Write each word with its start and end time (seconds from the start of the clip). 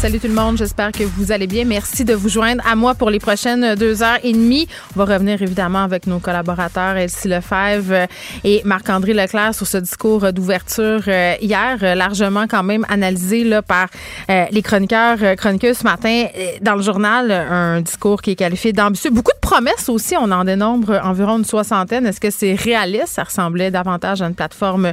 Salut 0.00 0.18
tout 0.18 0.28
le 0.28 0.32
monde, 0.32 0.56
j'espère 0.56 0.92
que 0.92 1.04
vous 1.04 1.30
allez 1.30 1.46
bien. 1.46 1.66
Merci 1.66 2.06
de 2.06 2.14
vous 2.14 2.30
joindre 2.30 2.62
à 2.66 2.74
moi 2.74 2.94
pour 2.94 3.10
les 3.10 3.18
prochaines 3.18 3.74
deux 3.74 4.02
heures 4.02 4.18
et 4.22 4.32
demie. 4.32 4.66
On 4.96 5.04
va 5.04 5.12
revenir 5.12 5.42
évidemment 5.42 5.82
avec 5.84 6.06
nos 6.06 6.20
collaborateurs 6.20 6.96
Elsie 6.96 7.28
Lefebvre 7.28 8.08
et 8.42 8.62
Marc-André 8.64 9.12
Leclerc 9.12 9.54
sur 9.54 9.66
ce 9.66 9.76
discours 9.76 10.32
d'ouverture 10.32 11.02
euh, 11.06 11.34
hier, 11.42 11.76
euh, 11.82 11.94
largement 11.94 12.46
quand 12.48 12.62
même 12.62 12.86
analysé 12.88 13.44
là, 13.44 13.60
par 13.60 13.88
euh, 14.30 14.46
les 14.50 14.62
chroniqueurs, 14.62 15.18
chroniqueuses 15.36 15.76
ce 15.76 15.84
matin 15.84 16.28
dans 16.62 16.76
le 16.76 16.82
journal. 16.82 17.30
Un 17.30 17.82
discours 17.82 18.22
qui 18.22 18.30
est 18.30 18.36
qualifié 18.36 18.72
d'ambitieux. 18.72 19.10
Beaucoup 19.10 19.34
de 19.34 19.46
promesses 19.46 19.90
aussi, 19.90 20.16
on 20.18 20.30
en 20.30 20.44
dénombre 20.44 20.98
environ 21.04 21.36
une 21.36 21.44
soixantaine. 21.44 22.06
Est-ce 22.06 22.20
que 22.20 22.30
c'est 22.30 22.54
réaliste? 22.54 23.08
Ça 23.08 23.24
ressemblait 23.24 23.70
davantage 23.70 24.22
à 24.22 24.26
une 24.28 24.34
plateforme 24.34 24.92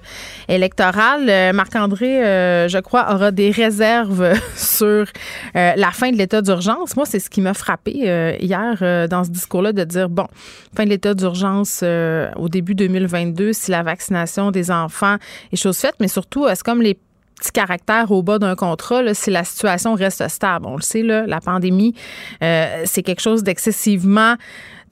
électorale. 0.50 1.54
Marc-André, 1.54 2.68
je 2.68 2.80
crois, 2.80 3.14
aura 3.14 3.32
des 3.32 3.52
réserves 3.52 4.34
sur 4.58 4.97
euh, 5.06 5.74
la 5.76 5.92
fin 5.92 6.12
de 6.12 6.18
l'état 6.18 6.42
d'urgence. 6.42 6.96
Moi, 6.96 7.06
c'est 7.06 7.20
ce 7.20 7.30
qui 7.30 7.42
m'a 7.42 7.54
frappé 7.54 8.10
euh, 8.10 8.36
hier 8.40 8.78
euh, 8.82 9.08
dans 9.08 9.24
ce 9.24 9.30
discours-là 9.30 9.74
de 9.74 9.84
dire, 9.84 10.10
bon, 10.10 10.28
fin 10.76 10.86
de 10.86 10.90
l'état 10.90 11.14
d'urgence 11.14 11.84
au 11.84 12.50
début 12.50 12.76
2022, 12.76 13.54
si 13.54 13.72
la 13.72 13.84
vaccination 13.84 14.52
des 14.52 14.72
enfants 14.72 15.18
est 15.52 15.56
chose 15.56 15.78
faite, 15.78 15.96
mais 16.00 16.08
surtout, 16.08 16.48
est-ce 16.48 16.64
comme 16.64 16.82
les 16.82 16.98
petits 17.40 17.52
caractères 17.52 18.12
au 18.12 18.24
bas 18.24 18.40
d'un 18.40 18.56
contrat, 18.56 19.14
si 19.14 19.30
la 19.30 19.44
situation 19.44 19.94
reste 19.94 20.28
stable. 20.28 20.66
On 20.66 20.76
le 20.76 20.82
sait, 20.82 21.04
là, 21.04 21.26
la 21.28 21.40
pandémie, 21.40 21.94
c'est 22.42 23.04
quelque 23.04 23.22
chose 23.22 23.44
d'excessivement 23.44 24.36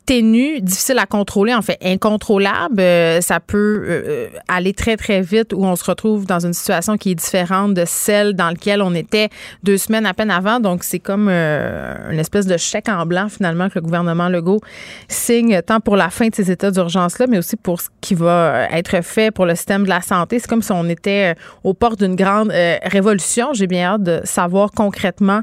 ténue, 0.05 0.61
difficile 0.61 0.99
à 0.99 1.05
contrôler, 1.05 1.53
en 1.53 1.61
fait 1.61 1.77
incontrôlable. 1.83 2.79
Euh, 2.79 3.21
ça 3.21 3.39
peut 3.39 3.83
euh, 3.87 4.27
aller 4.47 4.73
très, 4.73 4.97
très 4.97 5.21
vite 5.21 5.53
où 5.53 5.63
on 5.65 5.75
se 5.75 5.83
retrouve 5.83 6.25
dans 6.25 6.45
une 6.45 6.53
situation 6.53 6.97
qui 6.97 7.11
est 7.11 7.15
différente 7.15 7.73
de 7.73 7.83
celle 7.85 8.33
dans 8.33 8.49
laquelle 8.49 8.81
on 8.81 8.93
était 8.93 9.29
deux 9.63 9.77
semaines 9.77 10.05
à 10.05 10.13
peine 10.13 10.31
avant. 10.31 10.59
Donc, 10.59 10.83
c'est 10.83 10.99
comme 10.99 11.27
euh, 11.29 12.11
une 12.11 12.19
espèce 12.19 12.45
de 12.45 12.57
chèque 12.57 12.89
en 12.89 13.05
blanc, 13.05 13.29
finalement, 13.29 13.69
que 13.69 13.75
le 13.75 13.81
gouvernement 13.81 14.29
Legault 14.29 14.61
signe 15.07 15.61
tant 15.61 15.79
pour 15.79 15.95
la 15.95 16.09
fin 16.09 16.27
de 16.27 16.35
ces 16.35 16.51
états 16.51 16.71
d'urgence-là, 16.71 17.25
mais 17.27 17.39
aussi 17.39 17.55
pour 17.55 17.81
ce 17.81 17.89
qui 18.01 18.15
va 18.15 18.67
être 18.71 19.03
fait 19.03 19.31
pour 19.31 19.45
le 19.45 19.55
système 19.55 19.83
de 19.83 19.89
la 19.89 20.01
santé. 20.01 20.39
C'est 20.39 20.47
comme 20.47 20.61
si 20.61 20.71
on 20.71 20.87
était 20.87 21.35
aux 21.63 21.73
portes 21.73 21.99
d'une 21.99 22.15
grande 22.15 22.51
révolution. 22.83 23.53
J'ai 23.53 23.67
bien 23.67 23.93
hâte 23.93 24.03
de 24.03 24.21
savoir 24.23 24.71
concrètement 24.71 25.41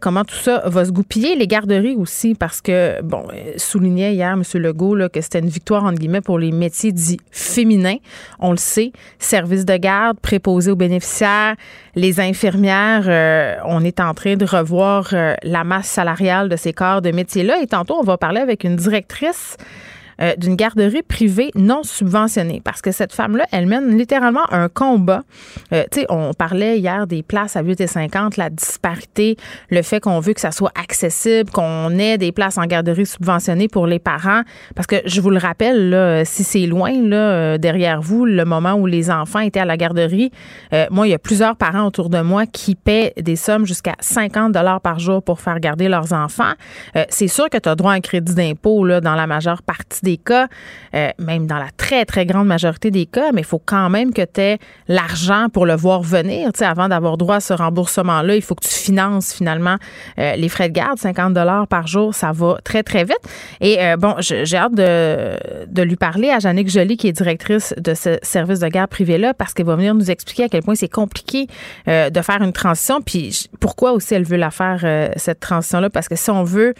comment 0.00 0.24
tout 0.24 0.36
ça 0.36 0.62
va 0.66 0.84
se 0.84 0.90
goupiller. 0.90 1.36
Les 1.36 1.46
garderies 1.46 1.96
aussi, 1.96 2.34
parce 2.34 2.60
que, 2.60 3.00
bon, 3.02 3.24
hier, 3.96 4.32
M. 4.32 4.42
Legault, 4.54 5.08
que 5.12 5.20
c'était 5.20 5.38
une 5.38 5.48
victoire, 5.48 5.84
entre 5.84 5.98
guillemets, 5.98 6.20
pour 6.20 6.38
les 6.38 6.52
métiers 6.52 6.92
dits 6.92 7.20
féminins. 7.30 7.96
On 8.38 8.50
le 8.50 8.56
sait. 8.56 8.92
Service 9.18 9.64
de 9.64 9.76
garde, 9.76 10.18
préposé 10.20 10.70
aux 10.70 10.76
bénéficiaires, 10.76 11.54
les 11.94 12.20
infirmières, 12.20 13.04
euh, 13.06 13.56
on 13.64 13.84
est 13.84 14.00
en 14.00 14.14
train 14.14 14.36
de 14.36 14.44
revoir 14.44 15.08
euh, 15.12 15.34
la 15.42 15.64
masse 15.64 15.88
salariale 15.88 16.48
de 16.48 16.56
ces 16.56 16.72
corps 16.72 17.02
de 17.02 17.10
métiers-là. 17.10 17.60
Et 17.62 17.66
tantôt, 17.66 17.96
on 17.98 18.04
va 18.04 18.16
parler 18.18 18.40
avec 18.40 18.64
une 18.64 18.76
directrice 18.76 19.56
euh, 20.20 20.34
d'une 20.36 20.56
garderie 20.56 21.02
privée 21.02 21.52
non 21.54 21.84
subventionnée. 21.84 22.60
Parce 22.64 22.82
que 22.82 22.90
cette 22.90 23.12
femme-là, 23.12 23.46
elle 23.52 23.66
mène 23.66 23.96
littéralement 23.96 24.52
un 24.52 24.68
combat. 24.68 25.22
Euh, 25.72 25.84
tu 25.92 26.00
sais, 26.00 26.06
on 26.08 26.32
parlait 26.34 26.78
hier 26.78 27.06
des 27.06 27.22
places 27.22 27.54
à 27.54 27.62
8,50, 27.62 28.36
la 28.36 28.50
disparité, 28.50 29.36
le 29.70 29.80
fait 29.82 30.00
qu'on 30.00 30.18
veut 30.18 30.32
que 30.32 30.40
ça 30.40 30.50
soit 30.50 30.72
accessible, 30.74 31.50
qu'on 31.50 31.96
ait 31.98 32.18
des 32.18 32.32
places 32.32 32.58
en 32.58 32.64
garderie 32.64 33.06
subventionnées 33.06 33.68
pour 33.68 33.86
les 33.86 34.00
parents. 34.00 34.42
Parce 34.74 34.88
que 34.88 34.96
je 35.04 35.20
vous 35.20 35.30
le 35.30 35.38
rappelle, 35.38 35.90
là, 35.90 36.24
si 36.24 36.42
c'est 36.42 36.66
loin, 36.66 36.90
là, 36.92 37.16
euh, 37.16 37.58
derrière 37.58 38.00
vous, 38.00 38.24
le 38.24 38.44
moment 38.44 38.74
où 38.74 38.86
les 38.86 39.12
enfants 39.12 39.40
étaient 39.40 39.60
à 39.60 39.64
la 39.64 39.76
garderie, 39.76 40.32
moi, 40.90 41.06
il 41.06 41.10
y 41.10 41.14
a 41.14 41.18
plusieurs 41.18 41.56
parents 41.56 41.86
autour 41.86 42.10
de 42.10 42.20
moi 42.20 42.44
qui 42.46 42.74
paient 42.74 43.12
des 43.20 43.36
sommes 43.36 43.66
jusqu'à 43.66 43.94
50 44.00 44.52
dollars 44.52 44.80
par 44.80 44.98
jour 44.98 45.22
pour 45.22 45.40
faire 45.40 45.60
garder 45.60 45.88
leurs 45.88 46.12
enfants. 46.12 46.52
c'est 47.08 47.28
sûr 47.28 47.48
que 47.48 47.58
tu 47.58 47.68
as 47.68 47.74
droit 47.74 47.92
à 47.92 47.94
un 47.94 48.00
crédit 48.00 48.34
d'impôt 48.34 48.84
là, 48.84 49.00
dans 49.00 49.14
la 49.14 49.26
majeure 49.26 49.62
partie 49.62 50.07
des 50.08 50.16
cas, 50.16 50.48
euh, 50.94 51.10
même 51.18 51.46
dans 51.46 51.58
la 51.58 51.68
très, 51.76 52.04
très 52.06 52.24
grande 52.24 52.46
majorité 52.46 52.90
des 52.90 53.04
cas, 53.04 53.30
mais 53.32 53.42
il 53.42 53.46
faut 53.46 53.62
quand 53.64 53.90
même 53.90 54.14
que 54.14 54.22
tu 54.22 54.40
aies 54.40 54.58
l'argent 54.88 55.48
pour 55.52 55.66
le 55.66 55.74
voir 55.74 56.02
venir. 56.02 56.52
Tu 56.52 56.60
sais, 56.60 56.64
avant 56.64 56.88
d'avoir 56.88 57.18
droit 57.18 57.36
à 57.36 57.40
ce 57.40 57.52
remboursement-là, 57.52 58.34
il 58.34 58.42
faut 58.42 58.54
que 58.54 58.66
tu 58.66 58.74
finances 58.74 59.34
finalement 59.34 59.76
euh, 60.18 60.34
les 60.36 60.48
frais 60.48 60.70
de 60.70 60.74
garde. 60.74 60.98
50 60.98 61.34
dollars 61.34 61.68
par 61.68 61.86
jour, 61.86 62.14
ça 62.14 62.32
va 62.32 62.56
très, 62.64 62.82
très 62.82 63.04
vite. 63.04 63.20
Et 63.60 63.82
euh, 63.82 63.96
bon, 63.98 64.14
j'ai 64.18 64.56
hâte 64.56 64.74
de, 64.74 65.66
de, 65.66 65.82
lui 65.82 65.96
parler 65.96 66.30
à 66.30 66.38
Jannick 66.38 66.70
Joly, 66.70 66.96
qui 66.96 67.08
est 67.08 67.12
directrice 67.12 67.74
de 67.76 67.92
ce 67.92 68.18
service 68.22 68.60
de 68.60 68.68
garde 68.68 68.88
privé-là, 68.88 69.34
parce 69.34 69.52
qu'elle 69.52 69.66
va 69.66 69.76
venir 69.76 69.94
nous 69.94 70.10
expliquer 70.10 70.44
à 70.44 70.48
quel 70.48 70.62
point 70.62 70.74
c'est 70.74 70.88
compliqué 70.88 71.46
de 71.86 72.22
faire 72.22 72.42
une 72.42 72.52
transition, 72.52 73.00
puis 73.00 73.48
pourquoi 73.60 73.92
aussi 73.92 74.14
elle 74.14 74.24
veut 74.24 74.36
la 74.36 74.50
faire, 74.50 75.12
cette 75.16 75.40
transition-là, 75.40 75.90
parce 75.90 76.08
que 76.08 76.16
si 76.16 76.30
on 76.30 76.44
veut 76.44 76.74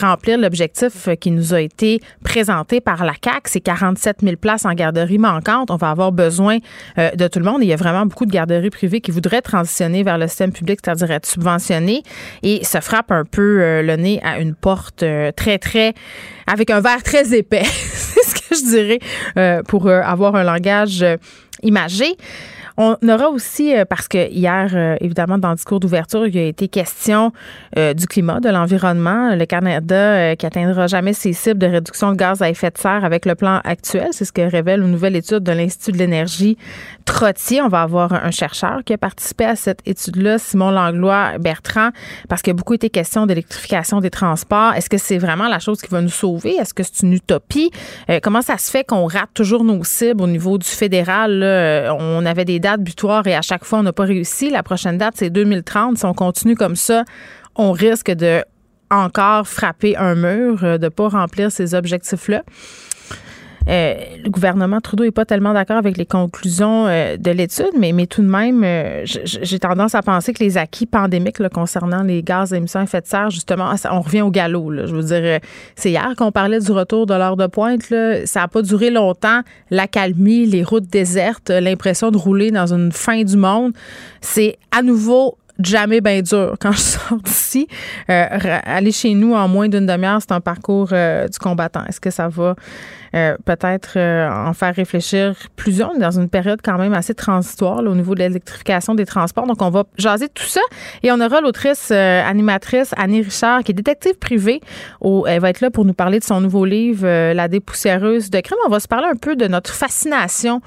remplir 0.00 0.38
l'objectif 0.38 1.08
qui 1.20 1.30
nous 1.30 1.54
a 1.54 1.60
été 1.60 2.00
présenté 2.26 2.80
par 2.80 3.04
la 3.04 3.14
CAC, 3.14 3.46
c'est 3.46 3.60
47 3.60 4.16
000 4.20 4.36
places 4.36 4.64
en 4.64 4.74
garderie 4.74 5.16
manquantes. 5.16 5.70
On 5.70 5.76
va 5.76 5.90
avoir 5.90 6.10
besoin 6.10 6.58
euh, 6.98 7.12
de 7.12 7.28
tout 7.28 7.38
le 7.38 7.44
monde. 7.44 7.62
il 7.62 7.68
y 7.68 7.72
a 7.72 7.76
vraiment 7.76 8.04
beaucoup 8.04 8.26
de 8.26 8.32
garderies 8.32 8.70
privées 8.70 9.00
qui 9.00 9.12
voudraient 9.12 9.42
transitionner 9.42 10.02
vers 10.02 10.18
le 10.18 10.26
système 10.26 10.52
public, 10.52 10.80
c'est-à-dire 10.84 11.12
être 11.12 11.24
subventionnées, 11.24 12.02
et 12.42 12.64
se 12.64 12.80
frappent 12.80 13.12
un 13.12 13.24
peu 13.24 13.62
euh, 13.62 13.80
le 13.80 13.94
nez 13.94 14.20
à 14.24 14.40
une 14.40 14.56
porte 14.56 15.04
euh, 15.04 15.30
très, 15.30 15.58
très, 15.58 15.94
avec 16.48 16.70
un 16.70 16.80
verre 16.80 17.04
très 17.04 17.32
épais. 17.32 17.62
c'est 17.64 18.24
ce 18.24 18.34
que 18.34 18.56
je 18.56 18.70
dirais 18.70 19.62
pour 19.68 19.88
avoir 19.88 20.34
un 20.34 20.42
langage 20.42 21.04
imagé. 21.62 22.16
On 22.78 22.96
aura 23.08 23.30
aussi, 23.30 23.74
euh, 23.74 23.86
parce 23.86 24.06
que 24.06 24.28
hier, 24.28 24.70
euh, 24.74 24.96
évidemment, 25.00 25.38
dans 25.38 25.50
le 25.50 25.56
discours 25.56 25.80
d'ouverture, 25.80 26.26
il 26.26 26.36
y 26.36 26.38
a 26.38 26.44
été 26.44 26.68
question 26.68 27.32
euh, 27.78 27.94
du 27.94 28.06
climat, 28.06 28.38
de 28.40 28.50
l'environnement. 28.50 29.34
Le 29.34 29.46
Canada 29.46 30.36
qui 30.36 30.44
atteindra 30.44 30.86
jamais 30.86 31.14
ses 31.14 31.32
cibles 31.32 31.58
de 31.58 31.66
réduction 31.66 32.12
de 32.12 32.16
gaz 32.16 32.42
à 32.42 32.50
effet 32.50 32.70
de 32.70 32.78
serre 32.78 33.04
avec 33.04 33.24
le 33.24 33.34
plan 33.34 33.60
actuel. 33.64 34.08
C'est 34.12 34.26
ce 34.26 34.32
que 34.32 34.42
révèle 34.42 34.82
une 34.82 34.90
nouvelle 34.90 35.16
étude 35.16 35.40
de 35.40 35.52
l'Institut 35.52 35.92
de 35.92 35.98
l'énergie 35.98 36.58
Trottier. 37.06 37.62
On 37.62 37.68
va 37.68 37.82
avoir 37.82 38.12
un 38.12 38.30
chercheur 38.30 38.82
qui 38.84 38.92
a 38.92 38.98
participé 38.98 39.46
à 39.46 39.56
cette 39.56 39.80
étude-là, 39.86 40.38
Simon 40.38 40.70
Langlois 40.70 41.38
Bertrand, 41.38 41.90
parce 42.28 42.42
qu'il 42.42 42.50
y 42.50 42.54
a 42.54 42.58
beaucoup 42.58 42.74
été 42.74 42.90
question 42.90 43.24
d'électrification 43.24 44.00
des 44.00 44.10
transports. 44.10 44.74
Est-ce 44.74 44.90
que 44.90 44.98
c'est 44.98 45.16
vraiment 45.16 45.48
la 45.48 45.58
chose 45.58 45.80
qui 45.80 45.88
va 45.88 46.02
nous 46.02 46.10
sauver? 46.10 46.56
Est-ce 46.56 46.74
que 46.74 46.82
c'est 46.82 47.00
une 47.02 47.14
utopie? 47.14 47.70
comment 48.22 48.42
ça 48.42 48.58
se 48.58 48.70
fait 48.70 48.84
qu'on 48.84 49.06
rate 49.06 49.30
toujours 49.32 49.64
nos 49.64 49.82
cibles 49.84 50.22
au 50.22 50.26
niveau 50.26 50.58
du 50.58 50.66
fédéral? 50.66 51.42
On 51.98 52.26
avait 52.26 52.44
des 52.44 52.60
date 52.60 52.82
butoir 52.82 53.26
et 53.26 53.34
à 53.34 53.42
chaque 53.42 53.64
fois, 53.64 53.78
on 53.78 53.82
n'a 53.82 53.92
pas 53.92 54.04
réussi. 54.04 54.50
La 54.50 54.62
prochaine 54.62 54.98
date, 54.98 55.14
c'est 55.16 55.30
2030. 55.30 55.98
Si 55.98 56.04
on 56.04 56.14
continue 56.14 56.56
comme 56.56 56.76
ça, 56.76 57.04
on 57.54 57.72
risque 57.72 58.10
de 58.10 58.42
encore 58.90 59.48
frapper 59.48 59.96
un 59.96 60.14
mur, 60.14 60.62
euh, 60.62 60.78
de 60.78 60.84
ne 60.84 60.88
pas 60.88 61.08
remplir 61.08 61.50
ces 61.50 61.74
objectifs-là. 61.74 62.42
Euh, 63.68 63.94
le 64.22 64.30
gouvernement 64.30 64.80
Trudeau 64.80 65.04
n'est 65.04 65.10
pas 65.10 65.24
tellement 65.24 65.52
d'accord 65.52 65.76
avec 65.76 65.96
les 65.96 66.06
conclusions 66.06 66.86
euh, 66.86 67.16
de 67.16 67.30
l'étude, 67.30 67.72
mais, 67.76 67.92
mais 67.92 68.06
tout 68.06 68.22
de 68.22 68.28
même, 68.28 68.62
euh, 68.64 69.02
j'ai 69.04 69.58
tendance 69.58 69.94
à 69.94 70.02
penser 70.02 70.32
que 70.32 70.42
les 70.42 70.56
acquis 70.56 70.86
pandémiques 70.86 71.46
concernant 71.48 72.02
les 72.02 72.22
gaz 72.22 72.52
à 72.52 72.58
émissions 72.58 72.80
à 72.80 72.84
effet 72.84 73.00
de 73.00 73.06
serre, 73.06 73.30
justement, 73.30 73.72
on 73.90 74.00
revient 74.00 74.22
au 74.22 74.30
galop. 74.30 74.72
Je 74.72 74.94
veux 74.94 75.02
dire, 75.02 75.40
c'est 75.74 75.90
hier 75.90 76.14
qu'on 76.16 76.32
parlait 76.32 76.60
du 76.60 76.70
retour 76.70 77.06
de 77.06 77.14
l'heure 77.14 77.36
de 77.36 77.46
pointe. 77.46 77.90
Là. 77.90 78.24
Ça 78.26 78.40
n'a 78.40 78.48
pas 78.48 78.62
duré 78.62 78.90
longtemps. 78.90 79.40
La 79.70 79.86
calmie, 79.86 80.46
les 80.46 80.62
routes 80.62 80.88
désertes, 80.88 81.50
l'impression 81.50 82.10
de 82.10 82.16
rouler 82.16 82.50
dans 82.50 82.72
une 82.72 82.92
fin 82.92 83.22
du 83.22 83.36
monde. 83.36 83.72
C'est 84.20 84.58
à 84.70 84.82
nouveau 84.82 85.36
jamais 85.62 86.00
bien 86.00 86.22
dur 86.22 86.56
quand 86.60 86.72
je 86.72 86.80
sors 86.80 87.18
d'ici. 87.18 87.68
aller 88.08 88.92
chez 88.92 89.14
nous 89.14 89.34
en 89.34 89.48
moins 89.48 89.68
d'une 89.68 89.86
demi-heure, 89.86 90.20
c'est 90.20 90.32
un 90.32 90.40
parcours 90.40 90.88
du 90.88 91.38
combattant. 91.38 91.84
Est-ce 91.88 92.00
que 92.00 92.10
ça 92.10 92.28
va 92.28 92.54
euh, 93.16 93.36
peut-être 93.44 93.94
euh, 93.96 94.28
en 94.28 94.52
faire 94.52 94.74
réfléchir 94.74 95.34
plusieurs? 95.56 95.96
Dans 95.98 96.18
une 96.18 96.28
période 96.28 96.60
quand 96.62 96.76
même 96.76 96.92
assez 96.92 97.14
transitoire 97.14 97.78
au 97.78 97.94
niveau 97.94 98.14
de 98.14 98.20
l'électrification 98.20 98.94
des 98.94 99.06
transports. 99.06 99.46
Donc, 99.46 99.62
on 99.62 99.70
va 99.70 99.84
jaser 99.96 100.28
tout 100.28 100.44
ça 100.44 100.60
et 101.02 101.10
on 101.10 101.20
aura 101.20 101.40
l'autrice 101.40 101.88
euh, 101.92 102.22
animatrice 102.22 102.92
Annie 102.96 103.22
Richard 103.22 103.62
qui 103.62 103.72
est 103.72 103.74
détective 103.74 104.18
privée. 104.18 104.60
elle 105.26 105.40
va 105.40 105.50
être 105.50 105.60
là 105.60 105.70
pour 105.70 105.84
nous 105.84 105.94
parler 105.94 106.18
de 106.18 106.24
son 106.24 106.40
nouveau 106.40 106.64
livre 106.64 107.06
La 107.32 107.48
dépoussiéreuse 107.48 108.30
de 108.30 108.40
crime. 108.40 108.58
On 108.66 108.70
va 108.70 108.80
se 108.80 108.88
parler 108.88 109.08
un 109.10 109.16
peu 109.16 109.36
de 109.36 109.46
notre 109.46 109.72
fascination 109.72 110.60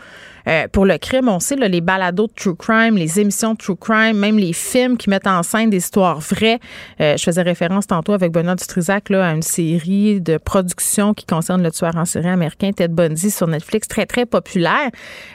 euh, 0.49 0.67
pour 0.71 0.85
le 0.85 0.97
crime. 0.97 1.29
On 1.29 1.39
sait, 1.39 1.55
là, 1.55 1.67
les 1.67 1.81
balados 1.81 2.27
de 2.27 2.33
true 2.33 2.55
crime, 2.55 2.95
les 2.95 3.19
émissions 3.19 3.53
de 3.53 3.57
true 3.57 3.75
crime, 3.75 4.17
même 4.17 4.39
les 4.39 4.53
films 4.53 4.97
qui 4.97 5.09
mettent 5.09 5.27
en 5.27 5.43
scène 5.43 5.69
des 5.69 5.77
histoires 5.77 6.19
vraies. 6.19 6.59
Euh, 6.99 7.15
je 7.17 7.23
faisais 7.23 7.43
référence 7.43 7.85
tantôt 7.85 8.13
avec 8.13 8.31
Benoît 8.31 8.55
Dutrisac 8.55 9.09
là, 9.09 9.27
à 9.27 9.33
une 9.33 9.43
série 9.43 10.21
de 10.21 10.37
productions 10.37 11.13
qui 11.13 11.25
concerne 11.27 11.61
le 11.61 11.71
tueur 11.71 11.95
en 11.95 12.05
série 12.05 12.29
américain 12.29 12.71
Ted 12.71 12.93
Bundy 12.93 13.29
sur 13.29 13.47
Netflix, 13.47 13.87
très, 13.87 14.07
très 14.07 14.25
populaire. 14.25 14.89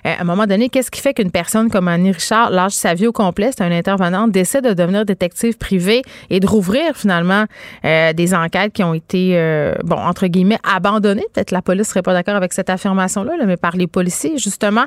à 0.04 0.20
un 0.20 0.24
moment 0.24 0.46
donné, 0.46 0.68
qu'est-ce 0.68 0.90
qui 0.90 1.00
fait 1.00 1.14
qu'une 1.14 1.30
personne 1.30 1.70
comme 1.70 1.86
Annie 1.86 2.12
Richard 2.12 2.50
lâche 2.50 2.72
sa 2.72 2.94
vie 2.94 3.06
au 3.06 3.12
complet, 3.12 3.50
c'est 3.56 3.62
un 3.62 3.70
intervenant, 3.70 4.26
décide 4.26 4.62
de 4.62 4.72
devenir 4.72 5.04
détective 5.04 5.56
privé 5.58 6.02
et 6.30 6.40
de 6.40 6.46
rouvrir 6.46 6.96
finalement 6.96 7.44
des 7.82 8.34
enquêtes 8.34 8.72
qui 8.72 8.82
ont 8.82 8.94
été, 8.94 9.36
bon, 9.84 9.96
entre 9.96 10.26
guillemets, 10.26 10.58
abandonnées. 10.64 11.26
Peut-être 11.32 11.50
la 11.52 11.62
police 11.62 11.88
serait 11.88 12.02
pas 12.02 12.12
d'accord 12.12 12.34
avec 12.34 12.52
cette 12.52 12.70
affirmation-là, 12.70 13.34
mais 13.46 13.56
par 13.56 13.76
les 13.76 13.86
policiers, 13.86 14.38
justement, 14.38 14.86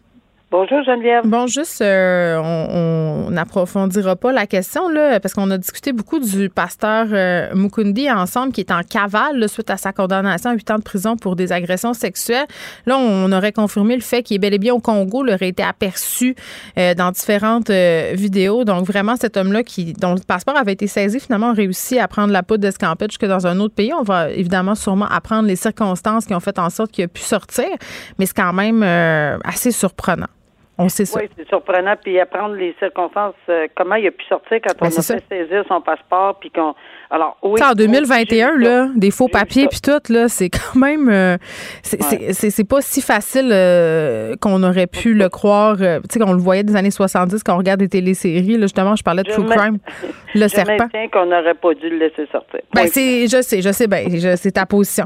Bonjour 0.51 0.83
Geneviève. 0.83 1.25
Bon, 1.25 1.47
juste, 1.47 1.81
euh, 1.81 2.37
on 2.37 3.31
n'approfondira 3.31 4.17
pas 4.17 4.33
la 4.33 4.45
question 4.45 4.89
là, 4.89 5.21
parce 5.21 5.33
qu'on 5.33 5.49
a 5.49 5.57
discuté 5.57 5.93
beaucoup 5.93 6.19
du 6.19 6.49
pasteur 6.49 7.07
euh, 7.13 7.55
Mukundi 7.55 8.11
ensemble, 8.11 8.51
qui 8.51 8.59
est 8.59 8.71
en 8.71 8.81
cavale 8.81 9.47
suite 9.47 9.69
à 9.69 9.77
sa 9.77 9.93
condamnation 9.93 10.49
à 10.49 10.53
8 10.53 10.71
ans 10.71 10.77
de 10.79 10.83
prison 10.83 11.15
pour 11.15 11.37
des 11.37 11.53
agressions 11.53 11.93
sexuelles. 11.93 12.47
Là, 12.85 12.97
on 12.97 13.31
aurait 13.31 13.53
confirmé 13.53 13.95
le 13.95 14.01
fait 14.01 14.23
qu'il 14.23 14.35
est 14.35 14.39
bel 14.39 14.53
et 14.53 14.57
bien 14.57 14.73
au 14.73 14.81
Congo, 14.81 15.23
il 15.25 15.33
aurait 15.33 15.47
été 15.47 15.63
aperçu 15.63 16.35
euh, 16.77 16.95
dans 16.95 17.11
différentes 17.11 17.71
vidéos. 17.71 18.65
Donc 18.65 18.85
vraiment, 18.85 19.15
cet 19.15 19.37
homme-là, 19.37 19.63
qui 19.63 19.93
dont 19.93 20.15
le 20.15 20.19
passeport 20.27 20.57
avait 20.57 20.73
été 20.73 20.87
saisi, 20.87 21.21
finalement, 21.21 21.51
a 21.51 21.53
réussi 21.53 21.97
à 21.97 22.09
prendre 22.09 22.33
la 22.33 22.43
poudre 22.43 22.63
d'escampette 22.63 23.11
jusque 23.11 23.25
dans 23.25 23.47
un 23.47 23.57
autre 23.61 23.75
pays. 23.75 23.93
On 23.93 24.03
va 24.03 24.29
évidemment 24.29 24.75
sûrement 24.75 25.07
apprendre 25.07 25.47
les 25.47 25.55
circonstances 25.55 26.25
qui 26.25 26.33
ont 26.33 26.41
fait 26.41 26.59
en 26.59 26.69
sorte 26.69 26.91
qu'il 26.91 27.05
a 27.05 27.07
pu 27.07 27.21
sortir, 27.21 27.69
mais 28.19 28.25
c'est 28.25 28.35
quand 28.35 28.51
même 28.51 28.83
assez 29.45 29.71
surprenant. 29.71 30.27
Oui, 30.85 31.29
c'est 31.37 31.47
surprenant. 31.47 31.95
Puis 32.01 32.19
apprendre 32.19 32.55
les 32.55 32.75
circonstances, 32.79 33.35
euh, 33.49 33.67
comment 33.75 33.95
il 33.95 34.07
a 34.07 34.11
pu 34.11 34.25
sortir 34.25 34.59
quand 34.63 34.73
ben, 34.79 34.89
on 34.93 34.99
a 34.99 35.01
fait 35.01 35.23
saisir 35.29 35.63
son 35.67 35.81
passeport, 35.81 36.39
puis 36.39 36.51
qu'on. 36.51 36.73
Alors, 37.09 37.37
oui. 37.43 37.61
en 37.61 37.73
2021, 37.73 38.57
là, 38.57 38.87
des 38.95 39.11
faux 39.11 39.27
papiers, 39.27 39.67
puis 39.67 39.81
tout, 39.81 40.13
là, 40.13 40.27
c'est 40.27 40.49
quand 40.49 40.79
même. 40.79 41.09
Euh, 41.09 41.37
c'est 41.83 42.67
pas 42.67 42.81
si 42.81 43.01
facile 43.01 43.49
euh, 43.51 44.35
qu'on 44.39 44.63
aurait 44.63 44.87
pu 44.87 45.13
le 45.13 45.29
croire. 45.29 45.77
tu 45.77 45.83
sais, 46.09 46.19
qu'on 46.19 46.33
le 46.33 46.39
voyait 46.39 46.63
des 46.63 46.75
années 46.75 46.91
70 46.91 47.43
quand 47.43 47.55
on 47.55 47.57
regarde 47.57 47.79
des 47.79 47.89
téléséries. 47.89 48.57
Là, 48.57 48.61
justement, 48.61 48.95
je 48.95 49.03
parlais 49.03 49.23
de 49.23 49.29
True 49.29 49.45
Crime. 49.45 49.77
Le 50.33 50.43
je 50.43 50.47
serpent. 50.47 50.87
qu'on 51.11 51.25
n'aurait 51.25 51.55
pas 51.55 51.73
dû 51.73 51.89
le 51.89 51.97
laisser 51.97 52.25
sortir. 52.31 52.61
Ben, 52.73 52.87
c'est, 52.87 53.27
je 53.27 53.41
sais, 53.41 53.61
je 53.61 53.69
sais, 53.73 53.87
ben, 53.87 54.09
c'est 54.37 54.51
ta 54.51 54.65
position. 54.65 55.05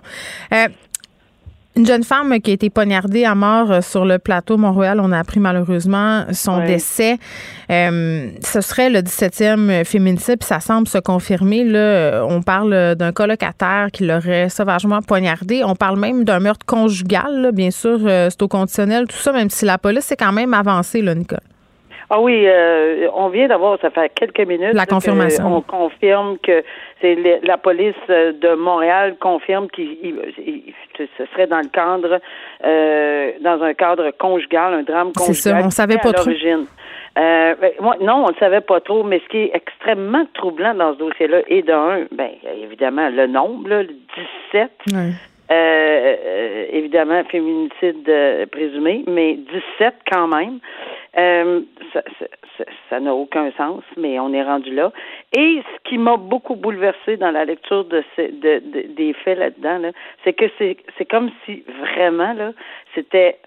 Une 1.77 1.85
jeune 1.85 2.05
femme 2.05 2.39
qui 2.39 2.51
a 2.51 2.53
été 2.53 2.69
poignardée 2.69 3.25
à 3.25 3.35
mort 3.35 3.69
euh, 3.69 3.81
sur 3.81 4.05
le 4.05 4.17
plateau 4.17 4.55
Mont-Royal, 4.55 5.01
on 5.01 5.11
a 5.11 5.19
appris 5.19 5.41
malheureusement 5.41 6.23
son 6.31 6.65
décès. 6.65 7.17
Euh, 7.69 8.29
ce 8.41 8.61
serait 8.61 8.89
le 8.89 8.99
17e 8.99 9.83
féminicide, 9.83 10.39
puis 10.39 10.47
ça 10.47 10.61
semble 10.61 10.87
se 10.87 10.99
confirmer. 10.99 11.65
Là, 11.65 12.23
on 12.29 12.41
parle 12.41 12.95
d'un 12.95 13.11
colocataire 13.11 13.89
qui 13.91 14.05
l'aurait 14.05 14.47
sauvagement 14.47 15.01
poignardé. 15.01 15.63
On 15.65 15.75
parle 15.75 15.99
même 15.99 16.23
d'un 16.23 16.39
meurtre 16.39 16.65
conjugal, 16.65 17.51
bien 17.53 17.71
sûr, 17.71 17.99
euh, 18.05 18.29
c'est 18.29 18.41
au 18.41 18.47
conditionnel, 18.47 19.05
tout 19.07 19.17
ça, 19.17 19.33
même 19.33 19.49
si 19.49 19.65
la 19.65 19.77
police 19.77 20.09
est 20.11 20.17
quand 20.17 20.31
même 20.31 20.53
avancée, 20.53 21.01
là, 21.01 21.13
Nicole. 21.13 21.39
Ah 22.09 22.21
oui, 22.21 22.43
euh, 22.45 23.07
on 23.15 23.29
vient 23.29 23.47
d'avoir, 23.47 23.79
ça 23.81 23.89
fait 23.89 24.09
quelques 24.13 24.47
minutes. 24.47 24.73
La 24.73 24.85
confirmation. 24.85 25.57
On 25.57 25.61
confirme 25.61 26.37
que 26.37 26.63
c'est 27.01 27.17
la 27.43 27.57
police 27.57 27.95
de 28.07 28.55
Montréal 28.55 29.15
confirme 29.19 29.67
qu'il 29.69 30.23
ce 30.97 31.25
serait 31.33 31.47
dans 31.47 31.59
le 31.59 31.69
cadre, 31.69 32.19
euh, 32.63 33.31
dans 33.41 33.61
un 33.61 33.73
cadre 33.73 34.11
conjugal, 34.11 34.73
un 34.73 34.83
drame 34.83 35.11
conjugal. 35.13 35.35
C'est 35.35 35.49
ça, 35.49 35.61
on 35.63 35.69
savait 35.69 35.97
pas 35.97 36.13
trop. 36.13 36.29
Euh, 36.29 37.55
ben, 37.61 37.71
non, 38.01 38.25
on 38.25 38.29
ne 38.29 38.35
savait 38.39 38.61
pas 38.61 38.81
trop, 38.81 39.03
mais 39.03 39.19
ce 39.19 39.29
qui 39.29 39.37
est 39.37 39.51
extrêmement 39.53 40.25
troublant 40.33 40.73
dans 40.73 40.93
ce 40.93 40.99
dossier-là, 40.99 41.41
et 41.47 41.61
d'un, 41.61 42.05
ben, 42.11 42.31
évidemment, 42.61 43.09
le 43.09 43.27
nombre, 43.27 43.69
là, 43.69 43.83
le 43.83 43.95
17. 44.51 44.71
Euh, 45.51 46.65
évidemment, 46.71 47.23
féminicide 47.25 48.11
présumé, 48.51 49.03
mais 49.07 49.35
17 49.79 49.93
quand 50.11 50.27
même. 50.27 50.59
Euh, 51.17 51.61
ça 52.89 52.99
n'a 52.99 53.13
aucun 53.13 53.51
sens, 53.53 53.83
mais 53.95 54.19
on 54.19 54.33
est 54.33 54.43
rendu 54.43 54.73
là. 54.73 54.91
Et 55.31 55.61
ce 55.61 55.89
qui 55.89 55.97
m'a 55.97 56.17
beaucoup 56.17 56.55
bouleversé 56.55 57.15
dans 57.17 57.31
la 57.31 57.45
lecture 57.45 57.85
de, 57.85 58.03
de, 58.17 58.93
des 58.93 59.13
faits 59.13 59.37
là-dedans, 59.37 59.77
là, 59.77 59.91
c'est 60.23 60.33
que 60.33 60.45
c'est 60.57 61.05
comme 61.09 61.31
si 61.45 61.63
vraiment 61.79 62.33
là, 62.33 62.51
c'était 62.93 63.37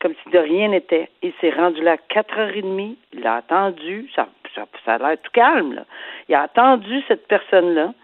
comme 0.00 0.14
si 0.22 0.30
de 0.30 0.38
rien 0.38 0.68
n'était. 0.68 1.08
Il 1.22 1.32
s'est 1.40 1.50
rendu 1.50 1.82
là 1.82 1.92
à 1.92 1.96
quatre 1.96 2.38
heures 2.38 2.54
et 2.54 2.62
demie. 2.62 2.96
Il 3.12 3.26
a 3.26 3.36
attendu. 3.36 4.08
Ça, 4.14 4.28
ça, 4.54 4.94
a 4.94 4.98
l'air 4.98 5.16
tout 5.22 5.30
calme 5.32 5.74
là. 5.74 5.84
Il 6.28 6.34
a 6.34 6.42
attendu 6.42 7.02
cette 7.08 7.26
personne-là. 7.26 7.94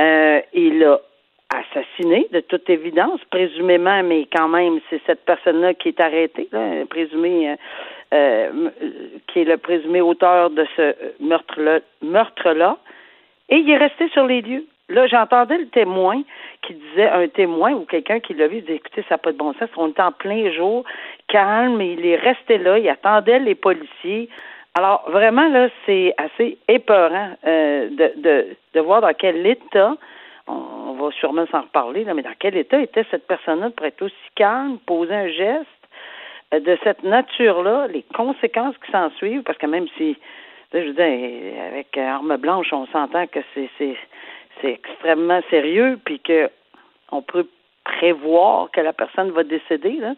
Euh, 0.00 0.40
il 0.52 0.78
l'a 0.80 1.00
assassiné, 1.48 2.26
de 2.32 2.40
toute 2.40 2.68
évidence, 2.68 3.20
présumément, 3.30 4.02
mais 4.02 4.26
quand 4.32 4.48
même, 4.48 4.80
c'est 4.90 5.00
cette 5.06 5.24
personne-là 5.24 5.74
qui 5.74 5.88
est 5.88 6.00
arrêtée, 6.00 6.48
là, 6.52 6.84
présumé 6.90 7.56
euh, 8.14 8.70
qui 9.26 9.40
est 9.40 9.44
le 9.44 9.56
présumé 9.56 10.00
auteur 10.00 10.50
de 10.50 10.66
ce 10.76 10.94
meurtre-là, 11.20 11.80
meurtre-là, 12.02 12.76
et 13.48 13.56
il 13.56 13.70
est 13.70 13.76
resté 13.76 14.08
sur 14.10 14.26
les 14.26 14.42
lieux. 14.42 14.64
Là, 14.88 15.06
j'entendais 15.08 15.58
le 15.58 15.68
témoin 15.68 16.22
qui 16.62 16.74
disait, 16.74 17.08
un 17.08 17.26
témoin 17.28 17.72
ou 17.72 17.84
quelqu'un 17.84 18.20
qui 18.20 18.34
l'a 18.34 18.46
vu, 18.46 18.60
disait, 18.60 18.76
écoutez, 18.76 19.02
ça 19.08 19.14
n'a 19.14 19.18
pas 19.18 19.32
de 19.32 19.36
bon 19.36 19.52
sens, 19.54 19.68
on 19.76 19.88
était 19.88 20.02
en 20.02 20.12
plein 20.12 20.52
jour, 20.52 20.84
calme, 21.28 21.80
il 21.80 22.04
est 22.06 22.16
resté 22.16 22.58
là, 22.58 22.78
il 22.78 22.88
attendait 22.88 23.40
les 23.40 23.54
policiers. 23.54 24.28
Alors, 24.74 25.04
vraiment, 25.08 25.48
là, 25.48 25.68
c'est 25.86 26.14
assez 26.18 26.58
épeurant 26.68 27.30
euh, 27.46 27.88
de, 27.90 28.12
de, 28.16 28.46
de 28.74 28.80
voir 28.80 29.00
dans 29.00 29.14
quel 29.14 29.44
état, 29.46 29.96
on, 30.46 30.92
va 30.92 31.10
sûrement 31.12 31.46
s'en 31.46 31.62
reparler, 31.62 32.04
là, 32.04 32.14
mais 32.14 32.22
dans 32.22 32.34
quel 32.38 32.56
état 32.56 32.80
était 32.80 33.04
cette 33.10 33.26
personne-là 33.26 33.70
pour 33.70 33.86
être 33.86 34.02
aussi 34.02 34.14
calme, 34.34 34.78
poser 34.86 35.14
un 35.14 35.28
geste, 35.28 35.66
de 36.52 36.78
cette 36.84 37.02
nature-là, 37.02 37.88
les 37.88 38.04
conséquences 38.14 38.76
qui 38.84 38.90
s'en 38.92 39.10
suivent, 39.10 39.42
parce 39.42 39.58
que 39.58 39.66
même 39.66 39.86
si, 39.96 40.16
je 40.72 40.78
veux 40.78 40.92
dire, 40.92 41.62
avec 41.66 41.96
arme 41.96 42.36
blanche, 42.36 42.72
on 42.72 42.86
s'entend 42.86 43.26
que 43.26 43.40
c'est 43.54 43.70
c'est 44.60 44.72
extrêmement 44.72 45.40
sérieux, 45.50 45.98
puis 46.04 46.18
que 46.20 46.48
on 47.12 47.22
peut 47.22 47.46
prévoir 47.84 48.70
que 48.70 48.80
la 48.80 48.92
personne 48.92 49.30
va 49.30 49.44
décéder. 49.44 49.92
Là. 49.92 50.14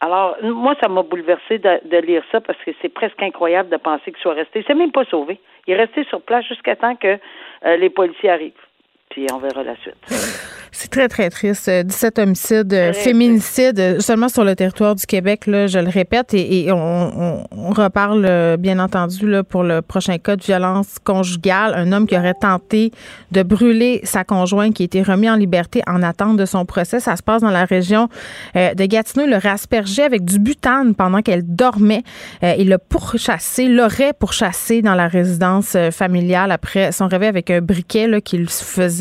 Alors, 0.00 0.36
moi, 0.42 0.74
ça 0.80 0.88
m'a 0.88 1.02
bouleversé 1.02 1.58
de, 1.58 1.96
lire 1.98 2.22
ça 2.30 2.40
parce 2.40 2.58
que 2.64 2.70
c'est 2.80 2.88
presque 2.88 3.20
incroyable 3.22 3.68
de 3.68 3.76
penser 3.76 4.12
qu'il 4.12 4.20
soit 4.20 4.34
resté. 4.34 4.60
Il 4.60 4.64
s'est 4.64 4.74
même 4.74 4.92
pas 4.92 5.04
sauvé. 5.04 5.40
Il 5.66 5.74
est 5.74 5.76
resté 5.76 6.04
sur 6.04 6.22
place 6.22 6.44
jusqu'à 6.46 6.76
temps 6.76 6.94
que 6.94 7.18
euh, 7.64 7.76
les 7.76 7.90
policiers 7.90 8.30
arrivent. 8.30 8.67
Puis 9.10 9.26
on 9.32 9.38
verra 9.38 9.62
la 9.62 9.76
suite. 9.76 9.96
C'est 10.70 10.90
très, 10.90 11.08
très 11.08 11.30
triste. 11.30 11.68
17 11.68 12.18
homicides, 12.20 12.72
euh, 12.72 12.92
féminicides 12.92 13.80
euh, 13.80 14.00
seulement 14.00 14.28
sur 14.28 14.44
le 14.44 14.54
territoire 14.54 14.94
du 14.94 15.06
Québec, 15.06 15.46
là, 15.46 15.66
je 15.66 15.78
le 15.78 15.88
répète, 15.88 16.34
et, 16.34 16.70
on, 16.70 17.42
reparle, 17.70 18.24
euh, 18.24 18.56
bien 18.56 18.78
entendu, 18.78 19.28
là, 19.28 19.42
pour 19.42 19.64
le 19.64 19.82
prochain 19.82 20.18
cas 20.18 20.36
de 20.36 20.42
violence 20.42 20.96
conjugale. 21.02 21.74
Un 21.74 21.92
homme 21.92 22.06
qui 22.06 22.16
aurait 22.16 22.34
tenté 22.40 22.92
de 23.32 23.42
brûler 23.42 24.00
sa 24.04 24.24
conjointe 24.24 24.74
qui 24.74 24.82
a 24.82 24.86
été 24.86 25.02
remis 25.02 25.28
en 25.28 25.36
liberté 25.36 25.82
en 25.86 26.02
attente 26.02 26.36
de 26.36 26.44
son 26.44 26.64
procès. 26.64 27.00
Ça 27.00 27.16
se 27.16 27.22
passe 27.22 27.42
dans 27.42 27.50
la 27.50 27.64
région 27.64 28.08
de 28.54 28.84
Gatineau. 28.86 29.24
Il 29.26 29.32
l'aurait 29.32 29.48
aspergé 29.48 30.02
avec 30.02 30.24
du 30.24 30.38
butane 30.38 30.94
pendant 30.94 31.22
qu'elle 31.22 31.42
dormait. 31.44 32.02
il 32.42 32.68
l'a 32.68 32.78
pourchassé, 32.78 33.68
l'aurait 33.68 34.12
pourchassé 34.12 34.82
dans 34.82 34.94
la 34.94 35.08
résidence 35.08 35.76
familiale 35.92 36.52
après 36.52 36.92
son 36.92 37.08
réveil 37.08 37.28
avec 37.28 37.50
un 37.50 37.60
briquet 37.60 38.20
qu'il 38.22 38.48
faisait 38.48 38.97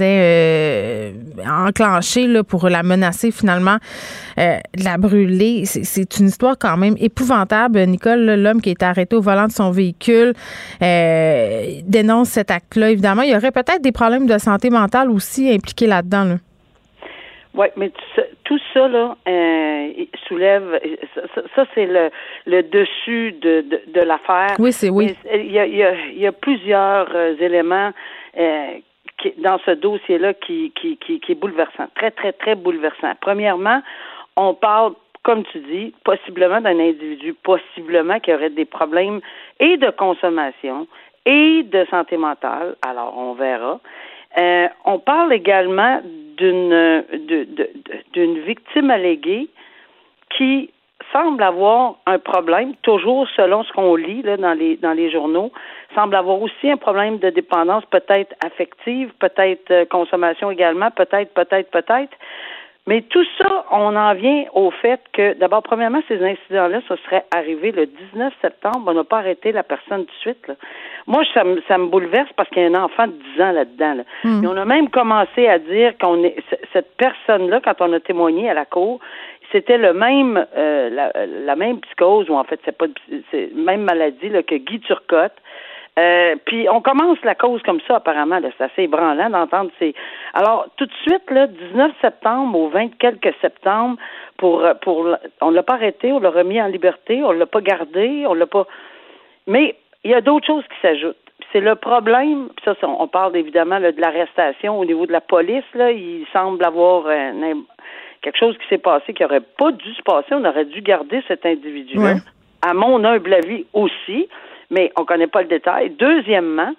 enclenché 1.45 2.27
là, 2.27 2.43
pour 2.43 2.69
la 2.69 2.83
menacer 2.83 3.31
finalement 3.31 3.77
euh, 4.37 4.57
de 4.77 4.83
la 4.83 4.97
brûler. 4.97 5.65
C'est 5.65 6.19
une 6.19 6.27
histoire 6.27 6.57
quand 6.59 6.77
même 6.77 6.95
épouvantable. 6.99 7.79
Nicole, 7.85 8.35
l'homme 8.35 8.61
qui 8.61 8.69
est 8.69 8.83
arrêté 8.83 9.15
au 9.15 9.21
volant 9.21 9.47
de 9.47 9.51
son 9.51 9.71
véhicule, 9.71 10.33
euh, 10.81 11.65
dénonce 11.83 12.29
cet 12.29 12.51
acte-là. 12.51 12.91
Évidemment, 12.91 13.23
il 13.23 13.31
y 13.31 13.35
aurait 13.35 13.51
peut-être 13.51 13.81
des 13.81 13.91
problèmes 13.91 14.27
de 14.27 14.37
santé 14.37 14.69
mentale 14.69 15.09
aussi 15.09 15.51
impliqués 15.51 15.87
là-dedans. 15.87 16.37
Oui, 17.57 17.67
mais 17.75 17.91
tout 18.43 18.59
ça, 18.71 18.87
là, 18.87 19.17
euh, 19.27 20.05
soulève. 20.27 20.79
Ça, 21.55 21.65
c'est 21.73 21.87
le, 21.87 22.11
le 22.45 22.61
dessus 22.61 23.31
de, 23.41 23.65
de, 23.87 24.01
l'affaire. 24.01 24.55
Oui, 24.59 24.71
c'est 24.71 24.91
oui. 24.91 25.15
Il 25.33 25.51
y 25.51 25.59
a, 25.59 25.65
il 25.65 26.19
y 26.19 26.27
a, 26.27 26.31
plusieurs 26.31 27.07
euh, 27.15 27.35
éléments 27.39 27.91
euh, 28.37 28.73
qui, 29.17 29.33
dans 29.37 29.59
ce 29.65 29.71
dossier-là 29.71 30.33
qui, 30.33 30.71
qui, 30.79 30.97
qui, 30.97 31.19
qui 31.19 31.31
est 31.31 31.35
bouleversant. 31.35 31.87
Très, 31.95 32.11
très, 32.11 32.33
très 32.33 32.55
bouleversant. 32.55 33.13
Premièrement, 33.21 33.81
on 34.35 34.53
parle 34.53 34.93
comme 35.27 35.43
tu 35.43 35.59
dis, 35.59 35.93
possiblement 36.05 36.61
d'un 36.61 36.79
individu, 36.79 37.33
possiblement 37.33 38.17
qui 38.21 38.33
aurait 38.33 38.49
des 38.49 38.63
problèmes 38.63 39.19
et 39.59 39.75
de 39.75 39.89
consommation 39.89 40.87
et 41.25 41.63
de 41.63 41.85
santé 41.91 42.15
mentale. 42.15 42.77
Alors, 42.81 43.13
on 43.17 43.33
verra. 43.33 43.81
Euh, 44.39 44.67
on 44.85 44.99
parle 44.99 45.33
également 45.33 45.99
d'une 46.37 47.03
d'une 48.13 48.39
victime 48.39 48.89
alléguée 48.89 49.49
qui 50.29 50.69
semble 51.11 51.43
avoir 51.43 51.95
un 52.05 52.19
problème, 52.19 52.75
toujours 52.83 53.27
selon 53.35 53.63
ce 53.63 53.71
qu'on 53.73 53.95
lit 53.95 54.21
là, 54.21 54.37
dans 54.37 54.53
les 54.53 54.77
dans 54.77 54.93
les 54.93 55.11
journaux, 55.11 55.51
semble 55.97 56.15
avoir 56.15 56.39
aussi 56.41 56.69
un 56.69 56.77
problème 56.77 57.17
de 57.17 57.29
dépendance, 57.29 57.83
peut-être 57.85 58.35
affective, 58.45 59.11
peut-être 59.19 59.71
euh, 59.71 59.85
consommation 59.85 60.51
également, 60.51 60.91
peut-être, 60.91 61.33
peut-être, 61.33 61.71
peut-être. 61.71 62.15
Mais 62.85 63.01
tout 63.01 63.25
ça, 63.37 63.65
on 63.71 63.95
en 63.97 64.13
vient 64.13 64.45
au 64.53 64.71
fait 64.71 65.01
que, 65.11 65.33
d'abord, 65.33 65.61
premièrement, 65.61 66.01
ces 66.07 66.23
incidents-là, 66.23 66.79
ça 66.87 66.95
serait 67.03 67.25
arrivé 67.35 67.73
le 67.73 67.85
19 67.85 68.33
septembre. 68.41 68.83
On 68.87 68.93
n'a 68.93 69.03
pas 69.03 69.17
arrêté 69.17 69.51
la 69.51 69.63
personne 69.63 70.05
tout 70.05 70.13
de 70.13 70.19
suite. 70.21 70.47
Là. 70.47 70.53
Moi, 71.05 71.23
ça 71.33 71.43
me, 71.43 71.61
ça 71.67 71.77
me 71.77 71.87
bouleverse 71.87 72.29
parce 72.37 72.47
qu'il 72.49 72.63
y 72.63 72.65
a 72.65 72.69
un 72.69 72.81
enfant 72.81 73.07
de 73.07 73.13
10 73.35 73.41
ans 73.41 73.51
là-dedans. 73.51 73.93
Là. 73.95 74.03
Hmm. 74.23 74.43
Et 74.43 74.47
on 74.47 74.55
a 74.55 74.63
même 74.63 74.89
commencé 74.89 75.47
à 75.47 75.59
dire 75.59 75.97
qu'on 75.97 76.23
est 76.23 76.37
cette 76.71 76.95
personne-là, 76.95 77.59
quand 77.59 77.81
on 77.81 77.91
a 77.91 77.99
témoigné 77.99 78.49
à 78.49 78.53
la 78.53 78.63
cour, 78.63 79.01
c'était 79.51 79.77
le 79.77 79.93
même 79.93 80.45
euh, 80.57 80.89
la, 80.89 81.11
la, 81.25 81.55
même 81.55 81.79
psychose 81.81 82.29
ou 82.29 82.35
en 82.35 82.43
fait 82.43 82.59
c'est 82.65 82.77
pas 82.77 82.87
c'est 83.31 83.53
même 83.55 83.83
maladie 83.83 84.27
là, 84.27 84.43
que 84.43 84.55
Guy 84.55 84.81
Turcotte 84.81 85.37
euh, 85.97 86.35
puis 86.45 86.69
on 86.69 86.81
commence 86.81 87.17
la 87.23 87.33
cause 87.33 87.61
comme 87.63 87.79
ça, 87.87 87.95
apparemment. 87.95 88.39
C'est 88.41 88.63
assez 88.63 88.83
ébranlant 88.83 89.29
d'entendre 89.29 89.71
ces. 89.79 89.95
Alors, 90.33 90.67
tout 90.77 90.85
de 90.85 90.93
suite, 91.01 91.31
là, 91.31 91.47
19 91.47 91.91
septembre 92.01 92.57
au 92.57 92.69
20 92.69 92.97
quelques 92.99 93.33
septembre, 93.41 93.97
pour 94.37 94.63
pour 94.81 95.07
on 95.41 95.49
l'a 95.49 95.63
pas 95.63 95.73
arrêté, 95.73 96.11
on 96.11 96.19
l'a 96.19 96.29
remis 96.29 96.61
en 96.61 96.67
liberté, 96.67 97.23
on 97.23 97.31
l'a 97.31 97.47
pas 97.47 97.61
gardé, 97.61 98.25
on 98.27 98.35
l'a 98.35 98.45
pas. 98.45 98.67
Mais 99.47 99.75
il 100.03 100.11
y 100.11 100.13
a 100.13 100.21
d'autres 100.21 100.45
choses 100.45 100.63
qui 100.65 100.79
s'ajoutent. 100.81 101.17
C'est 101.51 101.61
le 101.61 101.75
problème, 101.75 102.49
ça, 102.65 102.75
on 102.83 103.07
parle 103.07 103.35
évidemment 103.37 103.79
de 103.79 103.93
l'arrestation 103.97 104.77
au 104.77 104.85
niveau 104.85 105.05
de 105.05 105.13
la 105.13 105.21
police, 105.21 105.63
là, 105.75 105.91
il 105.91 106.25
semble 106.33 106.63
avoir 106.63 107.05
quelque 108.21 108.37
chose 108.37 108.57
qui 108.57 108.67
s'est 108.67 108.79
passé 108.79 109.13
qui 109.13 109.23
aurait 109.23 109.39
pas 109.57 109.71
dû 109.71 109.93
se 109.93 110.01
passer, 110.01 110.33
on 110.33 110.43
aurait 110.43 110.65
dû 110.65 110.81
garder 110.81 111.23
cet 111.27 111.45
individu-là. 111.45 112.15
À 112.67 112.73
mon 112.73 113.03
humble 113.05 113.33
avis 113.33 113.65
aussi 113.73 114.27
mais 114.69 114.91
on 114.95 115.01
ne 115.01 115.05
connaît 115.05 115.27
pas 115.27 115.41
le 115.41 115.47
détail. 115.47 115.91
Deuxièmement, 115.91 116.73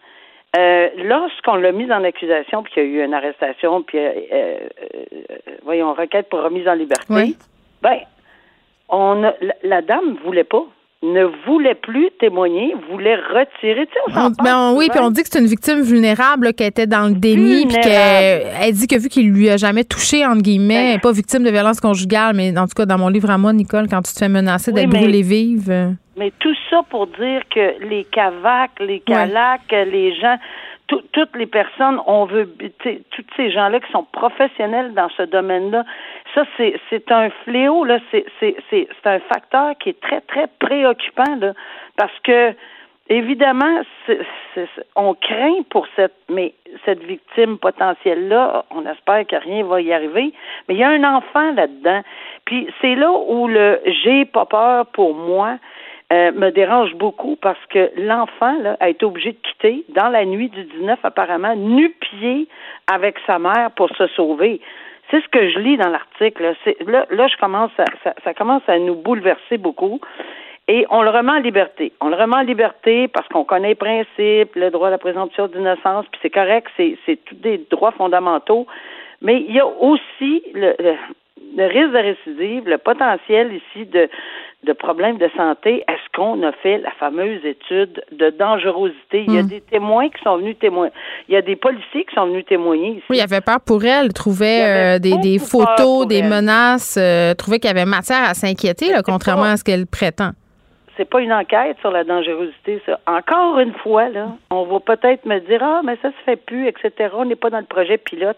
euh, 0.56 0.88
lorsqu'on 0.96 1.56
l'a 1.56 1.72
mis 1.72 1.90
en 1.92 2.04
accusation, 2.04 2.62
puis 2.62 2.72
qu'il 2.72 2.82
y 2.82 2.86
a 2.86 2.88
eu 2.88 3.04
une 3.04 3.14
arrestation, 3.14 3.82
puis 3.82 3.98
euh, 3.98 4.12
euh, 4.32 4.58
voyons, 5.62 5.92
requête 5.92 6.28
pour 6.28 6.42
remise 6.42 6.66
en 6.66 6.74
liberté, 6.74 7.36
ben, 7.82 7.98
on 8.88 9.24
a, 9.24 9.34
la, 9.40 9.54
la 9.62 9.82
dame 9.82 10.16
voulait 10.24 10.44
pas 10.44 10.64
ne 11.02 11.24
voulait 11.46 11.76
plus 11.76 12.10
témoigner, 12.18 12.74
voulait 12.90 13.14
retirer. 13.14 13.86
Tu 13.86 13.92
sais, 13.92 14.18
on 14.18 14.30
ben, 14.42 14.74
oui, 14.76 14.88
puis 14.90 14.98
on 15.00 15.10
dit 15.10 15.22
que 15.22 15.28
c'est 15.30 15.38
une 15.38 15.46
victime 15.46 15.80
vulnérable 15.80 16.52
qui 16.54 16.64
était 16.64 16.88
dans 16.88 17.08
le 17.08 17.14
déni, 17.14 17.66
puis 17.66 17.80
qu'elle 17.80 18.72
dit 18.72 18.86
que 18.88 18.98
vu 18.98 19.08
qu'il 19.08 19.30
lui 19.30 19.48
a 19.48 19.56
jamais 19.56 19.84
touché 19.84 20.26
entre 20.26 20.42
guillemets, 20.42 20.94
elle 20.94 21.00
pas 21.00 21.12
victime 21.12 21.44
de 21.44 21.50
violence 21.50 21.80
conjugale, 21.80 22.34
mais 22.34 22.56
en 22.58 22.66
tout 22.66 22.74
cas 22.76 22.86
dans 22.86 22.98
mon 22.98 23.08
livre 23.08 23.30
à 23.30 23.38
moi, 23.38 23.52
Nicole, 23.52 23.86
quand 23.88 24.02
tu 24.02 24.12
te 24.12 24.18
fais 24.18 24.28
menacer 24.28 24.72
d'être 24.72 24.90
brûlée 24.90 25.22
vive. 25.22 25.70
Euh. 25.70 25.90
Mais 26.16 26.32
tout 26.40 26.54
ça 26.68 26.80
pour 26.90 27.06
dire 27.06 27.42
que 27.48 27.84
les 27.88 28.04
cavacs, 28.04 28.80
les 28.80 28.98
calacs, 29.00 29.70
les 29.70 30.16
gens, 30.16 30.36
toutes 30.88 31.36
les 31.36 31.46
personnes, 31.46 32.00
on 32.06 32.24
veut, 32.24 32.48
tous 32.82 33.24
ces 33.36 33.52
gens-là 33.52 33.78
qui 33.78 33.92
sont 33.92 34.06
professionnels 34.10 34.94
dans 34.94 35.08
ce 35.16 35.22
domaine-là, 35.22 35.84
ça, 36.34 36.44
c'est 36.90 37.10
un 37.10 37.30
fléau, 37.44 37.84
là, 37.84 37.98
c'est 38.10 38.88
un 39.04 39.18
facteur 39.20 39.76
qui 39.78 39.90
est 39.90 40.00
très, 40.00 40.20
très 40.22 40.46
préoccupant, 40.58 41.36
là, 41.40 41.52
parce 41.96 42.18
que, 42.22 42.54
évidemment, 43.08 43.82
on 44.96 45.14
craint 45.14 45.62
pour 45.70 45.86
cette, 45.96 46.14
mais 46.28 46.54
cette 46.84 47.02
victime 47.02 47.58
potentielle-là, 47.58 48.64
on 48.70 48.84
espère 48.86 49.26
que 49.26 49.36
rien 49.36 49.64
va 49.64 49.80
y 49.80 49.92
arriver, 49.92 50.32
mais 50.68 50.74
il 50.74 50.78
y 50.78 50.84
a 50.84 50.90
un 50.90 51.04
enfant 51.04 51.52
là-dedans. 51.52 52.02
Puis 52.44 52.68
c'est 52.80 52.94
là 52.94 53.10
où 53.12 53.48
le 53.48 53.80
j'ai 54.04 54.24
pas 54.24 54.44
peur 54.44 54.86
pour 54.86 55.14
moi, 55.14 55.58
euh, 56.10 56.32
me 56.32 56.50
dérange 56.50 56.94
beaucoup 56.94 57.36
parce 57.36 57.58
que 57.68 57.90
l'enfant 57.98 58.56
a 58.80 58.88
été 58.88 59.04
obligé 59.04 59.32
de 59.32 59.38
quitter 59.38 59.84
dans 59.90 60.08
la 60.08 60.24
nuit 60.24 60.48
du 60.48 60.64
19 60.64 60.98
apparemment 61.02 61.54
nu-pied 61.54 62.48
avec 62.90 63.16
sa 63.26 63.38
mère 63.38 63.70
pour 63.76 63.90
se 63.90 64.06
sauver. 64.08 64.62
C'est 65.10 65.22
ce 65.22 65.28
que 65.28 65.48
je 65.50 65.58
lis 65.58 65.76
dans 65.76 65.88
l'article. 65.88 66.54
Là, 66.86 67.06
là, 67.10 67.28
je 67.28 67.36
commence 67.38 67.70
à, 67.78 67.84
ça, 68.04 68.14
ça, 68.24 68.34
commence 68.34 68.62
à 68.68 68.78
nous 68.78 68.94
bouleverser 68.94 69.56
beaucoup. 69.56 70.00
Et 70.68 70.84
on 70.90 71.00
le 71.00 71.08
remet 71.08 71.32
en 71.32 71.40
liberté. 71.40 71.92
On 72.00 72.08
le 72.08 72.16
remet 72.16 72.36
en 72.36 72.42
liberté 72.42 73.08
parce 73.08 73.26
qu'on 73.28 73.44
connaît 73.44 73.68
les 73.68 73.74
principes, 73.74 74.54
le 74.54 74.70
droit 74.70 74.88
à 74.88 74.90
la 74.90 74.98
présomption 74.98 75.46
d'innocence, 75.48 76.04
puis 76.12 76.20
c'est 76.22 76.30
correct, 76.30 76.68
c'est, 76.76 76.98
c'est 77.06 77.16
tous 77.24 77.36
des 77.36 77.58
droits 77.70 77.92
fondamentaux. 77.92 78.66
Mais 79.22 79.40
il 79.48 79.54
y 79.54 79.60
a 79.60 79.66
aussi 79.66 80.42
le, 80.52 80.74
le 80.78 80.94
risque 81.58 81.92
de 81.92 81.98
récidive, 81.98 82.68
le 82.68 82.78
potentiel 82.78 83.52
ici 83.52 83.86
de, 83.86 84.08
de 84.64 84.72
problèmes 84.72 85.18
de 85.18 85.30
santé, 85.36 85.84
est-ce 85.88 86.16
qu'on 86.16 86.42
a 86.42 86.52
fait 86.52 86.78
la 86.78 86.90
fameuse 86.92 87.44
étude 87.44 88.02
de 88.12 88.30
dangerosité? 88.30 89.24
Il 89.26 89.34
y 89.34 89.38
a 89.38 89.42
hmm. 89.42 89.48
des 89.48 89.60
témoins 89.60 90.08
qui 90.08 90.22
sont 90.22 90.38
venus 90.38 90.58
témoigner. 90.58 90.92
Il 91.28 91.34
y 91.34 91.36
a 91.36 91.42
des 91.42 91.56
policiers 91.56 92.04
qui 92.04 92.14
sont 92.14 92.26
venus 92.26 92.44
témoigner 92.46 92.90
ici. 92.90 93.04
Oui, 93.10 93.18
il 93.18 93.22
avait 93.22 93.40
peur 93.40 93.60
pour 93.64 93.84
elle, 93.84 94.12
trouvait 94.12 94.96
euh, 94.96 94.98
des, 94.98 95.16
des 95.18 95.38
photos, 95.38 96.06
des 96.06 96.22
menaces, 96.22 96.96
euh, 96.98 97.34
trouvait 97.34 97.58
qu'il 97.58 97.68
y 97.68 97.70
avait 97.70 97.84
matière 97.84 98.28
à 98.28 98.34
s'inquiéter, 98.34 98.86
contrairement 99.04 99.44
à 99.44 99.56
ce 99.56 99.64
qu'elle 99.64 99.86
prétend. 99.86 100.30
C'est 100.96 101.08
pas 101.08 101.20
une 101.20 101.32
enquête 101.32 101.76
sur 101.80 101.92
la 101.92 102.02
dangerosité, 102.02 102.82
ça. 102.84 102.98
Encore 103.06 103.60
une 103.60 103.72
fois, 103.72 104.08
là, 104.08 104.30
on 104.50 104.64
va 104.64 104.80
peut-être 104.80 105.24
me 105.26 105.38
dire 105.38 105.62
Ah, 105.62 105.80
mais 105.84 105.96
ça 106.02 106.08
se 106.08 106.24
fait 106.24 106.34
plus, 106.34 106.66
etc. 106.66 107.10
On 107.14 107.24
n'est 107.24 107.36
pas 107.36 107.50
dans 107.50 107.60
le 107.60 107.64
projet 107.64 107.98
pilote. 107.98 108.36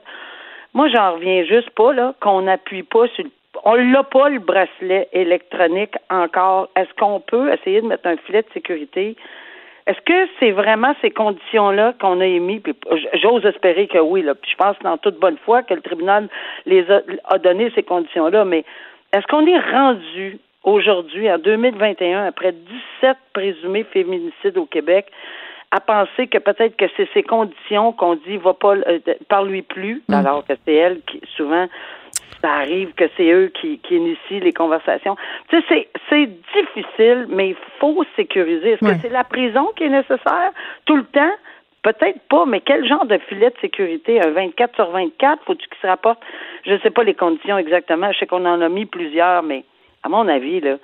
Moi, 0.75 0.89
j'en 0.89 1.15
reviens 1.15 1.45
juste 1.45 1.71
pas, 1.71 1.93
là, 1.93 2.15
qu'on 2.21 2.43
n'appuie 2.43 2.83
pas 2.83 3.09
sur 3.09 3.25
le 3.25 3.31
on 3.65 3.75
l'a 3.75 4.03
pas 4.05 4.29
le 4.29 4.39
bracelet 4.39 5.09
électronique 5.13 5.95
encore. 6.09 6.69
Est-ce 6.77 6.93
qu'on 6.99 7.21
peut 7.21 7.53
essayer 7.53 7.81
de 7.81 7.87
mettre 7.87 8.07
un 8.07 8.17
filet 8.17 8.43
de 8.43 8.53
sécurité? 8.53 9.17
Est-ce 9.87 10.01
que 10.03 10.29
c'est 10.39 10.53
vraiment 10.53 10.95
ces 11.01 11.11
conditions-là 11.11 11.95
qu'on 12.01 12.21
a 12.21 12.27
émis? 12.27 12.63
j'ose 13.15 13.45
espérer 13.45 13.87
que 13.87 13.99
oui. 13.99 14.23
Là. 14.23 14.35
je 14.49 14.55
pense 14.55 14.77
dans 14.83 14.99
toute 14.99 15.19
bonne 15.19 15.39
foi 15.45 15.63
que 15.63 15.75
le 15.75 15.81
tribunal 15.81 16.29
les 16.67 16.89
a, 16.91 17.01
a 17.25 17.39
donné 17.39 17.71
ces 17.75 17.83
conditions-là. 17.83 18.45
Mais 18.45 18.65
est-ce 19.13 19.27
qu'on 19.27 19.47
est 19.47 19.59
rendu 19.59 20.39
aujourd'hui, 20.63 21.31
en 21.31 21.39
2021, 21.39 22.27
après 22.27 22.53
17 22.53 23.17
présumés 23.33 23.85
féminicides 23.85 24.59
au 24.59 24.67
Québec, 24.67 25.07
à 25.71 25.81
penser 25.81 26.27
que 26.27 26.39
peut-être 26.39 26.77
que 26.77 26.87
c'est 26.97 27.09
ces 27.15 27.23
conditions 27.23 27.93
qu'on 27.93 28.17
dit 28.17 28.37
va 28.39 28.55
pas 28.55 28.75
euh, 28.75 28.99
parle-lui 29.29 29.63
plus, 29.63 30.03
mm. 30.09 30.15
alors 30.15 30.45
que 30.45 30.55
c'est 30.65 30.75
elle 30.75 31.01
qui 31.03 31.21
souvent 31.37 31.69
ça 32.43 32.53
arrive 32.53 32.93
que 32.95 33.05
c'est 33.17 33.31
eux 33.31 33.53
qui, 33.61 33.79
qui 33.79 33.97
initient 33.97 34.41
les 34.41 34.53
conversations. 34.53 35.17
Tu 35.49 35.61
sais, 35.61 35.65
c'est, 35.69 35.89
c'est 36.09 36.27
difficile, 36.55 37.27
mais 37.29 37.51
il 37.51 37.57
faut 37.79 38.03
sécuriser. 38.17 38.73
Est-ce 38.73 38.81
que 38.81 38.99
c'est 39.03 39.11
la 39.11 39.25
prison 39.25 39.69
qui 39.77 39.85
est 39.85 39.91
nécessaire? 39.91 40.51
Tout 40.87 40.97
le 40.97 41.05
temps? 41.05 41.33
Peut-être 41.83 42.21
pas, 42.29 42.45
mais 42.45 42.61
quel 42.61 42.87
genre 42.87 43.07
de 43.07 43.19
filet 43.29 43.51
de 43.51 43.57
sécurité? 43.61 44.21
Un 44.21 44.31
24 44.31 44.75
sur 44.75 44.91
24? 44.91 45.43
Faut-tu 45.45 45.67
qu'il 45.67 45.79
se 45.81 45.87
rapporte? 45.87 46.21
Je 46.67 46.73
ne 46.73 46.79
sais 46.79 46.91
pas 46.91 47.05
les 47.05 47.15
conditions 47.15 47.57
exactement. 47.57 48.13
Je 48.13 48.19
sais 48.19 48.27
qu'on 48.27 48.45
en 48.45 48.61
a 48.61 48.69
mis 48.69 48.85
plusieurs, 48.85 49.43
mais 49.43 49.65
à 50.03 50.09
mon 50.09 50.29
avis, 50.29 50.61
là, 50.61 50.77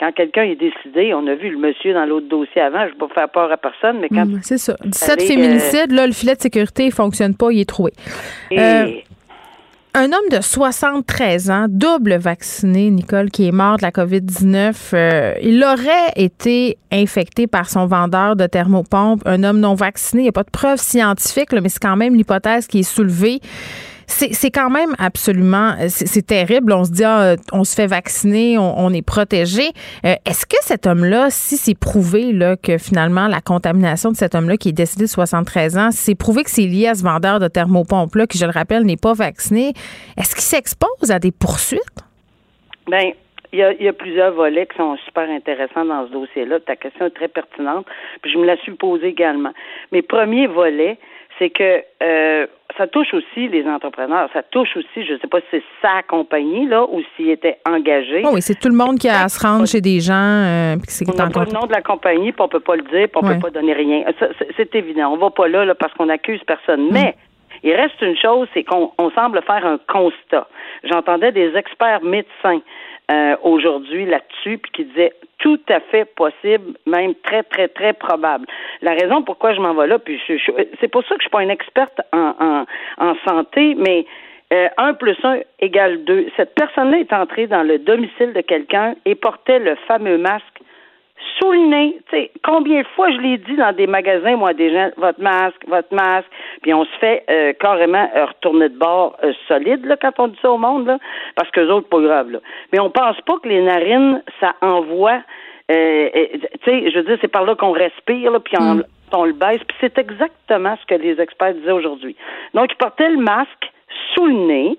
quand 0.00 0.12
quelqu'un 0.12 0.44
est 0.44 0.56
décidé, 0.56 1.12
on 1.14 1.26
a 1.26 1.34
vu 1.34 1.50
le 1.50 1.58
monsieur 1.58 1.92
dans 1.92 2.06
l'autre 2.06 2.26
dossier 2.26 2.62
avant, 2.62 2.80
je 2.80 2.86
ne 2.86 2.90
vais 2.92 2.98
pas 2.98 3.08
faire 3.14 3.28
peur 3.28 3.52
à 3.52 3.58
personne, 3.58 3.98
mais 4.00 4.08
quand. 4.08 4.24
Mm, 4.24 4.40
c'est 4.42 4.56
ça. 4.56 4.74
17 4.82 5.22
féminicides, 5.22 5.92
là, 5.92 6.06
le 6.06 6.12
filet 6.14 6.34
de 6.34 6.40
sécurité 6.40 6.86
ne 6.86 6.90
fonctionne 6.90 7.36
pas, 7.36 7.52
il 7.52 7.60
est 7.60 7.68
trouvé. 7.68 7.92
Euh, 8.52 8.86
un 9.92 10.06
homme 10.06 10.28
de 10.30 10.40
73 10.40 11.50
ans, 11.50 11.66
double 11.68 12.16
vacciné, 12.16 12.90
Nicole, 12.90 13.30
qui 13.30 13.46
est 13.46 13.52
mort 13.52 13.76
de 13.76 13.82
la 13.82 13.90
COVID-19, 13.90 14.90
euh, 14.94 15.34
il 15.42 15.62
aurait 15.62 16.12
été 16.16 16.78
infecté 16.90 17.46
par 17.46 17.68
son 17.68 17.86
vendeur 17.86 18.36
de 18.36 18.46
thermopompe, 18.46 19.20
un 19.26 19.44
homme 19.44 19.60
non 19.60 19.74
vacciné. 19.74 20.22
Il 20.22 20.24
n'y 20.24 20.28
a 20.30 20.32
pas 20.32 20.44
de 20.44 20.50
preuve 20.50 20.78
scientifique, 20.78 21.52
mais 21.52 21.68
c'est 21.68 21.82
quand 21.82 21.96
même 21.96 22.14
l'hypothèse 22.14 22.68
qui 22.68 22.78
est 22.78 22.82
soulevée. 22.84 23.40
C'est 24.10 24.50
quand 24.50 24.70
même 24.70 24.94
absolument, 24.98 25.74
c'est 25.88 26.26
terrible. 26.26 26.72
On 26.72 26.84
se 26.84 26.90
dit, 26.90 27.04
ah, 27.04 27.36
on 27.52 27.64
se 27.64 27.74
fait 27.74 27.86
vacciner, 27.86 28.58
on, 28.58 28.90
est 28.90 29.06
protégé. 29.06 29.62
Euh, 30.04 30.14
est-ce 30.26 30.46
que 30.46 30.56
cet 30.60 30.86
homme-là, 30.86 31.28
si 31.30 31.56
c'est 31.56 31.78
prouvé 31.78 32.34
que 32.62 32.78
finalement 32.78 33.28
la 33.28 33.40
contamination 33.40 34.10
de 34.10 34.16
cet 34.16 34.34
homme-là 34.34 34.56
qui 34.56 34.70
est 34.70 34.72
décédé 34.72 35.04
de 35.04 35.08
73 35.08 35.78
ans, 35.78 35.90
c'est 35.90 36.14
prouvé 36.14 36.42
que 36.42 36.50
c'est 36.50 36.66
lié 36.66 36.88
à 36.88 36.94
ce 36.94 37.02
vendeur 37.02 37.38
de 37.38 37.48
thermopompes-là, 37.48 38.26
qui, 38.26 38.38
je 38.38 38.44
le 38.44 38.52
rappelle, 38.52 38.84
n'est 38.84 38.96
pas 38.96 39.14
vacciné, 39.14 39.72
est-ce 40.18 40.34
qu'il 40.34 40.44
s'expose 40.44 41.10
à 41.10 41.18
des 41.18 41.32
poursuites? 41.32 41.80
Bien, 42.88 43.12
il 43.52 43.58
y, 43.58 43.62
a, 43.62 43.72
il 43.72 43.82
y, 43.82 43.88
a, 43.88 43.92
plusieurs 43.92 44.32
volets 44.32 44.66
qui 44.66 44.76
sont 44.76 44.96
super 45.04 45.28
intéressants 45.28 45.84
dans 45.84 46.06
ce 46.06 46.12
dossier-là. 46.12 46.60
Ta 46.60 46.76
question 46.76 47.06
est 47.06 47.10
très 47.10 47.28
pertinente, 47.28 47.86
puis 48.22 48.30
je 48.32 48.38
me 48.38 48.46
la 48.46 48.56
suis 48.58 48.72
posée 48.72 49.08
également. 49.08 49.52
Mais 49.92 50.02
premier 50.02 50.46
volet, 50.46 50.98
c'est 51.40 51.50
que 51.50 51.82
euh, 52.02 52.46
ça 52.76 52.86
touche 52.86 53.14
aussi 53.14 53.48
les 53.48 53.66
entrepreneurs. 53.66 54.28
Ça 54.34 54.42
touche 54.42 54.76
aussi, 54.76 55.06
je 55.06 55.14
ne 55.14 55.18
sais 55.18 55.26
pas 55.26 55.40
si 55.40 55.46
c'est 55.50 55.62
sa 55.80 56.02
compagnie, 56.02 56.66
là, 56.66 56.84
ou 56.84 57.00
s'il 57.16 57.30
était 57.30 57.58
engagé. 57.66 58.22
Oh 58.24 58.30
oui, 58.34 58.42
c'est 58.42 58.58
tout 58.60 58.68
le 58.68 58.76
monde 58.76 58.98
qui 58.98 59.08
a 59.08 59.24
à 59.24 59.28
se 59.28 59.40
rendre 59.44 59.66
chez 59.66 59.80
des 59.80 60.00
gens. 60.00 60.14
Euh, 60.14 60.76
on 61.08 61.16
n'a 61.16 61.30
pas 61.30 61.44
le 61.44 61.52
nom 61.52 61.66
de 61.66 61.72
la 61.72 61.80
compagnie, 61.80 62.32
puis 62.32 62.42
on 62.42 62.48
peut 62.48 62.60
pas 62.60 62.76
le 62.76 62.82
dire, 62.82 63.08
puis 63.08 63.16
on 63.16 63.22
ne 63.22 63.34
peut 63.34 63.40
pas 63.40 63.50
donner 63.50 63.72
rien. 63.72 64.04
C'est 64.56 64.74
évident. 64.74 65.12
On 65.12 65.16
va 65.16 65.30
pas 65.30 65.48
là, 65.48 65.64
là 65.64 65.74
parce 65.74 65.94
qu'on 65.94 66.10
accuse 66.10 66.40
personne. 66.46 66.88
Mm. 66.88 66.92
Mais 66.92 67.16
il 67.62 67.72
reste 67.72 68.00
une 68.02 68.16
chose, 68.16 68.46
c'est 68.52 68.64
qu'on 68.64 68.92
semble 69.14 69.42
faire 69.42 69.66
un 69.66 69.78
constat. 69.88 70.46
J'entendais 70.84 71.32
des 71.32 71.54
experts 71.56 72.02
médecins 72.02 72.60
euh, 73.10 73.36
aujourd'hui 73.42 74.06
là-dessus, 74.06 74.58
puis 74.58 74.70
qui 74.72 74.84
disaient 74.84 75.14
tout 75.38 75.60
à 75.68 75.80
fait 75.80 76.04
possible, 76.14 76.76
même 76.86 77.14
très, 77.22 77.42
très, 77.42 77.68
très 77.68 77.92
probable. 77.92 78.46
La 78.82 78.92
raison 78.92 79.22
pourquoi 79.22 79.54
je 79.54 79.60
m'en 79.60 79.74
vais 79.74 79.86
là, 79.86 79.98
puis 79.98 80.20
c'est 80.80 80.88
pour 80.88 81.02
ça 81.04 81.14
que 81.14 81.20
je 81.20 81.24
suis 81.24 81.30
pas 81.30 81.42
une 81.42 81.50
experte 81.50 82.00
en, 82.12 82.34
en, 82.38 82.66
en 82.98 83.14
santé, 83.26 83.74
mais 83.76 84.06
euh, 84.52 84.68
1 84.76 84.94
plus 84.94 85.16
1 85.22 85.40
égale 85.60 86.04
2. 86.04 86.26
Cette 86.36 86.54
personne-là 86.54 86.98
est 86.98 87.12
entrée 87.12 87.46
dans 87.46 87.62
le 87.62 87.78
domicile 87.78 88.32
de 88.32 88.40
quelqu'un 88.40 88.94
et 89.04 89.14
portait 89.14 89.60
le 89.60 89.76
fameux 89.86 90.18
masque 90.18 90.60
sous 91.38 91.52
le 91.52 91.66
nez. 91.68 91.98
sais, 92.10 92.30
combien 92.44 92.82
de 92.82 92.86
fois 92.94 93.10
je 93.10 93.18
l'ai 93.18 93.38
dit 93.38 93.56
dans 93.56 93.74
des 93.74 93.86
magasins, 93.86 94.36
moi, 94.36 94.52
des 94.54 94.72
gens, 94.72 94.90
votre 94.96 95.20
masque, 95.20 95.62
votre 95.66 95.92
masque, 95.94 96.28
puis 96.62 96.72
on 96.74 96.84
se 96.84 96.98
fait 96.98 97.24
euh, 97.30 97.52
carrément 97.58 98.08
euh, 98.14 98.26
retourner 98.26 98.68
de 98.68 98.78
bord 98.78 99.16
euh, 99.22 99.32
solide 99.48 99.84
là, 99.84 99.96
quand 99.96 100.18
on 100.18 100.28
dit 100.28 100.38
ça 100.42 100.50
au 100.50 100.58
monde, 100.58 100.86
là, 100.86 100.98
parce 101.36 101.50
que 101.50 101.60
les 101.60 101.70
autres, 101.70 101.88
pas 101.88 102.00
grave. 102.00 102.30
Là. 102.30 102.38
Mais 102.72 102.80
on 102.80 102.90
pense 102.90 103.20
pas 103.22 103.38
que 103.42 103.48
les 103.48 103.62
narines, 103.62 104.22
ça 104.40 104.54
envoie. 104.60 105.20
tu 105.68 105.74
sais, 105.74 106.90
je 106.90 106.96
veux 106.96 107.04
dire, 107.04 107.18
c'est 107.20 107.28
par 107.28 107.44
là 107.44 107.54
qu'on 107.54 107.72
respire, 107.72 108.30
là, 108.30 108.40
puis 108.40 108.56
on, 108.58 108.76
mm. 108.76 108.84
on 109.12 109.24
le 109.24 109.32
baisse. 109.32 109.62
Puis 109.66 109.76
c'est 109.80 109.98
exactement 109.98 110.76
ce 110.80 110.86
que 110.86 111.00
les 111.00 111.20
experts 111.20 111.54
disaient 111.54 111.72
aujourd'hui. 111.72 112.16
Donc, 112.54 112.72
ils 112.72 112.76
portaient 112.76 113.10
le 113.10 113.18
masque 113.18 113.72
sous 114.14 114.26
le 114.26 114.46
nez. 114.46 114.78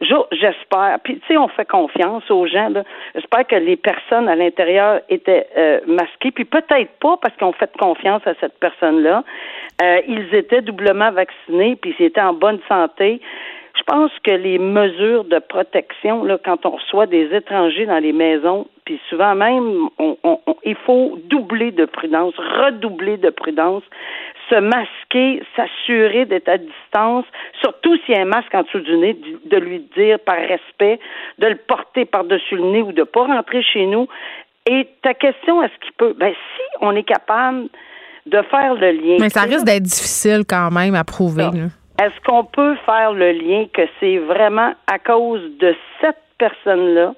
J'espère. 0.00 0.98
Puis, 1.04 1.18
tu 1.20 1.26
sais, 1.28 1.36
on 1.36 1.48
fait 1.48 1.64
confiance 1.64 2.28
aux 2.30 2.46
gens. 2.46 2.70
J'espère 3.14 3.46
que 3.46 3.56
les 3.56 3.76
personnes 3.76 4.28
à 4.28 4.34
l'intérieur 4.34 5.00
étaient 5.08 5.46
euh, 5.56 5.80
masquées. 5.86 6.32
Puis 6.32 6.44
peut-être 6.44 6.90
pas 7.00 7.16
parce 7.20 7.36
qu'on 7.36 7.52
fait 7.52 7.70
confiance 7.78 8.22
à 8.26 8.34
cette 8.40 8.58
personne-là. 8.58 9.22
Euh, 9.82 10.00
ils 10.08 10.34
étaient 10.34 10.62
doublement 10.62 11.10
vaccinés, 11.12 11.76
puis 11.76 11.94
ils 11.98 12.06
étaient 12.06 12.20
en 12.20 12.32
bonne 12.32 12.60
santé. 12.68 13.20
Je 13.76 13.82
pense 13.82 14.12
que 14.22 14.30
les 14.30 14.58
mesures 14.58 15.24
de 15.24 15.38
protection, 15.40 16.22
là, 16.24 16.38
quand 16.42 16.64
on 16.64 16.70
reçoit 16.70 17.06
des 17.06 17.34
étrangers 17.34 17.86
dans 17.86 17.98
les 17.98 18.12
maisons, 18.12 18.66
puis 18.84 19.00
souvent 19.08 19.34
même, 19.34 19.88
on, 19.98 20.16
il 20.64 20.76
faut 20.76 21.18
doubler 21.24 21.72
de 21.72 21.84
prudence, 21.84 22.34
redoubler 22.36 23.16
de 23.16 23.30
prudence, 23.30 23.82
se 24.48 24.56
masquer, 24.56 25.42
s'assurer 25.56 26.24
d'être 26.26 26.48
à 26.48 26.58
distance, 26.58 27.24
surtout 27.60 27.96
s'il 27.98 28.14
y 28.14 28.18
a 28.18 28.22
un 28.22 28.26
masque 28.26 28.54
en 28.54 28.62
dessous 28.62 28.80
du 28.80 28.96
nez, 28.96 29.16
de 29.44 29.56
lui 29.56 29.80
dire 29.96 30.18
par 30.20 30.36
respect, 30.36 30.98
de 31.38 31.46
le 31.46 31.56
porter 31.56 32.04
par-dessus 32.04 32.56
le 32.56 32.64
nez 32.64 32.82
ou 32.82 32.92
de 32.92 33.00
ne 33.00 33.04
pas 33.04 33.26
rentrer 33.26 33.62
chez 33.62 33.86
nous. 33.86 34.08
Et 34.66 34.88
ta 35.02 35.14
question, 35.14 35.62
est-ce 35.62 35.78
qu'il 35.80 35.92
peut? 35.92 36.14
Ben, 36.18 36.32
si 36.32 36.62
on 36.80 36.94
est 36.96 37.04
capable 37.04 37.68
de 38.26 38.42
faire 38.50 38.74
le 38.74 38.92
lien. 38.92 39.16
Mais 39.20 39.28
ça 39.28 39.42
risque 39.42 39.64
d'être 39.64 39.82
difficile 39.82 40.44
quand 40.48 40.70
même 40.70 40.94
à 40.94 41.04
prouver. 41.04 41.48
Est-ce 42.00 42.20
qu'on 42.26 42.44
peut 42.44 42.74
faire 42.86 43.12
le 43.12 43.32
lien 43.32 43.66
que 43.72 43.82
c'est 44.00 44.18
vraiment 44.18 44.72
à 44.90 44.98
cause 44.98 45.42
de 45.60 45.74
cette 46.00 46.18
personne-là 46.38 47.14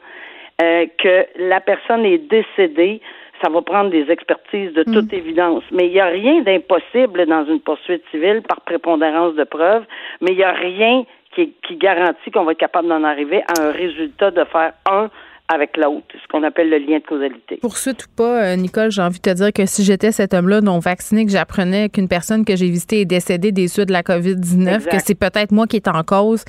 euh, 0.61 0.87
que 1.02 1.26
la 1.38 1.61
personne 1.61 2.04
est 2.04 2.18
décédée? 2.18 3.00
Ça 3.43 3.50
va 3.50 3.62
prendre 3.62 3.90
des 3.90 4.11
expertises 4.11 4.73
de 4.73 4.83
toute 4.83 5.12
mm. 5.12 5.16
évidence. 5.16 5.64
Mais 5.73 5.87
il 5.87 5.93
n'y 5.93 6.00
a 6.00 6.07
rien 6.07 6.43
d'impossible 6.43 7.26
dans 7.26 7.45
une 7.47 7.61
poursuite 7.61 8.02
civile 8.11 8.43
par 8.43 8.61
prépondérance 8.62 9.35
de 9.35 9.45
preuves, 9.45 9.85
mais 10.21 10.33
il 10.33 10.37
n'y 10.37 10.45
a 10.45 10.52
rien 10.52 11.05
qui, 11.35 11.52
qui 11.66 11.76
garantit 11.76 12.31
qu'on 12.31 12.45
va 12.45 12.52
être 12.52 12.59
capable 12.59 12.88
d'en 12.88 13.05
arriver 13.05 13.43
à 13.43 13.62
un 13.62 13.73
résultat 13.73 14.31
de 14.31 14.45
faire 14.45 14.73
un 14.90 15.11
avec 15.49 15.76
l'autre, 15.76 16.07
ce 16.12 16.26
qu'on 16.28 16.43
appelle 16.43 16.71
le 16.71 16.78
lien 16.78 16.99
de 16.99 17.05
causalité. 17.05 17.59
Poursuite 17.61 18.05
ou 18.05 18.09
pas, 18.16 18.52
euh, 18.52 18.57
Nicole, 18.57 18.90
j'ai 18.90 19.02
envie 19.02 19.21
de 19.21 19.31
te 19.31 19.35
dire 19.35 19.52
que 19.52 19.64
si 19.66 19.85
j'étais 19.85 20.11
cet 20.11 20.35
homme-là 20.35 20.61
non 20.61 20.78
vacciné, 20.81 21.25
que 21.25 21.31
j'apprenais 21.31 21.88
qu'une 21.88 22.09
personne 22.09 22.45
que 22.45 22.57
j'ai 22.57 22.66
visitée 22.66 23.02
est 23.02 23.05
décédée 23.05 23.52
des 23.52 23.69
suites 23.69 23.87
de 23.87 23.93
la 23.93 24.02
COVID-19, 24.02 24.88
que 24.88 24.99
c'est 24.99 25.18
peut-être 25.18 25.53
moi 25.53 25.66
qui 25.66 25.77
est 25.77 25.88
en 25.88 26.03
cause, 26.03 26.44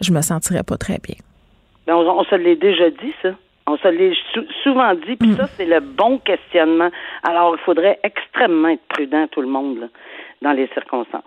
je 0.00 0.12
me 0.12 0.22
sentirais 0.22 0.62
pas 0.62 0.78
très 0.78 0.98
bien. 1.02 1.16
Ben, 1.86 1.96
on, 1.96 2.24
se 2.24 2.34
l'est 2.34 2.56
déjà 2.56 2.88
dit, 2.90 3.12
ça. 3.20 3.30
On 3.72 3.76
se 3.76 3.86
l'est 3.86 4.16
souvent 4.64 4.92
dit, 4.94 5.14
puis 5.14 5.36
ça, 5.36 5.46
c'est 5.56 5.64
le 5.64 5.78
bon 5.78 6.18
questionnement. 6.18 6.90
Alors, 7.22 7.54
il 7.56 7.64
faudrait 7.64 8.00
extrêmement 8.02 8.70
être 8.70 8.82
prudent, 8.88 9.28
tout 9.30 9.42
le 9.42 9.46
monde, 9.46 9.88
dans 10.42 10.50
les 10.50 10.68
circonstances. 10.74 11.22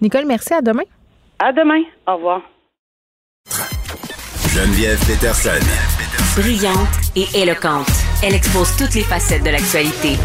Nicole, 0.00 0.24
merci. 0.24 0.54
À 0.54 0.60
demain. 0.60 0.84
À 1.40 1.52
demain. 1.52 1.82
Au 2.06 2.14
revoir. 2.14 2.42
Geneviève 4.54 5.00
Peterson. 5.04 5.58
Brillante 6.40 7.10
et 7.16 7.42
éloquente, 7.42 7.90
elle 8.22 8.34
expose 8.36 8.76
toutes 8.76 8.94
les 8.94 9.02
facettes 9.02 9.42
de 9.42 9.50
l'actualité. 9.50 10.16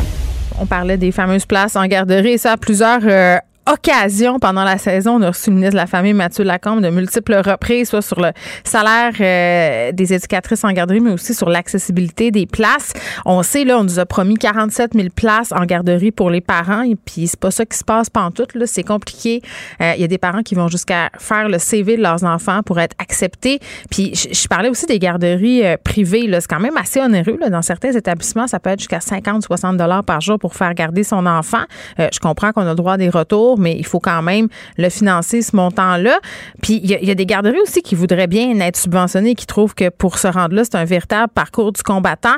On 0.61 0.67
parlait 0.67 0.97
des 0.97 1.11
fameuses 1.11 1.47
places 1.47 1.75
en 1.75 1.87
garderie 1.87 2.33
et 2.33 2.37
ça 2.37 2.51
a 2.51 2.57
plusieurs 2.57 3.01
euh, 3.03 3.37
occasion 3.71 4.39
pendant 4.39 4.63
la 4.63 4.77
saison. 4.77 5.15
On 5.15 5.21
a 5.21 5.29
reçu 5.29 5.49
le 5.49 5.55
ministre 5.55 5.73
de 5.73 5.77
la 5.77 5.87
Famille, 5.87 6.13
Mathieu 6.13 6.43
Lacombe, 6.43 6.81
de 6.81 6.89
multiples 6.89 7.35
reprises, 7.35 7.89
soit 7.89 8.01
sur 8.01 8.19
le 8.19 8.31
salaire 8.63 9.13
euh, 9.19 9.91
des 9.91 10.13
éducatrices 10.13 10.63
en 10.63 10.71
garderie, 10.71 10.99
mais 10.99 11.11
aussi 11.11 11.33
sur 11.33 11.49
l'accessibilité 11.49 12.31
des 12.31 12.45
places. 12.45 12.93
On 13.25 13.41
sait, 13.43 13.65
là, 13.65 13.79
on 13.79 13.83
nous 13.83 13.99
a 13.99 14.05
promis 14.05 14.35
47 14.35 14.93
000 14.93 15.07
places 15.15 15.51
en 15.51 15.65
garderie 15.65 16.11
pour 16.11 16.29
les 16.29 16.41
parents, 16.41 16.83
et 16.83 16.95
puis 16.95 17.27
c'est 17.27 17.39
pas 17.39 17.51
ça 17.51 17.65
qui 17.65 17.77
se 17.77 17.83
passe 17.83 18.09
pantoute, 18.09 18.53
là. 18.55 18.67
C'est 18.67 18.83
compliqué. 18.83 19.41
Euh, 19.81 19.93
il 19.95 20.01
y 20.01 20.03
a 20.03 20.07
des 20.07 20.17
parents 20.17 20.43
qui 20.43 20.55
vont 20.55 20.67
jusqu'à 20.67 21.09
faire 21.17 21.49
le 21.49 21.57
CV 21.57 21.97
de 21.97 22.01
leurs 22.01 22.23
enfants 22.23 22.61
pour 22.63 22.79
être 22.79 22.95
acceptés. 22.99 23.59
Puis 23.89 24.13
je, 24.15 24.47
parlais 24.47 24.69
aussi 24.69 24.85
des 24.85 24.99
garderies 24.99 25.65
euh, 25.65 25.77
privées, 25.83 26.27
là. 26.27 26.39
C'est 26.39 26.49
quand 26.49 26.59
même 26.59 26.77
assez 26.77 27.01
onéreux, 27.01 27.37
là. 27.39 27.49
Dans 27.49 27.63
certains 27.63 27.91
établissements, 27.91 28.47
ça 28.47 28.59
peut 28.59 28.69
être 28.69 28.79
jusqu'à 28.79 28.99
50, 28.99 29.43
60 29.43 29.77
dollars 29.77 30.03
par 30.03 30.21
jour 30.21 30.37
pour 30.37 30.55
faire 30.55 30.73
garder 30.73 31.03
son 31.03 31.25
enfant. 31.25 31.63
je 31.97 32.19
comprends 32.19 32.51
qu'on 32.51 32.61
a 32.61 32.69
le 32.69 32.75
droit 32.75 32.93
à 32.93 32.97
des 32.97 33.09
retours 33.09 33.54
mais 33.57 33.75
il 33.77 33.85
faut 33.85 33.99
quand 33.99 34.21
même 34.21 34.47
le 34.77 34.89
financer, 34.89 35.41
ce 35.41 35.55
montant-là. 35.55 36.19
Puis 36.61 36.79
il 36.83 36.89
y, 36.89 37.11
a 37.11 37.15
des 37.15 37.25
garderies 37.25 37.59
aussi 37.61 37.81
qui 37.81 37.95
voudraient 37.95 38.27
bien 38.27 38.59
être 38.59 38.77
subventionnées, 38.77 39.35
qui 39.35 39.45
trouvent 39.45 39.75
que 39.75 39.89
pour 39.89 40.17
se 40.17 40.27
rendre 40.27 40.55
là, 40.55 40.63
c'est 40.63 40.75
un 40.75 40.85
véritable 40.85 41.31
parcours 41.33 41.71
du 41.71 41.83
combattant. 41.83 42.35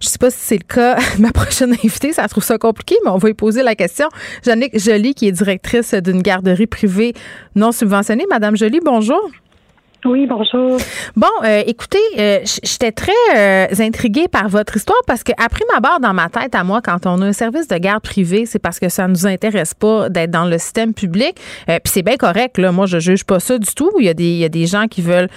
Je 0.00 0.08
sais 0.08 0.18
pas 0.18 0.30
si 0.30 0.38
c'est 0.40 0.58
le 0.58 0.74
cas. 0.74 0.98
Ma 1.18 1.32
prochaine 1.32 1.72
invitée, 1.72 2.12
ça 2.12 2.28
trouve 2.28 2.44
ça 2.44 2.58
compliqué, 2.58 2.96
mais 3.04 3.10
on 3.10 3.18
va 3.18 3.30
y 3.30 3.34
poser 3.34 3.62
la 3.62 3.74
question. 3.74 4.08
Jannick 4.44 4.78
Joly, 4.78 5.14
qui 5.14 5.28
est 5.28 5.32
directrice 5.32 5.94
d'une 5.94 6.22
garderie 6.22 6.66
privée 6.66 7.14
non 7.54 7.72
subventionnée. 7.72 8.24
Madame 8.30 8.56
Joly, 8.56 8.80
bonjour. 8.84 9.30
Oui, 10.06 10.24
bonjour. 10.28 10.78
Bon, 11.16 11.26
euh, 11.42 11.64
écoutez, 11.66 11.98
euh, 12.16 12.38
j'étais 12.62 12.92
très 12.92 13.10
euh, 13.34 13.66
intriguée 13.80 14.28
par 14.28 14.48
votre 14.48 14.76
histoire 14.76 15.00
parce 15.04 15.24
que 15.24 15.32
après 15.36 15.64
ma 15.74 15.80
barre 15.80 15.98
dans 15.98 16.14
ma 16.14 16.28
tête 16.28 16.54
à 16.54 16.62
moi, 16.62 16.80
quand 16.80 17.06
on 17.06 17.20
a 17.22 17.26
un 17.26 17.32
service 17.32 17.66
de 17.66 17.76
garde 17.76 18.02
privé, 18.04 18.46
c'est 18.46 18.60
parce 18.60 18.78
que 18.78 18.88
ça 18.88 19.08
nous 19.08 19.26
intéresse 19.26 19.74
pas 19.74 20.08
d'être 20.08 20.30
dans 20.30 20.44
le 20.44 20.58
système 20.58 20.94
public. 20.94 21.34
Puis 21.66 21.80
c'est 21.86 22.02
bien 22.02 22.16
correct, 22.16 22.58
là. 22.58 22.70
Moi, 22.70 22.86
je 22.86 23.00
juge 23.00 23.24
pas 23.24 23.40
ça 23.40 23.58
du 23.58 23.74
tout. 23.74 23.90
Il 23.98 24.06
y 24.06 24.08
a 24.08 24.14
des, 24.14 24.30
il 24.30 24.38
y 24.38 24.44
a 24.44 24.48
des 24.48 24.66
gens 24.66 24.86
qui 24.86 25.02
veulent 25.02 25.28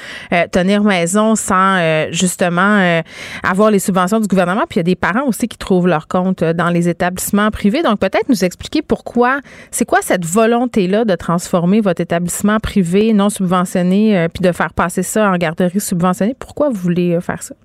tenir 0.51 0.83
maison 0.83 1.35
sans 1.35 2.11
justement 2.11 3.01
avoir 3.43 3.71
les 3.71 3.79
subventions 3.79 4.19
du 4.19 4.27
gouvernement. 4.27 4.65
Puis 4.69 4.75
il 4.75 4.79
y 4.79 4.81
a 4.81 4.83
des 4.83 4.95
parents 4.95 5.25
aussi 5.25 5.47
qui 5.47 5.57
trouvent 5.57 5.87
leur 5.87 6.07
compte 6.07 6.43
dans 6.43 6.69
les 6.69 6.89
établissements 6.89 7.49
privés. 7.49 7.81
Donc 7.81 7.99
peut-être 7.99 8.29
nous 8.29 8.43
expliquer 8.43 8.81
pourquoi, 8.83 9.39
c'est 9.71 9.85
quoi 9.85 9.99
cette 10.01 10.25
volonté-là 10.25 11.05
de 11.05 11.15
transformer 11.15 11.81
votre 11.81 12.01
établissement 12.01 12.59
privé 12.59 13.13
non 13.13 13.29
subventionné 13.29 14.27
puis 14.33 14.43
de 14.43 14.51
faire 14.59 14.73
passer 14.73 15.03
ça 15.03 15.31
en 15.31 15.37
garderie 15.37 15.79
subventionnée? 15.79 16.35
Pourquoi 16.37 16.69
vous 16.69 16.75
voulez 16.75 17.15
euh, 17.15 17.21
faire 17.21 17.41
ça? 17.41 17.55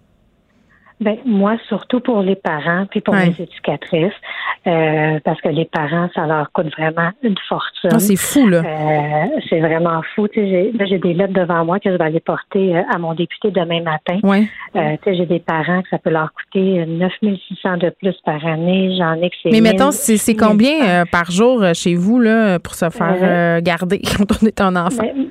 Ben, 1.00 1.16
moi, 1.26 1.56
surtout 1.68 1.98
pour 1.98 2.22
les 2.22 2.36
parents, 2.36 2.86
puis 2.88 3.00
pour 3.00 3.16
les 3.16 3.34
éducatrices, 3.36 4.12
euh, 4.66 5.18
parce 5.24 5.40
que 5.40 5.48
les 5.48 5.64
parents, 5.64 6.08
ça 6.14 6.24
leur 6.24 6.52
coûte 6.52 6.68
vraiment 6.78 7.10
une 7.24 7.34
fortune. 7.48 7.90
Ah, 7.92 7.98
c'est 7.98 8.16
fou, 8.16 8.46
là. 8.46 8.62
Euh, 8.64 9.40
c'est 9.50 9.58
vraiment 9.58 10.02
fou. 10.14 10.28
J'ai, 10.32 10.72
j'ai 10.88 10.98
des 10.98 11.12
lettres 11.12 11.32
devant 11.32 11.64
moi 11.64 11.80
que 11.80 11.90
je 11.90 11.96
vais 11.96 12.04
aller 12.04 12.20
porter 12.20 12.76
à 12.76 12.96
mon 12.98 13.12
député 13.12 13.50
demain 13.50 13.82
matin. 13.82 14.20
Ouais. 14.22 14.48
j'ai 15.04 15.26
des 15.26 15.40
parents 15.40 15.82
que 15.82 15.88
ça 15.90 15.98
peut 15.98 16.10
leur 16.10 16.32
coûter 16.32 16.86
9600 16.86 17.78
de 17.78 17.90
plus 17.90 18.14
par 18.24 18.46
année. 18.46 18.96
J'en 18.96 19.14
ai 19.14 19.30
que 19.30 19.36
c'est 19.42 19.50
Mais 19.50 19.60
mettons, 19.60 19.90
c'est, 19.90 20.36
combien 20.36 21.04
par 21.06 21.28
jour 21.32 21.64
chez 21.74 21.96
vous, 21.96 22.20
là, 22.20 22.60
pour 22.60 22.76
se 22.76 22.88
faire 22.88 23.60
garder 23.62 24.00
quand 24.16 24.26
on 24.40 24.46
est 24.46 24.60
un 24.60 24.76
enfant? 24.76 25.02
Ben, 25.02 25.28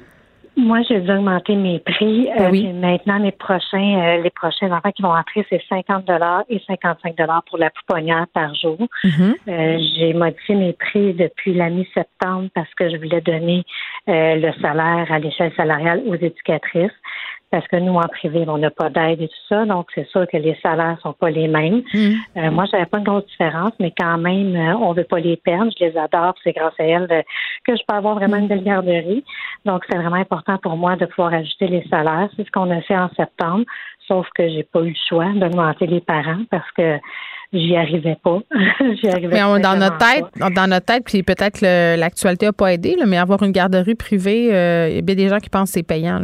moi, 0.56 0.82
j'ai 0.88 1.00
dû 1.02 1.12
augmenter 1.12 1.56
mes 1.56 1.80
prix. 1.80 2.30
Ben 2.38 2.52
oui. 2.52 2.72
maintenant, 2.74 3.18
les 3.18 3.32
prochains, 3.32 4.18
les 4.22 4.30
prochains 4.30 4.72
enfants 4.72 4.92
qui 4.92 5.02
vont 5.02 5.14
entrer, 5.14 5.46
c'est 5.50 5.62
50 5.68 6.06
dollars 6.06 6.44
et 6.50 6.62
55 6.68 7.16
dollars 7.18 7.44
pour 7.50 7.58
la 7.58 7.70
pouponnière 7.70 8.28
par 8.34 8.54
jour. 8.56 8.78
Mm-hmm. 9.04 9.96
j'ai 9.98 10.14
modifié 10.14 10.56
mes 10.56 10.74
prix 10.74 11.14
depuis 11.14 11.54
la 11.54 11.70
mi-septembre 11.70 12.50
parce 12.54 12.74
que 12.76 12.90
je 12.90 12.98
voulais 12.98 13.22
donner 13.22 13.64
le 14.08 14.52
salaire 14.62 15.12
à 15.12 15.20
l'échelle 15.20 15.52
salariale 15.56 16.02
aux 16.06 16.16
éducatrices 16.16 16.92
parce 17.54 17.68
que 17.68 17.76
nous, 17.76 17.94
en 17.94 18.08
privé, 18.08 18.46
on 18.48 18.58
n'a 18.58 18.72
pas 18.72 18.90
d'aide 18.90 19.22
et 19.22 19.28
tout 19.28 19.46
ça, 19.48 19.64
donc 19.66 19.86
c'est 19.94 20.08
sûr 20.08 20.26
que 20.26 20.38
les 20.38 20.58
salaires 20.64 20.98
sont 21.04 21.14
pas 21.14 21.30
les 21.30 21.48
mêmes. 21.48 21.84
Mm. 21.94 22.14
Euh, 22.38 22.50
moi, 22.50 22.66
j'avais 22.72 22.88
pas 22.88 22.98
une 22.98 23.04
grosse 23.04 23.28
différence, 23.28 23.74
mais 23.80 23.94
quand 23.96 24.18
même, 24.18 24.56
euh, 24.56 24.76
on 24.76 24.92
veut 24.94 25.04
pas 25.04 25.20
les 25.20 25.38
perdre. 25.38 25.72
Je 25.80 25.86
les 25.86 25.96
adore, 25.96 26.34
c'est 26.44 26.54
grâce 26.54 26.74
à 26.80 26.84
elles 26.84 27.08
euh, 27.12 27.22
que 27.64 27.76
je 27.76 27.84
peux 27.88 27.96
avoir 27.96 28.16
vraiment 28.16 28.38
une 28.38 28.48
belle 28.48 28.64
garderie. 28.64 29.24
Donc, 29.66 29.84
c'est 29.88 29.96
vraiment 29.96 30.16
important 30.16 30.58
pour 30.58 30.78
moi 30.78 30.96
de 30.96 31.06
pouvoir 31.06 31.32
ajouter 31.32 31.68
les 31.68 31.86
salaires. 31.92 32.28
C'est 32.36 32.44
ce 32.44 32.50
qu'on 32.50 32.72
a 32.72 32.82
fait 32.82 32.98
en 32.98 33.12
septembre, 33.16 33.66
sauf 34.08 34.26
que 34.34 34.50
j'ai 34.50 34.64
pas 34.64 34.82
eu 34.82 34.90
le 34.90 35.08
choix 35.08 35.28
d'augmenter 35.36 35.86
les 35.86 36.02
parents 36.02 36.46
parce 36.50 36.72
que 36.76 36.98
j'y 37.54 37.76
arrivais 37.76 38.18
pas. 38.24 38.40
j'y 38.80 39.10
arrivais 39.10 39.28
mais 39.28 39.62
dans 39.62 39.78
notre 39.78 40.00
tête, 40.00 40.26
dans 40.56 40.68
notre 40.68 40.88
tête, 40.88 41.04
puis 41.06 41.22
peut-être 41.22 41.60
que 41.60 42.00
l'actualité 42.00 42.48
n'a 42.48 42.54
pas 42.54 42.74
aidé, 42.74 42.98
mais 43.06 43.20
avoir 43.20 43.44
une 43.44 43.52
garderie 43.52 43.94
privée, 43.94 44.46
il 44.46 44.96
y 44.96 44.98
a 44.98 45.02
bien 45.04 45.14
des 45.14 45.30
gens 45.30 45.38
qui 45.38 45.52
pensent 45.52 45.70
que 45.70 45.76
c'est 45.76 45.84
payant. 45.84 46.24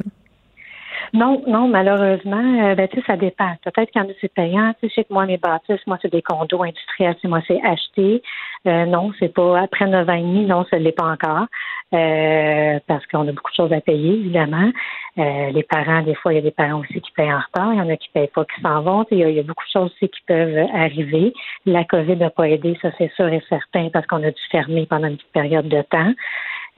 Non, 1.14 1.42
non, 1.48 1.68
malheureusement, 1.68 2.64
euh, 2.64 2.76
ben, 2.76 2.88
ça 3.08 3.18
dépend. 3.18 3.56
Peut-être 3.64 3.92
qu'il 3.92 4.02
y 4.02 4.06
en 4.06 4.10
a 4.10 4.14
c'est 4.22 4.34
payant. 4.34 4.74
Tu 4.82 4.90
sais, 4.90 5.04
que 5.04 5.14
moi, 5.14 5.26
mes 5.26 5.38
bâtisses, 5.38 5.86
moi, 5.88 5.98
c'est 6.02 6.12
des 6.12 6.22
condos 6.22 6.64
industriels. 6.64 7.16
Moi, 7.24 7.42
c'est 7.48 7.62
acheté. 7.64 8.22
Euh, 8.68 8.86
non, 8.86 9.12
c'est 9.20 9.34
pas 9.34 9.62
après 9.62 9.88
neuf 9.88 10.08
ans 10.08 10.14
et 10.14 10.22
demi, 10.22 10.46
non, 10.46 10.66
ça 10.70 10.78
ne 10.78 10.84
l'est 10.84 10.92
pas 10.92 11.12
encore. 11.12 11.48
Euh, 11.94 12.80
parce 12.88 13.06
qu'on 13.08 13.28
a 13.28 13.32
beaucoup 13.32 13.52
de 13.52 13.56
choses 13.56 13.74
à 13.74 13.82
payer, 13.82 14.14
évidemment. 14.14 14.72
les 15.18 15.64
parents, 15.64 16.02
des 16.02 16.16
fois, 16.16 16.34
il 16.34 16.36
y 16.36 16.40
a 16.40 16.44
des 16.44 16.52
parents 16.52 16.82
aussi 16.82 17.02
qui 17.02 17.12
payent 17.12 17.34
en 17.34 17.40
retard. 17.40 17.74
Il 17.74 17.80
y 17.80 17.82
en 17.82 17.90
a 17.90 17.98
qui 17.98 18.10
ne 18.14 18.22
payent 18.22 18.32
pas, 18.34 18.46
qui 18.46 18.62
s'en 18.62 18.82
vont. 18.82 19.06
Il 19.12 19.18
y, 19.18 19.22
il 19.22 19.32
y, 19.32 19.40
a, 19.40 19.44
beaucoup 19.44 19.66
de 19.66 19.72
choses 19.72 19.92
aussi 19.92 20.10
qui 20.10 20.22
peuvent 20.28 20.68
arriver. 20.74 21.34
La 21.66 21.84
COVID 21.86 22.18
n'a 22.18 22.30
pas 22.30 22.48
aidé, 22.48 22.78
ça 22.82 22.90
c'est 22.98 23.12
sûr 23.14 23.28
et 23.28 23.42
certain, 23.50 23.90
parce 23.92 24.06
qu'on 24.06 24.24
a 24.24 24.32
dû 24.32 24.42
fermer 24.52 24.86
pendant 24.86 25.08
une 25.08 25.18
petite 25.18 25.34
période 25.34 25.68
de 25.68 25.82
temps. 25.84 26.14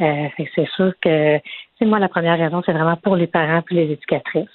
Euh, 0.01 0.27
c'est 0.55 0.67
sûr 0.75 0.93
que 1.01 1.39
c'est 1.77 1.85
moi 1.85 1.99
la 1.99 2.09
première 2.09 2.37
raison, 2.37 2.61
c'est 2.65 2.73
vraiment 2.73 2.97
pour 2.97 3.15
les 3.15 3.27
parents 3.27 3.61
et 3.71 3.73
les 3.73 3.93
éducatrices. 3.93 4.49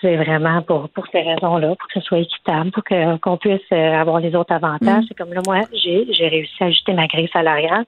C'est 0.00 0.16
vraiment 0.16 0.62
pour, 0.62 0.88
pour 0.88 1.06
ces 1.12 1.20
raisons-là, 1.20 1.74
pour 1.74 1.88
que 1.88 2.00
ce 2.00 2.00
soit 2.00 2.20
équitable, 2.20 2.70
pour 2.70 2.82
qu'on 3.20 3.36
puisse 3.36 3.60
euh, 3.72 3.92
avoir 3.92 4.20
les 4.20 4.34
autres 4.34 4.54
avantages. 4.54 5.02
Mm. 5.02 5.06
C'est 5.06 5.14
comme 5.18 5.34
là, 5.34 5.42
moi, 5.44 5.60
j'ai 5.74 6.28
réussi 6.28 6.62
à 6.62 6.66
ajuster 6.66 6.94
ma 6.94 7.06
grille 7.06 7.28
salariale, 7.30 7.84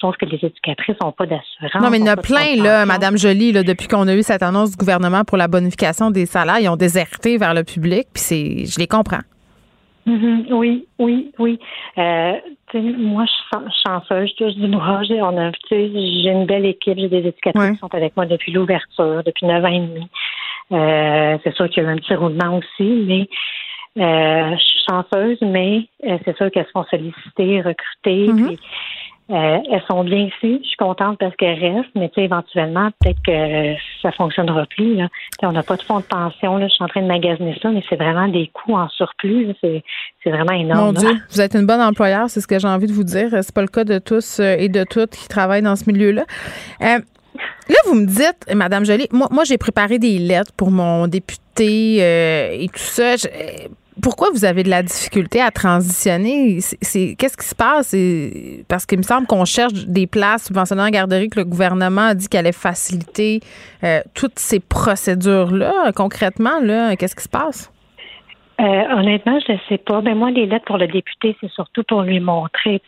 sauf 0.00 0.16
que 0.16 0.24
les 0.24 0.38
éducatrices 0.42 0.96
n'ont 1.00 1.12
pas 1.12 1.26
d'assurance. 1.26 1.80
Non, 1.80 1.90
mais 1.90 1.98
il 1.98 2.06
y 2.06 2.10
en 2.10 2.14
a 2.14 2.16
plein, 2.16 2.56
là, 2.60 2.84
Madame 2.86 3.16
Jolie, 3.16 3.52
là, 3.52 3.62
depuis 3.62 3.86
qu'on 3.86 4.08
a 4.08 4.16
eu 4.16 4.22
cette 4.24 4.42
annonce 4.42 4.72
du 4.72 4.76
gouvernement 4.76 5.22
pour 5.22 5.36
la 5.36 5.46
bonification 5.46 6.10
des 6.10 6.26
salaires, 6.26 6.58
ils 6.58 6.68
ont 6.68 6.76
déserté 6.76 7.38
vers 7.38 7.54
le 7.54 7.62
public, 7.62 8.08
puis 8.12 8.22
c'est 8.22 8.66
je 8.66 8.76
les 8.80 8.88
comprends. 8.88 9.22
Mm-hmm. 10.08 10.52
Oui, 10.54 10.88
oui, 10.98 11.32
oui. 11.38 11.60
Euh, 11.98 12.32
moi, 12.74 13.24
je 13.24 13.30
suis 13.30 13.82
chanceuse, 13.86 14.30
je 14.30 14.44
touche 14.44 14.54
du 14.54 14.68
bois. 14.68 15.02
J'ai 15.02 15.18
une 15.18 16.46
belle 16.46 16.66
équipe, 16.66 16.98
j'ai 16.98 17.08
des 17.08 17.28
éducatrices 17.28 17.72
qui 17.72 17.78
sont 17.78 17.94
avec 17.94 18.16
moi 18.16 18.26
depuis 18.26 18.52
l'ouverture, 18.52 19.22
depuis 19.24 19.46
neuf 19.46 19.64
ans 19.64 19.68
et 19.68 19.80
demi. 19.80 20.08
Euh, 20.72 21.38
c'est 21.42 21.54
sûr 21.54 21.68
qu'il 21.68 21.82
y 21.82 21.86
a 21.86 21.88
eu 21.88 21.92
un 21.92 21.96
petit 21.96 22.14
roulement 22.14 22.58
aussi, 22.58 23.04
mais 23.06 23.28
euh, 23.98 24.56
je 24.56 24.62
suis 24.62 24.80
chanceuse, 24.88 25.38
mais 25.40 25.88
euh, 26.04 26.18
c'est 26.24 26.36
sûr 26.36 26.50
qu'elles 26.50 26.66
se 26.66 26.70
font 26.70 26.84
solliciter, 26.84 27.62
recruter. 27.62 28.28
Mm-hmm. 28.28 28.46
puis, 28.46 28.58
euh, 29.30 29.58
elles 29.70 29.82
sont 29.86 30.04
bien 30.04 30.20
ici. 30.20 30.60
Je 30.62 30.68
suis 30.68 30.76
contente 30.78 31.18
parce 31.18 31.36
qu'elles 31.36 31.58
restent, 31.58 31.90
mais 31.94 32.08
tu 32.08 32.14
sais, 32.14 32.24
éventuellement, 32.24 32.88
peut-être 33.00 33.20
que 33.26 33.78
ça 34.00 34.10
fonctionnera 34.12 34.64
plus. 34.66 34.96
Là. 34.96 35.08
on 35.42 35.52
n'a 35.52 35.62
pas 35.62 35.76
de 35.76 35.82
fonds 35.82 36.00
de 36.00 36.04
pension. 36.04 36.56
Là. 36.56 36.66
Je 36.66 36.72
suis 36.72 36.84
en 36.84 36.88
train 36.88 37.02
de 37.02 37.06
magasiner 37.06 37.58
ça, 37.60 37.70
mais 37.70 37.82
c'est 37.90 37.96
vraiment 37.96 38.28
des 38.28 38.50
coûts 38.54 38.74
en 38.74 38.88
surplus. 38.88 39.54
C'est, 39.60 39.82
vraiment 40.24 40.52
énorme. 40.52 40.86
Mon 40.86 40.92
Dieu, 40.92 41.10
vous 41.30 41.40
êtes 41.40 41.54
une 41.54 41.64
bonne 41.64 41.80
employeur, 41.80 42.28
c'est 42.28 42.42
ce 42.42 42.46
que 42.46 42.58
j'ai 42.58 42.68
envie 42.68 42.86
de 42.86 42.92
vous 42.92 43.04
dire. 43.04 43.30
C'est 43.30 43.54
pas 43.54 43.62
le 43.62 43.68
cas 43.68 43.84
de 43.84 43.98
tous 43.98 44.40
euh, 44.40 44.56
et 44.58 44.68
de 44.68 44.84
toutes 44.84 45.12
qui 45.12 45.26
travaillent 45.28 45.62
dans 45.62 45.76
ce 45.76 45.90
milieu-là. 45.90 46.24
Euh, 46.82 46.98
là, 47.68 47.76
vous 47.86 47.94
me 47.94 48.06
dites, 48.06 48.54
Madame 48.54 48.84
Jolie, 48.84 49.08
moi, 49.10 49.28
moi 49.30 49.44
j'ai 49.44 49.56
préparé 49.56 49.98
des 49.98 50.18
lettres 50.18 50.52
pour 50.54 50.70
mon 50.70 51.06
député 51.06 51.98
et 52.62 52.68
tout 52.68 52.78
ça 52.78 53.16
pourquoi 54.02 54.28
vous 54.32 54.44
avez 54.44 54.62
de 54.62 54.70
la 54.70 54.82
difficulté 54.82 55.40
à 55.40 55.50
transitionner? 55.50 56.58
Qu'est-ce 56.80 57.36
qui 57.36 57.46
se 57.46 57.54
passe? 57.54 57.94
Parce 58.68 58.86
qu'il 58.86 58.98
me 58.98 59.02
semble 59.02 59.26
qu'on 59.26 59.44
cherche 59.44 59.72
des 59.86 60.06
places 60.06 60.46
subventionnées 60.46 60.82
en 60.82 60.90
garderie 60.90 61.28
que 61.28 61.38
le 61.38 61.44
gouvernement 61.44 62.08
a 62.08 62.14
dit 62.14 62.28
qu'elle 62.28 62.40
allait 62.40 62.52
faciliter 62.52 63.40
euh, 63.84 64.00
toutes 64.14 64.38
ces 64.38 64.60
procédures-là. 64.60 65.92
Concrètement, 65.94 66.60
là, 66.60 66.96
qu'est-ce 66.96 67.16
qui 67.16 67.24
se 67.24 67.28
passe? 67.28 67.72
Euh, 68.60 68.64
honnêtement, 68.64 69.38
je 69.46 69.52
ne 69.52 69.58
sais 69.68 69.78
pas. 69.78 70.00
Ben 70.00 70.16
moi, 70.16 70.30
les 70.30 70.46
lettres 70.46 70.64
pour 70.64 70.78
le 70.78 70.88
député, 70.88 71.36
c'est 71.40 71.50
surtout 71.50 71.84
pour 71.84 72.02
lui 72.02 72.18
montrer 72.20 72.80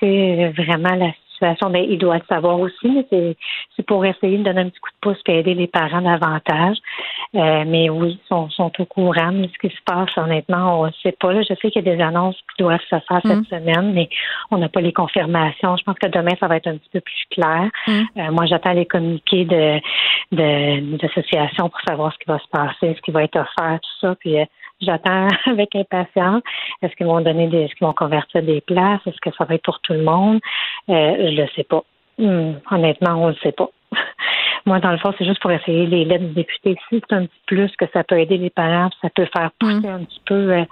vraiment 0.56 0.94
la 0.96 1.12
ben, 1.40 1.86
il 1.88 1.98
doit 1.98 2.16
le 2.16 2.22
savoir 2.28 2.60
aussi, 2.60 3.06
c'est 3.10 3.86
pour 3.86 4.04
essayer 4.04 4.38
de 4.38 4.42
donner 4.42 4.60
un 4.60 4.68
petit 4.68 4.80
coup 4.80 4.90
de 4.90 5.00
pouce 5.00 5.22
et 5.26 5.38
aider 5.38 5.54
les 5.54 5.66
parents 5.66 6.02
davantage. 6.02 6.76
Euh, 7.36 7.64
mais 7.66 7.88
oui, 7.88 8.18
ils 8.20 8.28
sont, 8.28 8.50
sont 8.50 8.72
au 8.80 8.84
courant. 8.84 9.30
Mais 9.32 9.48
ce 9.48 9.68
qui 9.68 9.74
se 9.74 9.82
passe, 9.84 10.10
honnêtement, 10.16 10.80
on 10.80 10.86
ne 10.86 10.92
sait 11.02 11.12
pas. 11.12 11.32
Là, 11.32 11.42
je 11.42 11.54
sais 11.54 11.70
qu'il 11.70 11.84
y 11.84 11.88
a 11.88 11.96
des 11.96 12.02
annonces 12.02 12.36
qui 12.56 12.62
doivent 12.62 12.80
se 12.80 12.98
faire 12.98 13.20
cette 13.22 13.24
mm. 13.24 13.44
semaine, 13.44 13.92
mais 13.92 14.08
on 14.50 14.58
n'a 14.58 14.68
pas 14.68 14.80
les 14.80 14.92
confirmations. 14.92 15.76
Je 15.76 15.84
pense 15.84 15.98
que 15.98 16.08
demain, 16.08 16.32
ça 16.40 16.48
va 16.48 16.56
être 16.56 16.66
un 16.66 16.76
petit 16.76 16.90
peu 16.92 17.00
plus 17.00 17.24
clair. 17.30 17.70
Mm. 17.86 18.00
Euh, 18.18 18.30
moi, 18.32 18.46
j'attends 18.46 18.72
les 18.72 18.86
communiqués 18.86 19.44
de 19.44 19.80
d'associations 20.32 21.68
pour 21.68 21.80
savoir 21.88 22.12
ce 22.12 22.18
qui 22.18 22.26
va 22.28 22.38
se 22.38 22.48
passer, 22.52 22.94
ce 22.94 23.00
qui 23.02 23.10
va 23.10 23.24
être 23.24 23.36
offert, 23.36 23.80
tout 23.80 24.06
ça. 24.06 24.14
Puis 24.14 24.38
euh, 24.38 24.44
J'attends 24.80 25.28
avec 25.46 25.74
impatience. 25.74 26.42
Est-ce 26.82 26.94
qu'ils 26.96 27.06
vont 27.06 27.20
donner 27.20 27.48
des, 27.48 27.62
est-ce 27.62 27.74
qu'ils 27.74 27.86
vont 27.86 27.92
convertir 27.92 28.42
des 28.42 28.60
places? 28.60 29.00
Est-ce 29.06 29.20
que 29.20 29.34
ça 29.36 29.44
va 29.44 29.54
être 29.54 29.62
pour 29.62 29.80
tout 29.80 29.92
le 29.92 30.02
monde? 30.02 30.40
Euh, 30.88 31.30
je 31.30 31.42
le 31.42 31.48
sais 31.54 31.64
pas. 31.64 31.82
Hmm, 32.18 32.54
honnêtement, 32.70 33.22
on 33.22 33.28
le 33.28 33.36
sait 33.42 33.52
pas. 33.52 33.68
Moi, 34.66 34.80
dans 34.80 34.92
le 34.92 34.98
fond, 34.98 35.12
c'est 35.18 35.24
juste 35.24 35.40
pour 35.40 35.50
essayer 35.50 35.86
les 35.86 36.04
lettres 36.04 36.24
du 36.24 36.34
député. 36.34 36.76
Si 36.88 37.00
c'est 37.00 37.14
un 37.14 37.26
petit 37.26 37.40
plus 37.46 37.70
que 37.76 37.86
ça 37.92 38.04
peut 38.04 38.18
aider 38.18 38.36
les 38.36 38.50
parents, 38.50 38.90
ça 39.00 39.08
peut 39.10 39.26
faire 39.32 39.50
pousser 39.58 39.86
hmm. 39.86 40.00
un 40.00 40.04
petit 40.04 40.20
peu. 40.26 40.52
Euh, 40.52 40.64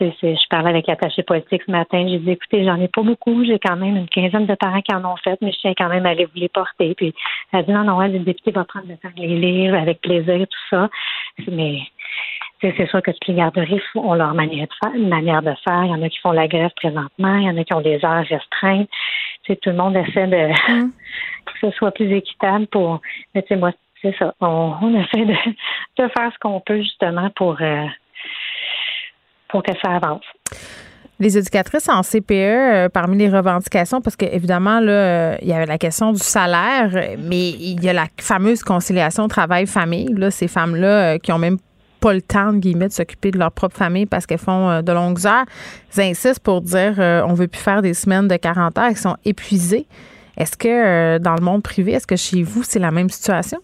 je 0.00 0.48
parlais 0.48 0.70
avec 0.70 0.86
l'attaché 0.86 1.22
politique 1.22 1.62
ce 1.66 1.70
matin. 1.70 2.04
J'ai 2.08 2.18
dit, 2.18 2.30
écoutez, 2.30 2.64
j'en 2.64 2.80
ai 2.80 2.88
pas 2.88 3.02
beaucoup. 3.02 3.44
J'ai 3.44 3.58
quand 3.58 3.76
même 3.76 3.96
une 3.96 4.08
quinzaine 4.08 4.46
de 4.46 4.54
parents 4.54 4.80
qui 4.80 4.94
en 4.94 5.04
ont 5.04 5.16
fait, 5.16 5.38
mais 5.40 5.52
je 5.52 5.58
tiens 5.58 5.74
quand 5.76 5.88
même 5.88 6.06
à 6.06 6.10
aller 6.10 6.24
vous 6.24 6.40
les 6.40 6.48
porter. 6.48 6.94
Puis 6.94 7.14
elle 7.52 7.60
a 7.60 7.62
dit, 7.62 7.72
non, 7.72 7.84
non, 7.84 8.00
le 8.00 8.18
député 8.20 8.50
va 8.50 8.64
prendre 8.64 8.86
le 8.88 8.96
temps 8.96 9.14
de 9.16 9.22
les 9.22 9.38
lire 9.38 9.74
avec 9.74 10.00
plaisir, 10.00 10.38
tout 10.38 10.68
ça. 10.70 10.88
Mais 11.50 11.80
c'est 12.62 12.88
sûr 12.88 13.02
que 13.02 13.10
toutes 13.10 13.26
les 13.26 13.34
garderies 13.34 13.80
ont 13.96 14.14
leur 14.14 14.34
manière 14.34 14.66
de 14.66 14.72
faire, 14.82 15.00
manière 15.00 15.42
de 15.42 15.52
faire. 15.64 15.84
Il 15.84 15.90
y 15.90 15.94
en 15.94 16.02
a 16.02 16.08
qui 16.08 16.18
font 16.20 16.32
la 16.32 16.46
grève 16.46 16.70
présentement, 16.76 17.36
il 17.36 17.44
y 17.44 17.50
en 17.50 17.56
a 17.56 17.64
qui 17.64 17.74
ont 17.74 17.80
des 17.80 18.04
heures 18.04 18.24
restreintes. 18.24 18.88
tout 19.46 19.56
le 19.66 19.72
monde 19.74 19.96
essaie 19.96 20.26
de 20.26 20.48
mm. 20.72 20.92
que 21.46 21.52
ce 21.60 21.70
soit 21.76 21.90
plus 21.90 22.12
équitable 22.12 22.66
pour. 22.68 23.00
Mais 23.34 23.42
tu 23.42 23.56
moi, 23.56 23.72
c'est 24.00 24.14
ça. 24.16 24.34
On, 24.40 24.94
essaie 24.94 25.24
de, 25.98 26.08
faire 26.08 26.32
ce 26.32 26.38
qu'on 26.40 26.60
peut 26.60 26.78
justement 26.78 27.30
pour 27.34 27.56
euh, 27.60 27.86
pour 29.48 29.62
que 29.62 29.72
ça 29.82 29.96
avance. 29.96 30.24
Les 31.20 31.38
éducatrices 31.38 31.88
en 31.88 32.02
CPE, 32.02 32.32
euh, 32.32 32.88
parmi 32.88 33.16
les 33.16 33.28
revendications, 33.28 34.00
parce 34.00 34.16
qu'évidemment, 34.16 34.80
là, 34.80 35.38
il 35.40 35.46
y 35.46 35.52
avait 35.52 35.66
la 35.66 35.78
question 35.78 36.10
du 36.10 36.18
salaire, 36.18 36.90
mais 37.18 37.50
il 37.50 37.82
y 37.84 37.88
a 37.88 37.92
la 37.92 38.06
fameuse 38.20 38.64
conciliation 38.64 39.28
travail-famille. 39.28 40.14
Là, 40.14 40.32
ces 40.32 40.48
femmes-là 40.48 41.14
euh, 41.14 41.18
qui 41.18 41.30
ont 41.30 41.38
même 41.38 41.58
pas 42.02 42.12
le 42.12 42.20
temps, 42.20 42.52
de 42.52 42.88
s'occuper 42.88 43.30
de 43.30 43.38
leur 43.38 43.52
propre 43.52 43.76
famille 43.76 44.06
parce 44.06 44.26
qu'elles 44.26 44.38
font 44.38 44.68
euh, 44.68 44.82
de 44.82 44.92
longues 44.92 45.24
heures. 45.26 45.44
Ils 45.96 46.02
insistent 46.02 46.42
pour 46.42 46.60
dire 46.60 46.94
euh, 46.98 47.22
on 47.26 47.34
veut 47.34 47.48
plus 47.48 47.60
faire 47.60 47.80
des 47.80 47.94
semaines 47.94 48.28
de 48.28 48.36
40 48.36 48.76
heures. 48.76 48.86
Elles 48.90 48.96
sont 48.96 49.16
épuisées. 49.24 49.86
Est-ce 50.36 50.56
que 50.56 50.68
euh, 50.68 51.18
dans 51.18 51.34
le 51.34 51.42
monde 51.42 51.62
privé, 51.62 51.92
est-ce 51.92 52.06
que 52.06 52.16
chez 52.16 52.42
vous, 52.42 52.62
c'est 52.64 52.80
la 52.80 52.90
même 52.90 53.08
situation? 53.08 53.58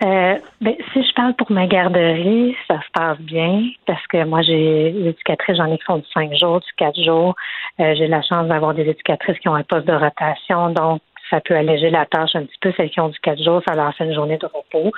ben, 0.00 0.74
si 0.92 1.02
je 1.02 1.14
parle 1.14 1.34
pour 1.34 1.50
ma 1.50 1.66
garderie, 1.66 2.54
ça 2.68 2.78
se 2.80 2.90
passe 2.92 3.18
bien 3.18 3.62
parce 3.86 4.06
que 4.08 4.24
moi, 4.24 4.42
j'ai 4.42 4.88
éducatrices, 4.88 5.56
j'en 5.56 5.72
ai 5.72 5.78
qui 5.78 5.84
font 5.84 5.96
du 5.96 6.06
5 6.12 6.34
jours, 6.34 6.60
du 6.60 6.72
4 6.76 7.02
jours. 7.02 7.34
j'ai 7.78 8.06
la 8.06 8.20
chance 8.20 8.46
d'avoir 8.46 8.74
des 8.74 8.82
éducatrices 8.82 9.38
qui 9.38 9.48
ont 9.48 9.54
un 9.54 9.62
poste 9.62 9.86
de 9.86 9.94
rotation, 9.94 10.68
donc 10.68 11.00
ça 11.30 11.40
peut 11.40 11.56
alléger 11.56 11.88
la 11.88 12.04
tâche 12.04 12.34
un 12.34 12.42
petit 12.42 12.58
peu. 12.60 12.74
Celles 12.76 12.90
qui 12.90 13.00
ont 13.00 13.08
du 13.08 13.18
4 13.20 13.42
jours, 13.42 13.62
ça 13.66 13.74
leur 13.74 13.94
fait 13.94 14.04
une 14.04 14.14
journée 14.14 14.36
de 14.36 14.46
repos 14.46 14.92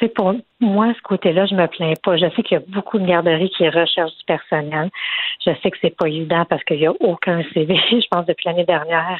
sais, 0.00 0.08
pour 0.08 0.34
moi, 0.60 0.92
ce 0.96 1.02
côté-là, 1.02 1.46
je 1.46 1.54
me 1.54 1.66
plains 1.66 1.92
pas. 2.02 2.16
Je 2.16 2.26
sais 2.34 2.42
qu'il 2.42 2.58
y 2.58 2.60
a 2.60 2.64
beaucoup 2.68 2.98
de 2.98 3.06
garderies 3.06 3.50
qui 3.50 3.68
recherchent 3.68 4.16
du 4.16 4.24
personnel. 4.26 4.90
Je 5.44 5.50
sais 5.62 5.70
que 5.70 5.78
c'est 5.80 5.96
pas 5.96 6.08
évident 6.08 6.44
parce 6.48 6.62
qu'il 6.64 6.80
y 6.80 6.86
a 6.86 6.92
aucun 7.00 7.42
CV. 7.54 7.76
Je 7.90 8.06
pense 8.10 8.26
depuis 8.26 8.46
l'année 8.46 8.64
dernière, 8.64 9.18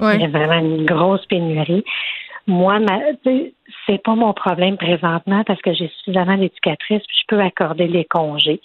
euh, 0.00 0.14
il 0.14 0.20
y 0.20 0.24
a 0.24 0.28
vraiment 0.28 0.58
une 0.58 0.84
grosse 0.84 1.24
pénurie. 1.26 1.84
Moi, 2.46 2.78
ma, 2.80 2.98
c'est 3.86 4.02
pas 4.02 4.14
mon 4.14 4.32
problème 4.32 4.76
présentement 4.76 5.42
parce 5.44 5.60
que 5.62 5.72
j'ai 5.72 5.88
suffisamment 5.98 6.36
d'éducatrices 6.36 7.02
puis 7.06 7.16
je 7.20 7.26
peux 7.28 7.40
accorder 7.40 7.86
les 7.86 8.04
congés. 8.04 8.60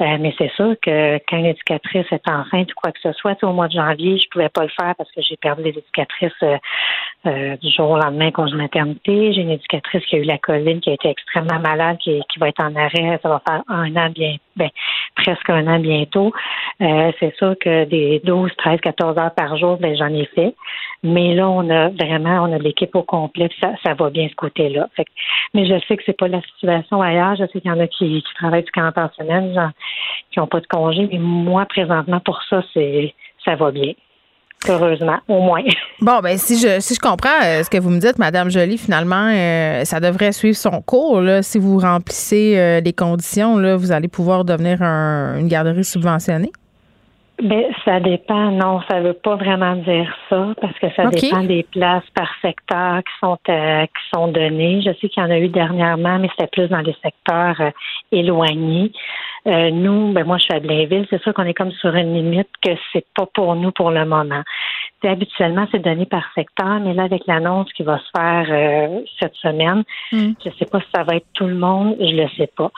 Euh, 0.00 0.16
mais 0.20 0.34
c'est 0.38 0.50
sûr 0.52 0.74
que 0.82 1.18
quand 1.28 1.38
une 1.38 1.46
éducatrice 1.46 2.06
est 2.10 2.28
enceinte 2.28 2.70
ou 2.72 2.74
quoi 2.74 2.92
que 2.92 3.00
ce 3.02 3.12
soit, 3.12 3.42
au 3.42 3.52
mois 3.52 3.68
de 3.68 3.72
janvier, 3.72 4.18
je 4.18 4.28
pouvais 4.28 4.48
pas 4.48 4.62
le 4.62 4.68
faire 4.68 4.94
parce 4.96 5.10
que 5.12 5.22
j'ai 5.22 5.36
perdu 5.36 5.62
les 5.62 5.70
éducatrices 5.70 6.32
euh, 6.42 6.56
euh, 7.26 7.56
du 7.56 7.70
jour 7.70 7.90
au 7.90 7.96
lendemain 7.96 8.30
congé 8.30 8.54
maternité. 8.56 9.32
J'ai 9.32 9.42
une 9.42 9.50
éducatrice 9.50 10.04
qui 10.06 10.16
a 10.16 10.18
eu 10.18 10.24
la 10.24 10.38
COVID, 10.38 10.80
qui 10.80 10.90
a 10.90 10.94
été 10.94 11.08
extrêmement 11.08 11.60
malade, 11.60 11.96
qui, 11.98 12.20
qui 12.30 12.38
va 12.38 12.48
être 12.48 12.62
en 12.62 12.74
arrêt. 12.76 13.18
Ça 13.22 13.28
va 13.28 13.42
faire 13.46 13.62
un 13.68 13.96
an 13.96 14.10
bien, 14.10 14.36
ben, 14.56 14.68
presque 15.16 15.48
un 15.48 15.66
an 15.68 15.78
bientôt. 15.78 16.32
c'est 16.80 17.34
sûr 17.36 17.54
que 17.60 17.84
des 17.84 18.20
12, 18.24 18.50
13, 18.58 18.80
14 18.80 19.18
heures 19.18 19.34
par 19.34 19.56
jour, 19.56 19.78
ben, 19.78 19.96
j'en 19.96 20.08
ai 20.08 20.26
fait. 20.34 20.54
Mais 21.02 21.34
là, 21.34 21.48
on 21.48 21.68
a 21.70 21.90
vraiment, 21.90 22.44
on 22.44 22.52
a 22.52 22.58
l'équipe 22.58 22.94
au 22.96 23.02
complet, 23.02 23.48
ça, 23.60 23.72
ça 23.82 23.94
va 23.94 24.10
bien 24.10 24.28
côté-là. 24.34 24.88
mais 25.54 25.66
je 25.66 25.78
sais 25.86 25.96
que 25.96 26.02
c'est 26.06 26.16
pas 26.16 26.28
la 26.28 26.42
situation 26.42 27.00
ailleurs. 27.00 27.36
Je 27.36 27.44
sais 27.46 27.60
qu'il 27.60 27.70
y 27.70 27.74
en 27.74 27.80
a 27.80 27.86
qui, 27.86 28.22
travaillent 28.36 28.64
du 28.64 28.70
40 28.70 28.98
en 28.98 29.10
semaine, 29.16 29.72
qui 30.30 30.38
n'ont 30.38 30.46
pas 30.46 30.60
de 30.60 30.66
congé. 30.66 31.08
Mais 31.10 31.18
moi, 31.18 31.66
présentement, 31.66 32.20
pour 32.20 32.42
ça, 32.48 32.62
c'est 32.72 33.14
ça 33.44 33.56
va 33.56 33.70
bien. 33.70 33.92
Heureusement, 34.68 35.18
au 35.28 35.40
moins. 35.40 35.62
Bon, 36.00 36.20
ben 36.20 36.36
si 36.36 36.58
je 36.58 36.80
si 36.80 36.94
je 36.94 37.00
comprends 37.00 37.40
euh, 37.44 37.62
ce 37.62 37.70
que 37.70 37.78
vous 37.78 37.88
me 37.88 37.98
dites, 37.98 38.18
Madame 38.18 38.50
Jolie, 38.50 38.76
finalement, 38.76 39.28
euh, 39.30 39.84
ça 39.84 40.00
devrait 40.00 40.32
suivre 40.32 40.56
son 40.56 40.82
cours. 40.82 41.20
Là. 41.20 41.42
Si 41.42 41.58
vous 41.58 41.78
remplissez 41.78 42.58
euh, 42.58 42.80
les 42.80 42.92
conditions, 42.92 43.56
là, 43.58 43.76
vous 43.76 43.92
allez 43.92 44.08
pouvoir 44.08 44.44
devenir 44.44 44.82
une 44.82 45.48
garderie 45.48 45.84
subventionnée. 45.84 46.50
Ben, 47.42 47.64
ça 47.84 47.98
dépend. 47.98 48.52
Non, 48.52 48.80
ça 48.88 49.00
veut 49.00 49.12
pas 49.12 49.34
vraiment 49.34 49.74
dire 49.74 50.14
ça 50.30 50.54
parce 50.60 50.78
que 50.78 50.86
ça 50.94 51.06
dépend 51.06 51.42
des 51.42 51.64
places 51.64 52.08
par 52.14 52.30
secteur 52.40 52.98
qui 52.98 53.12
sont 53.20 53.38
euh, 53.48 53.86
qui 53.86 54.02
sont 54.14 54.28
données. 54.28 54.82
Je 54.82 54.92
sais 55.00 55.08
qu'il 55.08 55.22
y 55.22 55.26
en 55.26 55.30
a 55.30 55.38
eu 55.38 55.48
dernièrement, 55.48 56.18
mais 56.20 56.28
c'était 56.30 56.46
plus 56.46 56.68
dans 56.68 56.80
les 56.80 56.94
secteurs 57.02 57.60
euh, 57.60 57.70
éloignés. 58.12 58.92
Euh, 59.48 59.70
nous, 59.72 60.12
ben 60.12 60.24
moi, 60.24 60.38
je 60.38 60.44
suis 60.44 60.54
à 60.54 60.60
Blainville. 60.60 61.06
C'est 61.10 61.20
sûr 61.22 61.34
qu'on 61.34 61.44
est 61.44 61.54
comme 61.54 61.72
sur 61.72 61.94
une 61.96 62.14
limite 62.14 62.48
que 62.62 62.70
c'est 62.92 63.04
pas 63.16 63.26
pour 63.34 63.56
nous 63.56 63.72
pour 63.72 63.90
le 63.90 64.04
moment. 64.04 64.42
habituellement, 65.02 65.66
c'est 65.72 65.82
donné 65.82 66.06
par 66.06 66.24
secteur, 66.36 66.78
mais 66.80 66.94
là, 66.94 67.02
avec 67.02 67.26
l'annonce 67.26 67.70
qui 67.72 67.82
va 67.82 67.98
se 67.98 68.10
faire 68.16 68.88
cette 69.20 69.34
semaine, 69.34 69.82
hmm. 70.12 70.32
je 70.42 70.50
sais 70.58 70.66
pas 70.66 70.80
si 70.80 70.86
ça 70.94 71.02
va 71.02 71.16
être 71.16 71.26
tout 71.34 71.46
le 71.46 71.56
monde. 71.56 71.96
Je 71.98 72.14
le 72.14 72.28
sais 72.36 72.50
pas. 72.56 72.70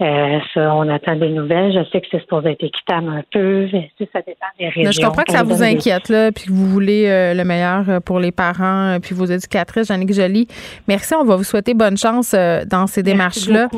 Euh, 0.00 0.38
ça, 0.52 0.74
on 0.74 0.88
attend 0.88 1.16
des 1.16 1.28
nouvelles. 1.28 1.72
Je 1.72 1.88
sais 1.90 2.00
que 2.00 2.06
c'est 2.10 2.20
supposé 2.20 2.52
être 2.52 2.64
équitable 2.64 3.08
un 3.08 3.22
peu. 3.30 3.68
Ça 4.12 4.20
dépend 4.26 4.46
des 4.58 4.68
régions. 4.68 4.90
je 4.90 5.00
comprends 5.00 5.22
que 5.22 5.32
ça 5.32 5.42
vous 5.42 5.62
inquiète, 5.62 6.08
là, 6.08 6.32
puis 6.32 6.46
que 6.46 6.50
vous 6.50 6.66
voulez 6.66 7.06
euh, 7.06 7.34
le 7.34 7.44
meilleur 7.44 7.88
euh, 7.88 8.00
pour 8.00 8.18
les 8.18 8.32
parents, 8.32 8.98
puis 9.00 9.14
vos 9.14 9.26
éducatrices. 9.26 9.88
Jannick 9.88 10.12
Joly, 10.12 10.48
merci. 10.88 11.14
On 11.14 11.24
va 11.24 11.36
vous 11.36 11.44
souhaiter 11.44 11.74
bonne 11.74 11.96
chance 11.96 12.34
dans 12.66 12.86
ces 12.86 13.02
démarches-là. 13.02 13.68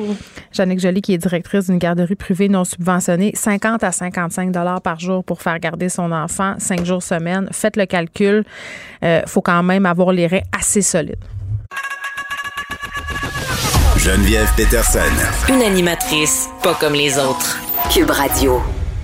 Jannick 0.52 0.80
Joly, 0.80 1.02
qui 1.02 1.14
est 1.14 1.18
directrice 1.18 1.66
d'une 1.66 1.78
garderie 1.78 2.14
privée 2.14 2.48
non 2.48 2.64
subventionnée, 2.64 3.32
50 3.34 3.82
à 3.84 3.92
55 3.92 4.50
dollars 4.52 4.80
par 4.80 5.00
jour 5.00 5.24
pour 5.24 5.42
faire 5.42 5.58
garder 5.58 5.88
son 5.88 6.10
enfant, 6.12 6.54
5 6.58 6.84
jours 6.84 7.02
semaine. 7.02 7.48
Faites 7.52 7.76
le 7.76 7.86
calcul. 7.86 8.44
Il 9.02 9.22
faut 9.26 9.42
quand 9.42 9.62
même 9.62 9.84
avoir 9.84 10.12
les 10.12 10.26
reins 10.26 10.40
assez 10.56 10.80
solides. 10.80 11.16
Geneviève 14.04 14.52
Peterson. 14.54 14.98
Une 15.48 15.62
animatrice 15.62 16.50
pas 16.62 16.74
comme 16.74 16.92
les 16.92 17.16
autres. 17.16 17.58
Cube 17.90 18.10
Radio. 18.10 18.60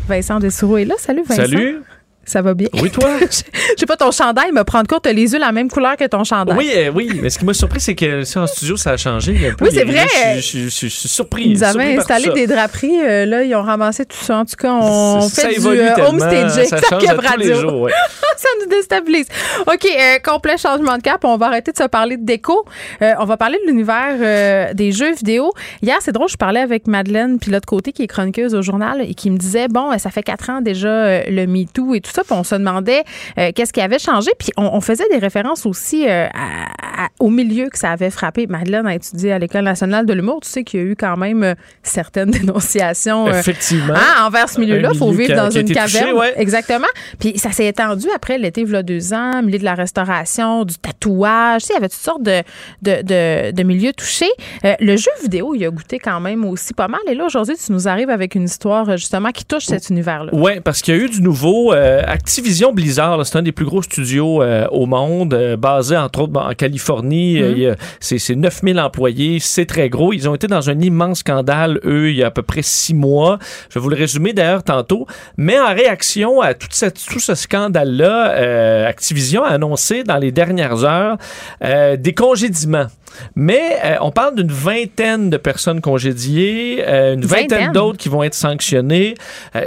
Vincent 0.07 0.39
Dessoureau 0.39 0.77
est 0.77 0.85
là. 0.85 0.95
Salut 0.99 1.23
Vincent. 1.23 1.41
Salut. 1.41 1.81
Ça 2.25 2.43
va 2.43 2.55
bien? 2.55 2.69
Oui, 2.75 2.91
toi? 2.91 3.09
Je 3.21 3.75
sais 3.77 3.87
pas, 3.87 3.97
ton 3.97 4.11
chandail 4.11 4.53
me 4.53 4.63
prend 4.63 4.85
compte. 4.85 5.03
T'as 5.03 5.13
les 5.13 5.33
yeux 5.33 5.39
la 5.39 5.53
même 5.53 5.71
couleur 5.71 5.97
que 5.97 6.05
ton 6.05 6.23
chandail. 6.23 6.57
Oui, 6.57 6.71
euh, 6.77 6.91
oui. 6.95 7.19
Mais 7.23 7.31
ce 7.31 7.39
qui 7.39 7.45
m'a 7.45 7.55
surpris, 7.55 7.81
c'est 7.81 7.95
que 7.95 8.25
ça, 8.25 8.43
en 8.43 8.47
studio, 8.47 8.77
ça 8.77 8.93
a 8.93 8.97
changé. 8.97 9.55
oui, 9.61 9.69
c'est 9.73 9.85
vrai. 9.85 10.07
Je, 10.37 10.69
suis 10.69 10.91
surpris. 10.91 11.49
Ils 11.49 11.65
avaient 11.65 11.97
installé 11.97 12.31
des 12.31 12.47
draperies. 12.47 13.01
Euh, 13.01 13.27
là, 13.27 13.43
ils 13.43 13.55
ont 13.55 13.63
ramassé 13.63 14.05
tout 14.05 14.17
ça. 14.17 14.39
En 14.39 14.45
tout 14.45 14.57
cas, 14.57 14.73
on 14.73 15.29
fait 15.29 15.59
du 15.59 15.67
euh, 15.67 16.07
homestaging. 16.07 16.67
Ça 16.67 16.77
change 16.89 17.05
à 17.05 17.15
tous 17.15 17.39
les 17.39 17.55
jours, 17.55 17.89
ça 18.37 18.49
nous 18.61 18.71
déstabilise. 18.71 19.27
OK, 19.67 19.87
complet 20.25 20.57
changement 20.57 20.97
de 20.97 21.03
cap. 21.03 21.25
On 21.25 21.37
va 21.37 21.47
arrêter 21.47 21.73
de 21.73 21.77
se 21.77 21.85
parler 21.85 22.17
de 22.17 22.25
déco. 22.25 22.65
on 23.01 23.25
va 23.25 23.37
parler 23.37 23.59
de 23.65 23.71
l'univers 23.71 24.75
des 24.75 24.93
jeux 24.93 25.15
vidéo. 25.15 25.53
Hier, 25.83 25.97
c'est 26.01 26.13
drôle, 26.13 26.29
je 26.29 26.37
parlais 26.37 26.61
avec 26.61 26.87
Madeleine, 26.87 27.39
puis 27.39 27.51
l'autre 27.51 27.67
côté, 27.67 27.93
qui 27.93 28.03
est 28.03 28.07
chroniqueuse 28.07 28.55
au 28.55 28.63
journal, 28.63 29.03
et 29.03 29.15
qui 29.15 29.31
me 29.31 29.37
disait, 29.37 29.69
bon, 29.69 29.97
ça 29.99 30.11
fait 30.11 30.23
quatre 30.23 30.51
ans 30.51 30.61
déjà 30.61 31.25
le 31.25 31.47
MeToo 31.47 31.95
et 31.95 32.01
tout 32.01 32.10
ça, 32.13 32.23
puis 32.23 32.33
on 32.33 32.45
se 32.45 32.55
demandait 32.55 33.05
euh, 33.39 33.51
qu'est-ce 33.55 33.73
qui 33.73 33.81
avait 33.81 33.99
changé. 33.99 34.31
Puis 34.39 34.51
on, 34.57 34.81
faisait 34.81 35.09
des 35.11 35.19
références 35.19 35.67
aussi 35.67 36.09
euh, 36.09 36.27
au 37.19 37.31
milieu 37.31 37.69
que 37.69 37.79
ça 37.79 37.91
avait 37.91 38.11
frappé. 38.11 38.47
Madeleine 38.47 38.87
a 38.87 38.95
étudié 38.95 39.33
à 39.33 39.39
l'École 39.39 39.65
nationale 39.65 40.07
de 40.07 40.13
l'humour. 40.13 40.41
Tu 40.43 40.49
sais 40.49 40.65
qu'il 40.65 40.81
y 40.81 40.83
a 40.83 40.87
eu 40.87 40.97
quand 40.97 41.17
même 41.17 41.43
euh, 41.43 41.55
certaines 41.83 42.31
dénonciations 42.31 43.29
Effectivement. 43.29 43.95
Hein, 43.95 44.27
envers 44.27 44.49
ce 44.49 44.61
milieu-là. 44.61 44.91
Il 44.93 44.99
faut 44.99 45.13
vivre 45.13 45.35
dans 45.35 45.51
une 45.51 45.71
caverne. 45.71 46.17
Exactement. 46.37 46.87
Puis 47.19 47.39
ça 47.39 47.53
s'est 47.53 47.67
étendu 47.67 48.07
après 48.15 48.39
l'été, 48.39 48.63
il 48.63 48.71
y 48.71 48.77
a 48.77 48.83
deux 48.83 49.13
ans, 49.13 49.43
milieu 49.43 49.59
de 49.59 49.65
la 49.65 49.75
restauration, 49.75 50.65
du 50.65 50.77
tatouage. 50.77 51.63
Tu 51.63 51.67
sais, 51.67 51.73
il 51.75 51.77
y 51.77 51.79
avait 51.79 51.89
toutes 51.89 52.01
sortes 52.01 52.23
de, 52.23 52.43
de, 52.83 53.51
de, 53.53 53.63
milieux 53.63 53.93
touchés. 53.93 54.31
le 54.65 54.97
jeu 54.97 55.11
vidéo, 55.23 55.55
il 55.55 55.65
a 55.65 55.71
goûté 55.71 55.99
quand 55.99 56.21
même 56.21 56.45
aussi 56.45 56.75
pas 56.75 56.89
mal. 56.89 57.01
Et 57.09 57.15
là, 57.15 57.27
aujourd'hui, 57.27 57.57
tu 57.57 57.73
nous 57.73 57.89
arrives 57.89 58.11
avec 58.11 58.35
une 58.35 58.45
histoire 58.45 58.97
justement 58.97 59.31
qui 59.31 59.45
touche 59.45 59.65
cet 59.65 59.91
univers-là. 59.91 60.31
Oui, 60.33 60.61
parce 60.61 60.83
qu'il 60.83 60.97
y 60.97 61.01
a 61.01 61.01
eu 61.01 61.09
du 61.09 61.23
nouveau. 61.23 61.73
Activision 62.07 62.73
Blizzard, 62.73 63.25
c'est 63.27 63.37
un 63.37 63.43
des 63.43 63.53
plus 63.53 63.65
gros 63.65 63.83
studios 63.83 64.43
euh, 64.43 64.67
au 64.71 64.87
monde, 64.87 65.35
euh, 65.35 65.57
basé 65.57 65.97
entre 65.97 66.21
autres 66.23 66.41
en 66.41 66.53
Californie. 66.55 67.41
Euh, 67.41 67.71
mhm. 67.71 67.77
c'est 68.01 68.35
9000 68.35 68.81
employés, 68.81 69.39
c'est 69.41 69.67
très 69.67 69.89
gros. 69.89 70.13
Ils 70.13 70.29
ont 70.29 70.35
été 70.35 70.47
dans 70.47 70.71
un 70.71 70.79
immense 70.81 71.21
scandale, 71.21 71.81
eux, 71.85 72.11
il 72.11 72.17
y 72.17 72.23
a 72.23 72.27
à 72.27 72.31
peu 72.31 72.43
près 72.43 72.63
six 72.63 72.95
mois. 72.95 73.39
Je 73.69 73.75
vais 73.75 73.81
vous 73.81 73.89
le 73.89 73.97
résumer 73.97 74.33
d'ailleurs 74.33 74.63
tantôt. 74.63 75.07
Mais 75.37 75.59
en 75.59 75.75
réaction 75.75 76.41
à 76.41 76.55
toute 76.55 76.75
cette, 76.75 77.05
tout 77.05 77.21
ce 77.21 77.35
scandale-là, 77.35 78.87
Activision 78.87 79.45
a 79.45 79.51
annoncé 79.51 80.05
dans 80.05 80.17
les 80.17 80.33
dernières 80.33 80.85
heures 80.85 81.17
des 81.61 82.15
congédiements. 82.15 82.87
Mais 83.35 83.61
on 84.01 84.13
parle 84.13 84.37
d'une 84.37 84.53
vingtaine 84.53 85.31
de 85.31 85.37
personnes 85.37 85.81
congédiées, 85.81 86.85
une 86.87 87.25
vingtaine, 87.25 87.73
d'autres 87.73 87.99
qui 87.99 88.09
vont 88.09 88.23
être 88.23 88.35
sanctionnées. 88.35 89.15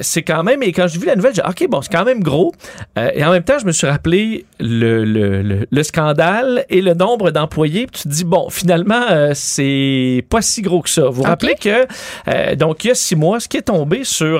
c'est 0.01 0.23
quand 0.23 0.43
même, 0.43 0.63
et 0.63 0.71
quand 0.71 0.87
j'ai 0.87 0.99
vu 0.99 1.05
la 1.05 1.15
nouvelle, 1.15 1.33
j'ai 1.35 1.41
dit, 1.41 1.63
OK, 1.63 1.69
bon, 1.69 1.81
c'est 1.81 1.91
quand 1.91 2.05
même 2.05 2.22
gros. 2.23 2.53
Euh, 2.97 3.09
et 3.13 3.23
en 3.23 3.31
même 3.31 3.43
temps, 3.43 3.59
je 3.59 3.65
me 3.65 3.71
suis 3.71 3.87
rappelé 3.87 4.45
le, 4.59 5.05
le, 5.05 5.67
le, 5.69 5.83
scandale 5.83 6.65
et 6.69 6.81
le 6.81 6.93
nombre 6.93 7.31
d'employés. 7.31 7.87
Tu 7.91 8.03
te 8.03 8.07
dis, 8.07 8.23
bon, 8.23 8.49
finalement, 8.49 9.03
euh, 9.11 9.31
c'est 9.33 10.25
pas 10.29 10.41
si 10.41 10.61
gros 10.61 10.81
que 10.81 10.89
ça. 10.89 11.05
Vous 11.05 11.13
vous 11.13 11.23
rappelez 11.23 11.55
que, 11.55 11.85
euh, 12.27 12.55
donc, 12.55 12.83
il 12.83 12.87
y 12.87 12.91
a 12.91 12.95
six 12.95 13.15
mois, 13.15 13.39
ce 13.39 13.47
qui 13.47 13.57
est 13.57 13.63
tombé 13.63 14.03
sur, 14.03 14.39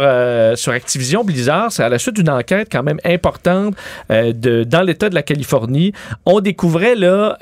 sur 0.55 0.71
Activision 0.71 1.23
Blizzard, 1.23 1.71
c'est 1.71 1.83
à 1.83 1.89
la 1.89 1.99
suite 1.99 2.15
d'une 2.15 2.29
enquête 2.29 2.69
quand 2.71 2.83
même 2.83 2.99
importante 3.05 3.75
de, 4.09 4.63
dans 4.63 4.81
l'État 4.81 5.09
de 5.09 5.15
la 5.15 5.23
Californie. 5.23 5.93
On 6.25 6.39
découvrait 6.39 6.95
là 6.95 7.37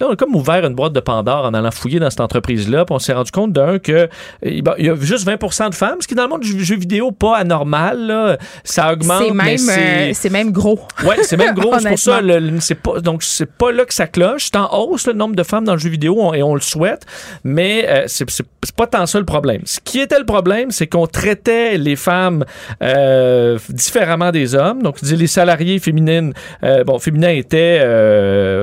on 0.00 0.10
a 0.10 0.16
comme 0.16 0.34
ouvert 0.34 0.64
une 0.64 0.74
boîte 0.74 0.92
de 0.92 1.00
Pandore 1.00 1.44
en 1.44 1.54
allant 1.54 1.70
fouiller 1.70 2.00
dans 2.00 2.10
cette 2.10 2.20
entreprise-là. 2.20 2.84
Puis 2.84 2.94
on 2.94 2.98
s'est 2.98 3.12
rendu 3.12 3.30
compte 3.30 3.52
d'un 3.52 3.78
que 3.78 4.08
il 4.42 4.64
y 4.78 4.88
a 4.88 4.96
juste 4.96 5.26
20% 5.26 5.70
de 5.70 5.74
femmes, 5.74 5.98
ce 6.00 6.08
qui 6.08 6.14
dans 6.14 6.24
le 6.24 6.28
monde 6.28 6.40
du 6.40 6.64
jeu 6.64 6.76
vidéo 6.76 7.12
pas 7.12 7.36
anormal. 7.36 8.06
Là. 8.06 8.36
Ça 8.64 8.92
augmente. 8.92 9.22
C'est 9.22 9.32
même, 9.32 9.68
euh, 9.70 10.10
c'est 10.12 10.30
même 10.30 10.50
gros. 10.50 10.80
Oui, 11.04 11.14
c'est 11.22 11.36
même 11.36 11.54
gros. 11.54 11.72
c'est 11.78 11.88
pour 11.88 11.98
ça. 11.98 12.20
c'est 12.60 12.74
pas, 12.74 13.00
donc 13.00 13.22
c'est 13.22 13.50
pas 13.50 13.70
là 13.70 13.84
que 13.84 13.94
ça 13.94 14.06
cloche. 14.06 14.46
C'est 14.46 14.56
en 14.56 14.72
hausse 14.72 15.06
le 15.06 15.12
nombre 15.12 15.36
de 15.36 15.42
femmes 15.42 15.64
dans 15.64 15.74
le 15.74 15.78
jeu 15.78 15.90
vidéo 15.90 16.34
et 16.34 16.42
on 16.42 16.54
le 16.54 16.60
souhaite. 16.60 17.06
Mais 17.44 17.86
euh, 17.88 18.04
c'est, 18.06 18.26
pas 18.76 18.86
tant 18.86 19.06
ça 19.06 19.18
le 19.18 19.24
problème. 19.24 19.62
Ce 19.64 19.78
qui 19.78 20.00
était 20.00 20.18
le 20.18 20.26
problème, 20.26 20.72
c'est 20.72 20.88
qu'on 20.88 21.06
traitait 21.06 21.78
les 21.78 21.96
femmes 21.96 22.44
euh, 22.82 23.58
différemment 23.68 24.32
des 24.32 24.56
hommes. 24.56 24.82
Donc 24.82 25.00
les 25.02 25.26
salariés 25.28 25.78
féminines, 25.78 26.32
bon, 26.84 26.98
féminins 26.98 27.28
étaient 27.28 27.84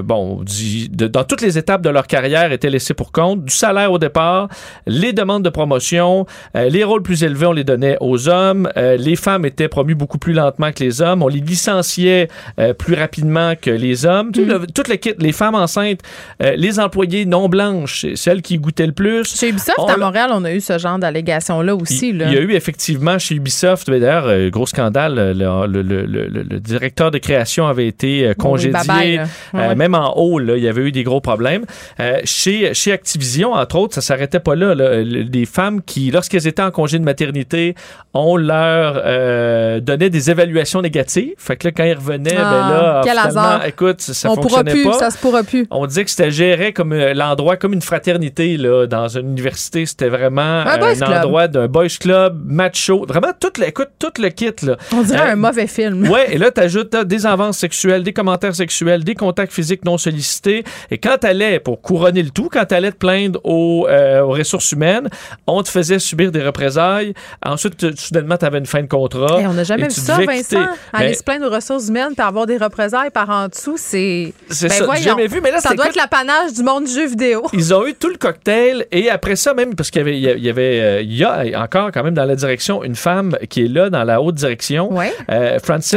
bon, 0.04 0.44
de, 0.44 1.08
dans 1.08 1.21
toutes 1.28 1.42
les 1.42 1.58
étapes 1.58 1.82
de 1.82 1.90
leur 1.90 2.08
carrière 2.08 2.52
étaient 2.52 2.70
laissées 2.70 2.94
pour 2.94 3.12
compte. 3.12 3.44
Du 3.44 3.54
salaire 3.54 3.92
au 3.92 3.98
départ, 3.98 4.48
les 4.88 5.14
demandes 5.14 5.44
de 5.44 5.50
promotion, 5.50 6.26
euh, 6.56 6.70
les 6.70 6.84
rôles 6.84 7.04
plus 7.04 7.24
élevés, 7.24 7.46
on 7.46 7.52
les 7.52 7.64
donnait 7.64 7.98
aux 8.00 8.30
hommes. 8.30 8.70
Euh, 8.78 8.98
les 8.98 9.16
femmes 9.16 9.46
étaient 9.46 9.68
promues 9.68 9.96
beaucoup 9.96 10.18
plus 10.18 10.34
lentement 10.34 10.72
que 10.72 10.84
les 10.84 11.02
hommes. 11.02 11.24
On 11.24 11.28
les 11.28 11.40
licenciait 11.40 12.28
euh, 12.60 12.74
plus 12.74 12.96
rapidement 12.96 13.54
que 13.60 13.72
les 13.72 14.06
hommes. 14.06 14.32
Tout 14.32 14.46
mm. 14.46 14.68
toute 14.74 14.88
l'équipe, 14.88 15.22
les 15.22 15.32
femmes 15.32 15.56
enceintes, 15.56 16.00
les 16.40 16.80
employés 16.80 17.26
non 17.26 17.50
blanches, 17.50 18.06
celles 18.16 18.42
qui 18.42 18.58
goûtaient 18.58 18.88
le 18.88 18.94
plus. 18.94 19.36
Chez 19.36 19.50
Ubisoft, 19.50 19.80
à 19.88 19.98
Montréal, 19.98 20.32
on 20.34 20.44
a 20.44 20.54
eu 20.54 20.62
ce 20.62 20.78
genre 20.78 20.98
d'allégation-là 20.98 21.76
aussi. 21.76 22.10
Il, 22.10 22.18
y 22.18 22.24
a 22.24 22.40
eu 22.40 22.54
effectivement 22.54 23.20
chez 23.20 23.36
Ubisoft, 23.36 23.90
d'ailleurs, 23.90 24.50
gros 24.50 24.66
scandale, 24.66 25.34
le, 25.36 26.60
directeur 26.60 27.12
de 27.12 27.18
création 27.18 27.68
avait 27.68 27.88
été 27.88 28.34
congédié. 28.38 29.22
même 29.54 29.96
en 29.96 30.18
haut, 30.18 30.40
il 30.40 30.58
y 30.58 30.68
avait 30.68 30.82
eu 30.82 30.92
des 30.92 31.04
gros 31.04 31.11
problème. 31.20 31.66
Euh, 32.00 32.20
chez, 32.24 32.74
chez 32.74 32.92
Activision, 32.92 33.54
entre 33.54 33.78
autres, 33.78 33.96
ça 33.96 34.02
s'arrêtait 34.02 34.40
pas 34.40 34.56
là. 34.56 34.76
Des 35.04 35.46
femmes 35.46 35.82
qui, 35.82 36.12
lorsqu'elles 36.12 36.48
étaient 36.48 36.62
en 36.62 36.72
congé 36.72 37.00
de 37.00 37.04
maternité, 37.04 37.76
on 38.14 38.38
leur 38.38 39.02
euh, 39.04 39.80
donnait 39.80 40.10
des 40.10 40.32
évaluations 40.32 40.82
négatives. 40.82 41.34
Fait 41.38 41.56
que 41.56 41.68
là, 41.68 41.72
quand 41.76 41.84
ils 41.84 41.94
revenaient, 41.94 42.36
ben 42.36 42.70
là, 42.70 43.02
quel 43.04 43.18
hasard. 43.18 43.66
écoute, 43.66 44.02
ça 44.02 44.32
on 44.32 44.36
fonctionnait 44.36 44.72
plus, 44.72 44.94
Ça 44.94 45.10
se 45.10 45.18
pourra 45.18 45.44
plus. 45.44 45.68
On 45.72 45.86
disait 45.86 46.04
que 46.04 46.10
c'était 46.10 46.32
géré 46.32 46.74
comme 46.74 46.94
l'endroit, 46.94 47.58
comme 47.58 47.74
une 47.74 47.82
fraternité 47.82 48.58
là, 48.58 48.86
dans 48.88 49.08
une 49.08 49.30
université. 49.30 49.86
C'était 49.86 50.10
vraiment 50.10 50.42
un, 50.42 51.02
endroit 51.02 51.48
d'un 51.48 51.68
boys 51.68 51.88
club, 52.00 52.42
macho. 52.46 53.06
Vraiment, 53.06 53.32
tout 53.40 53.52
le, 53.60 53.68
écoute, 53.68 53.90
tout 54.00 54.12
le 54.20 54.30
kit. 54.30 54.52
Là. 54.64 54.78
On 54.94 55.02
dirait 55.02 55.32
un 55.32 55.36
mauvais 55.36 55.68
film. 55.68 56.08
Ouais, 56.10 56.34
et 56.34 56.38
là, 56.38 56.52
tu 56.52 56.62
ajoutes 56.62 56.96
des 56.96 57.26
avances 57.26 57.58
sexuelles, 57.58 58.04
des 58.04 58.14
commentaires 58.14 58.56
sexuels, 58.56 59.04
des 59.04 59.16
contacts 59.16 59.54
physiques 59.54 59.86
non 59.86 59.98
sollicités. 59.98 60.64
Et 60.90 60.98
quand 61.02 61.18
tu 61.20 61.28
allais, 61.28 61.60
pour 61.60 61.82
couronner 61.82 62.24
le 62.24 62.30
tout, 62.30 62.50
quand 62.52 62.66
tu 62.66 62.76
allais 62.76 62.92
te 62.92 62.98
plaindre 62.98 63.40
aux, 63.44 63.88
euh, 63.90 64.22
aux, 64.22 64.32
ressources 64.32 64.72
humaines, 64.72 65.10
on 65.48 65.62
te 65.64 65.70
faisait 65.70 66.00
subir 66.00 66.32
des 66.32 66.44
représailles. 66.44 67.14
Ensuite, 67.46 67.96
soudainement, 67.98 68.38
tu 68.38 68.46
avais 68.46 68.60
une 68.60 68.66
fin 68.66 68.82
de 68.82 68.88
contrat. 68.88 69.38
on 69.40 69.54
n'a 69.54 69.64
jamais 69.64 69.84
vu 69.84 69.92
ça, 69.92 70.18
Vincent. 70.18 70.66
Aller 70.94 71.14
se 71.14 71.24
plaindre 71.24 71.48
aux 71.48 71.56
ressources 71.56 71.88
humaines 71.88 72.14
et 72.18 72.22
avoir 72.22 72.46
des 72.46 72.58
représailles 72.58 73.10
par 73.10 73.30
en 73.30 73.48
dessous, 73.48 73.76
c'est. 73.78 74.34
C'est 74.50 74.68
ben 74.68 74.86
ça, 74.86 74.96
jamais 74.96 75.28
vu. 75.28 75.42
Mais 75.42 75.52
là, 75.52 75.60
ça 75.60 75.74
doit 75.74 75.88
être 75.88 75.96
l'apanage 75.96 76.54
du 76.54 76.64
monde 76.64 76.86
du 76.86 76.92
jeu 76.92 77.08
vidéo. 77.08 77.44
Ils 77.54 77.74
ont 77.74 77.86
eu 77.86 77.94
tout 77.94 78.10
le 78.10 78.18
cocktail 78.18 78.86
et 78.92 79.10
après 79.10 79.36
ça, 79.36 79.54
même, 79.54 79.76
parce 79.76 79.90
qu'il 79.90 80.00
y 80.00 80.02
avait, 80.02 80.18
il 80.20 80.44
y 80.44 80.50
avait, 80.50 80.82
euh, 80.82 81.02
il 81.02 81.16
y 81.16 81.24
a 81.24 81.44
encore 81.62 81.92
quand 81.92 82.04
même 82.04 82.14
dans 82.14 82.26
la 82.26 82.36
direction 82.36 82.84
une 82.84 82.96
femme 82.96 83.38
qui 83.50 83.66
est 83.66 83.68
là 83.68 83.90
dans 83.90 84.04
la 84.04 84.22
haute 84.22 84.36
direction, 84.36 84.94
ouais. 84.94 85.14
euh, 85.30 85.60
Frances 85.60 85.96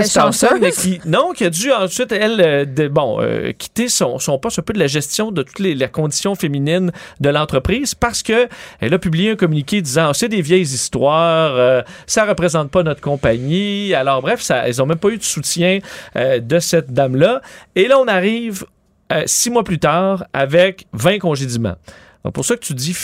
mais 0.61 0.71
qui, 0.73 1.01
non, 1.07 1.33
qui 1.33 1.45
a 1.45 1.51
dû 1.51 1.73
ensuite, 1.73 2.13
elle, 2.13 2.73
de, 2.73 2.89
bon, 2.89 3.21
euh, 3.21 3.53
quitter 3.57 3.89
son, 3.89 4.19
son 4.19 4.39
poste 4.39 4.59
un 4.59 4.63
peu 4.63 4.73
de 4.73 4.79
la 4.79 4.87
gestion 4.95 5.31
de 5.31 5.43
toutes 5.43 5.59
les, 5.59 5.77
conditions 5.89 6.35
féminines 6.35 6.93
de 7.21 7.29
l'entreprise 7.29 7.95
parce 7.95 8.23
que 8.23 8.49
elle 8.81 8.95
a 8.95 8.99
publié 8.99 9.33
un 9.33 9.37
communiqué 9.37 9.83
disant 9.83 10.13
c'est 10.13 10.29
des 10.29 10.41
vieilles 10.41 10.63
histoires, 10.63 11.55
euh, 11.57 11.83
ça 12.07 12.25
représente 12.25 12.71
pas 12.71 12.83
notre 12.83 13.01
compagnie. 13.01 13.95
Alors 13.95 14.23
bref, 14.23 14.41
ça, 14.41 14.69
ils 14.69 14.81
ont 14.81 14.87
même 14.87 14.99
pas 14.99 15.11
eu 15.11 15.19
de 15.19 15.23
soutien 15.23 15.79
de 16.15 16.59
cette 16.59 16.93
dame-là. 16.93 17.43
Et 17.75 17.87
là, 17.87 17.99
on 17.99 18.09
arrive 18.09 18.65
six 19.27 19.51
mois 19.51 19.65
plus 19.65 19.79
tard 19.79 20.25
avec 20.33 20.87
20 20.93 21.19
congédiements. 21.19 21.77
Donc 22.25 22.35
pour 22.35 22.45
ça 22.45 22.57
que 22.57 22.65
tu 22.65 22.75
dis 22.75 22.95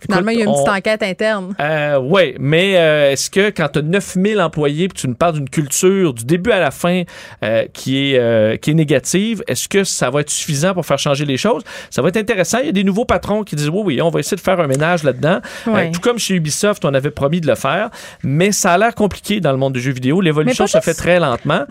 Finalement, 0.00 0.30
il 0.30 0.38
y 0.38 0.42
a 0.42 0.44
une 0.46 0.52
petite 0.52 0.68
enquête 0.68 1.02
interne. 1.02 1.54
Euh, 1.60 1.98
oui, 1.98 2.34
mais 2.38 2.76
euh, 2.76 3.12
est-ce 3.12 3.30
que 3.30 3.50
quand 3.50 3.68
tu 3.68 3.78
as 3.80 3.82
9000 3.82 4.40
employés 4.40 4.88
puis 4.88 5.02
tu 5.02 5.08
nous 5.08 5.14
parles 5.14 5.34
d'une 5.34 5.48
culture 5.48 6.14
du 6.14 6.24
début 6.24 6.50
à 6.50 6.60
la 6.60 6.70
fin 6.70 7.02
euh, 7.44 7.66
qui, 7.72 8.14
est, 8.14 8.60
qui 8.60 8.70
est 8.70 8.74
négative, 8.74 9.42
est-ce 9.46 9.68
que 9.68 9.84
ça 9.84 10.10
va 10.10 10.20
être 10.20 10.30
suffisant 10.30 10.74
pour 10.74 10.86
faire 10.86 10.98
changer 10.98 11.24
les 11.24 11.36
choses? 11.36 11.62
Ça 11.90 12.02
va 12.02 12.08
être 12.08 12.16
intéressant. 12.16 12.58
Il 12.58 12.66
y 12.66 12.70
a 12.70 12.72
des 12.72 12.84
nouveaux 12.84 13.04
patrons 13.04 13.42
qui 13.44 13.56
disent 13.56 13.68
oui, 13.68 13.82
oui, 13.84 14.02
on 14.02 14.10
va 14.10 14.20
essayer 14.20 14.36
de 14.36 14.42
faire 14.42 14.60
un 14.60 14.66
ménage 14.66 15.02
là-dedans. 15.02 15.40
tout 15.64 16.00
comme 16.00 16.18
chez 16.18 16.34
Ubisoft, 16.34 16.84
on 16.84 16.94
avait 16.94 17.10
promis 17.10 17.40
de 17.40 17.46
le 17.46 17.54
faire, 17.54 17.90
mais 18.22 18.52
ça 18.52 18.72
a 18.72 18.78
l'air 18.78 18.94
compliqué 18.94 19.40
dans 19.40 19.52
le 19.52 19.58
monde 19.58 19.72
du 19.72 19.80
jeu 19.80 19.92
vidéo. 19.92 20.20
L'évolution 20.20 20.66
se 20.66 20.80
fait 20.80 20.94
très 20.94 21.18
lentement. 21.20 21.64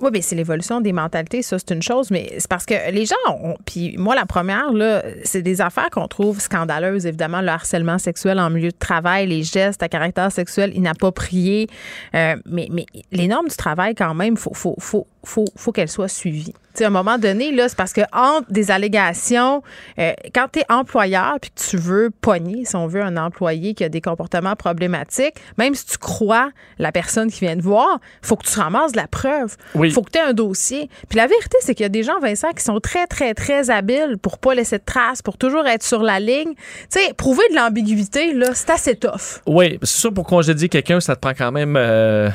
Oui, 0.00 0.10
mais 0.12 0.20
c'est 0.20 0.36
l'évolution 0.36 0.82
des 0.82 0.92
mentalités, 0.92 1.40
ça, 1.40 1.58
c'est 1.58 1.74
une 1.74 1.82
chose, 1.82 2.10
mais 2.10 2.34
c'est 2.38 2.48
parce 2.48 2.66
que 2.66 2.74
les 2.90 3.06
gens, 3.06 3.14
ont, 3.28 3.56
puis 3.64 3.96
moi, 3.96 4.14
la 4.14 4.26
première, 4.26 4.70
là, 4.72 5.02
c'est 5.24 5.40
des 5.40 5.62
affaires 5.62 5.88
qu'on 5.90 6.06
trouve 6.06 6.38
scandaleuses, 6.38 7.06
évidemment, 7.06 7.40
le 7.40 7.48
harcèlement 7.48 7.96
sexuel 7.96 8.38
en 8.38 8.50
milieu 8.50 8.70
de 8.70 8.76
travail, 8.78 9.26
les 9.26 9.42
gestes 9.42 9.82
à 9.82 9.88
caractère 9.88 10.30
sexuel 10.30 10.76
inappropriés, 10.76 11.68
euh, 12.14 12.36
mais, 12.44 12.68
mais 12.70 12.84
les 13.10 13.26
normes 13.26 13.48
du 13.48 13.56
travail, 13.56 13.94
quand 13.94 14.12
même, 14.12 14.36
faut, 14.36 14.52
faut, 14.52 14.76
faut, 14.78 15.06
faut, 15.24 15.46
faut 15.56 15.72
qu'elles 15.72 15.88
soient 15.88 16.08
suivies 16.08 16.52
à 16.84 16.88
un 16.88 16.90
moment 16.90 17.18
donné, 17.18 17.52
là, 17.52 17.68
c'est 17.68 17.76
parce 17.76 17.92
que 17.92 18.02
entre 18.12 18.50
des 18.50 18.70
allégations, 18.70 19.62
euh, 19.98 20.12
quand 20.34 20.46
tu 20.52 20.60
es 20.60 20.64
employeur 20.68 21.36
puis 21.40 21.50
que 21.50 21.60
tu 21.60 21.76
veux 21.76 22.10
pogner, 22.10 22.64
si 22.64 22.76
on 22.76 22.86
veut, 22.86 23.02
un 23.02 23.16
employé 23.16 23.74
qui 23.74 23.84
a 23.84 23.88
des 23.88 24.00
comportements 24.00 24.56
problématiques, 24.56 25.34
même 25.58 25.74
si 25.74 25.86
tu 25.86 25.98
crois 25.98 26.50
la 26.78 26.92
personne 26.92 27.30
qui 27.30 27.40
vient 27.40 27.56
te 27.56 27.62
voir, 27.62 27.98
faut 28.22 28.36
que 28.36 28.46
tu 28.46 28.58
ramasses 28.58 28.92
de 28.92 28.98
la 28.98 29.06
preuve. 29.06 29.56
Il 29.82 29.92
faut 29.92 30.02
que 30.02 30.10
tu 30.10 30.18
aies 30.18 30.22
un 30.22 30.32
dossier. 30.32 30.88
Puis 31.08 31.16
la 31.16 31.26
vérité, 31.26 31.56
c'est 31.60 31.74
qu'il 31.74 31.84
y 31.84 31.86
a 31.86 31.90
des 31.90 32.02
gens, 32.02 32.18
Vincent, 32.20 32.52
qui 32.52 32.62
sont 32.64 32.80
très, 32.80 33.06
très, 33.06 33.34
très 33.34 33.70
habiles 33.70 34.16
pour 34.20 34.38
pas 34.38 34.54
laisser 34.54 34.78
de 34.78 34.84
traces, 34.84 35.22
pour 35.22 35.38
toujours 35.38 35.66
être 35.66 35.82
sur 35.82 36.02
la 36.02 36.20
ligne. 36.20 36.54
Tu 36.54 37.00
sais, 37.00 37.14
prouver 37.14 37.44
de 37.50 37.56
l'ambiguïté, 37.56 38.32
là, 38.32 38.48
c'est 38.54 38.70
assez 38.70 38.96
tough. 38.96 39.40
Oui, 39.46 39.78
c'est 39.82 40.00
sûr, 40.00 40.12
pour 40.12 40.26
congédier 40.26 40.68
quelqu'un, 40.68 41.00
ça 41.00 41.14
te 41.14 41.20
prend 41.20 41.34
quand 41.34 41.52
même... 41.52 41.76
Euh, 41.76 42.30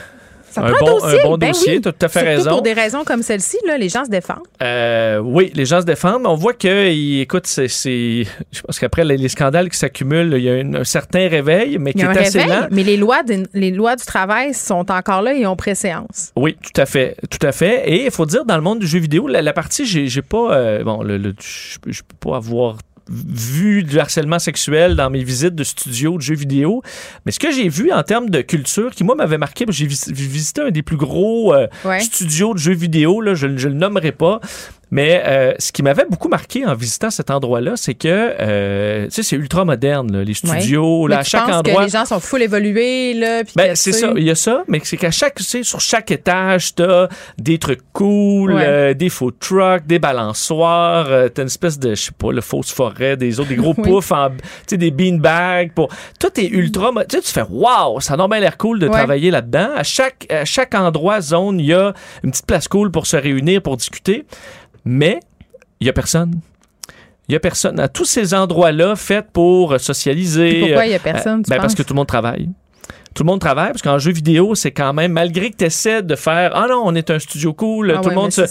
un, 0.58 0.72
bon, 0.72 1.00
dossier. 1.00 1.20
un 1.20 1.24
bon 1.24 1.38
ben 1.38 1.48
dossier, 1.50 1.82
tu 1.82 1.88
as 1.88 1.92
tout 1.92 2.06
à 2.06 2.10
fait 2.10 2.20
Surtout 2.20 2.38
raison. 2.38 2.50
pour 2.52 2.62
des 2.62 2.74
raisons 2.74 3.04
comme 3.04 3.24
celle-ci, 3.24 3.58
les 3.78 3.90
gens 3.90 4.06
se 4.06 4.10
défendent. 4.10 4.40
Euh, 4.62 5.20
oui, 5.20 5.52
les 5.54 5.66
gens 5.66 5.82
se 5.82 5.86
défendent. 5.86 6.26
On 6.26 6.36
voit 6.36 6.54
que, 6.54 6.90
écoute, 7.22 7.48
c'est, 7.48 7.68
je 7.68 8.62
pense 8.62 8.80
qu'après 8.80 9.06
les, 9.06 9.30
scandales 9.30 9.70
qui 9.70 9.78
s'accumulent, 9.78 10.34
il 10.38 10.44
y 10.44 10.50
a 10.50 10.80
un 10.80 10.84
certain 10.84 11.28
réveil, 11.28 11.78
mais 11.80 11.94
qui 11.94 12.02
est 12.02 12.06
assez 12.06 12.44
lent. 12.46 12.68
Mais 12.72 12.84
les 12.84 12.98
lois, 12.98 13.22
les 13.54 13.72
lois 13.72 13.96
du 13.96 14.06
travail 14.06 14.54
sont 14.54 14.92
encore 14.92 15.22
là 15.22 15.34
et 15.34 15.46
ont 15.46 15.56
préséance. 15.56 16.32
Oui, 16.36 16.56
tout 16.62 16.80
à 16.82 16.86
fait, 16.86 17.16
tout 17.30 17.46
à 17.46 17.52
fait. 17.52 17.90
Et 17.90 18.06
il 18.06 18.12
faut 18.12 18.26
dire, 18.26 18.46
dans 18.46 18.56
le 18.56 18.64
monde 18.64 18.80
du 18.80 18.88
jeu 18.88 19.00
vidéo, 19.00 19.28
la, 19.28 19.54
partie, 19.54 19.86
j'ai, 19.86 20.22
pas, 20.22 20.54
euh, 20.54 20.84
bon, 20.84 21.04
le, 21.04 21.34
je, 21.40 21.78
je 21.88 22.02
peux 22.02 22.30
pas 22.30 22.38
avoir 22.38 22.78
vu 23.12 23.84
du 23.84 24.00
harcèlement 24.00 24.40
sexuel 24.40 24.96
dans 24.96 25.10
mes 25.10 25.24
visites 25.24 25.56
de 25.56 25.64
studios 25.64 26.18
de 26.18 26.22
jeux 26.22 26.36
vidéo. 26.36 26.82
Mais 27.26 27.32
ce 27.32 27.40
que 27.40 27.52
j'ai 27.52 27.70
vu 27.70 27.92
en 27.92 28.04
termes 28.04 28.30
de 28.30 28.42
culture, 28.42 28.92
qui 28.92 29.04
moi 29.04 29.16
m'avait 29.16 29.38
marqué, 29.38 29.66
j'ai 29.70 29.86
visité 29.86 30.62
un 30.62 30.72
des 30.72 30.82
plus 30.82 30.98
gros 30.98 31.54
euh, 31.54 31.68
studios 32.00 32.54
de 32.54 32.60
jeux 32.60 32.74
vidéo, 32.74 33.22
là, 33.22 33.34
je 33.34 33.48
ne 33.48 33.58
le 33.58 33.74
nommerai 33.74 34.12
pas, 34.12 34.40
mais 34.92 35.24
euh, 35.26 35.54
ce 35.58 35.72
qui 35.72 35.84
m'avait 35.84 36.06
beaucoup 36.10 36.28
marqué 36.28 36.66
en 36.66 36.76
visitant 36.76 37.10
cet 37.10 37.32
endroit-là, 37.32 37.74
c'est 37.78 37.94
que 37.94 38.36
euh, 38.40 39.06
tu 39.06 39.12
sais, 39.12 39.24
c'est 39.24 39.36
ultra 39.38 39.64
moderne, 39.64 40.12
là, 40.12 40.24
les 40.24 40.34
studios. 40.34 41.08
Là, 41.08 41.20
à 41.20 41.24
chaque 41.24 41.48
endroit. 41.48 41.82
Que 41.82 41.86
les 41.86 41.90
gens 41.90 42.06
sont 42.06 42.20
full 42.20 42.42
évolués. 42.42 43.14
Là, 43.14 43.44
ben, 43.56 43.76
c'est 43.76 43.94
ça, 43.94 44.12
il 44.18 44.24
y 44.24 44.30
a 44.30 44.36
ça, 44.36 44.64
mais 44.68 44.82
c'est 44.84 44.98
qu'à 44.98 45.12
chaque, 45.12 45.36
tu 45.36 45.44
sais, 45.44 45.64
sur 45.64 45.80
chaque 45.80 46.12
étage, 46.12 46.76
t'as 46.76 47.08
des 47.38 47.58
trucs 47.58 47.82
cool, 47.94 48.54
euh, 48.56 48.94
des 48.94 49.10
faux 49.10 49.32
trucks, 49.32 49.88
des 49.88 50.00
balançoires, 50.00 51.08
euh, 51.10 51.30
t'as 51.30 51.44
une 51.44 51.48
espèce 51.48 51.80
de, 51.80 51.96
je 51.96 52.02
sais 52.02 52.12
pas, 52.12 52.32
le 52.32 52.42
fausse 52.42 52.72
forêt, 52.72 53.16
des 53.16 53.40
autres, 53.40 53.50
des 53.50 53.56
gros 53.56 53.74
poufs, 53.76 54.12
en, 54.12 54.30
tu 54.30 54.38
sais, 54.68 54.78
des 54.78 54.92
beanbags. 54.92 55.72
Pour... 55.74 55.88
Tout 56.20 56.38
est 56.40 56.48
ultra. 56.48 56.92
Tu 57.08 57.18
sais, 57.18 57.22
tu 57.22 57.32
fais, 57.32 57.46
waouh, 57.50 58.02
ça 58.02 58.16
a 58.16 58.18
normalement 58.18 58.42
l'air 58.42 58.58
cool 58.58 58.80
de 58.80 58.90
travailler 58.90 59.32
là-dedans. 59.32 59.70
À 59.76 59.84
chaque, 59.84 60.28
à 60.30 60.44
chaque 60.44 60.76
endroit, 60.76 61.22
zone, 61.22 61.60
il 61.60 61.68
y 61.68 61.74
a 61.74 61.94
une 62.24 62.32
petite 62.32 62.46
place 62.46 62.68
cool 62.68 62.92
pour 62.92 63.08
se 63.08 63.16
réunir, 63.16 63.62
pour 63.62 63.78
discuter. 63.78 64.26
Mais 64.86 65.20
il 65.80 65.86
n'y 65.86 65.90
a 65.90 65.94
personne. 65.94 66.40
Il 67.28 67.32
n'y 67.32 67.36
a 67.36 67.40
personne. 67.40 67.80
À 67.80 67.88
tous 67.88 68.06
ces 68.06 68.34
endroits-là, 68.34 68.96
faits 68.96 69.28
pour 69.32 69.80
socialiser. 69.80 70.62
pourquoi 70.62 70.86
il 70.86 70.90
n'y 70.90 70.96
a 70.96 71.00
personne? 71.00 71.44
ben 71.48 71.58
parce 71.58 71.76
que 71.76 71.84
tout 71.84 71.94
le 71.94 71.98
monde 71.98 72.08
travaille 72.08 72.50
tout 73.14 73.24
le 73.24 73.28
monde 73.28 73.42
travaille 73.42 73.72
parce 73.72 73.82
qu'en 73.82 74.00
jeu 74.00 74.12
vidéo, 74.12 74.56
c'est 74.56 74.72
quand 74.72 74.94
même, 74.94 75.12
malgré 75.12 75.52
que 75.52 75.58
tu 75.58 75.66
essaies 75.66 76.02
de 76.02 76.16
faire 76.16 76.56
Ah 76.56 76.68
non, 76.70 76.82
on 76.86 76.96
est 76.96 77.10
un 77.10 77.20
studio 77.20 77.54
cool, 77.54 77.92
ah 77.92 78.02
tout 78.02 78.10
le 78.10 78.16
monde 78.16 78.32
se. 78.32 78.44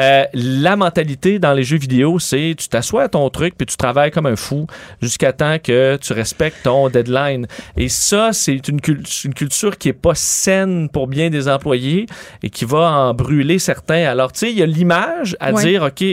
Euh, 0.00 0.24
la 0.32 0.76
mentalité 0.76 1.38
dans 1.38 1.52
les 1.52 1.62
jeux 1.62 1.76
vidéo, 1.76 2.18
c'est 2.18 2.54
tu 2.56 2.68
t'assois 2.68 3.02
à 3.04 3.08
ton 3.08 3.28
truc 3.28 3.54
puis 3.56 3.66
tu 3.66 3.76
travailles 3.76 4.10
comme 4.10 4.26
un 4.26 4.36
fou 4.36 4.66
jusqu'à 5.02 5.32
temps 5.32 5.58
que 5.62 5.98
tu 6.00 6.12
respectes 6.12 6.62
ton 6.64 6.88
deadline. 6.88 7.46
Et 7.76 7.88
ça, 7.88 8.32
c'est 8.32 8.68
une, 8.68 8.80
une, 9.24 9.34
culture 9.34 9.76
qui 9.76 9.90
est 9.90 9.92
pas 9.92 10.14
saine 10.14 10.88
pour 10.88 11.06
bien 11.06 11.28
des 11.28 11.48
employés 11.48 12.06
et 12.42 12.48
qui 12.48 12.64
va 12.64 12.90
en 12.90 13.14
brûler 13.14 13.58
certains. 13.58 14.06
Alors, 14.06 14.32
tu 14.32 14.40
sais, 14.40 14.50
il 14.50 14.58
y 14.58 14.62
a 14.62 14.66
l'image 14.66 15.36
à 15.38 15.52
dire, 15.52 15.82
OK, 15.82 16.04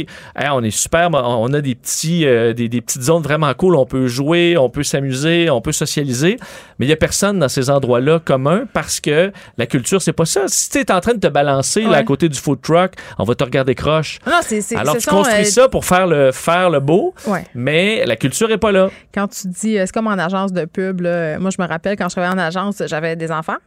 on 0.52 0.64
est 0.64 0.72
super, 0.72 1.10
on 1.14 1.54
a 1.54 1.62
des, 1.62 1.76
petits, 1.76 2.26
euh, 2.26 2.54
des, 2.54 2.68
des, 2.68 2.82
petites 2.82 3.04
zones 3.04 3.24
vraiment 3.24 3.54
cool, 3.54 3.76
on 3.76 3.86
peut 3.86 4.08
jouer, 4.08 4.58
on 4.58 4.70
peut 4.70 4.84
s'amuser, 4.84 5.50
on 5.50 5.62
peut 5.62 5.72
socialiser, 5.72 6.38
mais 6.80 6.86
il 6.86 6.90
y 6.90 6.94
a 6.94 6.98
personne 6.98 7.40
dans 7.40 7.50
ces 7.50 7.70
endroits-là 7.70 8.20
communs 8.20 8.66
parce 8.74 9.00
que 9.00 9.32
la 9.58 9.66
culture, 9.66 10.02
c'est 10.02 10.14
pas 10.14 10.26
ça. 10.26 10.42
Si 10.48 10.70
tu 10.70 10.80
es 10.80 10.92
en 10.92 11.00
train 11.00 11.14
de 11.14 11.20
te 11.20 11.28
balancer 11.28 11.82
là, 11.82 11.98
à 11.98 12.04
côté 12.04 12.28
du 12.28 12.38
food 12.38 12.62
truck, 12.62 12.94
on 13.18 13.24
va 13.24 13.36
te 13.36 13.44
regarder 13.44 13.76
croche. 13.78 14.20
Non, 14.26 14.40
c'est, 14.42 14.76
Alors, 14.76 14.98
tu 14.98 15.08
construis 15.08 15.42
euh, 15.42 15.44
ça 15.46 15.70
pour 15.70 15.86
faire 15.86 16.08
le, 16.08 16.32
faire 16.32 16.70
le 16.70 16.80
beau, 16.80 17.14
mais 17.56 18.06
la 18.06 18.16
culture 18.16 18.52
est 18.52 18.58
pas 18.58 18.72
là. 18.72 18.90
Quand 19.14 19.28
tu 19.28 19.48
dis, 19.48 19.78
euh, 19.78 19.86
c'est 19.86 19.94
comme 19.94 20.08
en 20.08 20.18
agence 20.18 20.52
de 20.52 20.66
pub, 20.66 21.02
moi, 21.02 21.50
je 21.50 21.62
me 21.62 21.68
rappelle 21.68 21.96
quand 21.96 22.10
je 22.10 22.16
travaillais 22.16 22.34
en 22.34 22.44
agence, 22.46 22.84
j'avais 22.86 23.16
des 23.16 23.32
enfants. 23.32 23.58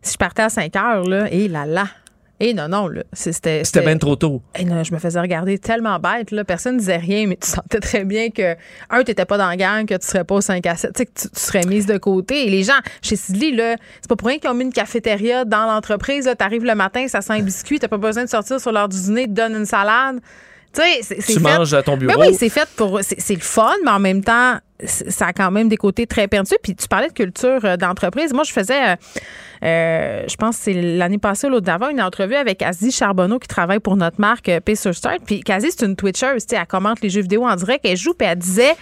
Si 0.00 0.12
je 0.12 0.18
partais 0.18 0.42
à 0.42 0.48
5 0.48 0.74
heures, 0.76 1.04
là, 1.04 1.26
et 1.30 1.48
là 1.48 1.66
là, 1.66 1.86
et 2.40 2.54
non, 2.54 2.68
non, 2.68 2.86
là, 2.86 3.02
c'était. 3.12 3.64
C'était 3.64 3.82
bien 3.82 3.98
trop 3.98 4.14
tôt. 4.14 4.42
Et 4.56 4.64
non, 4.64 4.84
je 4.84 4.94
me 4.94 4.98
faisais 5.00 5.20
regarder 5.20 5.58
tellement 5.58 5.98
bête, 5.98 6.30
là. 6.30 6.44
Personne 6.44 6.74
ne 6.74 6.78
disait 6.78 6.96
rien, 6.96 7.26
mais 7.26 7.36
tu 7.36 7.48
sentais 7.48 7.80
très 7.80 8.04
bien 8.04 8.30
que, 8.30 8.54
un, 8.90 9.02
tu 9.02 9.10
n'étais 9.10 9.24
pas 9.24 9.38
dans 9.38 9.50
le 9.50 9.56
gang, 9.56 9.84
que 9.86 9.94
tu 9.94 10.06
serais 10.06 10.22
pas 10.22 10.36
au 10.36 10.40
5 10.40 10.64
à 10.66 10.76
7, 10.76 10.92
tu 10.92 10.98
sais, 10.98 11.06
que 11.06 11.12
tu, 11.20 11.28
serais 11.32 11.66
mise 11.66 11.86
de 11.86 11.98
côté. 11.98 12.46
Et 12.46 12.50
les 12.50 12.62
gens, 12.62 12.78
chez 13.02 13.16
Sidley, 13.16 13.50
là, 13.50 13.76
c'est 14.00 14.08
pas 14.08 14.14
pour 14.14 14.28
rien 14.28 14.38
qu'ils 14.38 14.50
ont 14.50 14.54
mis 14.54 14.64
une 14.64 14.72
cafétéria 14.72 15.44
dans 15.44 15.66
l'entreprise, 15.66 16.26
là. 16.26 16.36
T'arrives 16.36 16.64
le 16.64 16.76
matin, 16.76 17.08
ça 17.08 17.22
sent 17.22 17.32
un 17.32 17.42
biscuit, 17.42 17.80
t'as 17.80 17.88
pas 17.88 17.96
besoin 17.96 18.24
de 18.24 18.30
sortir 18.30 18.60
sur 18.60 18.70
l'heure 18.70 18.88
du 18.88 19.00
dîner, 19.00 19.24
te 19.24 19.32
donnes 19.32 19.56
une 19.56 19.66
salade. 19.66 20.20
Tu 20.72 20.82
sais, 20.82 21.16
c'est 21.20 21.32
Tu 21.32 21.40
manges 21.40 21.74
à 21.74 21.82
ton 21.82 21.96
bureau. 21.96 22.16
Ben 22.16 22.28
oui, 22.28 22.36
c'est 22.38 22.50
fait 22.50 22.68
pour. 22.76 23.00
C'est 23.02 23.34
le 23.34 23.40
fun, 23.40 23.74
mais 23.84 23.90
en 23.90 23.98
même 23.98 24.22
temps, 24.22 24.58
ça 24.84 25.26
a 25.26 25.32
quand 25.32 25.50
même 25.50 25.68
des 25.68 25.76
côtés 25.76 26.06
très 26.06 26.28
perdus. 26.28 26.54
Puis 26.62 26.74
tu 26.74 26.88
parlais 26.88 27.08
de 27.08 27.12
culture 27.12 27.60
euh, 27.64 27.76
d'entreprise. 27.76 28.32
Moi, 28.32 28.44
je 28.44 28.52
faisais, 28.52 28.90
euh, 28.90 28.96
euh, 29.64 30.24
je 30.28 30.36
pense 30.36 30.56
que 30.56 30.64
c'est 30.64 30.72
l'année 30.72 31.18
passée 31.18 31.48
ou 31.48 31.50
l'autre 31.50 31.66
d'avant, 31.66 31.88
une 31.88 32.00
entrevue 32.00 32.36
avec 32.36 32.62
Asie 32.62 32.92
Charbonneau 32.92 33.38
qui 33.38 33.48
travaille 33.48 33.80
pour 33.80 33.96
notre 33.96 34.20
marque 34.20 34.50
Pacer 34.60 34.92
Start. 34.92 35.18
Puis 35.26 35.42
Asie, 35.48 35.70
c'est 35.76 35.84
une 35.84 35.96
Twitcher, 35.96 36.34
tu 36.34 36.40
sais, 36.48 36.56
elle 36.56 36.66
commente 36.66 37.00
les 37.00 37.10
jeux 37.10 37.22
vidéo 37.22 37.44
en 37.44 37.56
direct, 37.56 37.84
elle 37.84 37.96
joue, 37.96 38.14
puis 38.14 38.28
elle 38.28 38.38
disait, 38.38 38.76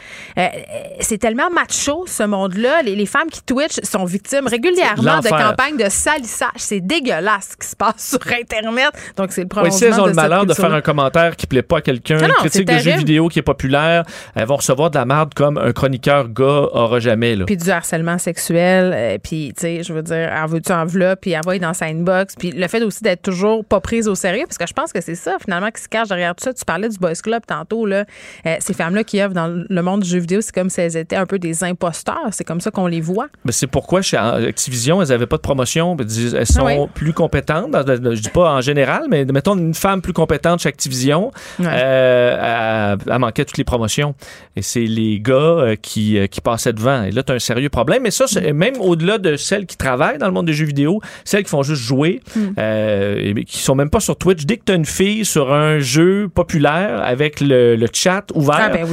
c'est 1.00 1.18
tellement 1.18 1.50
macho 1.50 2.04
ce 2.06 2.24
monde-là. 2.24 2.82
Les, 2.82 2.94
les, 2.94 3.06
femmes 3.06 3.30
qui 3.30 3.42
Twitch 3.42 3.80
sont 3.82 4.04
victimes 4.04 4.46
régulièrement 4.46 5.20
de 5.20 5.28
campagnes 5.28 5.76
de 5.76 5.88
salissage. 5.88 6.50
C'est 6.56 6.80
dégueulasse 6.80 7.50
ce 7.52 7.56
qui 7.56 7.68
se 7.68 7.76
passe 7.76 7.94
sur 8.10 8.20
Internet. 8.32 8.90
Donc 9.16 9.32
c'est 9.32 9.42
le 9.42 9.48
problème. 9.48 9.72
Oui, 9.72 9.78
si 9.78 9.84
elles 9.84 10.00
ont 10.00 10.06
le 10.06 10.12
malheur 10.12 10.44
de 10.44 10.54
faire 10.54 10.72
un 10.72 10.80
commentaire 10.80 11.36
qui 11.36 11.46
plaît 11.46 11.62
pas 11.62 11.78
à 11.78 11.80
quelqu'un, 11.80 12.18
une 12.18 12.32
critique 12.34 12.68
de 12.68 12.78
jeux 12.78 12.96
vidéo 12.96 13.28
qui 13.28 13.38
est 13.38 13.42
populaire, 13.42 14.04
elles 14.34 14.46
vont 14.46 14.56
recevoir 14.56 14.90
de 14.90 14.98
la 14.98 15.04
merde 15.04 15.32
comme 15.34 15.56
un 15.58 15.72
chroniqueur 15.86 16.28
gars 16.28 16.68
aura 16.72 16.98
jamais. 16.98 17.36
Là. 17.36 17.44
Puis 17.44 17.56
du 17.56 17.70
harcèlement 17.70 18.18
sexuel, 18.18 18.92
euh, 18.94 19.18
puis 19.22 19.52
tu 19.54 19.62
sais, 19.62 19.82
je 19.82 19.92
veux 19.92 20.02
dire, 20.02 20.30
en 20.32 20.46
veux-tu 20.46 20.72
enveloppe, 20.72 21.20
puis 21.20 21.36
envoyer 21.36 21.60
dans 21.60 21.74
sa 21.74 21.86
inbox, 21.86 22.34
puis 22.34 22.50
le 22.50 22.66
fait 22.66 22.82
aussi 22.82 23.02
d'être 23.02 23.22
toujours 23.22 23.64
pas 23.64 23.80
prise 23.80 24.08
au 24.08 24.14
sérieux, 24.16 24.44
parce 24.46 24.58
que 24.58 24.66
je 24.66 24.72
pense 24.72 24.92
que 24.92 25.00
c'est 25.00 25.14
ça 25.14 25.36
finalement 25.40 25.70
qui 25.70 25.82
se 25.82 25.88
cache 25.88 26.08
derrière 26.08 26.34
tout 26.34 26.44
ça. 26.44 26.52
Tu 26.52 26.64
parlais 26.64 26.88
du 26.88 26.98
Boys 26.98 27.14
Club 27.22 27.42
tantôt, 27.46 27.86
là. 27.86 28.04
Euh, 28.46 28.56
ces 28.58 28.74
femmes-là 28.74 29.04
qui 29.04 29.20
œuvrent 29.20 29.34
dans 29.34 29.64
le 29.68 29.82
monde 29.82 30.02
du 30.02 30.08
jeu 30.08 30.18
vidéo, 30.18 30.40
c'est 30.40 30.54
comme 30.54 30.70
si 30.70 30.80
elles 30.80 30.96
étaient 30.96 31.16
un 31.16 31.26
peu 31.26 31.38
des 31.38 31.62
imposteurs. 31.62 32.28
C'est 32.32 32.44
comme 32.44 32.60
ça 32.60 32.70
qu'on 32.70 32.86
les 32.86 33.00
voit. 33.00 33.28
Mais 33.44 33.52
c'est 33.52 33.66
pourquoi 33.66 34.02
chez 34.02 34.16
Activision, 34.16 35.00
elles 35.00 35.08
n'avaient 35.08 35.26
pas 35.26 35.36
de 35.36 35.42
promotion. 35.42 35.96
Elles 36.00 36.46
sont 36.46 36.88
plus 36.92 37.12
compétentes. 37.12 37.70
Je 37.74 38.20
dis 38.20 38.30
pas 38.30 38.52
en 38.52 38.60
général, 38.60 39.04
mais 39.08 39.24
mettons 39.24 39.56
une 39.56 39.74
femme 39.74 40.02
plus 40.02 40.12
compétente 40.12 40.60
chez 40.60 40.68
Activision, 40.68 41.30
euh, 41.60 42.96
elle, 43.06 43.18
manquait 43.18 43.44
toutes 43.44 43.58
les 43.58 43.64
promotions. 43.64 44.14
Et 44.56 44.62
c'est 44.62 44.80
les 44.80 45.20
gars 45.20 45.75
qui, 45.80 46.18
qui 46.30 46.40
passaient 46.40 46.72
devant. 46.72 47.04
Et 47.04 47.10
là, 47.10 47.22
tu 47.22 47.32
as 47.32 47.36
un 47.36 47.40
sérieux 47.40 47.68
problème. 47.68 48.02
Mais 48.02 48.10
ça, 48.10 48.26
même 48.52 48.80
au-delà 48.80 49.18
de 49.18 49.36
celles 49.36 49.66
qui 49.66 49.76
travaillent 49.76 50.18
dans 50.18 50.26
le 50.26 50.32
monde 50.32 50.46
des 50.46 50.52
jeux 50.52 50.66
vidéo, 50.66 51.00
celles 51.24 51.44
qui 51.44 51.50
font 51.50 51.62
juste 51.62 51.82
jouer, 51.82 52.20
mm. 52.34 52.40
euh, 52.58 53.34
et 53.36 53.44
qui 53.44 53.58
sont 53.58 53.74
même 53.74 53.90
pas 53.90 54.00
sur 54.00 54.16
Twitch, 54.16 54.44
dès 54.44 54.56
que 54.56 54.64
tu 54.66 54.72
as 54.72 54.76
une 54.76 54.84
fille 54.84 55.24
sur 55.24 55.52
un 55.52 55.78
jeu 55.78 56.28
populaire 56.28 57.02
avec 57.02 57.40
le, 57.40 57.86
chat 57.92 58.24
ouvert, 58.34 58.56
ah, 58.58 58.68
ben 58.70 58.86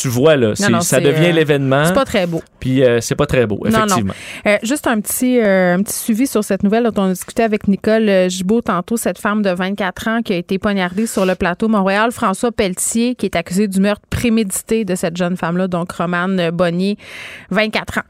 tu 0.00 0.08
vois, 0.08 0.36
là, 0.36 0.54
ça 0.54 1.00
devient 1.00 1.30
euh, 1.30 1.32
l'événement. 1.32 1.84
C'est 1.86 1.94
pas 1.94 2.04
très 2.04 2.26
beau. 2.26 2.42
Puis 2.60 2.84
euh, 2.84 3.00
c'est 3.00 3.14
pas 3.14 3.26
très 3.26 3.46
beau, 3.46 3.60
effectivement. 3.66 4.12
juste 4.62 4.86
un 4.86 5.00
petit, 5.00 5.40
un 5.40 5.82
petit 5.82 5.96
suivi 5.96 6.26
sur 6.26 6.44
cette 6.44 6.62
nouvelle 6.62 6.84
dont 6.84 7.02
on 7.02 7.06
a 7.06 7.12
discuté 7.12 7.42
avec 7.42 7.68
Nicole 7.68 8.28
Gibault 8.28 8.62
tantôt, 8.62 8.96
cette 8.96 9.18
femme 9.18 9.42
de 9.42 9.50
24 9.50 10.08
ans 10.08 10.22
qui 10.22 10.32
a 10.32 10.36
été 10.36 10.58
poignardée 10.58 11.06
sur 11.06 11.24
le 11.24 11.34
plateau 11.34 11.68
Montréal. 11.68 12.12
François 12.12 12.52
Pelletier, 12.52 13.14
qui 13.14 13.26
est 13.26 13.36
accusé 13.36 13.68
du 13.68 13.80
meurtre 13.80 14.06
prémédité 14.10 14.84
de 14.84 14.94
cette 14.94 15.16
jeune 15.16 15.36
femme-là, 15.36 15.68
donc 15.68 15.92
Romane 15.92 16.50
Bonnier, 16.50 16.96
24 17.50 17.98
ans. 17.98 18.02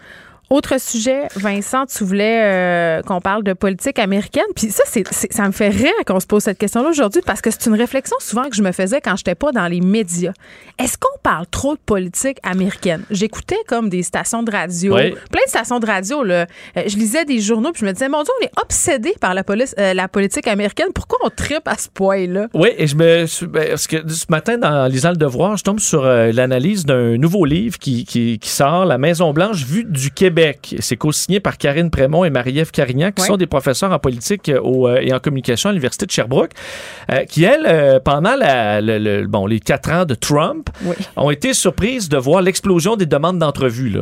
Autre 0.50 0.80
sujet, 0.80 1.28
Vincent, 1.36 1.84
tu 1.84 2.04
voulais 2.04 2.40
euh, 2.42 3.02
qu'on 3.02 3.20
parle 3.20 3.44
de 3.44 3.52
politique 3.52 3.98
américaine. 3.98 4.46
Puis 4.56 4.70
ça, 4.70 4.82
c'est, 4.86 5.04
ça 5.12 5.46
me 5.46 5.52
fait 5.52 5.68
rire 5.68 5.92
qu'on 6.06 6.20
se 6.20 6.26
pose 6.26 6.42
cette 6.42 6.56
question-là 6.56 6.88
aujourd'hui 6.88 7.20
parce 7.24 7.42
que 7.42 7.50
c'est 7.50 7.66
une 7.66 7.74
réflexion 7.74 8.16
souvent 8.18 8.48
que 8.48 8.56
je 8.56 8.62
me 8.62 8.72
faisais 8.72 9.02
quand 9.02 9.14
j'étais 9.16 9.34
pas 9.34 9.52
dans 9.52 9.66
les 9.68 9.82
médias. 9.82 10.32
Est-ce 10.78 10.96
qu'on 10.96 11.18
parle 11.22 11.46
trop 11.48 11.74
de 11.74 11.80
politique 11.84 12.38
américaine? 12.42 13.02
J'écoutais 13.10 13.58
comme 13.66 13.90
des 13.90 14.02
stations 14.02 14.42
de 14.42 14.50
radio, 14.50 14.94
plein 14.94 15.12
de 15.44 15.48
stations 15.48 15.80
de 15.80 15.86
radio. 15.86 16.22
Là. 16.22 16.46
Euh, 16.78 16.82
je 16.86 16.96
lisais 16.96 17.26
des 17.26 17.40
journaux 17.40 17.72
puis 17.72 17.80
je 17.80 17.86
me 17.86 17.92
disais, 17.92 18.08
mon 18.08 18.22
Dieu, 18.22 18.32
on 18.40 18.44
est 18.46 18.52
obsédé 18.58 19.12
par 19.20 19.34
la, 19.34 19.44
police, 19.44 19.74
euh, 19.78 19.92
la 19.92 20.08
politique 20.08 20.46
américaine. 20.46 20.88
Pourquoi 20.94 21.18
on 21.24 21.28
tripe 21.28 21.68
à 21.68 21.76
ce 21.76 21.90
point-là? 21.90 22.46
Oui, 22.54 22.70
et 22.78 22.86
je 22.86 22.96
me... 22.96 23.46
Ben, 23.48 23.68
parce 23.68 23.86
que 23.86 23.96
ce 24.08 24.24
matin, 24.30 24.56
dans 24.56 24.86
lisant 24.86 25.10
le 25.10 25.16
devoir, 25.16 25.58
je 25.58 25.64
tombe 25.64 25.78
sur 25.78 26.04
l'analyse 26.04 26.86
d'un 26.86 27.18
nouveau 27.18 27.44
livre 27.44 27.78
qui, 27.78 28.06
qui, 28.06 28.38
qui 28.38 28.48
sort, 28.48 28.86
La 28.86 28.96
Maison-Blanche 28.96 29.64
vue 29.64 29.84
du 29.84 30.10
Québec 30.10 30.37
c'est 30.80 30.96
co-signé 30.96 31.40
par 31.40 31.58
Karine 31.58 31.90
Prémont 31.90 32.24
et 32.24 32.30
Marie-Ève 32.30 32.70
Carignan, 32.70 33.10
qui 33.12 33.22
sont 33.22 33.36
des 33.36 33.46
professeurs 33.46 33.92
en 33.92 33.98
politique 33.98 34.48
euh, 34.48 34.60
euh, 34.64 35.00
et 35.00 35.12
en 35.12 35.18
communication 35.18 35.70
à 35.70 35.72
l'Université 35.72 36.06
de 36.06 36.10
Sherbrooke, 36.10 36.52
euh, 37.10 37.24
qui, 37.24 37.44
elles, 37.44 38.00
pendant 38.04 38.36
bon, 39.28 39.46
les 39.46 39.60
quatre 39.60 39.90
ans 39.90 40.04
de 40.04 40.14
Trump, 40.14 40.70
ont 41.16 41.30
été 41.30 41.54
surprises 41.54 42.08
de 42.08 42.16
voir 42.16 42.42
l'explosion 42.42 42.96
des 42.96 43.06
demandes 43.06 43.38
d'entrevue 43.38 43.96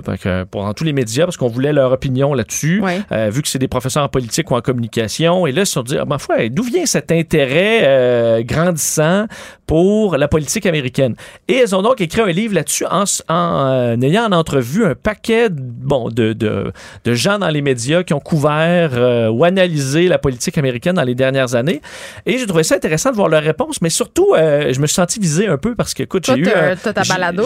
pour 0.50 0.74
tous 0.74 0.84
les 0.84 0.92
médias, 0.92 1.24
parce 1.24 1.36
qu'on 1.36 1.48
voulait 1.48 1.72
leur 1.72 1.92
opinion 1.92 2.34
là-dessus, 2.34 2.82
vu 3.30 3.42
que 3.42 3.48
c'est 3.48 3.58
des 3.58 3.68
professeurs 3.68 4.04
en 4.04 4.08
politique 4.08 4.50
ou 4.50 4.54
en 4.54 4.60
communication. 4.60 5.46
Et 5.46 5.52
là, 5.52 5.62
ils 5.62 5.66
se 5.66 5.72
sont 5.72 5.82
dit, 5.82 5.96
ah, 5.98 6.04
ma 6.04 6.18
foi, 6.18 6.48
d'où 6.48 6.62
vient 6.62 6.86
cet 6.86 7.12
intérêt 7.12 8.42
grandissant 8.44 9.26
pour 9.66 10.16
la 10.16 10.28
politique 10.28 10.66
américaine? 10.66 11.14
Et 11.48 11.54
elles 11.54 11.74
ont 11.74 11.82
donc 11.82 12.00
écrit 12.00 12.20
un 12.20 12.26
livre 12.26 12.54
là-dessus 12.54 12.84
en, 12.86 13.04
en 13.28 14.00
ayant 14.02 14.26
en 14.26 14.32
entrevue 14.32 14.84
un 14.84 14.94
paquet 14.94 15.48
bon, 15.50 16.08
de 16.08 16.25
de, 16.34 16.72
gens 17.14 17.38
dans 17.38 17.48
les 17.48 17.62
médias 17.62 18.02
qui 18.02 18.14
ont 18.14 18.20
couvert 18.20 18.90
euh, 18.94 19.28
ou 19.28 19.44
analysé 19.44 20.08
la 20.08 20.18
politique 20.18 20.58
américaine 20.58 20.94
dans 20.94 21.02
les 21.02 21.14
dernières 21.14 21.54
années. 21.54 21.80
Et 22.26 22.38
j'ai 22.38 22.46
trouvé 22.46 22.62
ça 22.62 22.74
intéressant 22.74 23.10
de 23.10 23.16
voir 23.16 23.28
leurs 23.28 23.42
réponses, 23.42 23.80
mais 23.80 23.90
surtout, 23.90 24.34
euh, 24.34 24.72
je 24.72 24.80
me 24.80 24.86
suis 24.86 24.94
senti 24.94 25.20
visé 25.20 25.46
un 25.46 25.56
peu 25.56 25.74
parce 25.74 25.94
que, 25.94 26.02
écoute, 26.02 26.26
j'ai 26.26 26.38
eu, 26.38 26.48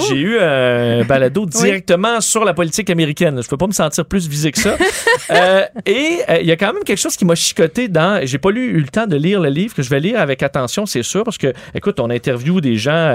j'ai 0.09 0.17
eu 0.17 0.39
un 0.39 1.05
balado 1.05 1.47
directement 1.47 2.21
sur 2.21 2.45
la 2.45 2.55
politique 2.55 2.91
américaine. 2.91 3.43
Je 3.43 3.49
peux 3.49 3.57
pas 3.57 3.67
me 3.67 3.73
sentir 3.73 4.05
plus 4.05 4.29
visé 4.29 4.51
que 4.53 4.59
ça. 4.59 4.77
Euh, 5.31 5.65
et 5.87 6.19
il 6.41 6.47
y 6.47 6.51
a 6.51 6.57
quand 6.57 6.73
même 6.73 6.83
quelque 6.83 6.99
chose 6.99 7.17
qui 7.17 7.25
m'a 7.25 7.37
chicoté 7.37 7.87
dans. 7.87 8.21
J'ai 8.25 8.39
pas 8.39 8.51
lu, 8.51 8.67
eu 8.67 8.81
le 8.81 8.89
temps 8.89 9.07
de 9.07 9.17
lire 9.17 9.41
le 9.41 9.49
livre 9.49 9.75
que 9.75 9.83
je 9.83 9.89
vais 9.89 10.01
lire 10.01 10.19
avec 10.19 10.43
attention, 10.43 10.87
c'est 10.87 11.05
sûr, 11.05 11.23
parce 11.23 11.39
que, 11.39 11.53
écoute, 11.75 12.01
on 12.01 12.11
interview 12.11 12.61
des 12.61 12.77
gens, 12.77 13.15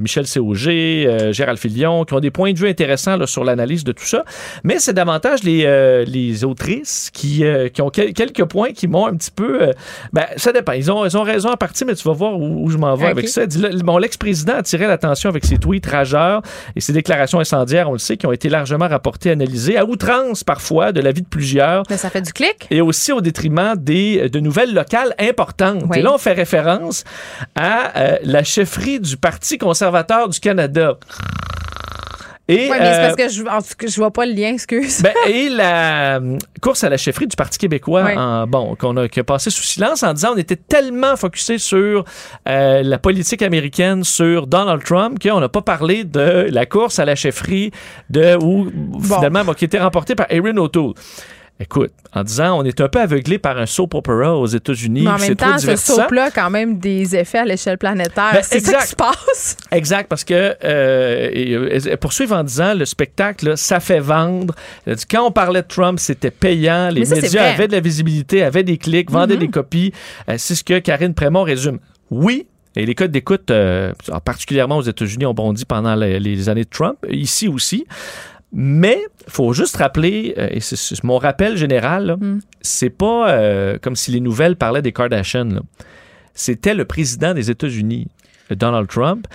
Michel 0.00 0.26
C.O.G., 0.26 1.32
Gérald 1.32 1.58
Filion, 1.58 2.04
qui 2.04 2.14
ont 2.14 2.20
des 2.20 2.30
points 2.30 2.52
de 2.52 2.58
vue 2.58 2.68
intéressants 2.68 3.26
sur 3.26 3.44
l'analyse 3.44 3.82
de 3.82 3.92
tout 3.92 4.04
ça. 4.04 4.24
Mais 4.66 4.80
c'est 4.80 4.94
davantage 4.94 5.44
les, 5.44 5.62
euh, 5.64 6.04
les 6.04 6.42
autrices 6.42 7.10
qui, 7.12 7.44
euh, 7.44 7.68
qui 7.68 7.82
ont 7.82 7.88
quelques 7.88 8.44
points 8.46 8.72
qui 8.72 8.88
m'ont 8.88 9.06
un 9.06 9.14
petit 9.14 9.30
peu. 9.30 9.62
Euh, 9.62 9.72
ben, 10.12 10.24
ça 10.36 10.50
dépend. 10.50 10.72
Ils 10.72 10.90
ont, 10.90 11.06
ils 11.06 11.16
ont 11.16 11.22
raison 11.22 11.50
à 11.50 11.56
partir, 11.56 11.86
mais 11.86 11.94
tu 11.94 12.02
vas 12.02 12.14
voir 12.14 12.36
où, 12.36 12.68
je 12.68 12.76
m'en 12.76 12.96
vais 12.96 13.06
avec 13.06 13.28
ça. 13.28 13.42
Bon, 13.84 13.96
l'ex-président 13.96 14.54
a 14.54 14.64
tiré 14.64 14.88
l'attention 14.88 15.30
avec 15.30 15.44
ses 15.44 15.58
tweets 15.58 15.86
rageurs 15.86 16.42
et 16.74 16.80
ses 16.80 16.92
déclarations 16.92 17.38
incendiaires, 17.38 17.88
on 17.88 17.92
le 17.92 18.00
sait, 18.00 18.16
qui 18.16 18.26
ont 18.26 18.32
été 18.32 18.48
largement 18.48 18.88
rapportées, 18.88 19.30
analysées, 19.30 19.76
à 19.76 19.84
outrance 19.84 20.42
parfois 20.42 20.90
de 20.90 21.00
la 21.00 21.12
vie 21.12 21.22
de 21.22 21.28
plusieurs. 21.28 21.84
Mais 21.88 21.96
ça 21.96 22.10
fait 22.10 22.22
du 22.22 22.32
clic. 22.32 22.66
Et 22.72 22.80
aussi 22.80 23.12
au 23.12 23.20
détriment 23.20 23.76
des, 23.76 24.28
de 24.28 24.40
nouvelles 24.40 24.74
locales 24.74 25.14
importantes. 25.20 25.84
Et 25.94 26.02
là, 26.02 26.12
on 26.12 26.18
fait 26.18 26.32
référence 26.32 27.04
à 27.54 28.18
la 28.24 28.42
chefferie 28.42 28.98
du 28.98 29.16
Parti 29.16 29.58
conservateur 29.58 30.28
du 30.28 30.40
Canada. 30.40 30.98
Et, 32.48 32.68
mais 32.70 32.78
c'est 32.78 32.78
parce 32.78 33.12
euh, 33.12 33.16
que 33.16 33.28
je, 33.28 33.42
en 33.42 33.88
je 33.88 33.96
vois 33.96 34.12
pas 34.12 34.24
le 34.24 34.32
lien, 34.32 34.52
excuse. 34.52 35.02
Ben, 35.02 35.12
et 35.26 35.48
la 35.48 36.18
euh, 36.18 36.38
course 36.62 36.84
à 36.84 36.88
la 36.88 36.96
chefferie 36.96 37.26
du 37.26 37.34
Parti 37.34 37.58
québécois, 37.58 38.08
en, 38.16 38.46
bon, 38.46 38.76
qu'on 38.76 38.96
a, 38.96 39.08
qui 39.08 39.18
a 39.18 39.24
passé 39.24 39.50
sous 39.50 39.64
silence 39.64 40.04
en 40.04 40.12
disant 40.14 40.34
on 40.34 40.38
était 40.38 40.56
tellement 40.56 41.16
focusé 41.16 41.58
sur 41.58 42.04
euh, 42.48 42.82
la 42.84 42.98
politique 42.98 43.42
américaine, 43.42 44.04
sur 44.04 44.46
Donald 44.46 44.84
Trump, 44.84 45.18
qu'on 45.20 45.40
n'a 45.40 45.48
pas 45.48 45.62
parlé 45.62 46.04
de 46.04 46.46
la 46.50 46.66
course 46.66 47.00
à 47.00 47.04
la 47.04 47.16
chefferie 47.16 47.72
de, 48.10 48.36
ou 48.40 48.70
finalement, 49.02 49.44
bon, 49.44 49.52
qui 49.52 49.64
était 49.64 49.80
remportée 49.80 50.14
par 50.14 50.26
Erin 50.30 50.56
O'Toole. 50.56 50.94
Écoute, 51.58 51.92
en 52.12 52.22
disant, 52.22 52.58
on 52.58 52.64
est 52.64 52.82
un 52.82 52.88
peu 52.88 53.00
aveuglé 53.00 53.38
par 53.38 53.56
un 53.56 53.64
soap 53.64 53.94
opera 53.94 54.36
aux 54.36 54.46
États-Unis. 54.46 55.02
Mais 55.04 55.10
en 55.10 55.18
même 55.18 55.36
temps, 55.36 55.56
ce 55.56 55.74
soap-là 55.74 56.24
a 56.24 56.30
quand 56.30 56.50
même 56.50 56.78
des 56.78 57.16
effets 57.16 57.38
à 57.38 57.44
l'échelle 57.46 57.78
planétaire. 57.78 58.32
Ben, 58.34 58.42
c'est 58.42 58.60
ça 58.60 58.78
qui 58.80 58.88
se 58.88 58.96
passe. 58.96 59.56
Exact, 59.70 60.06
parce 60.06 60.22
que 60.22 60.54
euh, 60.62 61.96
poursuivre 61.96 62.36
en 62.36 62.44
disant, 62.44 62.74
le 62.74 62.84
spectacle, 62.84 63.56
ça 63.56 63.80
fait 63.80 64.00
vendre. 64.00 64.54
Quand 65.10 65.26
on 65.26 65.30
parlait 65.30 65.62
de 65.62 65.66
Trump, 65.66 65.98
c'était 65.98 66.30
payant. 66.30 66.90
Les 66.90 67.06
médias 67.06 67.54
avaient 67.54 67.68
de 67.68 67.72
la 67.72 67.80
visibilité, 67.80 68.42
avaient 68.42 68.62
des 68.62 68.76
clics, 68.76 69.10
vendaient 69.10 69.36
mm-hmm. 69.36 69.38
des 69.38 69.48
copies. 69.48 69.92
Euh, 70.28 70.34
c'est 70.36 70.54
ce 70.54 70.64
que 70.64 70.78
Karine 70.78 71.14
Prémont 71.14 71.42
résume. 71.42 71.78
Oui, 72.10 72.46
et 72.76 72.84
les 72.84 72.94
codes 72.94 73.10
d'écoute, 73.10 73.50
euh, 73.50 73.92
particulièrement 74.24 74.76
aux 74.76 74.82
États-Unis, 74.82 75.24
ont 75.24 75.32
bondi 75.32 75.64
pendant 75.64 75.94
les, 75.94 76.20
les, 76.20 76.48
années 76.50 76.64
de 76.64 76.68
Trump, 76.68 76.98
ici 77.10 77.48
aussi. 77.48 77.86
Mais 78.52 79.04
faut 79.28 79.52
juste 79.52 79.76
rappeler, 79.76 80.34
euh, 80.38 80.48
et 80.50 80.60
c'est 80.60 81.02
mon 81.04 81.18
rappel 81.18 81.56
général, 81.56 82.16
mm. 82.18 82.40
c'est 82.62 82.90
pas 82.90 83.30
euh, 83.30 83.78
comme 83.80 83.96
si 83.96 84.10
les 84.10 84.20
nouvelles 84.20 84.56
parlaient 84.56 84.82
des 84.82 84.92
Kardashians. 84.92 85.62
C'était 86.34 86.74
le 86.74 86.84
président 86.84 87.34
des 87.34 87.50
États-Unis, 87.50 88.08
Donald 88.50 88.88
Trump. 88.88 89.26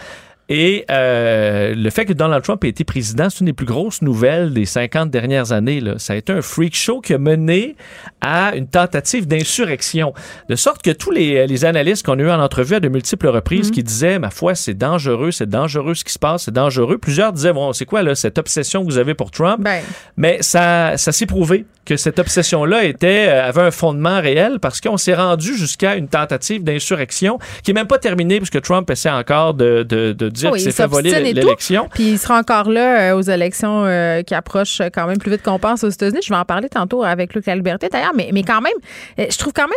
Et 0.53 0.83
euh, 0.91 1.73
le 1.73 1.89
fait 1.91 2.03
que 2.03 2.11
Donald 2.11 2.43
Trump 2.43 2.61
ait 2.65 2.67
été 2.67 2.83
président, 2.83 3.29
c'est 3.29 3.39
une 3.39 3.45
des 3.45 3.53
plus 3.53 3.65
grosses 3.65 4.01
nouvelles 4.01 4.53
des 4.53 4.65
50 4.65 5.09
dernières 5.09 5.53
années. 5.53 5.79
Là. 5.79 5.93
Ça 5.97 6.11
a 6.11 6.17
été 6.17 6.33
un 6.33 6.41
freak 6.41 6.75
show 6.75 6.99
qui 6.99 7.13
a 7.13 7.17
mené 7.17 7.77
à 8.19 8.53
une 8.53 8.67
tentative 8.67 9.27
d'insurrection. 9.27 10.13
De 10.49 10.57
sorte 10.57 10.81
que 10.81 10.91
tous 10.91 11.09
les, 11.09 11.47
les 11.47 11.63
analystes 11.63 12.05
qu'on 12.05 12.19
a 12.19 12.21
eu 12.21 12.29
en 12.29 12.41
entrevue 12.41 12.75
à 12.75 12.79
de 12.81 12.89
multiples 12.89 13.29
reprises 13.29 13.67
mhm. 13.67 13.75
qui 13.75 13.83
disaient, 13.83 14.19
ma 14.19 14.29
foi, 14.29 14.53
c'est 14.53 14.73
dangereux, 14.73 15.31
c'est 15.31 15.47
dangereux 15.47 15.93
ce 15.93 16.03
qui 16.03 16.11
se 16.11 16.19
passe, 16.19 16.43
c'est 16.43 16.53
dangereux. 16.53 16.97
Plusieurs 16.97 17.31
disaient, 17.31 17.53
bon, 17.53 17.71
c'est 17.71 17.85
quoi 17.85 18.03
là, 18.03 18.13
cette 18.13 18.37
obsession 18.37 18.81
que 18.81 18.91
vous 18.91 18.97
avez 18.97 19.13
pour 19.13 19.31
Trump? 19.31 19.61
Ben. 19.61 19.81
Mais 20.17 20.39
ça, 20.41 20.97
ça 20.97 21.13
s'est 21.13 21.27
prouvé 21.27 21.65
que 21.85 21.95
cette 21.95 22.19
obsession-là 22.19 22.83
était 22.83 23.29
euh, 23.29 23.47
avait 23.47 23.61
un 23.61 23.71
fondement 23.71 24.21
réel 24.21 24.59
parce 24.59 24.81
qu'on 24.81 24.97
s'est 24.97 25.15
rendu 25.15 25.55
jusqu'à 25.55 25.95
une 25.95 26.09
tentative 26.09 26.63
d'insurrection 26.63 27.39
qui 27.63 27.71
est 27.71 27.73
même 27.73 27.87
pas 27.87 27.97
terminée 27.97 28.37
puisque 28.37 28.61
Trump 28.61 28.89
essaie 28.89 29.09
encore 29.09 29.53
de, 29.53 29.83
de, 29.83 30.11
de 30.11 30.29
dire 30.41 30.51
qu'il 30.51 30.61
s'est 30.61 30.71
fait 30.71 30.87
voler 30.87 31.11
l'élection. 31.19 31.87
Puis 31.93 32.11
il 32.11 32.19
sera 32.19 32.39
encore 32.39 32.69
là 32.69 33.15
aux 33.15 33.21
élections 33.21 33.85
qui 34.25 34.35
approchent 34.35 34.81
quand 34.93 35.07
même 35.07 35.17
plus 35.17 35.31
vite 35.31 35.43
qu'on 35.43 35.59
pense 35.59 35.83
aux 35.83 35.89
États-Unis. 35.89 36.21
Je 36.23 36.29
vais 36.29 36.39
en 36.39 36.45
parler 36.45 36.69
tantôt 36.69 37.03
avec 37.03 37.33
Luc 37.33 37.45
Liberté 37.45 37.89
d'ailleurs, 37.89 38.13
mais, 38.15 38.29
mais 38.33 38.43
quand 38.43 38.61
même, 38.61 38.73
je 39.17 39.37
trouve 39.37 39.53
quand 39.53 39.67
même 39.67 39.73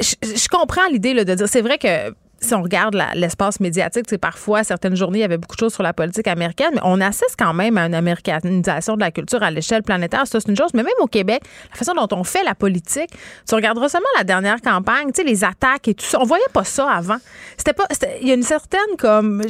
je, 0.00 0.14
je 0.22 0.48
comprends 0.48 0.86
l'idée 0.90 1.12
de 1.12 1.34
dire, 1.34 1.48
c'est 1.48 1.60
vrai 1.60 1.78
que 1.78 2.14
si 2.40 2.54
on 2.54 2.62
regarde 2.62 2.96
l'espace 3.14 3.60
médiatique, 3.60 4.04
c'est 4.08 4.18
parfois 4.18 4.62
certaines 4.62 4.96
journées, 4.96 5.18
il 5.18 5.22
y 5.22 5.24
avait 5.24 5.38
beaucoup 5.38 5.56
de 5.56 5.60
choses 5.60 5.74
sur 5.74 5.82
la 5.82 5.92
politique 5.92 6.28
américaine, 6.28 6.70
mais 6.74 6.80
on 6.84 7.00
assiste 7.00 7.34
quand 7.38 7.52
même 7.52 7.76
à 7.78 7.86
une 7.86 7.94
américanisation 7.94 8.94
de 8.94 9.00
la 9.00 9.10
culture 9.10 9.42
à 9.42 9.50
l'échelle 9.50 9.82
planétaire. 9.82 10.26
Ça, 10.26 10.38
c'est 10.40 10.48
une 10.48 10.56
chose. 10.56 10.70
Mais 10.74 10.82
même 10.82 10.92
au 11.00 11.06
Québec, 11.06 11.42
la 11.70 11.76
façon 11.76 11.94
dont 11.94 12.08
on 12.12 12.24
fait 12.24 12.44
la 12.44 12.54
politique, 12.54 13.10
tu 13.48 13.54
regarderas 13.54 13.88
seulement 13.88 14.06
la 14.16 14.24
dernière 14.24 14.60
campagne, 14.60 15.08
tu 15.08 15.22
sais, 15.22 15.24
les 15.24 15.44
attaques 15.44 15.88
et 15.88 15.94
tout 15.94 16.04
ça. 16.04 16.18
On 16.20 16.24
voyait 16.24 16.44
pas 16.52 16.64
ça 16.64 16.88
avant. 16.90 17.18
C'était 17.56 17.72
pas. 17.72 17.86
Il 18.20 18.28
y 18.28 18.30
a 18.30 18.34
une 18.34 18.42
certaine 18.42 18.96
comme. 18.98 19.42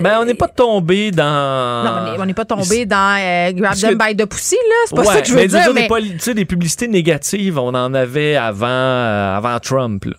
ben, 0.00 0.18
on 0.20 0.24
n'est 0.24 0.34
pas 0.34 0.48
tombé 0.48 1.10
dans. 1.10 1.84
Non, 1.84 2.22
on 2.22 2.26
n'est 2.26 2.34
pas 2.34 2.44
tombé 2.44 2.84
dans 2.84 3.18
euh, 3.20 3.52
Grab 3.52 3.74
them 3.76 3.98
by 3.98 4.16
the 4.16 4.26
pussy, 4.26 4.56
là. 4.56 4.74
C'est 4.86 4.96
pas 4.96 5.04
ça 5.04 5.20
que 5.20 5.26
je 5.28 5.32
veux 5.32 5.40
mais 5.40 5.48
dire. 5.48 5.72
mais... 5.74 5.88
Tu 5.88 6.18
sais, 6.18 6.34
des 6.34 6.44
publicités 6.44 6.88
négatives, 6.88 7.58
on 7.58 7.68
en 7.68 7.94
avait 7.94 8.36
avant, 8.36 8.66
euh, 8.66 9.36
avant 9.36 9.58
Trump. 9.60 10.04
Là. 10.04 10.14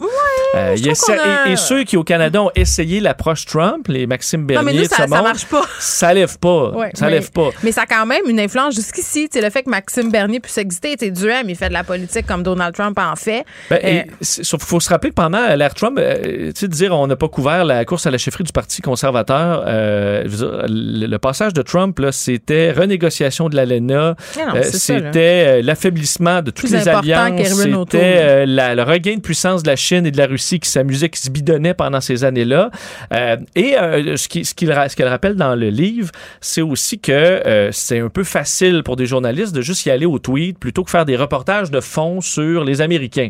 Euh, 0.56 0.76
et, 1.45 1.56
ceux 1.56 1.84
qui, 1.84 1.97
au 1.97 2.03
Canada, 2.03 2.41
ont 2.41 2.51
essayé 2.56 2.99
l'approche 2.99 3.45
Trump, 3.45 3.88
les 3.88 4.08
Maxime 4.08 4.45
Bernier, 4.45 4.66
non, 4.66 4.74
mais 4.74 4.82
nous, 4.84 4.89
ça, 4.89 5.08
ça 5.08 5.22
marche 5.22 5.45
pas. 5.45 5.64
Ça 5.80 6.14
lève 6.14 6.38
pas. 6.39 6.74
ça 6.93 7.06
mais, 7.06 7.12
lève 7.12 7.32
pas. 7.32 7.49
Mais 7.64 7.72
ça 7.72 7.82
a 7.82 7.86
quand 7.86 8.06
même 8.06 8.24
une 8.28 8.39
influence 8.39 8.76
jusqu'ici. 8.76 9.30
Le 9.36 9.49
fait 9.49 9.64
que 9.64 9.70
Maxime 9.70 10.12
Bernier 10.12 10.39
puisse 10.39 10.58
exister, 10.58 10.95
Duhem, 10.95 11.49
il 11.49 11.56
fait 11.56 11.70
de 11.70 11.74
la 11.74 11.84
politique 11.84 12.26
comme 12.26 12.43
Donald 12.43 12.74
Trump 12.74 12.97
en 12.97 13.16
fait. 13.16 13.43
Ben, 13.70 13.80
euh, 13.84 14.03
il 14.22 14.60
faut 14.60 14.80
se 14.80 14.89
rappeler 14.89 15.10
que 15.10 15.16
pendant 15.16 15.45
l'ère 15.56 15.74
Trump, 15.74 15.97
euh, 15.99 16.47
tu 16.47 16.53
sais, 16.56 16.68
dire 16.68 16.97
on 16.97 17.08
n'a 17.08 17.16
pas 17.16 17.28
couvert 17.28 17.66
la 17.66 17.84
course 17.86 18.08
à 18.08 18.12
la 18.12 18.18
chefferie 18.18 18.43
du 18.43 18.51
Parti 18.51 18.82
conservateur, 18.82 19.64
le, 19.66 21.18
passage 21.18 21.53
de 21.53 21.62
Trump, 21.62 21.99
c'était 22.12 22.72
renégociation 22.72 23.49
de 23.49 23.56
l'ALENA, 23.56 24.16
c'était 24.64 25.62
l'affaiblissement 25.62 26.41
de 26.41 26.51
toutes 26.51 26.70
les 26.70 26.88
alliances, 26.88 27.47
c'était 27.47 28.45
le 28.45 28.84
regain 28.84 29.16
de 29.16 29.22
puissance 29.22 29.64
de 29.64 29.70
la 29.70 29.76
Chine 29.76 30.06
et 30.06 30.12
de 30.12 30.18
la 30.18 30.28
Russie 30.28 30.45
qui 30.54 30.70
s'amusait, 30.70 31.10
se 31.14 31.30
bidonnait 31.30 31.74
pendant 31.74 32.02
ces 32.02 32.24
années-là. 32.24 32.72
Euh, 33.14 33.38
et 33.56 33.78
euh, 33.78 34.16
ce 34.18 34.28
qu'elle 34.28 34.46
ce 34.46 34.96
qu'elle 34.96 35.08
rappelle 35.08 35.36
dans 35.36 35.56
le 35.56 35.70
livre, 35.70 36.12
c'est 36.41 36.62
aussi 36.62 37.00
que 37.00 37.12
euh, 37.12 37.72
c'est 37.72 38.00
un 38.00 38.10
peu 38.10 38.24
facile 38.24 38.84
pour 38.84 38.96
des 38.96 39.06
journalistes 39.06 39.54
de 39.56 39.62
juste 39.62 39.86
y 39.86 39.91
aller 39.91 40.06
au 40.06 40.20
tweet 40.20 40.60
plutôt 40.60 40.84
que 40.84 40.91
faire 40.91 41.06
des 41.06 41.18
reportages 41.18 41.72
de 41.72 41.80
fond 41.80 42.22
sur 42.22 42.64
les 42.64 42.82
Américains. 42.82 43.30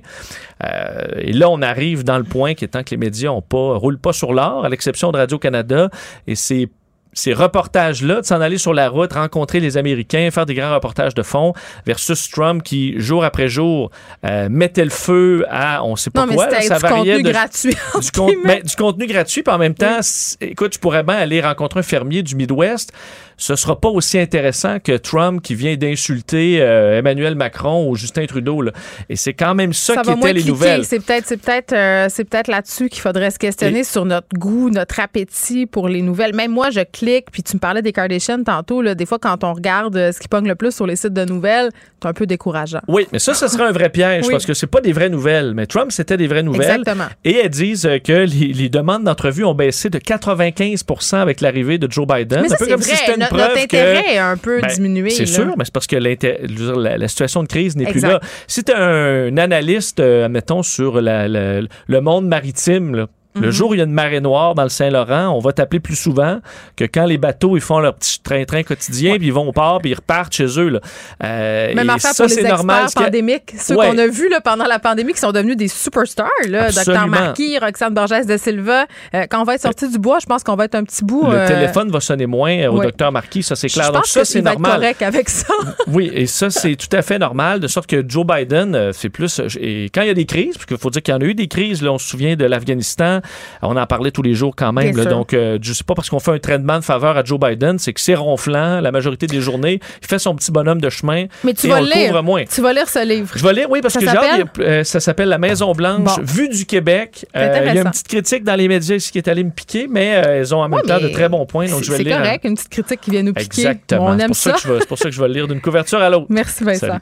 et 1.17 1.33
là, 1.33 1.49
on 1.49 1.61
arrive 1.61 2.03
dans 2.03 2.17
le 2.17 2.23
point 2.23 2.53
qui 2.53 2.65
étant 2.65 2.83
que 2.83 2.91
les 2.91 2.97
médias 2.97 3.29
ont 3.29 3.41
pas, 3.41 3.75
roulent 3.77 3.99
pas 3.99 4.13
sur 4.13 4.33
l'or, 4.33 4.65
à 4.65 4.69
l'exception 4.69 5.11
de 5.11 5.17
Radio-Canada, 5.17 5.89
et 6.27 6.35
c'est 6.35 6.69
ces 7.15 7.33
reportages-là, 7.33 8.21
de 8.21 8.25
s'en 8.25 8.41
aller 8.41 8.57
sur 8.57 8.73
la 8.73 8.89
route, 8.89 9.13
rencontrer 9.13 9.59
les 9.59 9.77
Américains, 9.77 10.29
faire 10.31 10.45
des 10.45 10.53
grands 10.53 10.73
reportages 10.73 11.15
de 11.15 11.23
fond, 11.23 11.53
versus 11.87 12.29
Trump 12.29 12.61
qui, 12.61 12.99
jour 12.99 13.23
après 13.23 13.47
jour, 13.47 13.89
euh, 14.25 14.49
mettait 14.49 14.83
le 14.83 14.91
feu 14.91 15.45
à, 15.49 15.83
on 15.83 15.95
sait 15.95 16.11
pas 16.11 16.27
quoi, 16.27 16.49
ça 16.61 16.77
du 16.77 16.83
contenu 16.83 17.23
gratuit. 17.23 17.75
Du, 17.95 18.37
ben, 18.45 18.61
du, 18.61 18.75
contenu 18.75 19.07
gratuit, 19.07 19.41
puis 19.41 19.53
en 19.53 19.57
même 19.57 19.73
temps, 19.73 19.99
écoute, 20.41 20.71
tu 20.71 20.79
pourrais 20.79 21.03
bien 21.03 21.15
aller 21.15 21.41
rencontrer 21.41 21.79
un 21.79 21.83
fermier 21.83 22.21
du 22.21 22.35
Midwest 22.35 22.91
ce 23.37 23.55
sera 23.55 23.79
pas 23.79 23.89
aussi 23.89 24.17
intéressant 24.17 24.79
que 24.79 24.95
Trump 24.97 25.41
qui 25.41 25.55
vient 25.55 25.75
d'insulter 25.75 26.61
euh, 26.61 26.99
Emmanuel 26.99 27.35
Macron 27.35 27.89
ou 27.89 27.95
Justin 27.95 28.25
Trudeau. 28.25 28.61
Là. 28.61 28.71
Et 29.09 29.15
c'est 29.15 29.33
quand 29.33 29.55
même 29.55 29.73
ça, 29.73 29.97
qui 29.97 30.11
était 30.11 30.33
les 30.33 30.43
nouvelles. 30.43 30.85
C'est 30.85 30.99
peut-être, 30.99 31.25
c'est 31.27 31.37
peut-être, 31.37 31.73
euh, 31.73 32.07
c'est 32.09 32.23
peut-être 32.23 32.47
là-dessus 32.47 32.89
qu'il 32.89 33.01
faudrait 33.01 33.31
se 33.31 33.39
questionner 33.39 33.83
sur 33.83 34.05
notre 34.05 34.27
goût, 34.35 34.69
notre 34.69 34.99
appétit 34.99 35.65
pour 35.65 35.89
les 35.89 36.01
nouvelles. 36.01 36.35
Même 36.35 36.51
moi, 36.51 36.69
je 36.69 36.81
clique. 36.81 37.31
Puis 37.31 37.43
tu 37.43 37.55
me 37.55 37.59
parlais 37.59 37.81
des 37.81 37.91
Kardashians 37.91 38.43
tantôt. 38.43 38.81
Là, 38.81 38.95
des 38.95 39.05
fois, 39.05 39.19
quand 39.19 39.43
on 39.43 39.53
regarde 39.53 39.95
euh, 39.97 40.11
ce 40.11 40.19
qui 40.19 40.27
pogne 40.27 40.47
le 40.47 40.55
plus 40.55 40.73
sur 40.73 40.87
les 40.87 40.95
sites 40.95 41.13
de 41.13 41.25
nouvelles, 41.25 41.71
c'est 42.01 42.07
un 42.07 42.13
peu 42.13 42.25
décourageant. 42.25 42.81
Oui, 42.87 43.07
mais 43.11 43.19
ça, 43.19 43.33
ce 43.33 43.47
serait 43.47 43.65
un 43.65 43.71
vrai 43.71 43.89
piège 43.89 44.25
parce 44.29 44.45
que 44.45 44.53
c'est 44.53 44.67
pas 44.67 44.81
des 44.81 44.93
vraies 44.93 45.09
nouvelles. 45.09 45.53
Mais 45.53 45.65
Trump, 45.65 45.91
c'était 45.91 46.17
des 46.17 46.27
vraies 46.27 46.43
nouvelles. 46.43 46.79
Exactement. 46.79 47.07
Et 47.23 47.35
elles 47.35 47.49
disent 47.49 47.89
que 48.03 48.13
les, 48.13 48.69
demandes 48.69 49.03
d'entrevue 49.03 49.43
ont 49.43 49.53
baissé 49.53 49.89
de 49.89 49.99
95% 49.99 51.17
avec 51.17 51.41
l'arrivée 51.41 51.77
de 51.77 51.91
Joe 51.91 52.07
Biden. 52.07 52.41
Mais 52.41 52.49
ça, 52.49 52.55
un 52.55 52.57
peu 52.57 52.67
comme 52.67 52.81
vrai. 52.81 52.95
Si 52.95 53.05
notre, 53.31 53.57
intérêt 53.57 54.17
a 54.17 54.29
un 54.29 54.37
peu 54.37 54.61
ben, 54.61 54.67
diminué. 54.67 55.09
C'est 55.09 55.25
sûr, 55.25 55.55
mais 55.57 55.65
c'est 55.65 55.73
parce 55.73 55.87
que 55.87 55.95
la, 55.95 57.07
situation 57.07 57.43
de 57.43 57.47
crise 57.47 57.75
n'est 57.75 57.85
plus 57.85 58.01
là. 58.01 58.19
Si 58.47 58.63
tu 58.63 58.71
es 58.71 58.75
un, 58.75 59.37
analyste, 59.37 59.99
euh, 59.99 60.29
mettons, 60.29 60.63
sur 60.63 60.99
le 61.01 61.99
monde 61.99 62.27
maritime, 62.27 62.95
là, 62.95 63.07
le 63.35 63.47
mhm. 63.47 63.51
jour 63.51 63.69
où 63.71 63.73
il 63.73 63.77
y 63.77 63.81
a 63.81 63.83
une 63.83 63.91
marée 63.91 64.21
noire 64.21 64.55
dans 64.55 64.63
le 64.63 64.69
Saint-Laurent, 64.69 65.27
on 65.29 65.39
va 65.39 65.51
t'appeler 65.51 65.81
plus 65.81 65.95
souvent 65.95 66.39
que 66.77 66.85
quand 66.85 67.05
les 67.05 67.17
bateaux 67.17 67.57
ils 67.57 67.61
font 67.61 67.79
leur 67.79 67.93
petit 67.95 68.19
train-train 68.21 68.63
quotidien, 68.63 69.17
puis 69.17 69.27
ils 69.27 69.33
vont 69.33 69.47
au 69.47 69.51
port, 69.51 69.79
puis 69.81 69.91
ils 69.91 69.95
repartent 69.95 70.33
chez 70.33 70.45
eux. 70.57 70.69
Là. 70.69 70.79
Euh, 71.23 71.73
Même 71.73 71.89
affaire 71.89 72.13
ça, 72.13 72.25
pour 72.25 72.35
les 72.35 72.43
normal, 72.43 72.87
pandémiques. 72.95 73.53
Ceux 73.57 73.75
qu'on 73.75 73.97
a 73.97 74.07
vus 74.07 74.29
là, 74.29 74.39
pendant 74.39 74.65
la 74.65 74.79
pandémie 74.79 75.13
qui 75.13 75.19
sont 75.19 75.33
devenus 75.33 75.57
des 75.57 75.67
superstars. 75.67 76.29
Là. 76.47 76.71
Dr 76.71 77.07
Marquis, 77.07 77.57
Roxane 77.59 77.93
Borges 77.93 78.25
de 78.25 78.37
Silva. 78.37 78.85
Euh, 79.13 79.25
quand 79.29 79.41
on 79.41 79.43
va 79.43 79.55
être 79.55 79.61
sorti 79.61 79.89
du 79.89 79.99
bois, 79.99 80.19
je 80.19 80.25
pense 80.25 80.43
qu'on 80.43 80.55
va 80.55 80.65
être 80.65 80.75
un 80.75 80.83
petit 80.83 81.03
bout. 81.03 81.23
Le 81.29 81.35
euh, 81.35 81.47
téléphone 81.47 81.91
va 81.91 81.99
sonner 81.99 82.27
moins 82.27 82.67
au 82.67 82.81
docteur 82.81 83.11
Marquis, 83.11 83.43
ça 83.43 83.55
c'est 83.55 83.67
clair. 83.67 83.87
Je 83.87 83.91
Donc 83.91 84.05
ça, 84.05 84.23
c'est 84.23 84.41
normal. 84.41 84.71
Être 84.71 84.79
correct 84.79 85.01
avec 85.01 85.29
ça. 85.29 85.53
oui, 85.87 86.09
et 86.13 86.25
ça, 86.25 86.49
c'est 86.49 86.75
tout 86.75 86.95
à 86.95 87.01
fait 87.01 87.19
normal, 87.19 87.59
de 87.59 87.67
sorte 87.67 87.87
que 87.87 88.03
Joe 88.07 88.25
Biden, 88.25 88.91
c'est 88.93 89.09
plus. 89.09 89.41
Et 89.59 89.89
quand 89.93 90.01
il 90.01 90.07
y 90.07 90.11
a 90.11 90.13
des 90.13 90.25
crises, 90.25 90.55
parce 90.55 90.65
qu'il 90.65 90.77
faut 90.77 90.89
dire 90.89 91.01
qu'il 91.01 91.13
y 91.13 91.17
en 91.17 91.21
a 91.21 91.25
eu 91.25 91.35
des 91.35 91.47
crises, 91.47 91.81
là, 91.81 91.91
on 91.91 91.97
se 91.97 92.07
souvient 92.07 92.35
de 92.35 92.45
l'Afghanistan, 92.45 93.19
on 93.61 93.75
en 93.75 93.85
parle 93.85 94.11
tous 94.11 94.21
les 94.21 94.33
jours 94.33 94.55
quand 94.55 94.73
même. 94.73 94.93
donc, 95.05 95.33
euh, 95.33 95.57
je 95.61 95.73
sais 95.73 95.83
pas 95.83 95.95
parce 95.95 96.09
qu'on 96.09 96.19
fait 96.19 96.31
un 96.31 96.39
traitement 96.39 96.79
de 96.79 96.83
faveur 96.83 97.17
à 97.17 97.23
Joe 97.23 97.39
Biden, 97.39 97.79
c'est 97.79 97.93
que 97.93 98.01
c'est 98.01 98.15
ronflant 98.15 98.81
la 98.81 98.91
majorité 98.91 99.27
des 99.27 99.41
journées. 99.41 99.79
Il 100.01 100.07
fait 100.07 100.19
son 100.19 100.35
petit 100.35 100.51
bonhomme 100.51 100.81
de 100.81 100.89
chemin. 100.89 101.25
Mais 101.43 101.53
tu 101.53 101.67
vas 101.67 101.81
lire. 101.81 102.23
Moins. 102.23 102.45
Tu 102.45 102.61
vas 102.61 102.73
lire 102.73 102.89
ce 102.89 103.05
livre. 103.05 103.31
Je 103.35 103.43
vais 103.43 103.53
lire, 103.53 103.67
oui, 103.69 103.81
parce 103.81 103.95
que 103.95 104.61
euh, 104.61 104.83
ça 104.83 104.99
s'appelle 104.99 105.29
La 105.29 105.37
Maison 105.37 105.73
Blanche, 105.73 106.19
vue 106.21 106.49
du 106.49 106.65
Québec. 106.65 107.25
Euh, 107.35 107.65
il 107.67 107.75
y 107.75 107.79
a 107.79 107.81
une 107.81 107.89
petite 107.89 108.07
critique 108.07 108.43
dans 108.43 108.55
les 108.55 108.67
médias 108.67 108.95
ici 108.95 109.11
qui 109.11 109.17
est 109.17 109.27
allée 109.27 109.43
me 109.43 109.51
piquer, 109.51 109.87
mais 109.89 110.05
elles 110.05 110.55
ont 110.55 110.61
en 110.61 110.69
même 110.69 110.81
temps 110.81 110.99
de 110.99 111.09
très 111.09 111.29
bons 111.29 111.45
points. 111.45 111.67
Donc, 111.67 111.83
je 111.83 111.91
vais 111.91 111.99
lire. 111.99 112.17
C'est 112.17 112.23
correct, 112.23 112.45
une 112.45 112.55
petite 112.55 112.69
critique 112.69 113.01
qui 113.01 113.11
vient 113.11 113.23
nous 113.23 113.33
piquer. 113.33 113.61
Exactement. 113.61 114.05
On 114.07 114.19
aime 114.19 114.33
ça. 114.33 114.55
C'est 114.57 114.87
pour 114.87 114.97
ça 114.97 115.05
que 115.05 115.11
je 115.11 115.21
vais 115.21 115.27
le 115.27 115.33
lire 115.33 115.47
d'une 115.47 115.61
couverture 115.61 115.99
à 115.99 116.09
l'autre. 116.09 116.27
Merci, 116.29 116.63
Vincent. 116.63 116.99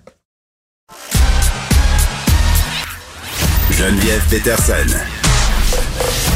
Geneviève 3.71 4.23
Peterson. 4.29 5.12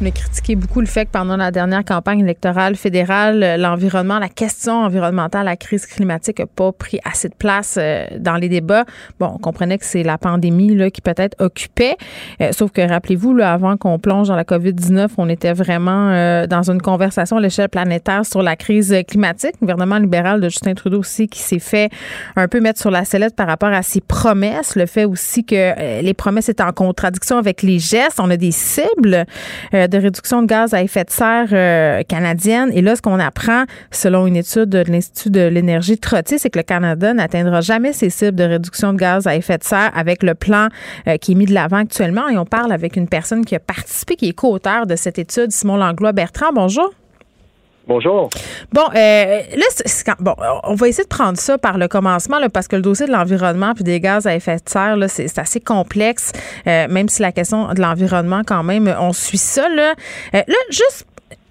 On 0.00 0.06
a 0.06 0.12
critiqué 0.12 0.54
beaucoup 0.54 0.80
le 0.80 0.86
fait 0.86 1.06
que 1.06 1.10
pendant 1.10 1.36
la 1.36 1.50
dernière 1.50 1.84
campagne 1.84 2.20
électorale 2.20 2.76
fédérale, 2.76 3.56
l'environnement, 3.58 4.20
la 4.20 4.28
question 4.28 4.84
environnementale, 4.84 5.46
la 5.46 5.56
crise 5.56 5.86
climatique 5.86 6.38
n'a 6.38 6.46
pas 6.46 6.70
pris 6.70 7.00
assez 7.04 7.28
de 7.28 7.34
place 7.34 7.78
euh, 7.80 8.06
dans 8.16 8.36
les 8.36 8.48
débats. 8.48 8.84
Bon, 9.18 9.32
on 9.34 9.38
comprenait 9.38 9.76
que 9.76 9.84
c'est 9.84 10.04
la 10.04 10.16
pandémie 10.16 10.76
là, 10.76 10.92
qui 10.92 11.00
peut-être 11.00 11.34
occupait. 11.42 11.96
Euh, 12.40 12.52
sauf 12.52 12.70
que 12.70 12.80
rappelez-vous, 12.80 13.40
avant 13.42 13.76
qu'on 13.76 13.98
plonge 13.98 14.28
dans 14.28 14.36
la 14.36 14.44
COVID-19, 14.44 15.08
on 15.18 15.28
était 15.28 15.52
vraiment 15.52 16.10
euh, 16.10 16.46
dans 16.46 16.70
une 16.70 16.80
conversation 16.80 17.38
à 17.38 17.40
l'échelle 17.40 17.68
planétaire 17.68 18.24
sur 18.24 18.40
la 18.44 18.54
crise 18.54 18.94
climatique. 19.08 19.54
Le 19.60 19.66
gouvernement 19.66 19.98
libéral 19.98 20.40
de 20.40 20.48
Justin 20.48 20.74
Trudeau 20.74 21.00
aussi 21.00 21.26
qui 21.26 21.40
s'est 21.40 21.58
fait 21.58 21.90
un 22.36 22.46
peu 22.46 22.60
mettre 22.60 22.78
sur 22.78 22.92
la 22.92 23.04
sellette 23.04 23.34
par 23.34 23.48
rapport 23.48 23.72
à 23.72 23.82
ses 23.82 24.00
promesses. 24.00 24.76
Le 24.76 24.86
fait 24.86 25.06
aussi 25.06 25.44
que 25.44 26.02
les 26.02 26.14
promesses 26.14 26.48
étaient 26.48 26.62
en 26.62 26.72
contradiction 26.72 27.36
avec 27.36 27.62
les 27.62 27.80
gestes. 27.80 28.20
On 28.20 28.30
a 28.30 28.36
des 28.36 28.52
cibles 28.52 29.26
de 29.88 29.98
réduction 29.98 30.42
de 30.42 30.46
gaz 30.46 30.74
à 30.74 30.82
effet 30.82 31.04
de 31.04 31.10
serre 31.10 31.48
euh, 31.52 32.02
canadienne. 32.02 32.70
Et 32.72 32.82
là, 32.82 32.96
ce 32.96 33.02
qu'on 33.02 33.18
apprend, 33.18 33.64
selon 33.90 34.26
une 34.26 34.36
étude 34.36 34.66
de 34.66 34.84
l'Institut 34.86 35.30
de 35.30 35.48
l'énergie 35.48 35.98
c'est 36.24 36.50
que 36.50 36.58
le 36.58 36.62
Canada 36.62 37.12
n'atteindra 37.14 37.60
jamais 37.60 37.92
ses 37.92 38.10
cibles 38.10 38.36
de 38.36 38.44
réduction 38.44 38.92
de 38.92 38.98
gaz 38.98 39.26
à 39.26 39.36
effet 39.36 39.58
de 39.58 39.64
serre 39.64 39.90
avec 39.94 40.22
le 40.22 40.34
plan 40.34 40.68
euh, 41.06 41.16
qui 41.16 41.32
est 41.32 41.34
mis 41.34 41.46
de 41.46 41.54
l'avant 41.54 41.78
actuellement. 41.78 42.28
Et 42.28 42.38
on 42.38 42.46
parle 42.46 42.72
avec 42.72 42.96
une 42.96 43.08
personne 43.08 43.44
qui 43.44 43.54
a 43.54 43.60
participé, 43.60 44.16
qui 44.16 44.28
est 44.28 44.32
co-auteur 44.32 44.86
de 44.86 44.96
cette 44.96 45.18
étude, 45.18 45.52
Simon 45.52 45.76
Langlois-Bertrand. 45.76 46.52
Bonjour. 46.54 46.92
Bonjour. 47.88 48.28
Bon, 48.70 48.84
euh, 48.94 49.40
là, 49.56 50.14
bon, 50.20 50.34
on 50.64 50.74
va 50.74 50.88
essayer 50.88 51.04
de 51.04 51.08
prendre 51.08 51.38
ça 51.38 51.56
par 51.56 51.78
le 51.78 51.88
commencement, 51.88 52.38
là, 52.38 52.50
parce 52.50 52.68
que 52.68 52.76
le 52.76 52.82
dossier 52.82 53.06
de 53.06 53.12
l'environnement 53.12 53.72
puis 53.72 53.82
des 53.82 53.98
gaz 53.98 54.26
à 54.26 54.34
effet 54.34 54.56
de 54.56 54.68
serre, 54.68 54.96
là, 54.96 55.08
c'est, 55.08 55.38
assez 55.38 55.58
complexe, 55.58 56.32
euh, 56.66 56.86
même 56.88 57.08
si 57.08 57.22
la 57.22 57.32
question 57.32 57.72
de 57.72 57.80
l'environnement, 57.80 58.42
quand 58.46 58.62
même, 58.62 58.94
on 59.00 59.14
suit 59.14 59.38
ça. 59.38 59.70
Là, 59.70 59.94
euh, 60.34 60.42
là 60.46 60.56
juste 60.70 61.06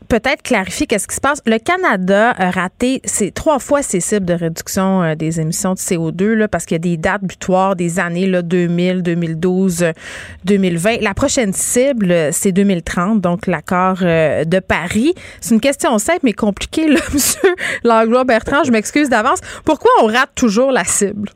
peut-être 0.07 0.41
clarifier 0.41 0.87
qu'est-ce 0.87 1.07
qui 1.07 1.15
se 1.15 1.21
passe. 1.21 1.41
Le 1.45 1.57
Canada 1.57 2.31
a 2.37 2.51
raté 2.51 3.01
trois 3.33 3.59
fois 3.59 3.81
ses 3.81 3.99
cibles 3.99 4.25
de 4.25 4.33
réduction 4.33 5.03
euh, 5.03 5.15
des 5.15 5.39
émissions 5.39 5.73
de 5.73 5.79
CO2 5.79 6.33
là, 6.33 6.47
parce 6.47 6.65
qu'il 6.65 6.75
y 6.75 6.77
a 6.77 6.79
des 6.79 6.97
dates 6.97 7.23
butoirs 7.23 7.75
des 7.75 7.99
années 7.99 8.27
là, 8.27 8.41
2000, 8.41 9.03
2012, 9.03 9.85
2020. 10.45 11.01
La 11.01 11.13
prochaine 11.13 11.53
cible, 11.53 12.13
c'est 12.31 12.51
2030, 12.51 13.21
donc 13.21 13.47
l'accord 13.47 13.99
euh, 14.01 14.43
de 14.45 14.59
Paris. 14.59 15.13
C'est 15.41 15.53
une 15.53 15.61
question 15.61 15.97
simple 15.99 16.19
mais 16.23 16.33
compliquée, 16.33 16.87
là, 16.87 16.99
Monsieur 17.13 17.55
Langlois 17.83 18.23
Bertrand. 18.23 18.63
Je 18.63 18.71
m'excuse 18.71 19.09
d'avance. 19.09 19.39
Pourquoi 19.65 19.91
on 20.01 20.07
rate 20.07 20.31
toujours 20.35 20.71
la 20.71 20.83
cible? 20.83 21.29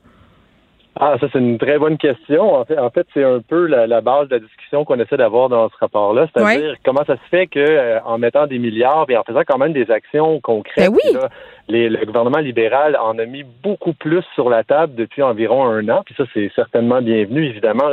Ah, 1.00 1.16
ça, 1.22 1.28
c'est 1.32 1.40
une 1.40 1.58
très 1.58 1.80
bonne 1.80 1.98
question. 1.98 2.54
En 2.54 2.66
fait, 2.66 2.78
en 2.78 2.90
fait 2.90 3.08
c'est 3.14 3.24
un 3.24 3.40
peu 3.40 3.66
la, 3.66 4.02
base 4.02 4.28
de 4.28 4.36
la 4.36 4.40
discussion 4.40 4.84
qu'on 4.84 5.00
essaie 5.00 5.18
d'avoir 5.18 5.48
dans 5.48 5.70
ce 5.70 5.76
rapport-là. 5.80 6.28
C'est-à-dire 6.34 6.76
comment 6.84 7.04
ça 7.06 7.16
se 7.16 7.30
fait 7.30 7.48
que 7.48 7.60
euh, 7.60 8.00
en 8.04 8.18
mettant 8.18 8.46
des 8.46 8.60
milliards 8.60 9.06
et 9.10 9.16
en 9.16 9.24
faisant 9.24 9.44
quand 9.48 9.58
même 9.58 9.72
des 9.72 9.90
actions 9.90 10.40
concrètes, 10.42 10.92
ben 10.92 11.30
le 11.72 12.06
gouvernement 12.06 12.40
libéral 12.40 12.98
en 12.98 13.18
a 13.20 13.26
mis 13.26 13.44
beaucoup 13.44 13.94
plus 13.94 14.24
sur 14.36 14.50
la 14.50 14.64
table 14.64 14.96
depuis 14.96 15.22
environ 15.22 15.66
un 15.66 15.88
an. 15.90 16.02
Puis 16.06 16.16
ça, 16.18 16.24
c'est 16.34 16.52
certainement 16.56 17.02
bienvenu, 17.02 17.46
évidemment. 17.46 17.90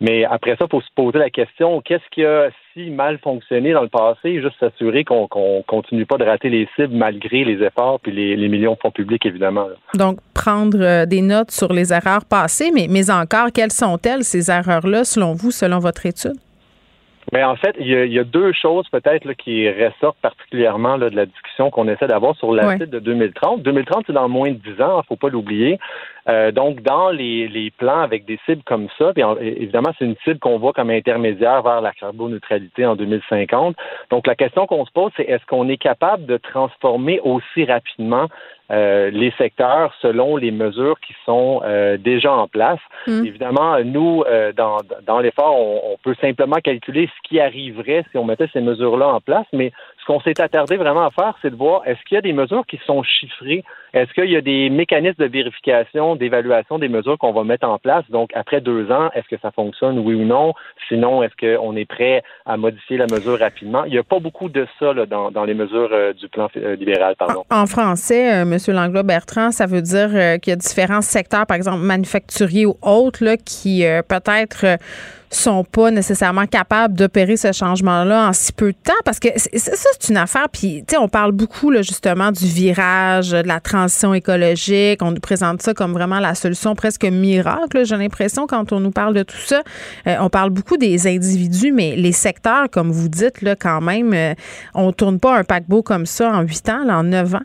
Mais 0.00 0.24
après 0.24 0.56
ça, 0.56 0.66
il 0.66 0.70
faut 0.70 0.80
se 0.80 0.92
poser 0.94 1.18
la 1.18 1.30
question 1.30 1.80
qu'est-ce 1.80 2.08
qui 2.10 2.24
a 2.24 2.50
si 2.74 2.90
mal 2.90 3.18
fonctionné 3.18 3.72
dans 3.72 3.82
le 3.82 3.88
passé, 3.88 4.40
juste 4.40 4.58
s'assurer 4.58 5.04
qu'on 5.04 5.28
continue 5.66 6.06
pas 6.06 6.16
de 6.16 6.24
rater 6.24 6.48
les 6.48 6.68
cibles 6.76 6.94
malgré 6.94 7.44
les 7.44 7.62
efforts 7.62 8.00
puis 8.00 8.12
les, 8.12 8.48
millions 8.48 8.74
de 8.74 8.78
fonds 8.78 8.90
publics, 8.90 9.24
évidemment. 9.26 9.68
Donc, 9.94 10.18
prendre 10.34 10.78
euh, 10.80 11.06
des 11.06 11.22
notes 11.22 11.50
sur 11.50 11.72
les 11.72 11.92
erreurs 11.92 12.24
passées, 12.24 12.70
mais, 12.72 12.86
mais 12.88 13.10
encore, 13.10 13.48
quelles 13.52 13.72
sont-elles, 13.72 14.24
ces 14.24 14.50
erreurs-là, 14.50 15.04
selon 15.04 15.34
vous, 15.34 15.50
selon 15.50 15.78
votre 15.78 16.06
étude? 16.06 16.36
Mais 17.30 17.44
en 17.44 17.54
fait, 17.56 17.76
il 17.78 17.86
y 17.86 18.18
a, 18.18 18.24
deux 18.24 18.52
choses 18.52 18.88
peut-être 18.90 19.32
qui 19.34 19.70
ressortent 19.70 20.20
particulièrement 20.20 20.98
de 20.98 21.06
la 21.06 21.26
discussion 21.26 21.70
qu'on 21.70 21.86
essaie 21.88 22.08
d'avoir 22.08 22.34
sur 22.36 22.52
la 22.52 22.76
de 22.76 22.98
2030. 22.98 23.62
2030, 23.62 24.04
c'est 24.06 24.12
dans 24.12 24.28
moins 24.28 24.50
de 24.50 24.56
10 24.56 24.82
ans, 24.82 24.94
il 24.94 24.96
ne 24.96 25.02
faut 25.02 25.16
pas 25.16 25.28
l'oublier. 25.28 25.78
Euh, 26.28 26.50
donc, 26.50 26.82
dans 26.82 27.10
les, 27.10 27.48
les, 27.48 27.70
plans 27.70 28.00
avec 28.00 28.24
des 28.24 28.38
cibles 28.46 28.62
comme 28.64 28.88
ça, 28.98 29.12
puis 29.12 29.22
évidemment, 29.40 29.92
c'est 29.98 30.04
une 30.04 30.16
cible 30.24 30.38
qu'on 30.38 30.58
voit 30.58 30.72
comme 30.72 30.90
intermédiaire 30.90 31.62
vers 31.62 31.80
la 31.80 31.92
carboneutralité 31.92 32.86
en 32.86 32.96
2050. 32.96 33.76
Donc, 34.10 34.26
la 34.26 34.34
question 34.34 34.66
qu'on 34.66 34.84
se 34.84 34.92
pose, 34.92 35.12
c'est 35.16 35.24
est-ce 35.24 35.44
qu'on 35.46 35.68
est 35.68 35.78
capable 35.78 36.26
de 36.26 36.36
transformer 36.36 37.20
aussi 37.20 37.64
rapidement 37.64 38.28
euh, 38.72 39.10
les 39.10 39.32
secteurs 39.36 39.94
selon 40.00 40.36
les 40.36 40.50
mesures 40.50 40.98
qui 41.00 41.14
sont 41.26 41.60
euh, 41.64 41.98
déjà 41.98 42.32
en 42.32 42.48
place. 42.48 42.80
Mmh. 43.06 43.26
Évidemment, 43.26 43.78
nous, 43.84 44.24
euh, 44.26 44.52
dans, 44.52 44.78
dans 45.06 45.20
l'effort, 45.20 45.54
on, 45.58 45.92
on, 45.92 45.96
peut 46.02 46.14
simplement 46.20 46.56
calculer 46.56 47.06
ce 47.06 47.28
qui 47.28 47.38
arriverait 47.38 48.04
si 48.10 48.16
on 48.16 48.24
mettait 48.24 48.48
ces 48.52 48.60
mesures-là 48.60 49.08
en 49.08 49.20
place, 49.20 49.46
mais 49.52 49.72
ce 50.02 50.06
qu'on 50.06 50.20
s'est 50.20 50.40
attardé 50.40 50.76
vraiment 50.76 51.06
à 51.06 51.10
faire, 51.10 51.34
c'est 51.40 51.50
de 51.50 51.56
voir 51.56 51.82
est-ce 51.86 52.00
qu'il 52.06 52.16
y 52.16 52.18
a 52.18 52.22
des 52.22 52.32
mesures 52.32 52.66
qui 52.66 52.80
sont 52.84 53.04
chiffrées, 53.04 53.62
est-ce 53.94 54.12
qu'il 54.14 54.30
y 54.30 54.36
a 54.36 54.40
des 54.40 54.68
mécanismes 54.68 55.22
de 55.22 55.28
vérification, 55.28 56.16
d'évaluation 56.16 56.78
des 56.78 56.88
mesures 56.88 57.18
qu'on 57.18 57.32
va 57.32 57.44
mettre 57.44 57.68
en 57.68 57.78
place? 57.78 58.04
Donc, 58.10 58.30
après 58.34 58.60
deux 58.60 58.90
ans, 58.90 59.10
est-ce 59.14 59.28
que 59.28 59.40
ça 59.40 59.52
fonctionne, 59.52 60.00
oui 60.00 60.14
ou 60.14 60.24
non? 60.24 60.54
Sinon, 60.88 61.22
est-ce 61.22 61.36
qu'on 61.36 61.76
est 61.76 61.84
prêt 61.84 62.22
à 62.46 62.56
modifier 62.56 62.96
la 62.96 63.06
mesure 63.06 63.38
rapidement? 63.38 63.84
Il 63.84 63.92
n'y 63.92 63.98
a 63.98 64.02
pas 64.02 64.18
beaucoup 64.18 64.48
de 64.48 64.66
ça 64.80 64.92
dans, 65.06 65.44
les 65.44 65.54
mesures 65.54 65.90
euh, 65.92 66.12
du 66.12 66.28
plan 66.28 66.48
euh, 66.56 66.74
libéral. 66.74 67.14
Pardon. 67.16 67.44
En, 67.50 67.66
français, 67.66 68.32
euh, 68.32 68.42
M. 68.42 68.56
Langlois-Bertrand, 68.74 69.52
ça 69.52 69.66
veut 69.66 69.82
dire 69.82 70.08
qu'il 70.40 70.50
y 70.50 70.54
a 70.54 70.56
différents 70.56 71.02
secteurs, 71.02 71.46
par 71.46 71.56
exemple 71.56 71.78
manufacturiers 71.78 72.66
ou 72.66 72.76
autres, 72.82 73.22
là, 73.22 73.36
qui 73.36 73.84
peut-être 74.08 74.78
sont 75.36 75.64
pas 75.64 75.90
nécessairement 75.90 76.46
capables 76.46 76.94
d'opérer 76.94 77.36
ce 77.36 77.52
changement-là 77.52 78.28
en 78.28 78.32
si 78.32 78.52
peu 78.52 78.72
de 78.72 78.78
temps 78.84 78.92
parce 79.04 79.18
que 79.18 79.28
ça 79.36 79.72
c'est 80.00 80.08
une 80.10 80.16
affaire 80.16 80.48
puis 80.50 80.84
tu 80.86 80.94
sais 80.94 80.98
on 80.98 81.08
parle 81.08 81.32
beaucoup 81.32 81.70
là, 81.70 81.82
justement 81.82 82.32
du 82.32 82.46
virage 82.46 83.30
de 83.30 83.46
la 83.46 83.60
transition 83.60 84.14
écologique. 84.14 85.00
On 85.02 85.12
nous 85.12 85.20
présente 85.20 85.62
ça 85.62 85.74
comme 85.74 85.92
vraiment 85.92 86.20
la 86.20 86.34
solution 86.34 86.74
presque 86.74 87.04
miracle 87.04 87.84
j'ai 87.84 87.96
l'impression 87.96 88.46
quand 88.46 88.72
on 88.72 88.80
nous 88.80 88.90
parle 88.90 89.14
de 89.14 89.22
tout 89.22 89.36
ça. 89.36 89.62
Euh, 90.06 90.16
on 90.20 90.28
parle 90.28 90.50
beaucoup 90.50 90.76
des 90.76 91.06
individus 91.06 91.72
mais 91.72 91.96
les 91.96 92.12
secteurs 92.12 92.68
comme 92.70 92.90
vous 92.90 93.08
dites 93.08 93.42
là 93.42 93.56
quand 93.56 93.80
même 93.80 94.12
euh, 94.14 94.34
on 94.74 94.92
tourne 94.92 95.18
pas 95.18 95.36
un 95.36 95.44
paquebot 95.44 95.82
comme 95.82 96.06
ça 96.06 96.30
en 96.30 96.42
huit 96.42 96.68
ans 96.68 96.84
là, 96.84 96.98
en 96.98 97.04
neuf 97.04 97.34
ans 97.34 97.42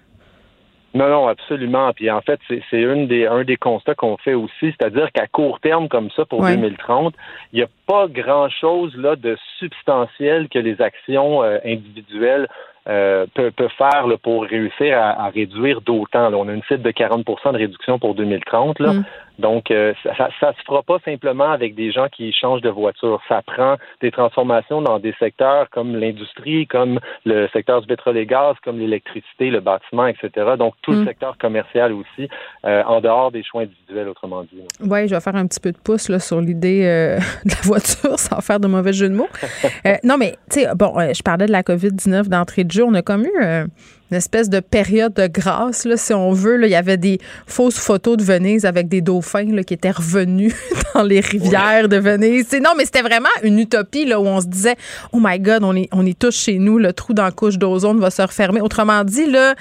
non, 0.94 1.10
non, 1.10 1.28
absolument. 1.28 1.92
Puis 1.94 2.10
en 2.10 2.22
fait, 2.22 2.40
c'est 2.48 2.82
une 2.82 3.08
des, 3.08 3.28
un 3.28 3.44
des 3.44 3.58
constats 3.58 3.96
qu'on 3.96 4.18
fait 4.18 4.34
aussi, 4.34 4.74
c'est-à-dire 4.78 5.12
qu'à 5.12 5.28
court 5.28 5.60
terme 5.60 5.88
comme 5.90 6.10
ça 6.12 6.26
pour 6.26 6.44
2030, 6.44 7.14
il 7.54 7.58
n'y 7.58 7.64
a 7.64 7.68
pas 7.86 8.08
grand-chose 8.08 8.96
là 8.96 9.16
de 9.16 9.38
substantiel 9.60 10.48
que 10.50 10.60
les 10.60 10.82
actions 10.82 11.44
euh, 11.44 11.58
individuelles 11.66 12.48
euh, 12.88 13.26
peuvent, 13.34 13.52
faire 13.78 14.08
là, 14.08 14.18
pour 14.18 14.44
réussir 14.44 14.98
à, 14.98 15.30
réduire 15.30 15.82
d'autant. 15.82 16.34
On 16.34 16.48
a 16.48 16.54
une 16.54 16.64
cible 16.64 16.84
de 16.84 16.92
40% 16.92 17.52
de 17.52 17.58
réduction 17.58 18.00
pour 18.00 18.16
2030. 18.16 18.80
Là. 18.80 18.94
Mm. 18.94 19.06
Donc, 19.40 19.70
euh, 19.70 19.94
ça, 20.04 20.30
ça, 20.40 20.54
se 20.54 20.64
fera 20.66 20.82
pas 20.84 20.98
simplement 21.06 21.52
avec 21.52 21.76
des 21.76 21.92
gens 21.92 22.08
qui 22.10 22.34
changent 22.34 22.62
de 22.62 22.70
voiture. 22.70 23.22
Ça 23.30 23.42
prend 23.42 23.76
des 24.02 24.12
transformations 24.12 24.82
dans 24.82 25.00
des 25.00 25.14
secteurs 25.20 25.70
comme 25.70 25.96
l'industrie, 25.96 26.66
comme 26.68 27.00
le 27.26 27.48
secteur 27.54 27.82
du 27.82 27.88
pétrole 27.88 28.18
et 28.18 28.26
gaz, 28.26 28.56
comme 28.64 28.80
l'électricité, 28.80 29.50
le 29.50 29.60
bâtiment, 29.60 30.08
etc. 30.08 30.30
Donc, 30.58 30.74
tout 30.82 30.92
le 30.92 31.02
mm. 31.02 31.06
secteur 31.06 31.38
commercial 31.38 31.94
aussi, 31.94 32.28
euh, 32.66 32.84
en 32.84 33.00
dehors 33.02 33.32
des 33.32 33.44
choix 33.44 33.62
individuels, 33.62 34.10
autrement 34.10 34.44
dit. 34.44 34.62
Oui, 34.82 35.08
je 35.08 35.16
vais 35.16 35.22
faire 35.22 35.36
un 35.36 35.46
petit 35.46 35.60
peu 35.60 35.72
de 35.72 35.78
pouce 35.78 36.10
là, 36.10 36.20
sur 36.20 36.42
l'idée 36.42 36.86
euh, 36.86 37.18
de 37.46 37.52
la 37.52 37.62
voiture, 37.64 38.18
sans 38.18 38.42
faire 38.42 38.60
de 38.60 38.68
mauvais 38.68 38.94
jeu 38.94 39.10
de 39.10 39.16
mots. 39.16 39.30
non, 40.04 40.18
mais, 40.18 40.34
tu 40.52 40.62
sais, 40.62 40.68
bon, 40.76 40.94
je 40.98 41.22
parlais 41.22 41.46
de 41.46 41.52
la 41.52 41.62
COVID-19 41.62 42.28
d'entrée 42.28 42.64
de 42.64 42.72
jeu. 42.72 42.84
On 42.84 42.94
a 42.96 43.02
comme 43.02 43.26
eu 43.26 43.68
une 44.12 44.18
espèce 44.18 44.50
de 44.50 44.60
période 44.60 45.14
de 45.14 45.28
grâce, 45.28 45.86
là, 45.86 45.98
si 45.98 46.14
on 46.14 46.32
veut. 46.32 46.58
Là. 46.58 46.68
Il 46.68 46.72
y 46.72 46.76
avait 46.76 46.98
des 46.98 47.20
fausses 47.46 47.78
photos 47.78 48.18
de 48.18 48.24
Venise 48.24 48.66
avec 48.66 48.88
des 48.88 49.02
dauphins 49.02 49.52
là, 49.52 49.64
qui 49.64 49.74
étaient 49.74 49.92
revenus 49.92 50.54
dans 50.96 51.04
les 51.04 51.20
rivières 51.20 51.90
de 51.90 51.98
Venise. 51.98 52.52
non, 52.62 52.72
mais 52.78 52.86
c'était 52.86 53.02
vraiment 53.02 53.30
une 53.44 53.60
utopie 53.60 54.06
là, 54.06 54.20
où 54.20 54.26
on 54.26 54.42
se 54.42 54.48
disait 54.48 54.76
Oh 55.12 55.20
my 55.22 55.40
God, 55.40 55.64
on 55.64 55.76
est, 55.76 55.90
on 55.92 56.06
est 56.06 56.18
tous 56.18 56.36
chez 56.36 56.58
nous, 56.58 56.78
le 56.78 56.94
trou 56.94 57.14
dans 57.14 57.24
la 57.24 57.32
couche 57.32 57.58
d'ozone 57.58 58.00
va 58.00 58.10
se 58.10 58.22
refermer. 58.22 58.62
Autrement 58.62 59.04
dit, 59.04 59.30
là, 59.30 59.56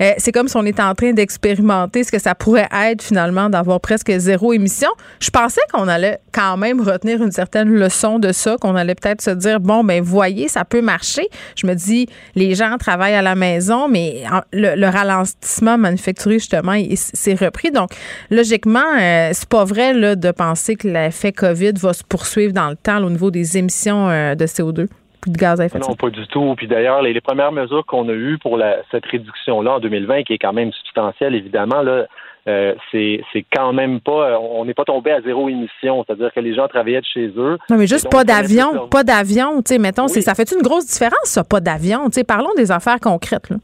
euh, 0.00 0.12
c'est 0.18 0.32
comme 0.32 0.48
si 0.48 0.56
on 0.56 0.66
était 0.66 0.82
en 0.82 0.94
train 0.94 1.12
d'expérimenter 1.12 2.04
ce 2.04 2.10
que 2.10 2.18
ça 2.18 2.34
pourrait 2.34 2.68
être 2.86 3.02
finalement 3.02 3.48
d'avoir 3.48 3.80
presque 3.80 4.10
zéro 4.18 4.52
émission. 4.52 4.88
Je 5.20 5.30
pensais 5.30 5.60
qu'on 5.72 5.88
allait 5.88 6.18
quand 6.32 6.56
même 6.56 6.80
retenir 6.80 7.22
une 7.22 7.32
certaine 7.32 7.68
leçon 7.68 8.18
de 8.18 8.32
ça, 8.32 8.56
qu'on 8.60 8.74
allait 8.74 8.94
peut-être 8.94 9.22
se 9.22 9.30
dire 9.30 9.60
Bon, 9.60 9.84
ben 9.84 10.02
voyez, 10.02 10.48
ça 10.48 10.64
peut 10.64 10.82
marcher. 10.82 11.28
Je 11.56 11.66
me 11.66 11.74
dis, 11.74 12.08
les 12.34 12.54
gens 12.54 12.76
travaillent 12.78 13.14
à 13.14 13.22
la 13.22 13.34
maison, 13.34 13.88
mais 13.92 14.22
le, 14.52 14.90
ralentissement 14.90 15.78
manufacturier, 15.78 16.38
justement, 16.38 16.74
s'est 16.94 17.34
repris. 17.34 17.70
Donc, 17.70 17.90
logiquement, 18.30 18.80
euh, 19.00 19.30
c'est 19.32 19.48
pas 19.48 19.64
vrai 19.64 19.92
là, 19.92 20.16
de 20.16 20.30
penser 20.30 20.76
que 20.76 20.88
l'effet 20.88 21.32
COVID 21.32 21.72
va 21.74 21.92
se 21.92 22.02
poursuivre 22.02 22.52
dans 22.52 22.70
le 22.70 22.76
temps 22.76 23.02
au 23.04 23.10
niveau 23.10 23.30
des 23.30 23.58
émissions 23.58 24.08
euh, 24.08 24.34
de 24.34 24.46
CO2 24.46 24.88
de 25.26 25.38
gaz 25.38 25.60
à 25.60 25.66
effet 25.66 25.78
de 25.78 25.84
serre. 25.84 25.90
Non, 25.92 25.96
pas 25.96 26.10
du 26.10 26.26
tout. 26.26 26.54
Puis 26.56 26.66
d'ailleurs, 26.66 27.00
les, 27.02 27.20
premières 27.20 27.52
mesures 27.52 27.86
qu'on 27.86 28.08
a 28.08 28.12
eues 28.12 28.38
pour 28.38 28.60
cette 28.90 29.06
réduction-là 29.06 29.74
en 29.74 29.80
2020, 29.80 30.24
qui 30.24 30.32
est 30.32 30.38
quand 30.38 30.52
même 30.52 30.72
substantielle, 30.72 31.36
évidemment, 31.36 31.82
là, 31.82 32.06
euh, 32.48 32.74
c'est 32.90 33.22
quand 33.52 33.72
même 33.72 34.00
pas 34.00 34.36
on 34.40 34.64
n'est 34.64 34.74
pas 34.74 34.84
tombé 34.84 35.12
à 35.12 35.20
zéro 35.20 35.48
émission 35.48 36.04
c'est-à-dire 36.04 36.32
que 36.34 36.40
les 36.40 36.56
gens 36.56 36.66
travaillaient 36.66 37.00
de 37.00 37.06
chez 37.06 37.28
eux 37.36 37.56
non 37.70 37.76
mais 37.76 37.86
juste 37.86 38.10
pas 38.10 38.24
d'avion 38.24 38.88
pas 38.88 39.04
d'avion 39.04 39.62
tu 39.62 39.74
sais 39.74 39.78
mettons 39.78 40.08
ça 40.08 40.34
fait 40.34 40.50
une 40.50 40.60
grosse 40.60 40.86
différence 40.86 41.26
ça 41.26 41.44
pas 41.44 41.60
d'avion? 41.60 42.06
Tu 42.06 42.14
sais 42.14 42.24
parlons 42.24 42.52
des 42.56 42.72
affaires 42.72 42.98
concrètes 42.98 43.48
là. 43.48 43.58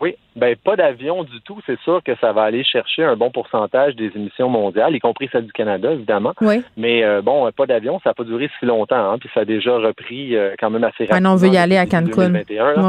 Oui, 0.00 0.16
ben 0.34 0.56
pas 0.56 0.74
d'avion 0.74 1.22
du 1.22 1.40
tout. 1.42 1.60
C'est 1.66 1.78
sûr 1.80 2.02
que 2.02 2.12
ça 2.20 2.32
va 2.32 2.42
aller 2.42 2.64
chercher 2.64 3.04
un 3.04 3.16
bon 3.16 3.30
pourcentage 3.30 3.94
des 3.94 4.10
émissions 4.16 4.48
mondiales, 4.48 4.94
y 4.96 4.98
compris 4.98 5.28
celles 5.30 5.46
du 5.46 5.52
Canada, 5.52 5.92
évidemment. 5.92 6.32
Oui. 6.40 6.64
Mais 6.76 7.04
euh, 7.04 7.22
bon, 7.22 7.48
pas 7.52 7.66
d'avion, 7.66 8.00
ça 8.02 8.10
n'a 8.10 8.14
pas 8.14 8.24
duré 8.24 8.50
si 8.58 8.66
longtemps, 8.66 9.12
hein, 9.12 9.18
puis 9.18 9.30
ça 9.32 9.40
a 9.40 9.44
déjà 9.44 9.76
repris 9.76 10.34
euh, 10.34 10.54
quand 10.58 10.70
même 10.70 10.82
assez 10.82 11.04
rapidement. 11.04 11.32
on 11.32 11.36
veut 11.36 11.48
y 11.48 11.56
aller 11.56 11.76
à 11.76 11.86
Cancun. 11.86 12.42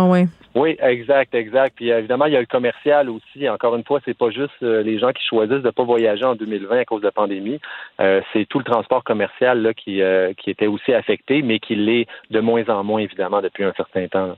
oui. 0.10 0.26
oui, 0.56 0.78
exact, 0.80 1.36
exact. 1.36 1.74
Puis 1.76 1.90
évidemment, 1.90 2.26
il 2.26 2.34
y 2.34 2.38
a 2.38 2.40
le 2.40 2.48
commercial 2.48 3.08
aussi. 3.10 3.48
Encore 3.48 3.76
une 3.76 3.84
fois, 3.84 4.00
c'est 4.04 4.18
pas 4.18 4.32
juste 4.32 4.64
euh, 4.64 4.82
les 4.82 4.98
gens 4.98 5.12
qui 5.12 5.24
choisissent 5.24 5.64
de 5.64 5.70
pas 5.70 5.84
voyager 5.84 6.26
en 6.26 6.34
2020 6.36 6.80
à 6.80 6.86
cause 6.86 7.02
de 7.02 7.06
la 7.06 7.12
pandémie. 7.12 7.60
c'est 8.00 8.46
tout 8.50 8.58
le 8.58 8.66
transport 8.66 9.04
commercial 9.04 9.62
là, 9.62 9.74
qui, 9.76 10.02
qui 10.38 10.50
était 10.50 10.68
aussi 10.68 10.94
affecté, 10.94 11.44
mais 11.44 11.60
qui 11.60 11.76
l'est 11.76 12.08
de 12.32 12.40
moins 12.40 12.68
en 12.70 12.84
moins, 12.84 13.02
évidemment, 13.02 13.42
depuis 13.42 13.64
un 13.64 13.74
certain 13.74 14.08
temps. 14.08 14.36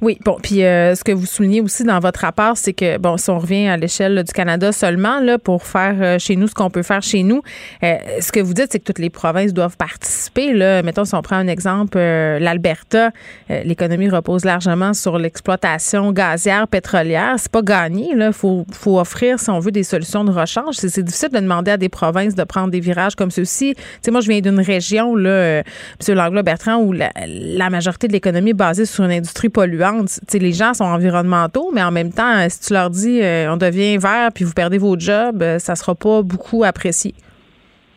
Oui, 0.00 0.18
bon, 0.24 0.38
puis 0.42 0.64
euh, 0.64 0.94
ce 0.94 1.04
que 1.04 1.12
vous 1.12 1.26
soulignez 1.26 1.60
aussi 1.60 1.84
dans 1.84 1.98
votre 2.00 2.20
rapport, 2.20 2.56
c'est 2.56 2.72
que, 2.72 2.98
bon, 2.98 3.16
si 3.16 3.30
on 3.30 3.38
revient 3.38 3.68
à 3.68 3.76
l'échelle 3.76 4.22
du 4.22 4.32
Canada 4.32 4.72
seulement, 4.72 5.20
là, 5.20 5.38
pour 5.38 5.64
faire 5.64 5.96
euh, 6.00 6.18
chez 6.18 6.36
nous 6.36 6.48
ce 6.48 6.54
qu'on 6.54 6.70
peut 6.70 6.82
faire 6.82 7.02
chez 7.02 7.22
nous, 7.22 7.42
euh, 7.82 7.96
ce 8.20 8.32
que 8.32 8.40
vous 8.40 8.54
dites, 8.54 8.68
c'est 8.70 8.80
que 8.80 8.84
toutes 8.84 8.98
les 8.98 9.10
provinces 9.10 9.52
doivent 9.52 9.76
participer. 9.76 10.52
Là. 10.52 10.82
Mettons, 10.82 11.04
si 11.04 11.14
on 11.14 11.22
prend 11.22 11.36
un 11.36 11.48
exemple, 11.48 11.98
l'Alberta, 11.98 13.10
l'économie 13.48 14.08
repose 14.08 14.44
largement 14.44 14.94
sur 14.94 15.18
l'exploitation 15.18 16.12
gazière, 16.12 16.68
pétrolière. 16.68 17.34
C'est 17.38 17.52
pas 17.52 17.62
gagné, 17.62 18.14
là. 18.14 18.32
Faut, 18.32 18.66
faut 18.72 18.98
offrir, 18.98 19.38
si 19.38 19.50
on 19.50 19.58
veut, 19.58 19.70
des 19.70 19.82
solutions 19.82 20.24
de 20.24 20.30
rechange. 20.30 20.74
C'est, 20.74 21.02
difficile 21.04 21.30
de 21.30 21.38
demander 21.38 21.70
à 21.70 21.76
des 21.76 21.88
provinces 21.88 22.34
de 22.34 22.44
prendre 22.44 22.70
des 22.70 22.80
virages 22.80 23.14
comme 23.14 23.30
ceux-ci. 23.30 23.74
Tu 23.74 23.82
sais, 24.02 24.10
moi, 24.10 24.20
je 24.20 24.28
viens 24.28 24.40
d'une 24.40 24.60
région, 24.60 25.14
là, 25.14 25.58
M. 25.58 25.64
Langlois-Bertrand, 26.08 26.76
où 26.76 26.92
la, 26.92 27.12
la 27.26 27.70
majorité 27.70 28.08
de 28.08 28.12
l'économie 28.12 28.50
est 28.50 28.54
basée 28.54 28.86
sur 28.86 29.04
une 29.04 29.12
industrie 29.12 29.48
polluante 29.48 29.83
les 30.32 30.52
gens 30.52 30.74
sont 30.74 30.84
environnementaux, 30.84 31.70
mais 31.72 31.82
en 31.82 31.90
même 31.90 32.12
temps, 32.12 32.48
si 32.48 32.60
tu 32.60 32.72
leur 32.72 32.90
dis 32.90 33.20
euh, 33.22 33.52
on 33.52 33.56
devient 33.56 33.98
vert 33.98 34.30
puis 34.32 34.44
vous 34.44 34.52
perdez 34.52 34.78
vos 34.78 34.98
jobs, 34.98 35.42
euh, 35.42 35.58
ça 35.58 35.76
sera 35.76 35.94
pas 35.94 36.22
beaucoup 36.22 36.64
apprécié. 36.64 37.14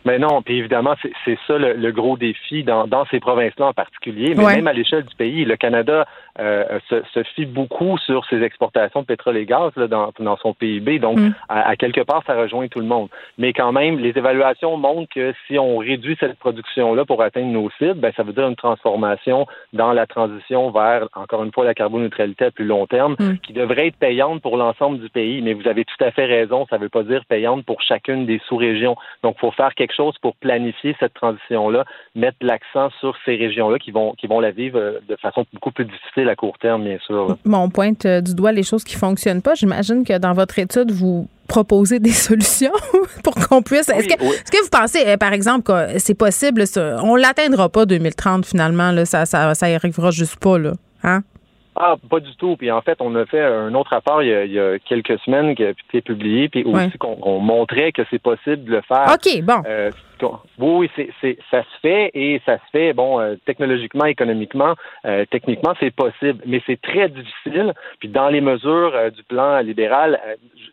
Mais 0.08 0.20
non, 0.20 0.42
puis 0.42 0.60
évidemment, 0.60 0.96
c'est 1.26 1.38
ça 1.48 1.58
le, 1.58 1.92
gros 1.92 2.16
défi 2.16 2.64
dans, 2.64 2.88
dans 2.88 3.06
ces 3.08 3.20
provinces-là 3.20 3.68
en 3.68 3.74
particulier, 3.74 4.36
mais 4.36 4.56
même 4.56 4.68
à 4.68 4.72
l'échelle 4.72 5.04
du 5.04 5.14
pays. 5.16 5.44
Le 5.44 5.58
Canada 5.58 6.08
euh, 6.40 6.80
se, 6.90 7.02
se, 7.14 7.24
fie 7.36 7.46
beaucoup 7.46 7.98
sur 7.98 8.24
ses 8.26 8.42
exportations 8.42 9.02
de 9.02 9.06
pétrole 9.06 9.36
et 9.36 9.46
gaz 9.46 9.72
là, 9.76 9.88
dans, 9.88 10.14
dans 10.20 10.38
son 10.38 10.54
PIB, 10.54 11.00
donc 11.00 11.18
mm. 11.18 11.34
à, 11.50 11.76
quelque 11.76 12.02
part, 12.02 12.24
ça 12.26 12.36
rejoint 12.36 12.68
tout 12.70 12.80
le 12.80 12.86
monde. 12.86 13.10
Mais 13.38 13.52
quand 13.52 13.74
même, 13.74 14.00
les 14.00 14.16
évaluations 14.16 14.78
montrent 14.78 15.12
que 15.14 15.34
si 15.46 15.60
on 15.60 15.78
réduit 15.78 16.16
cette 16.20 16.38
production-là 16.40 17.04
pour 17.04 17.22
atteindre 17.22 17.52
nos 17.52 17.70
cibles, 17.72 17.96
ben, 17.96 18.14
ça 18.16 18.24
veut 18.24 18.34
dire 18.34 18.48
une 18.48 18.56
transformation 18.56 19.46
dans 19.74 19.92
la 19.92 20.06
transition 20.06 20.70
vers, 20.70 21.10
encore 21.16 21.44
une 21.44 21.52
fois, 21.52 21.66
la 21.66 21.74
carboneutralité 21.74 22.46
à 22.46 22.52
plus 22.52 22.66
long 22.66 22.86
terme, 22.86 23.18
mm. 23.20 23.40
qui 23.40 23.52
devrait 23.52 23.88
être 23.88 23.98
payante 23.98 24.42
pour 24.42 24.56
l'ensemble 24.56 25.00
du 25.00 25.10
pays. 25.10 25.42
Mais 25.42 25.54
vous 25.54 25.68
avez 25.68 25.84
tout 25.84 26.02
à 26.02 26.12
fait 26.12 26.26
raison, 26.26 26.66
ça 26.70 26.78
ne 26.78 26.84
veut 26.84 26.90
pas 26.90 27.04
dire 27.04 27.26
payante 27.26 27.66
pour 27.66 27.82
chacune 27.82 28.26
des 28.26 28.40
sous-régions. 28.48 28.96
Donc, 29.22 29.36
il 29.38 29.42
faut 29.42 29.52
faire 29.52 29.74
quelque 29.74 29.94
chose 29.98 30.16
pour 30.22 30.36
planifier 30.36 30.96
cette 31.00 31.14
transition-là, 31.16 31.84
mettre 32.16 32.38
l'accent 32.42 32.90
sur 33.00 33.16
ces 33.26 33.36
régions-là 33.36 33.80
qui 33.80 33.92
vont, 33.92 34.14
qui 34.14 34.28
vont 34.28 34.40
la 34.40 34.52
vivre 34.52 34.80
euh, 34.80 35.00
de 35.10 35.16
façon 35.16 35.46
beaucoup 35.54 35.72
plus 35.72 35.86
difficile 35.86 36.30
à 36.30 36.36
court 36.36 36.58
terme, 36.60 36.84
bien 36.84 37.00
sûr. 37.06 37.38
Bon, 37.44 37.58
on 37.58 37.70
pointe 37.70 38.06
euh, 38.06 38.22
du 38.22 38.36
doigt 38.36 38.52
les 38.52 38.64
choses 38.64 38.84
qui 38.84 38.96
fonctionnent 38.96 39.42
pas. 39.42 39.56
J'imagine 39.56 40.06
que 40.06 40.18
dans 40.18 40.34
votre 40.34 40.60
étude, 40.60 40.92
vous 40.92 41.28
proposez 41.48 42.00
des 42.00 42.12
solutions 42.28 42.72
pour 43.24 43.36
qu'on 43.36 43.62
puisse. 43.62 43.90
Est-ce 43.90 44.08
que, 44.08 44.16
que, 44.16 44.64
vous 44.64 44.70
pensez, 44.72 45.06
euh, 45.08 45.18
par 45.18 45.34
exemple, 45.34 45.64
que 45.64 46.00
c'est 46.00 46.18
possible, 46.18 46.64
on 47.04 47.16
l'atteindra 47.16 47.70
pas 47.70 47.86
2030 47.86 48.46
finalement, 48.46 48.92
là, 48.92 49.06
ça, 49.06 49.26
ça, 49.26 49.54
ça 49.56 49.66
arrivera 49.66 50.12
juste 50.12 50.38
pas, 50.38 50.58
là, 50.58 50.74
hein? 51.04 51.24
Ah, 51.80 51.96
pas 52.10 52.20
du 52.20 52.36
tout. 52.36 52.56
Puis 52.58 52.72
en 52.72 52.82
fait, 52.82 52.98
on 53.02 53.16
a 53.16 53.26
fait 53.26 53.44
un 53.44 53.74
autre 53.76 53.92
rapport 53.92 54.24
il 54.24 54.52
y 54.52 54.60
a, 54.60 54.80
quelques 54.80 55.20
semaines 55.20 55.56
qui 55.56 55.64
a 55.64 55.70
été 55.70 56.02
publié, 56.02 56.50
puis 56.50 56.64
aussi 56.64 56.98
qu'on 56.98 57.40
montrait 57.40 57.92
que 57.92 58.02
c'est 58.10 58.22
possible 58.22 58.64
de 58.66 58.72
le 58.72 58.82
faire. 58.82 59.14
OK, 59.14 59.42
bon. 59.44 59.62
Euh, 59.68 59.92
oui, 60.60 60.90
c'est, 60.96 61.10
c'est, 61.22 61.38
ça 61.52 61.64
se 61.64 61.80
fait 61.82 62.12
et 62.14 62.42
ça 62.46 62.58
se 62.58 62.64
fait, 62.72 62.94
bon, 62.94 63.20
euh, 63.20 63.36
technologiquement, 63.46 64.06
économiquement, 64.06 64.76
euh, 65.06 65.26
techniquement, 65.30 65.74
c'est 65.80 65.94
possible, 65.94 66.40
mais 66.46 66.62
c'est 66.66 66.80
très 66.82 67.10
difficile. 67.10 67.74
Puis 68.00 68.10
dans 68.10 68.30
les 68.30 68.42
mesures 68.42 68.94
euh, 68.96 69.10
du 69.10 69.24
plan 69.24 69.60
libéral, 69.60 70.20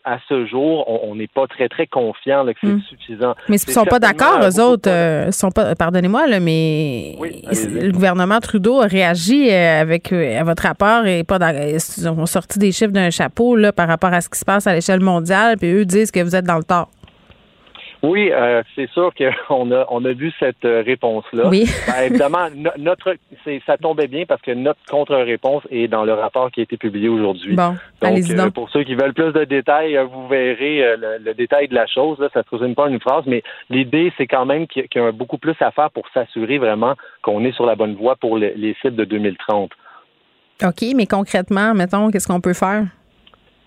à 0.04 0.18
ce 0.28 0.46
jour, 0.46 0.84
on 1.04 1.14
n'est 1.14 1.26
pas 1.28 1.46
très, 1.46 1.68
très 1.68 1.86
confiant 1.86 2.44
que 2.46 2.52
c'est 2.60 2.66
hmm. 2.66 2.80
suffisant. 2.82 3.34
Mais 3.48 3.56
ils 3.56 3.68
ne 3.68 3.72
sont 3.72 3.84
pas 3.84 3.98
d'accord, 3.98 4.40
eux 4.42 4.60
autres, 4.60 4.90
sont 5.32 5.50
pas, 5.50 5.74
pardonnez-moi, 5.74 6.26
là, 6.26 6.40
mais 6.40 7.16
le 7.20 7.92
gouvernement 7.92 8.40
Trudeau 8.40 8.80
a 8.80 8.86
réagi 8.86 9.50
avec 9.50 10.12
à 10.12 10.44
votre 10.44 10.62
rapport 10.62 11.06
et 11.06 11.24
pas 11.24 11.38
ils 11.52 12.08
ont 12.08 12.26
sorti 12.26 12.58
des 12.58 12.72
chiffres 12.72 12.92
d'un 12.92 13.10
chapeau 13.10 13.56
là, 13.56 13.72
par 13.72 13.88
rapport 13.88 14.12
à 14.12 14.20
ce 14.20 14.28
qui 14.28 14.38
se 14.38 14.44
passe 14.44 14.66
à 14.66 14.74
l'échelle 14.74 15.00
mondiale, 15.00 15.56
puis 15.58 15.72
eux 15.72 15.84
disent 15.84 16.10
que 16.10 16.20
vous 16.20 16.36
êtes 16.36 16.44
dans 16.44 16.58
le 16.58 16.64
tort? 16.64 16.88
Oui, 18.04 18.30
euh, 18.30 18.62
c'est 18.74 18.90
sûr 18.90 19.12
qu'on 19.14 19.70
a 19.72 19.86
on 19.88 20.04
a 20.04 20.12
vu 20.12 20.32
cette 20.38 20.64
euh, 20.64 20.82
réponse-là. 20.84 21.48
Oui. 21.48 21.64
Ben, 21.86 22.06
évidemment, 22.06 22.48
notre 22.78 23.14
ça 23.66 23.76
tombait 23.76 24.08
bien 24.08 24.24
parce 24.26 24.40
que 24.42 24.50
notre 24.50 24.80
contre-réponse 24.88 25.62
est 25.70 25.86
dans 25.86 26.04
le 26.04 26.12
rapport 26.12 26.50
qui 26.50 26.60
a 26.60 26.62
été 26.62 26.76
publié 26.76 27.08
aujourd'hui. 27.08 27.54
Bon, 27.54 27.76
donc, 28.00 28.18
euh, 28.30 28.50
pour 28.50 28.70
ceux 28.70 28.84
qui 28.84 28.94
veulent 28.94 29.12
plus 29.12 29.32
de 29.32 29.44
détails, 29.44 29.98
vous 30.10 30.26
verrez 30.28 30.96
le, 30.96 31.34
détail 31.34 31.68
de 31.68 31.74
la 31.74 31.86
chose. 31.86 32.18
Là, 32.18 32.28
ça 32.32 32.42
se 32.42 32.56
résume 32.56 32.74
pas 32.74 32.84
en 32.84 32.88
une 32.88 33.00
phrase, 33.00 33.24
mais 33.26 33.42
l'idée 33.70 34.12
c'est 34.16 34.26
quand 34.26 34.46
même 34.46 34.66
qu'il 34.66 34.86
y, 34.94 34.98
a 34.98 35.12
beaucoup 35.12 35.38
plus 35.38 35.54
à 35.60 35.70
faire 35.70 35.90
pour 35.90 36.04
s'assurer 36.12 36.58
vraiment 36.58 36.94
qu'on 37.22 37.44
est 37.44 37.52
sur 37.52 37.66
la 37.66 37.76
bonne 37.76 37.94
voie 37.94 38.16
pour 38.16 38.38
les 38.38 38.76
sites 38.80 38.96
de 38.96 39.04
2030. 39.04 39.70
OK, 40.62 40.84
mais 40.94 41.06
concrètement, 41.06 41.74
mettons, 41.74 42.10
qu'est-ce 42.10 42.28
qu'on 42.28 42.40
peut 42.40 42.54
faire? 42.54 42.84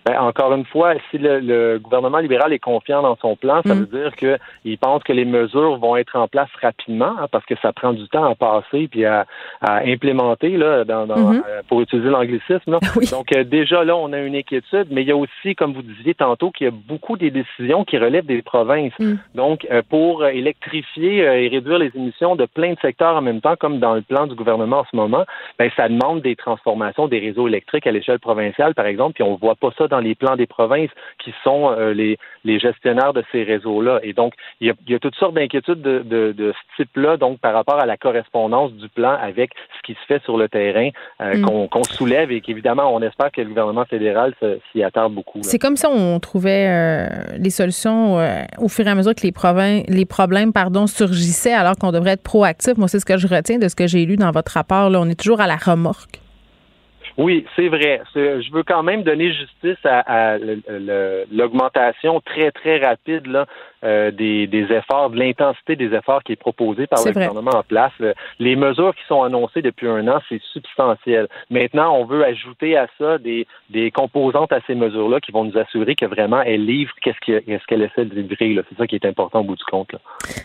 Ben, 0.07 0.17
encore 0.21 0.53
une 0.53 0.63
fois, 0.63 0.93
si 1.11 1.17
le, 1.17 1.79
gouvernement 1.79 2.19
libéral 2.19 2.53
est 2.53 2.59
confiant 2.59 3.01
dans 3.01 3.17
son 3.17 3.35
plan, 3.35 3.61
ça 3.65 3.75
mm. 3.75 3.79
veut 3.79 3.99
dire 3.99 4.15
qu'il 4.15 4.77
pense 4.77 5.03
que 5.03 5.11
les 5.11 5.25
mesures 5.25 5.77
vont 5.77 5.97
être 5.97 6.15
en 6.15 6.29
place 6.29 6.47
rapidement, 6.61 7.13
hein, 7.19 7.27
parce 7.29 7.45
que 7.45 7.55
ça 7.61 7.73
prend 7.73 7.91
du 7.91 8.07
temps 8.07 8.23
à 8.23 8.35
passer 8.35 8.87
puis 8.87 9.03
à, 9.03 9.25
implémenter 9.61 10.55
là, 10.55 10.85
mm-hmm. 10.85 11.43
euh, 11.45 11.61
pour 11.67 11.81
utiliser 11.81 12.09
l'anglicisme. 12.09 12.79
Donc 13.11 13.35
euh, 13.35 13.43
déjà 13.43 13.83
là, 13.83 13.97
on 13.97 14.13
a 14.13 14.19
une 14.19 14.35
inquiétude, 14.35 14.87
mais 14.91 15.01
il 15.01 15.09
y 15.09 15.11
a 15.11 15.17
aussi, 15.17 15.55
comme 15.55 15.73
vous 15.73 15.81
disiez 15.81 16.13
tantôt, 16.13 16.51
qu'il 16.51 16.65
y 16.65 16.69
a 16.69 16.73
beaucoup 16.73 17.17
des 17.17 17.29
décisions 17.31 17.83
qui 17.83 17.97
relèvent 17.97 18.25
des 18.25 18.41
provinces. 18.41 18.97
Mm. 18.99 19.15
Donc 19.35 19.67
euh, 19.71 19.81
pour 19.89 20.25
électrifier 20.25 21.17
et 21.17 21.49
réduire 21.49 21.79
les 21.79 21.91
émissions 21.95 22.37
de 22.37 22.45
plein 22.45 22.73
de 22.73 22.79
secteurs 22.79 23.17
en 23.17 23.21
même 23.21 23.41
temps, 23.41 23.55
comme 23.59 23.79
dans 23.79 23.95
le 23.95 24.01
plan 24.03 24.25
du 24.25 24.35
gouvernement 24.35 24.79
en 24.79 24.85
ce 24.89 24.95
moment, 24.95 25.25
ben 25.59 25.69
ça 25.75 25.89
demande 25.89 26.21
des 26.21 26.37
transformations 26.37 27.09
des 27.09 27.19
réseaux 27.19 27.49
électriques 27.49 27.87
à 27.87 27.91
l'échelle 27.91 28.19
provinciale, 28.19 28.73
par 28.73 28.85
exemple, 28.85 29.15
puis 29.15 29.23
on 29.23 29.35
voit 29.35 29.55
pas 29.55 29.71
ça 29.77 29.87
dans 29.89 29.96
les 29.99 30.15
plans 30.15 30.35
des 30.35 30.47
provinces 30.47 30.89
qui 31.23 31.33
sont 31.43 31.71
euh, 31.71 31.93
les, 31.93 32.17
les 32.43 32.59
gestionnaires 32.59 33.13
de 33.13 33.23
ces 33.31 33.43
réseaux-là. 33.43 33.99
Et 34.03 34.13
donc, 34.13 34.33
il 34.61 34.73
y 34.87 34.95
a, 34.95 34.99
toutes 34.99 35.15
sortes 35.15 35.33
d'inquiétudes 35.33 35.81
de, 35.81 35.99
de, 36.01 36.53
ce 36.77 36.83
type-là, 36.83 37.17
donc 37.17 37.39
par 37.39 37.53
rapport 37.53 37.79
à 37.79 37.85
la 37.85 37.97
correspondance 37.97 38.71
du 38.73 38.89
plan 38.89 39.17
avec 39.21 39.51
ce 39.77 39.81
qui 39.85 39.93
se 39.93 40.05
fait 40.07 40.21
sur 40.23 40.37
le 40.37 40.49
terrain, 40.49 40.89
euh, 41.21 41.37
mm. 41.37 41.69
qu'on 41.69 41.83
soulève 41.83 42.31
et 42.31 42.41
qu'évidemment, 42.41 42.93
on 42.93 43.01
espère 43.01 43.31
que 43.31 43.41
le 43.41 43.49
gouvernement 43.49 43.85
fédéral 43.85 44.33
s'y 44.71 44.83
attarde 44.83 45.13
beaucoup. 45.13 45.39
C'est 45.41 45.59
comme 45.59 45.77
ça 45.77 45.89
on 45.89 46.19
trouvait 46.19 46.67
euh, 46.67 47.37
les 47.37 47.49
solutions 47.49 48.17
au 48.59 48.67
fur 48.67 48.87
et 48.87 48.89
à 48.89 48.95
mesure 48.95 49.15
que 49.15 49.23
les, 49.23 49.31
provinces, 49.31 49.83
les 49.87 50.05
problèmes 50.05 50.53
pardon, 50.53 50.87
surgissaient 50.87 51.53
alors 51.53 51.75
qu'on 51.75 51.91
devrait 51.91 52.11
être 52.11 52.23
proactif. 52.23 52.77
Moi, 52.77 52.87
c'est 52.87 52.99
ce 52.99 53.05
que 53.05 53.17
je 53.17 53.27
retiens 53.27 53.57
de 53.57 53.67
ce 53.67 53.75
que 53.75 53.87
j'ai 53.87 54.05
lu 54.05 54.15
dans 54.15 54.31
votre 54.31 54.51
rapport. 54.53 54.89
Là. 54.89 54.99
On 54.99 55.09
est 55.09 55.19
toujours 55.19 55.41
à 55.41 55.47
la 55.47 55.55
remorque. 55.55 56.19
Oui, 57.17 57.45
c'est 57.55 57.67
vrai. 57.67 58.01
Je 58.13 58.51
veux 58.53 58.61
quand 58.61 58.83
même 58.83 59.01
donner 59.01 59.33
justice 59.33 59.83
à, 59.83 60.37
l'augmentation 61.31 62.21
très, 62.21 62.51
très 62.51 62.77
rapide 62.77 63.25
là, 63.25 63.45
euh, 63.83 64.11
des, 64.11 64.47
efforts, 64.69 65.09
de 65.09 65.17
l'intensité 65.17 65.75
des 65.75 65.95
efforts 65.95 66.23
qui 66.23 66.33
est 66.33 66.37
proposée 66.37 66.85
par 66.85 67.03
le 67.03 67.11
gouvernement 67.11 67.55
en 67.55 67.63
place. 67.63 67.91
Les 68.39 68.55
mesures 68.55 68.93
qui 68.95 69.01
sont 69.07 69.23
annoncées 69.23 69.63
depuis 69.63 69.87
un 69.87 70.07
an, 70.07 70.19
c'est 70.29 70.41
substantiel. 70.53 71.27
Maintenant, 71.49 71.95
on 71.97 72.05
veut 72.05 72.23
ajouter 72.23 72.77
à 72.77 72.87
ça 72.99 73.17
des, 73.17 73.47
des 73.71 73.89
composantes 73.89 74.53
à 74.53 74.59
ces 74.67 74.75
mesures-là 74.75 75.19
qui 75.19 75.31
vont 75.31 75.43
nous 75.43 75.57
assurer 75.57 75.95
que 75.95 76.05
vraiment 76.05 76.41
elles 76.41 76.65
livrent 76.65 76.93
qu'est-ce 77.01 77.65
qu'elle 77.65 77.81
essaie 77.81 78.05
de 78.05 78.13
livrer. 78.13 78.63
C'est 78.69 78.77
ça 78.77 78.85
qui 78.85 78.95
est 78.95 79.05
important 79.05 79.39
au 79.39 79.43
bout 79.43 79.55
du 79.55 79.63
compte. 79.63 79.91
Là. 79.91 79.99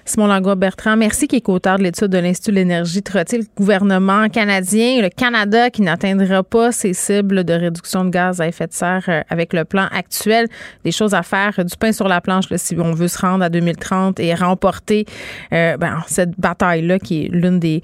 Simon 0.06 0.26
Langlois-Bertrand, 0.26 0.96
merci, 0.96 1.28
qui 1.28 1.36
est 1.36 1.48
auteur 1.48 1.76
de 1.76 1.82
l'étude 1.82 2.08
de 2.08 2.18
l'Institut 2.18 2.52
de 2.52 2.56
l'énergie 2.56 3.02
Trottil, 3.02 3.40
le 3.40 3.44
gouvernement 3.56 4.28
canadien, 4.28 5.02
le 5.02 5.10
Canada 5.10 5.68
qui 5.68 5.82
n'atteindra 5.82 6.42
pas 6.42 6.61
ses 6.70 6.94
cibles 6.94 7.44
de 7.44 7.52
réduction 7.52 8.04
de 8.04 8.10
gaz 8.10 8.40
à 8.40 8.46
effet 8.46 8.66
de 8.66 8.72
serre 8.72 9.04
euh, 9.08 9.22
avec 9.28 9.52
le 9.52 9.64
plan 9.64 9.88
actuel. 9.90 10.46
Des 10.84 10.92
choses 10.92 11.14
à 11.14 11.22
faire, 11.22 11.64
du 11.64 11.76
pain 11.76 11.92
sur 11.92 12.06
la 12.08 12.20
planche 12.20 12.44
si 12.56 12.76
on 12.78 12.92
veut 12.92 13.08
se 13.08 13.18
rendre 13.18 13.42
à 13.44 13.48
2030 13.48 14.20
et 14.20 14.34
remporter 14.34 15.06
euh, 15.52 15.76
ben, 15.76 16.02
cette 16.06 16.38
bataille-là 16.38 16.98
qui 16.98 17.24
est 17.24 17.28
l'une 17.28 17.58
des 17.58 17.80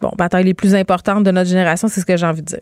bon, 0.00 0.12
batailles 0.16 0.44
les 0.44 0.54
plus 0.54 0.74
importantes 0.74 1.24
de 1.24 1.30
notre 1.30 1.48
génération, 1.48 1.88
c'est 1.88 2.00
ce 2.00 2.06
que 2.06 2.16
j'ai 2.16 2.26
envie 2.26 2.42
de 2.42 2.46
dire. 2.46 2.60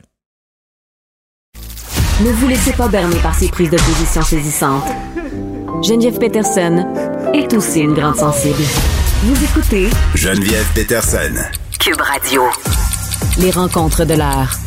Ne 2.23 2.31
vous 2.33 2.49
laissez 2.49 2.73
pas 2.73 2.89
berner 2.89 3.17
par 3.23 3.35
ces 3.35 3.49
prises 3.49 3.71
de 3.71 3.79
position 3.79 4.23
saisissantes. 4.23 4.85
Geneviève 5.83 6.19
Peterson 6.19 6.87
est 7.33 7.53
aussi 7.55 7.81
une 7.81 7.95
grande 7.95 8.17
sensible. 8.17 8.63
Vous 9.23 9.45
écoutez 9.45 9.89
Geneviève 10.15 10.67
Peterson. 10.75 11.35
Cube 11.79 12.01
Radio. 12.01 12.43
Les 13.39 13.51
rencontres 13.51 14.05
de 14.05 14.15
l'heure. 14.15 14.59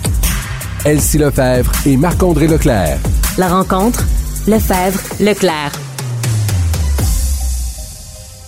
Elsie 0.86 1.18
Lefebvre 1.18 1.72
et 1.86 1.96
Marc-André 1.96 2.46
Leclerc. 2.46 2.98
La 3.38 3.48
rencontre, 3.48 4.04
Lefebvre, 4.48 5.00
Leclerc. 5.22 5.72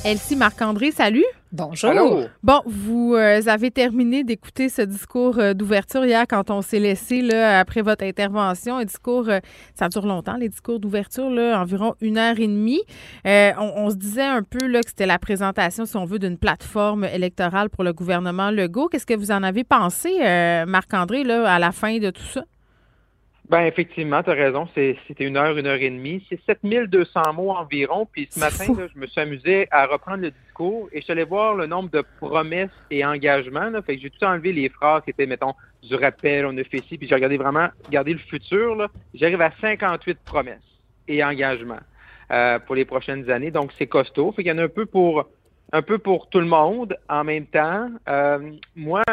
Elsie 0.04 0.36
Marc-André, 0.36 0.92
salut. 0.92 1.24
Bonjour. 1.56 2.26
Bon, 2.43 2.62
vous 2.66 3.16
euh, 3.16 3.39
avez 3.47 3.72
terminé 3.72 4.26
d'écouter 4.26 4.68
ce 4.68 4.82
discours 4.82 5.39
euh, 5.39 5.53
d'ouverture 5.53 6.03
hier 6.03 6.26
quand 6.28 6.51
on 6.51 6.62
s'est 6.62 6.80
laissé 6.80 7.22
là, 7.22 7.60
après 7.60 7.82
votre 7.82 8.03
intervention. 8.03 8.76
Un 8.76 8.84
discours, 8.84 9.30
euh, 9.30 9.39
ça 9.74 9.88
dure 9.88 10.06
longtemps, 10.06 10.36
les 10.36 10.49
discours 10.49 10.82
d'ouverture, 10.82 11.30
là, 11.30 11.62
environ 11.62 11.95
une 12.01 12.18
heure 12.18 12.38
et 12.38 12.47
demie. 12.47 12.82
On, 13.24 13.89
se 13.89 13.95
disait 13.95 14.22
un 14.22 14.43
peu 14.43 14.68
là, 14.68 14.82
que 14.82 14.89
c'était 14.89 15.06
la 15.06 15.18
présentation, 15.18 15.86
si 15.86 15.95
on 15.95 16.03
veut, 16.03 16.20
d'une 16.20 16.38
plateforme 16.38 17.06
électorale 17.06 17.70
pour 17.70 17.86
le 17.86 17.93
gouvernement 17.93 18.51
Legault. 18.51 18.89
Qu'est-ce 18.89 19.06
que 19.06 19.14
vous 19.14 19.32
en 19.32 19.41
avez 19.41 19.64
pensé, 19.64 20.10
Marc-André, 20.68 21.22
à 21.22 21.60
la 21.60 21.72
fin 21.72 21.97
de 21.99 22.10
tout 22.10 22.24
ça? 22.24 22.43
Ben 23.50 23.62
effectivement, 23.62 24.24
tu 24.24 24.32
as 24.32 24.34
raison. 24.34 24.68
C'était 24.74 24.98
une 25.20 25.38
heure, 25.38 25.56
une 25.56 25.68
heure 25.68 25.76
et 25.76 25.89
demie. 25.89 26.26
C'est 26.30 26.39
7200 26.46 27.34
mots 27.34 27.52
environ. 27.52 28.08
Puis 28.12 28.28
ce 28.32 28.39
matin, 28.39 28.66
je 28.93 29.00
me 29.00 29.06
suis 29.06 29.22
amusé 29.22 29.68
à 29.70 29.86
reprendre 29.86 30.24
le 30.24 30.32
discours 30.32 30.89
et 30.91 31.00
je 31.00 31.04
suis 31.04 31.12
allé 31.12 31.26
voir 31.26 31.54
le 31.54 31.68
nombre 31.68 31.91
de 31.91 32.04
promesses 32.20 32.72
et 32.89 33.06
engagements. 33.06 33.70
Là. 33.70 33.84
Fait 33.84 33.98
que 33.98 34.02
j'ai 34.02 34.10
tout 34.10 34.24
enlevé 34.24 34.52
les 34.52 34.70
phrases 34.70 35.04
qui 35.04 35.12
étaient, 35.12 35.28
mettons, 35.28 35.54
du 35.84 35.93
rappel, 35.93 36.48
on 36.48 36.58
a 36.58 36.64
fait 36.64 36.82
ci, 36.89 36.98
puis 36.98 37.08
j'ai 37.08 37.14
regardé 37.14 37.38
vraiment, 37.38 37.68
regardé 37.86 38.14
le 38.14 38.20
futur. 38.20 38.89
J'arrive 39.14 39.41
à 39.41 39.52
58 39.62 40.18
promesses 40.26 40.58
et 41.08 41.24
engagements 41.24 41.82
euh, 42.32 42.58
pour 42.58 42.74
les 42.74 42.86
prochaines 42.86 43.30
années. 43.30 43.52
Donc 43.52 43.72
c'est 43.78 43.88
costaud. 43.88 44.32
Fait 44.32 44.41
qu'il 44.41 44.52
y 44.52 44.56
en 44.56 44.58
a 44.58 44.64
un 44.64 44.70
peu 44.70 44.88
pour 44.88 45.30
un 45.76 45.82
peu 45.82 45.97
pour 45.97 46.30
tout 46.30 46.39
le 46.39 46.45
monde 46.45 46.97
en 47.09 47.26
même 47.26 47.45
temps. 47.47 47.89
Euh, 48.07 48.51
moi, 48.78 49.03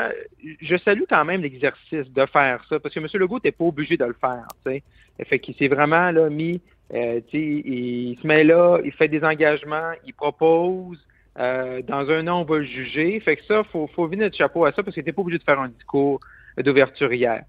je 0.60 0.76
salue 0.76 1.02
quand 1.08 1.24
même 1.24 1.42
l'exercice 1.42 2.08
de 2.08 2.26
faire 2.26 2.64
ça, 2.68 2.78
parce 2.78 2.94
que 2.94 3.00
M. 3.00 3.08
Legault 3.14 3.40
n'est 3.42 3.50
pas 3.50 3.64
obligé 3.64 3.96
de 3.96 4.04
le 4.04 4.14
faire. 4.20 4.46
T'sais. 4.64 4.82
Fait 5.24 5.40
qu'il 5.40 5.56
s'est 5.56 5.66
vraiment 5.66 6.12
là, 6.12 6.30
mis, 6.30 6.60
euh, 6.94 7.20
il 7.32 8.16
se 8.20 8.26
met 8.26 8.44
là, 8.44 8.78
il 8.84 8.92
fait 8.92 9.08
des 9.08 9.24
engagements, 9.24 9.90
il 10.06 10.14
propose, 10.14 10.98
dans 11.36 12.06
un 12.10 12.28
an, 12.28 12.42
on 12.42 12.44
va 12.44 12.58
le 12.58 12.64
juger. 12.64 13.18
Fait 13.18 13.36
que 13.36 13.44
ça, 13.44 13.64
faut, 13.64 13.88
faut 13.88 14.06
venir 14.06 14.30
de 14.30 14.34
chapeau 14.34 14.64
à 14.64 14.72
ça 14.72 14.84
parce 14.84 14.94
que 14.94 15.00
t'es 15.00 15.12
pas 15.12 15.22
obligé 15.22 15.38
de 15.38 15.44
faire 15.44 15.60
un 15.60 15.68
discours 15.68 16.20
d'ouverture 16.58 17.12
hier. 17.12 17.42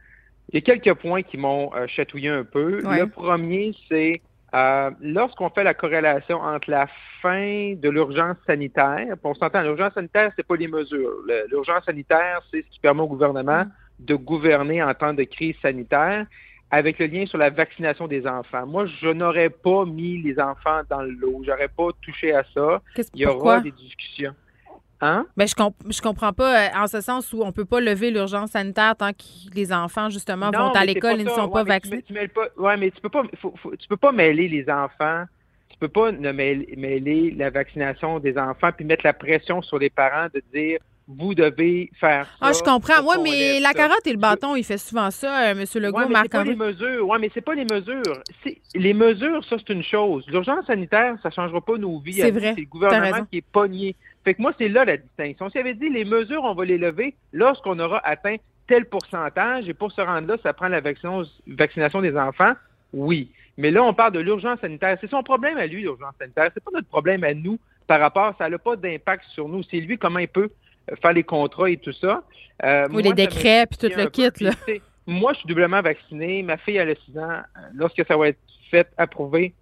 Il 0.49 0.55
y 0.55 0.57
a 0.57 0.61
quelques 0.61 0.99
points 0.99 1.21
qui 1.21 1.37
m'ont 1.37 1.71
chatouillé 1.87 2.29
un 2.29 2.45
peu. 2.45 2.81
Le 2.81 3.05
premier, 3.05 3.73
c'est 3.89 4.21
euh, 4.53 4.91
lorsqu'on 5.01 5.49
fait 5.49 5.63
la 5.63 5.73
corrélation 5.73 6.39
entre 6.39 6.69
la 6.69 6.87
fin 7.21 7.73
de 7.75 7.89
l'urgence 7.89 8.37
sanitaire, 8.45 9.15
on 9.23 9.33
s'entend, 9.33 9.61
l'urgence 9.61 9.93
sanitaire, 9.93 10.31
c'est 10.35 10.45
pas 10.45 10.55
les 10.55 10.67
mesures. 10.67 11.13
L'urgence 11.49 11.85
sanitaire, 11.85 12.41
c'est 12.51 12.61
ce 12.61 12.69
qui 12.69 12.79
permet 12.79 13.01
au 13.01 13.07
gouvernement 13.07 13.65
de 13.99 14.15
gouverner 14.15 14.83
en 14.83 14.93
temps 14.93 15.13
de 15.13 15.23
crise 15.23 15.55
sanitaire 15.61 16.25
avec 16.69 16.97
le 16.97 17.05
lien 17.05 17.25
sur 17.27 17.37
la 17.37 17.51
vaccination 17.51 18.07
des 18.07 18.25
enfants. 18.25 18.65
Moi, 18.65 18.87
je 18.87 19.09
n'aurais 19.09 19.49
pas 19.51 19.85
mis 19.85 20.21
les 20.21 20.39
enfants 20.39 20.81
dans 20.89 21.01
le 21.01 21.11
lot. 21.11 21.43
J'aurais 21.45 21.67
pas 21.67 21.89
touché 22.01 22.33
à 22.33 22.43
ça. 22.53 22.81
Il 23.13 23.21
y 23.21 23.25
aura 23.27 23.59
des 23.59 23.71
discussions. 23.71 24.33
Hein? 25.03 25.25
Ben, 25.35 25.45
je, 25.45 25.53
je 25.89 26.01
comprends 26.01 26.31
pas, 26.31 26.67
euh, 26.67 26.69
en 26.77 26.87
ce 26.87 27.01
sens 27.01 27.33
où 27.33 27.43
on 27.43 27.51
peut 27.51 27.65
pas 27.65 27.81
lever 27.81 28.09
l'urgence 28.09 28.51
sanitaire 28.51 28.95
tant 28.95 29.11
que 29.11 29.53
les 29.53 29.73
enfants, 29.73 30.09
justement, 30.09 30.49
vont 30.49 30.71
à 30.71 30.85
l'école 30.85 31.19
et 31.19 31.25
ne 31.25 31.29
sont 31.29 31.49
pas 31.49 31.63
vaccinés. 31.63 32.03
Tu, 32.03 32.13
ouais, 32.57 32.77
mais 32.77 32.89
tu 32.89 33.01
peux 33.01 33.09
pas, 33.09 33.23
tu 33.31 33.87
peux 33.87 33.97
pas 33.97 34.11
mêler 34.11 34.47
les 34.47 34.69
enfants. 34.69 35.25
Tu 35.69 35.77
peux 35.77 35.87
pas 35.87 36.11
mêler, 36.11 37.35
la 37.37 37.49
vaccination 37.49 38.19
des 38.19 38.37
enfants 38.37 38.69
puis 38.75 38.85
mettre 38.85 39.05
la 39.05 39.13
pression 39.13 39.61
sur 39.61 39.77
les 39.79 39.89
parents 39.89 40.27
de 40.33 40.41
dire 40.53 40.79
vous 41.07 41.35
devez 41.35 41.91
faire 41.99 42.25
ça. 42.25 42.37
Ah, 42.39 42.51
je 42.53 42.61
comprends. 42.63 43.01
Oui, 43.05 43.17
mais 43.21 43.59
la 43.59 43.73
carotte 43.73 44.05
et 44.05 44.13
le 44.13 44.17
bâton, 44.17 44.55
il 44.55 44.63
fait 44.63 44.77
souvent 44.77 45.11
ça, 45.11 45.49
euh, 45.49 45.51
M. 45.51 45.65
Legault, 45.75 45.97
ouais, 45.99 46.05
mais 46.07 46.29
pas 46.29 46.43
les 46.45 46.55
mesures. 46.55 47.07
Oui, 47.09 47.17
mais 47.19 47.29
c'est 47.33 47.41
pas 47.41 47.55
les 47.55 47.65
mesures. 47.65 48.23
Les 48.75 48.93
mesures, 48.93 49.43
ça, 49.45 49.57
c'est 49.57 49.73
une 49.73 49.83
chose. 49.83 50.23
L'urgence 50.27 50.65
sanitaire, 50.65 51.17
ça 51.21 51.29
changera 51.29 51.59
pas 51.59 51.77
nos 51.77 51.99
vies. 51.99 52.13
C'est 52.13 52.31
vrai. 52.31 52.53
C'est 52.55 52.61
le 52.61 52.67
gouvernement 52.67 53.25
qui 53.29 53.39
est 53.39 53.45
pogné. 53.51 53.95
Fait 54.23 54.33
que 54.33 54.41
moi, 54.41 54.53
c'est 54.57 54.69
là 54.69 54.85
la 54.85 54.97
distinction. 54.97 55.49
Si 55.49 55.57
avait 55.57 55.73
dit 55.73 55.89
les 55.89 56.05
mesures, 56.05 56.43
on 56.43 56.53
va 56.53 56.65
les 56.65 56.77
lever 56.77 57.15
lorsqu'on 57.33 57.77
aura 57.79 57.99
atteint 58.05 58.37
tel 58.67 58.85
pourcentage, 58.85 59.67
et 59.67 59.73
pour 59.73 59.91
se 59.91 60.01
rendre 60.01 60.27
là, 60.27 60.37
ça 60.41 60.53
prend 60.53 60.69
la 60.69 60.81
vaccination 60.81 62.01
des 62.01 62.17
enfants, 62.17 62.53
oui. 62.93 63.29
Mais 63.57 63.71
là, 63.71 63.83
on 63.83 63.93
parle 63.93 64.13
de 64.13 64.19
l'urgence 64.19 64.59
sanitaire. 64.61 64.97
C'est 65.01 65.09
son 65.09 65.21
problème 65.21 65.57
à 65.57 65.67
lui, 65.67 65.81
l'urgence 65.81 66.13
sanitaire. 66.17 66.49
C'est 66.53 66.63
pas 66.63 66.71
notre 66.73 66.87
problème 66.87 67.23
à 67.23 67.33
nous 67.33 67.59
par 67.87 67.99
rapport, 67.99 68.33
ça 68.37 68.49
n'a 68.49 68.57
pas 68.57 68.75
d'impact 68.75 69.25
sur 69.29 69.47
nous. 69.47 69.61
C'est 69.63 69.79
lui 69.79 69.97
comment 69.97 70.19
il 70.19 70.27
peut 70.27 70.49
euh, 70.89 70.95
faire 71.01 71.13
les 71.13 71.23
contrats 71.23 71.69
et 71.69 71.77
tout 71.77 71.91
ça. 71.93 72.23
Euh, 72.63 72.87
oui, 72.91 73.03
les 73.03 73.13
décrets, 73.13 73.65
puis 73.67 73.77
tout 73.77 73.95
le 73.95 74.09
kit. 74.09 74.29
Là. 74.43 74.51
Moi, 75.05 75.33
je 75.33 75.39
suis 75.39 75.47
doublement 75.47 75.81
vacciné. 75.81 76.41
Ma 76.43 76.57
fille, 76.57 76.77
elle 76.77 76.91
a 76.91 76.95
6 76.95 77.17
ans. 77.19 77.41
Lorsque 77.75 78.05
ça 78.07 78.15
va 78.15 78.29
être 78.29 78.39
fait, 78.71 78.87
approuvé, 78.97 79.53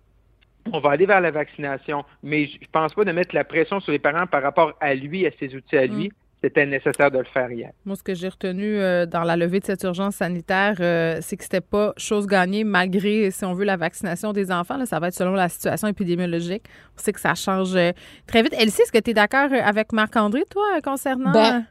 on 0.72 0.80
va 0.80 0.91
aller 0.91 1.05
vers 1.05 1.22
la 1.22 1.32
vaccination, 1.32 2.03
mais 2.24 2.47
je 2.47 2.68
pense 2.72 2.93
pas 2.93 3.03
de 3.03 3.12
mettre 3.12 3.36
la 3.36 3.43
pression 3.43 3.80
sur 3.80 3.91
les 3.91 3.99
parents 3.99 4.28
par 4.28 4.41
rapport 4.41 4.74
à 4.80 4.93
lui, 4.93 5.26
à 5.26 5.32
ses 5.39 5.55
outils 5.55 5.78
à 5.78 5.86
lui. 5.86 6.07
Mm. 6.07 6.12
C'était 6.43 6.66
nécessaire 6.66 7.12
de 7.12 7.20
le 7.20 7.26
faire 7.26 7.51
hier. 7.51 7.70
Moi, 7.86 7.95
ce 7.95 8.01
que 8.01 8.16
j'ai 8.16 8.28
retenu 8.28 8.66
euh, 8.66 9.05
dans 9.05 9.24
la 9.24 9.38
levée 9.38 9.59
de 9.59 9.66
cette 9.66 9.84
urgence 9.84 10.16
sanitaire, 10.16 10.76
euh, 10.80 11.20
c'est 11.22 11.38
que 11.38 11.43
c'était 11.43 11.62
pas 11.62 11.93
chose 11.97 12.26
gagnée 12.26 12.64
malgré, 12.64 13.30
si 13.30 13.45
on 13.45 13.53
veut, 13.53 13.64
la 13.64 13.78
vaccination 13.78 14.34
des 14.34 14.51
enfants. 14.51 14.78
Là, 14.78 14.88
ça 14.88 14.99
va 14.99 15.09
être 15.09 15.14
selon 15.14 15.34
la 15.34 15.49
situation 15.49 15.88
épidémiologique. 15.88 16.64
On 16.97 17.01
sait 17.01 17.14
que 17.14 17.20
ça 17.20 17.36
change 17.36 17.76
euh, 17.76 17.91
très 18.26 18.41
vite. 18.41 18.55
Elsie, 18.57 18.82
est-ce 18.82 18.91
que 18.91 18.97
tu 18.97 19.12
es 19.12 19.14
d'accord 19.14 19.49
avec 19.53 19.93
Marc-André, 19.93 20.43
toi, 20.49 20.82
concernant... 20.84 21.32
Ben, 21.32 21.66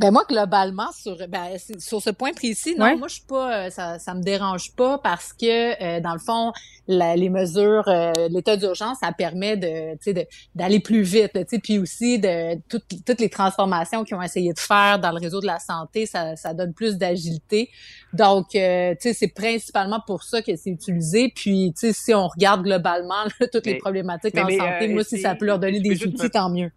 ben 0.00 0.10
moi, 0.10 0.24
globalement, 0.28 0.90
sur, 0.92 1.16
ben, 1.28 1.56
sur 1.78 2.02
ce 2.02 2.10
point 2.10 2.32
précis, 2.32 2.74
non, 2.76 2.96
moi, 2.98 3.08
je 3.08 3.14
suis 3.14 3.24
pas, 3.24 3.66
euh, 3.66 3.70
ça, 3.70 3.98
ça 3.98 4.14
me 4.14 4.22
dérange 4.22 4.74
pas 4.74 4.98
parce 4.98 5.32
que, 5.32 5.82
euh, 5.82 6.00
dans 6.00 6.12
le 6.12 6.18
fond, 6.18 6.52
les 6.88 7.30
mesures, 7.30 7.84
euh, 7.86 8.12
l'état 8.30 8.56
d'urgence, 8.56 8.98
ça 9.00 9.12
permet 9.12 9.56
de, 9.56 10.26
d'aller 10.54 10.80
plus 10.80 11.02
vite, 11.02 11.32
tu 11.34 11.44
sais, 11.48 11.58
puis 11.60 11.78
aussi 11.78 12.18
de 12.18 12.56
toutes, 12.68 12.84
toutes 13.06 13.20
les 13.20 13.30
transformations 13.30 14.04
qu'ils 14.04 14.16
ont 14.16 14.22
essayé 14.22 14.52
de 14.52 14.58
faire 14.58 14.98
dans 14.98 15.12
le 15.12 15.18
réseau 15.18 15.40
de 15.40 15.46
la 15.46 15.60
santé, 15.60 16.04
ça, 16.04 16.34
ça 16.36 16.52
donne 16.52 16.74
plus 16.74 16.98
d'agilité. 16.98 17.70
Donc, 18.12 18.48
tu 18.50 18.58
sais, 18.58 19.14
c'est 19.14 19.32
principalement 19.32 20.00
pour 20.04 20.24
ça 20.24 20.42
que 20.42 20.56
c'est 20.56 20.70
utilisé. 20.70 21.32
Puis, 21.34 21.72
tu 21.78 21.86
sais, 21.86 21.92
si 21.92 22.12
on 22.12 22.26
regarde 22.26 22.64
globalement 22.64 23.24
toutes 23.52 23.66
les 23.66 23.78
problématiques 23.78 24.36
en 24.36 24.48
santé, 24.48 24.88
moi, 24.88 25.04
si 25.04 25.20
ça 25.20 25.36
peut 25.36 25.46
leur 25.46 25.60
donner 25.60 25.80
des 25.80 26.04
outils, 26.04 26.30
tant 26.30 26.50
mieux. 26.50 26.72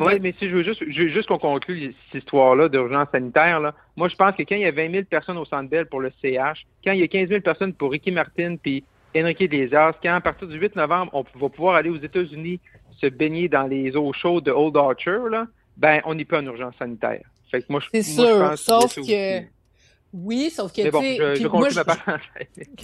Oui, 0.00 0.18
mais 0.20 0.34
si 0.38 0.48
je 0.48 0.56
veux 0.56 0.62
juste, 0.62 0.82
juste 0.88 1.28
qu'on 1.28 1.38
conclue 1.38 1.94
cette 2.10 2.22
histoire-là 2.22 2.68
d'urgence 2.68 3.08
sanitaire, 3.12 3.60
là, 3.60 3.74
moi, 3.96 4.08
je 4.08 4.16
pense 4.16 4.34
que 4.34 4.42
quand 4.42 4.54
il 4.54 4.62
y 4.62 4.66
a 4.66 4.70
20 4.70 4.90
000 4.90 5.04
personnes 5.04 5.36
au 5.36 5.44
Centre 5.44 5.68
Bell 5.68 5.86
pour 5.86 6.00
le 6.00 6.10
CH, 6.22 6.66
quand 6.84 6.92
il 6.92 7.00
y 7.00 7.02
a 7.02 7.08
15 7.08 7.28
000 7.28 7.40
personnes 7.42 7.74
pour 7.74 7.92
Ricky 7.92 8.10
Martin 8.10 8.56
puis 8.56 8.82
Enrique 9.14 9.48
Desas, 9.50 9.92
quand 10.02 10.14
à 10.14 10.20
partir 10.20 10.48
du 10.48 10.58
8 10.58 10.76
novembre, 10.76 11.10
on 11.12 11.24
va 11.38 11.48
pouvoir 11.48 11.74
aller 11.74 11.90
aux 11.90 11.98
États-Unis 11.98 12.60
se 13.00 13.06
baigner 13.06 13.48
dans 13.48 13.66
les 13.66 13.96
eaux 13.96 14.12
chaudes 14.12 14.44
de 14.44 14.50
Old 14.50 14.76
Archer, 14.76 15.18
là, 15.30 15.46
ben, 15.76 16.00
on 16.04 16.14
n'est 16.14 16.24
pas 16.24 16.40
en 16.40 16.46
urgence 16.46 16.74
sanitaire. 16.78 17.22
Fait 17.50 17.60
que 17.60 17.66
moi, 17.68 17.80
C'est 17.90 18.02
sûr, 18.02 18.56
sauf 18.56 18.94
que... 18.94 19.40
Oui, 20.12 20.50
sauf 20.50 20.72
que, 20.72 20.82
tu 20.82 20.90
sais, 20.90 21.18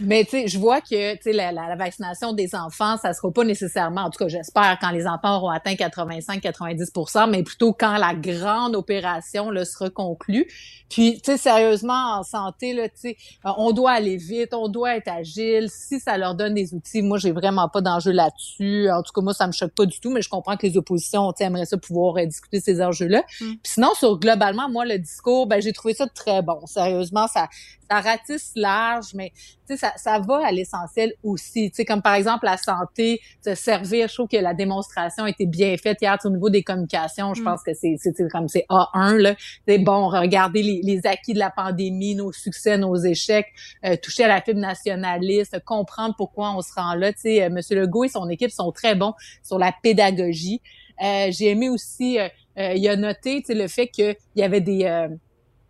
mais 0.00 0.24
tu 0.24 0.30
sais, 0.30 0.46
je 0.46 0.58
vois 0.60 0.80
que, 0.80 1.14
tu 1.16 1.22
sais, 1.22 1.32
la, 1.32 1.50
la, 1.50 1.74
vaccination 1.74 2.32
des 2.32 2.54
enfants, 2.54 2.96
ça 2.98 3.12
sera 3.14 3.32
pas 3.32 3.42
nécessairement, 3.42 4.02
en 4.02 4.10
tout 4.10 4.18
cas, 4.18 4.28
j'espère, 4.28 4.78
quand 4.80 4.90
les 4.92 5.08
enfants 5.08 5.38
auront 5.38 5.50
atteint 5.50 5.74
85-90% 5.74 7.28
mais 7.28 7.42
plutôt 7.42 7.72
quand 7.72 7.96
la 7.96 8.14
grande 8.14 8.76
opération 8.76 9.50
là, 9.50 9.64
sera 9.64 9.90
conclue. 9.90 10.46
Puis, 10.88 11.20
tu 11.20 11.32
sais, 11.32 11.36
sérieusement, 11.36 12.18
en 12.18 12.22
santé, 12.22 12.72
là, 12.72 12.88
tu 12.88 12.94
sais, 12.94 13.16
euh, 13.44 13.50
on 13.56 13.72
doit 13.72 13.90
aller 13.90 14.16
vite, 14.16 14.54
on 14.54 14.68
doit 14.68 14.96
être 14.96 15.08
agile. 15.08 15.68
Si 15.68 15.98
ça 15.98 16.16
leur 16.16 16.36
donne 16.36 16.54
des 16.54 16.74
outils, 16.74 17.02
moi, 17.02 17.18
j'ai 17.18 17.32
vraiment 17.32 17.68
pas 17.68 17.80
d'enjeu 17.80 18.12
là-dessus. 18.12 18.88
En 18.90 19.02
tout 19.02 19.12
cas, 19.12 19.20
moi, 19.20 19.34
ça 19.34 19.48
me 19.48 19.52
choque 19.52 19.72
pas 19.72 19.84
du 19.84 19.98
tout, 19.98 20.12
mais 20.12 20.22
je 20.22 20.28
comprends 20.28 20.56
que 20.56 20.64
les 20.64 20.76
oppositions, 20.76 21.32
tu 21.32 21.42
aimeraient 21.42 21.66
ça 21.66 21.76
pouvoir 21.76 22.18
euh, 22.18 22.26
discuter 22.26 22.60
ces 22.60 22.80
enjeux-là. 22.80 23.24
Mm. 23.40 23.44
Puis 23.44 23.58
sinon, 23.64 23.94
sur 23.94 24.16
globalement, 24.20 24.68
moi, 24.70 24.84
le 24.84 24.98
discours, 24.98 25.48
ben, 25.48 25.60
j'ai 25.60 25.72
trouvé 25.72 25.94
ça 25.94 26.06
très 26.06 26.40
bon, 26.40 26.64
sérieusement 26.66 27.15
ça, 27.26 27.48
ça 27.90 28.00
ratisse 28.00 28.52
large, 28.54 29.14
mais 29.14 29.32
ça, 29.76 29.92
ça 29.96 30.18
va 30.18 30.46
à 30.46 30.52
l'essentiel 30.52 31.12
aussi. 31.22 31.70
sais 31.72 31.84
comme 31.84 32.02
par 32.02 32.14
exemple 32.14 32.44
la 32.44 32.56
santé, 32.56 33.20
se 33.44 33.54
servir, 33.54 34.08
je 34.08 34.14
trouve 34.14 34.28
que 34.28 34.36
la 34.36 34.54
démonstration 34.54 35.24
a 35.24 35.30
été 35.30 35.46
bien 35.46 35.76
faite 35.76 35.98
hier 36.02 36.18
au 36.24 36.30
niveau 36.30 36.50
des 36.50 36.62
communications. 36.62 37.34
Je 37.34 37.40
mm. 37.40 37.44
pense 37.44 37.62
que 37.62 37.72
c'est 37.74 37.96
comme 38.30 38.48
c'est 38.48 38.66
A1. 38.68 39.16
Là. 39.16 39.34
C'est 39.66 39.78
bon, 39.78 40.08
regarder 40.08 40.62
les, 40.62 40.80
les, 40.82 41.06
acquis 41.06 41.32
de 41.32 41.38
la 41.38 41.50
pandémie, 41.50 42.14
nos 42.14 42.32
succès, 42.32 42.76
nos 42.76 42.96
échecs, 42.96 43.46
euh, 43.84 43.96
toucher 43.96 44.24
à 44.24 44.28
la 44.28 44.42
fibre 44.42 44.60
nationaliste, 44.60 45.58
comprendre 45.64 46.14
pourquoi 46.16 46.54
on 46.56 46.60
se 46.60 46.72
rend 46.74 46.94
là. 46.94 47.12
sais 47.16 47.42
euh, 47.42 47.50
Monsieur 47.50 47.80
Legault 47.80 48.04
et 48.04 48.08
son 48.08 48.28
équipe 48.28 48.50
sont 48.50 48.72
très 48.72 48.94
bons 48.94 49.14
sur 49.42 49.58
la 49.58 49.72
pédagogie. 49.82 50.60
Euh, 51.02 51.28
J'ai 51.30 51.50
aimé 51.50 51.68
aussi, 51.68 52.18
euh, 52.18 52.28
euh, 52.58 52.72
il 52.74 52.88
a 52.88 52.96
noté 52.96 53.42
le 53.48 53.68
fait 53.68 53.88
qu'il 53.88 54.16
y 54.34 54.42
avait 54.42 54.60
des 54.60 55.08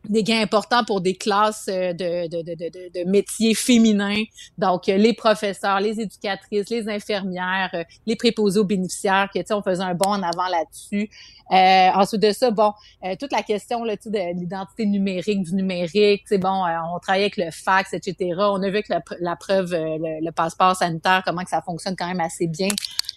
des 0.09 0.23
gains 0.23 0.43
importants 0.43 0.85
pour 0.85 1.01
des 1.01 1.15
classes 1.15 1.69
euh, 1.69 1.93
de, 1.93 2.29
de, 2.29 2.43
de, 2.43 2.55
de, 2.55 3.09
métiers 3.09 3.55
féminins. 3.55 4.23
Donc, 4.59 4.89
euh, 4.89 4.97
les 4.97 5.13
professeurs, 5.13 5.81
les 5.81 6.01
éducatrices, 6.01 6.71
les 6.71 6.89
infirmières, 6.89 7.71
euh, 7.75 7.85
les 8.07 8.17
préposés 8.17 8.61
aux 8.61 8.65
bénéficiaires, 8.65 9.29
que, 9.33 9.41
on 9.53 9.63
faisait 9.63 9.83
un 9.83 9.95
bond 9.95 10.11
en 10.11 10.23
avant 10.23 10.49
là-dessus. 10.49 11.11
Euh, 11.53 11.91
ensuite 11.95 12.23
de 12.23 12.33
ça, 12.33 12.51
bon, 12.51 12.73
toute 13.21 13.31
la 13.31 13.43
question 13.43 13.85
là, 13.85 13.95
de 13.95 14.39
l'identité 14.39 14.85
numérique, 14.85 15.45
du 15.45 15.55
numérique, 15.55 16.25
bon, 16.41 16.65
on 16.93 16.99
travaillait 16.99 17.27
avec 17.27 17.37
le 17.37 17.51
fax, 17.53 17.93
etc. 17.93 18.35
On 18.39 18.63
a 18.63 18.71
vu 18.71 18.83
que 18.83 18.93
la, 19.21 19.37
preuve, 19.37 19.71
le, 19.73 20.31
passeport 20.33 20.75
sanitaire, 20.75 21.23
comment 21.25 21.45
que 21.45 21.51
ça 21.51 21.63
fonctionne 21.63 21.95
quand 21.97 22.09
même 22.09 22.21
assez 22.21 22.49
bien. 22.49 22.71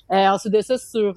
ensuite 0.10 0.54
de 0.54 0.62
ça, 0.62 0.78
sur 0.78 1.16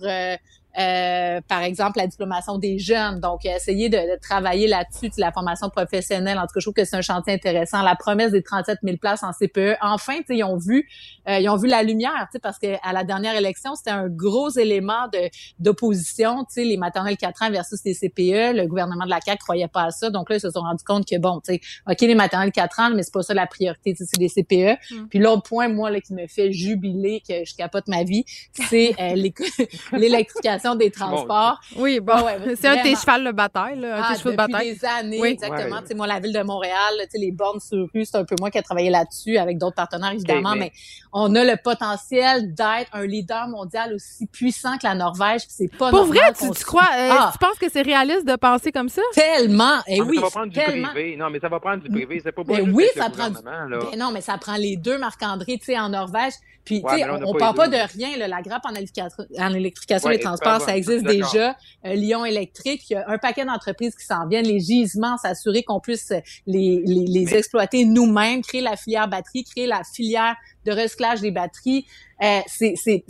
euh, 0.79 1.41
par 1.49 1.63
exemple, 1.63 1.99
la 1.99 2.07
diplomation 2.07 2.59
des 2.59 2.79
jeunes. 2.79 3.21
Donc, 3.21 3.45
essayer 3.45 3.89
de, 3.89 3.97
de 3.97 4.19
travailler 4.21 4.67
là-dessus, 4.69 5.11
la 5.19 5.33
formation 5.33 5.69
professionnelle. 5.69 6.39
En 6.39 6.43
tout 6.43 6.55
cas, 6.55 6.61
je 6.61 6.65
trouve 6.65 6.75
que 6.75 6.85
c'est 6.85 6.97
un 6.97 7.03
chantier 7.03 7.35
intéressant. 7.35 7.83
La 7.83 7.97
promesse 7.97 8.33
des 8.33 8.43
37 8.43 8.79
000 8.83 8.97
places 8.97 9.23
en 9.23 9.33
CPE. 9.33 9.77
Enfin, 9.83 10.15
ils 10.29 10.45
ont 10.45 10.57
vu, 10.57 10.89
euh, 11.29 11.39
ils 11.39 11.49
ont 11.49 11.57
vu 11.57 11.69
la 11.69 11.83
lumière, 11.83 12.29
parce 12.43 12.59
que 12.59 12.75
à 12.83 12.93
la 12.93 13.05
dernière 13.05 13.37
élection, 13.37 13.75
c'était 13.75 13.91
un 13.91 14.09
gros 14.09 14.51
élément 14.51 15.09
de 15.13 15.31
d'opposition. 15.59 16.47
Les 16.57 16.77
maternelles 16.77 17.17
4 17.17 17.43
ans 17.43 17.51
versus 17.51 17.81
les 17.85 17.95
CPE. 17.95 18.57
Le 18.57 18.67
gouvernement 18.67 19.05
de 19.05 19.11
la 19.11 19.21
CAQ 19.21 19.39
croyait 19.39 19.69
pas 19.69 19.85
à 19.85 19.91
ça. 19.91 20.11
Donc 20.11 20.31
là, 20.31 20.37
ils 20.37 20.41
se 20.41 20.51
sont 20.51 20.61
rendus 20.61 20.85
compte 20.85 21.07
que 21.07 21.19
bon, 21.19 21.41
tu 21.41 21.55
sais, 21.55 21.61
ok, 21.89 22.01
les 22.01 22.15
maternelles 22.15 22.53
4 22.53 22.81
ans, 22.81 22.91
mais 22.95 23.03
c'est 23.03 23.13
pas 23.13 23.23
ça 23.23 23.35
la 23.35 23.47
priorité. 23.47 23.95
C'est 23.95 24.19
les 24.19 24.29
CPE. 24.29 24.79
Mm. 24.91 25.07
Puis 25.09 25.19
l'autre 25.19 25.43
point, 25.43 25.69
moi, 25.69 25.91
là, 25.91 26.01
qui 26.01 26.15
me 26.15 26.27
fait 26.27 26.53
jubiler 26.53 27.23
que 27.27 27.45
je 27.45 27.55
capote 27.55 27.89
ma 27.89 28.05
vie, 28.05 28.25
c'est 28.69 28.95
euh, 28.99 29.15
l'électrification 29.93 30.62
des 30.77 30.91
transports. 30.91 31.61
oui, 31.77 32.01
bon, 32.01 32.15
c'est 32.57 32.69
un 32.69 32.77
de 32.77 32.83
tes 32.83 32.95
chevals 32.95 33.25
de 33.25 33.33
bataille, 33.33 33.79
là, 33.79 33.99
un 33.99 34.03
ah, 34.03 34.17
de 34.17 34.37
bataille. 34.37 34.75
des 34.75 34.85
années, 34.85 35.25
exactement. 35.25 35.81
Ouais. 35.81 35.95
Moi, 35.95 36.07
la 36.07 36.21
ville 36.21 36.33
de 36.33 36.43
Montréal, 36.43 36.95
les 37.15 37.33
bornes 37.33 37.61
sur 37.61 37.89
rue, 37.95 38.05
c'est 38.05 38.17
un 38.17 38.25
peu 38.25 38.35
moi 38.41 38.51
qui 38.51 38.59
ai 38.59 38.63
travaillé 38.63 38.91
là-dessus 38.91 39.37
avec 39.37 39.59
d'autres 39.59 39.77
partenaires, 39.77 40.13
évidemment, 40.13 40.55
mais... 40.57 40.73
on 41.13 41.35
a 41.35 41.45
le 41.45 41.57
potentiel 41.63 42.55
d'être 42.55 42.91
un 42.93 43.07
leader 43.07 43.49
mondial 43.49 43.95
aussi 43.95 44.27
puissant 44.27 44.77
que 44.79 44.87
la 44.87 44.95
Norvège, 44.95 45.43
c'est 45.49 45.71
pas 45.77 45.91
Pour 45.91 46.05
vrai, 46.05 46.33
tu, 46.39 46.65
crois, 46.65 46.83
euh, 46.83 47.09
ah. 47.11 47.31
tu 47.33 47.39
penses 47.39 47.59
que 47.59 47.71
c'est 47.71 47.83
réaliste 47.83 48.27
de 48.27 48.37
penser 48.37 48.73
comme 48.73 48.89
ça? 48.89 49.03
Tellement, 49.15 49.79
et 49.87 49.97
eh 49.97 50.03
oui, 50.03 50.17
ça 50.17 50.23
va 50.23 50.31
prendre 50.31 50.53
du 50.53 50.61
privé. 50.61 51.17
Non, 51.17 51.31
mais 51.31 51.41
ça 51.41 51.49
va 51.49 51.61
prendre 51.61 51.83
du 51.83 51.91
privé, 51.91 52.21
c'est 52.25 52.33
pas 52.33 52.43
mais 52.47 52.61
oui, 52.61 52.87
ça 52.97 53.11
prend 53.11 53.31
du... 53.31 53.37
Mais 53.45 53.97
non, 53.97 54.11
mais 54.11 54.21
ça 54.21 54.39
prend 54.39 54.57
les 54.57 54.77
deux, 54.77 54.99
Marc-André, 54.99 55.59
tu 55.59 55.67
sais, 55.67 55.79
en 55.79 55.89
Norvège. 55.89 56.35
Puis, 56.65 56.81
tu 56.81 56.95
sais, 56.95 57.05
on, 57.11 57.35
parle 57.35 57.57
pas 57.57 57.67
de 57.67 57.77
rien, 57.77 58.17
là, 58.17 58.29
la 58.29 58.41
grappe 58.41 58.63
en 58.65 58.71
électrification, 58.71 59.25
en 59.37 59.53
électrification 59.53 60.11
des 60.11 60.21
transports 60.21 60.52
ça 60.61 60.77
existe 60.77 61.05
déjà. 61.05 61.57
Euh, 61.85 61.95
Lyon 61.95 62.25
électrique, 62.25 62.89
il 62.91 62.95
y 62.95 62.97
a 62.97 63.09
un 63.09 63.19
paquet 63.19 63.45
d'entreprises 63.45 63.95
qui 63.95 64.05
s'en 64.05 64.27
viennent, 64.27 64.47
les 64.47 64.61
gisements, 64.61 65.17
s'assurer 65.17 65.63
qu'on 65.63 65.81
puisse 65.81 66.13
les, 66.47 66.83
les, 66.85 67.05
les 67.07 67.35
exploiter 67.35 67.85
nous-mêmes, 67.85 68.43
créer 68.43 68.61
la 68.61 68.77
filière 68.77 69.09
batterie, 69.09 69.45
créer 69.45 69.67
la 69.67 69.83
filière 69.85 70.37
de 70.65 70.73
recyclage 70.73 71.21
des 71.21 71.31
batteries. 71.31 71.87
Euh, 72.23 72.41
c'est, 72.47 72.75
c'est, 72.77 73.05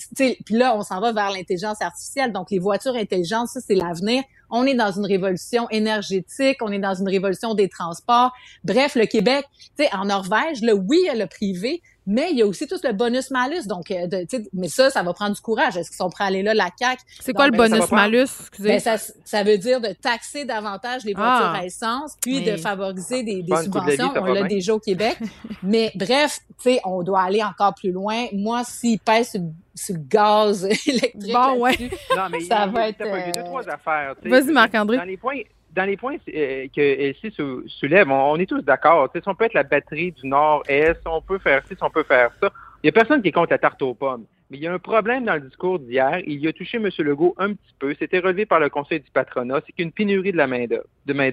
puis 0.45 0.55
là, 0.55 0.75
on 0.77 0.83
s'en 0.83 1.01
va 1.01 1.13
vers 1.13 1.31
l'intelligence 1.31 1.83
artificielle. 1.83 2.33
Donc, 2.33 2.51
les 2.51 2.59
voitures 2.59 2.97
intelligentes, 2.97 3.49
ça, 3.49 3.61
c'est 3.61 3.75
l'avenir. 3.75 4.23
On 4.49 4.65
est 4.65 4.75
dans 4.75 4.91
une 4.91 5.05
révolution 5.07 5.69
énergétique, 5.71 6.59
on 6.61 6.73
est 6.73 6.79
dans 6.79 6.95
une 6.95 7.09
révolution 7.09 7.55
des 7.55 7.69
transports. 7.69 8.33
Bref, 8.65 8.95
le 8.95 9.07
Québec, 9.07 9.47
tu 9.77 9.85
sais, 9.85 9.95
en 9.95 10.07
Norvège, 10.07 10.63
là, 10.63 10.75
oui, 10.75 10.99
il 11.03 11.07
y 11.07 11.09
a 11.11 11.15
le 11.15 11.27
privé, 11.27 11.83
mais 12.07 12.29
il 12.31 12.39
y 12.39 12.43
a 12.43 12.47
aussi 12.47 12.67
tout 12.67 12.79
le 12.83 12.93
bonus-malus. 12.93 13.67
Donc, 13.67 13.91
euh, 13.91 14.07
mais 14.53 14.69
ça, 14.69 14.91
ça 14.91 15.03
va 15.03 15.13
prendre 15.13 15.35
du 15.35 15.41
courage. 15.41 15.77
Est-ce 15.77 15.91
qu'ils 15.91 15.97
sont 15.97 16.11
prêts 16.11 16.25
à 16.25 16.27
aller 16.29 16.43
là, 16.43 16.55
la 16.55 16.69
CAQ? 16.77 17.03
C'est 17.21 17.33
quoi 17.33 17.47
le 17.47 17.57
bonus-malus? 17.57 18.29
Ben, 18.59 18.81
ça, 18.81 18.97
ça, 18.99 19.43
veut 19.43 19.59
dire 19.59 19.81
de 19.81 19.93
taxer 19.93 20.45
davantage 20.45 21.05
les 21.05 21.15
voitures 21.15 21.53
ah. 21.55 21.59
à 21.59 21.65
essence, 21.65 22.17
puis 22.21 22.43
de 22.45 22.57
favoriser 22.57 23.23
des, 23.23 23.43
des 23.43 23.57
subventions. 23.57 24.13
on 24.17 24.25
l'a 24.25 24.45
déjà 24.45 24.75
au 24.75 24.81
Québec. 24.81 25.17
mais 25.63 25.93
bref, 25.95 26.41
tu 26.63 26.71
sais, 26.71 26.81
on 26.85 27.03
doit 27.03 27.23
aller 27.23 27.43
encore 27.43 27.75
plus 27.75 27.93
loin. 27.93 28.27
Moi, 28.33 28.63
s'ils 28.65 28.99
pèsent 28.99 29.31
sur, 29.75 29.95
le 29.95 30.01
gaz 30.09 30.65
électrique, 30.87 31.33
bon, 31.33 31.61
ouais. 31.61 31.77
non, 32.17 32.29
mais 32.31 32.41
ça 32.41 32.67
va 32.67 32.89
être... 32.89 33.05
Il 33.05 33.07
y 33.07 33.11
a 33.11 33.33
deux, 33.33 33.45
trois 33.45 33.69
affaires. 33.69 34.15
Vas-y, 34.25 34.53
Marc-André. 34.53 34.97
Dans 34.97 35.05
les 35.05 35.17
points 35.17 35.41
dans 35.75 35.85
les 35.85 35.97
points 35.97 36.17
euh, 36.35 36.67
que 36.75 36.81
Elsie 36.81 37.35
soulève, 37.67 38.11
on, 38.11 38.37
est 38.37 38.47
tous 38.47 38.63
d'accord. 38.63 39.09
On 39.27 39.35
peut 39.35 39.45
être 39.45 39.55
la 39.55 39.63
batterie 39.63 40.13
du 40.13 40.27
Nord-Est, 40.27 41.01
on 41.07 41.23
peut 41.23 41.39
faire 41.39 41.63
ci, 41.67 41.75
on 41.81 41.91
peut 41.91 42.05
faire 42.05 42.31
ça. 42.41 42.53
Il 42.83 42.87
n'y 42.87 42.91
a 42.91 42.93
personne 42.93 43.23
qui 43.23 43.29
est 43.29 43.33
contre 43.33 43.53
la 43.53 43.59
tarte 43.59 43.81
aux 43.83 43.95
pommes. 43.95 44.27
Mais 44.51 44.59
il 44.59 44.65
y 44.65 44.67
a 44.67 44.73
un 44.75 44.79
problème 44.79 45.25
dans 45.25 45.35
le 45.35 45.41
discours 45.41 45.79
d'hier. 45.79 46.21
Il 46.27 46.41
y 46.41 46.47
a 46.47 46.53
touché 46.53 46.77
M. 46.77 46.91
Legault 46.99 47.35
un 47.39 47.55
petit 47.55 47.75
peu. 47.79 47.95
C'était 47.99 48.19
relevé 48.19 48.45
par 48.45 48.61
le 48.61 48.69
Conseil 48.69 49.01
du 49.01 49.11
patronat. 49.11 49.63
C'est 49.65 49.73
qu'une 49.73 49.93
pénurie 49.93 50.33
de 50.33 50.37
la 50.37 50.47
main-d'œuvre. 50.47 50.85
Main. 51.07 51.31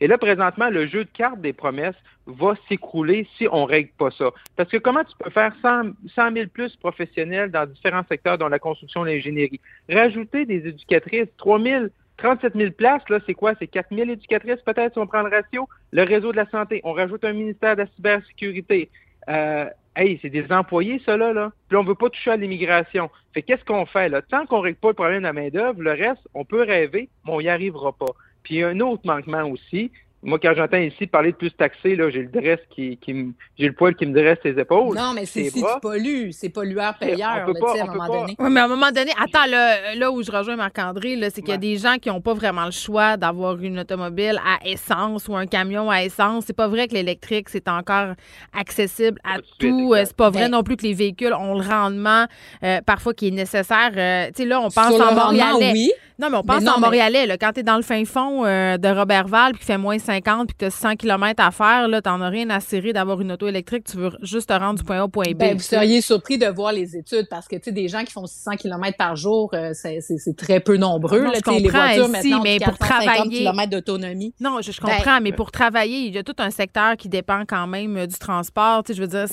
Et 0.00 0.06
là, 0.06 0.16
présentement, 0.16 0.70
le 0.70 0.86
jeu 0.86 1.04
de 1.04 1.10
cartes 1.10 1.42
des 1.42 1.52
promesses 1.52 1.96
va 2.26 2.54
s'écrouler 2.68 3.28
si 3.36 3.46
on 3.52 3.66
règle 3.66 3.90
pas 3.98 4.10
ça. 4.12 4.30
Parce 4.56 4.70
que 4.70 4.78
comment 4.78 5.04
tu 5.04 5.14
peux 5.18 5.28
faire 5.28 5.52
100, 5.60 5.90
100 6.14 6.32
000 6.32 6.46
plus 6.46 6.74
professionnels 6.76 7.50
dans 7.50 7.66
différents 7.66 8.04
secteurs, 8.08 8.38
dont 8.38 8.48
la 8.48 8.58
construction, 8.58 9.04
l'ingénierie? 9.04 9.60
Rajouter 9.90 10.46
des 10.46 10.66
éducatrices, 10.66 11.28
3 11.36 11.60
000 11.60 11.84
37 12.18 12.54
000 12.54 12.70
places, 12.72 13.02
là, 13.08 13.18
c'est 13.26 13.34
quoi? 13.34 13.54
C'est 13.58 13.66
4 13.66 13.94
000 13.94 14.10
éducatrices 14.10 14.60
peut-être 14.64 14.92
si 14.92 14.98
on 14.98 15.06
prend 15.06 15.22
le 15.22 15.30
ratio. 15.30 15.68
Le 15.92 16.02
réseau 16.02 16.32
de 16.32 16.36
la 16.36 16.48
santé, 16.50 16.80
on 16.84 16.92
rajoute 16.92 17.24
un 17.24 17.32
ministère 17.32 17.76
de 17.76 17.82
la 17.82 17.88
cybersécurité. 17.96 18.90
Euh, 19.28 19.66
hey, 19.96 20.18
c'est 20.22 20.30
des 20.30 20.50
employés, 20.50 21.02
ça, 21.04 21.16
là. 21.16 21.52
Puis 21.68 21.76
on 21.76 21.84
veut 21.84 21.94
pas 21.94 22.10
toucher 22.10 22.32
à 22.32 22.36
l'immigration. 22.36 23.10
Fait 23.32 23.42
qu'est-ce 23.42 23.64
qu'on 23.64 23.86
fait, 23.86 24.08
là? 24.08 24.22
Tant 24.22 24.46
qu'on 24.46 24.60
règle 24.60 24.78
pas 24.78 24.88
le 24.88 24.94
problème 24.94 25.18
de 25.18 25.24
la 25.24 25.32
main-d'œuvre, 25.32 25.82
le 25.82 25.92
reste, 25.92 26.28
on 26.34 26.44
peut 26.44 26.62
rêver, 26.62 27.08
mais 27.24 27.32
on 27.32 27.40
y 27.40 27.48
arrivera 27.48 27.92
pas. 27.92 28.12
Puis 28.42 28.62
un 28.62 28.78
autre 28.80 29.02
manquement 29.04 29.44
aussi, 29.44 29.90
moi, 30.24 30.38
quand 30.38 30.54
j'entends 30.56 30.78
ici 30.78 31.06
parler 31.06 31.32
de 31.32 31.36
plus 31.36 31.52
taxé, 31.52 31.96
là, 31.96 32.10
j'ai 32.10 32.22
le 32.22 32.28
dresse 32.28 32.60
qui, 32.74 32.96
qui 32.96 33.32
j'ai 33.58 33.66
le 33.66 33.74
poil 33.74 33.94
qui 33.94 34.06
me 34.06 34.12
dresse 34.12 34.38
les 34.44 34.58
épaules. 34.58 34.96
Non, 34.96 35.12
mais 35.14 35.26
c'est 35.26 35.50
si 35.50 35.62
tu 35.62 35.80
pollues, 35.80 36.32
c'est 36.32 36.48
pollueur-payeur, 36.48 37.28
à 37.28 37.42
un 37.42 37.86
moment 37.86 38.06
donné. 38.06 38.36
Oui, 38.38 38.50
mais 38.50 38.60
à 38.60 38.64
un 38.64 38.68
moment 38.68 38.90
donné, 38.90 39.12
attends, 39.18 39.46
là, 39.50 39.94
là 39.94 40.10
où 40.10 40.22
je 40.22 40.30
rejoins 40.30 40.56
Marc-André, 40.56 41.18
c'est 41.30 41.42
qu'il 41.42 41.50
y 41.50 41.54
a 41.54 41.58
des 41.58 41.76
gens 41.76 41.96
qui 42.00 42.08
n'ont 42.08 42.20
pas 42.20 42.34
vraiment 42.34 42.64
le 42.64 42.70
choix 42.70 43.16
d'avoir 43.16 43.60
une 43.60 43.80
automobile 43.80 44.40
à 44.44 44.66
essence 44.66 45.28
ou 45.28 45.36
un 45.36 45.46
camion 45.46 45.90
à 45.90 46.02
essence. 46.04 46.44
C'est 46.46 46.56
pas 46.56 46.68
vrai 46.68 46.88
que 46.88 46.94
l'électrique, 46.94 47.48
c'est 47.48 47.68
encore 47.68 48.14
accessible 48.52 49.18
à 49.24 49.38
tout. 49.58 49.94
Euh, 49.94 50.04
c'est 50.04 50.16
pas 50.16 50.30
vrai 50.30 50.44
ben 50.44 50.52
non 50.52 50.62
plus 50.62 50.76
que 50.76 50.82
les 50.82 50.94
véhicules 50.94 51.32
ont 51.32 51.58
le 51.58 51.66
rendement 51.66 52.26
euh, 52.62 52.80
parfois 52.84 53.14
qui 53.14 53.28
est 53.28 53.32
nécessaire. 53.32 53.92
Euh, 53.96 54.26
tu 54.28 54.42
sais, 54.42 54.48
là, 54.48 54.60
on 54.60 54.70
pense 54.70 55.00
en 55.00 55.14
Montréalais. 55.14 55.72
Oui. 55.72 55.92
Non, 56.18 56.30
mais 56.30 56.36
on 56.36 56.42
pense 56.42 56.66
en 56.66 56.78
Montréalais. 56.78 57.26
Là, 57.26 57.36
quand 57.36 57.52
tu 57.52 57.60
es 57.60 57.62
dans 57.64 57.76
le 57.76 57.82
fin 57.82 58.04
fond 58.04 58.42
de 58.44 58.88
Robertval 58.98 59.52
puis 59.52 59.58
qu'il 59.58 59.66
fait 59.66 59.78
moins 59.78 59.98
50 60.14 60.46
puis 60.48 60.54
que 60.54 60.58
tu 60.58 60.64
as 60.66 60.70
100 60.70 60.96
km 60.96 61.42
à 61.42 61.50
faire, 61.50 61.88
là, 61.88 62.00
t'en 62.00 62.20
as 62.20 62.28
rien 62.28 62.48
à 62.50 62.60
serrer 62.60 62.92
d'avoir 62.92 63.20
une 63.20 63.32
auto 63.32 63.48
électrique. 63.48 63.84
Tu 63.84 63.96
veux 63.96 64.10
juste 64.22 64.48
te 64.48 64.52
rendre 64.52 64.78
du 64.78 64.84
point 64.84 65.00
A 65.00 65.04
au 65.04 65.08
point 65.08 65.32
B. 65.32 65.38
Ben, 65.38 65.56
vous 65.56 65.62
seriez 65.62 66.00
surpris 66.00 66.38
de 66.38 66.46
voir 66.46 66.72
les 66.72 66.96
études 66.96 67.26
parce 67.28 67.48
que, 67.48 67.56
tu 67.56 67.64
sais, 67.64 67.72
des 67.72 67.88
gens 67.88 68.04
qui 68.04 68.12
font 68.12 68.26
600 68.26 68.56
km 68.56 68.96
par 68.96 69.16
jour, 69.16 69.50
euh, 69.54 69.72
c'est 69.74 70.36
très 70.36 70.60
peu 70.60 70.76
nombreux. 70.76 71.22
Non, 71.22 71.30
là, 71.30 71.38
je 71.38 71.40
comprends 71.40 71.58
les 71.58 71.68
voitures, 71.68 72.08
maintenant, 72.08 72.42
mais 72.42 72.58
pour 72.60 72.78
travailler. 72.78 73.38
km 73.38 73.70
d'autonomie. 73.70 74.34
Non, 74.40 74.60
je, 74.60 74.70
ben, 74.80 74.96
comprends, 74.96 75.20
mais 75.20 75.32
pour 75.32 75.50
travailler, 75.50 76.06
il 76.06 76.14
y 76.14 76.18
a 76.18 76.22
tout 76.22 76.36
un 76.38 76.50
secteur 76.50 76.96
qui 76.96 77.08
dépend 77.08 77.42
quand 77.46 77.66
même 77.66 77.96
euh, 77.96 78.06
du 78.06 78.16
transport. 78.16 78.84
Tu 78.84 78.92
sais, 78.92 78.96
je 78.96 79.02
veux 79.02 79.08
dire, 79.08 79.26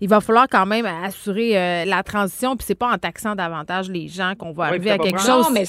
il 0.00 0.08
va 0.08 0.20
falloir 0.20 0.46
quand 0.48 0.66
même 0.66 0.86
assurer 0.86 1.58
euh, 1.58 1.84
la 1.84 2.02
transition, 2.02 2.56
puis 2.56 2.66
c'est 2.66 2.74
pas 2.74 2.92
en 2.92 2.98
taxant 2.98 3.34
davantage 3.34 3.88
les 3.90 4.08
gens 4.08 4.34
qu'on 4.38 4.52
va 4.52 4.64
arriver 4.64 4.90
à 4.90 4.98
quelque 4.98 5.20
chose. 5.20 5.46
Non, 5.46 5.50
mais 5.50 5.64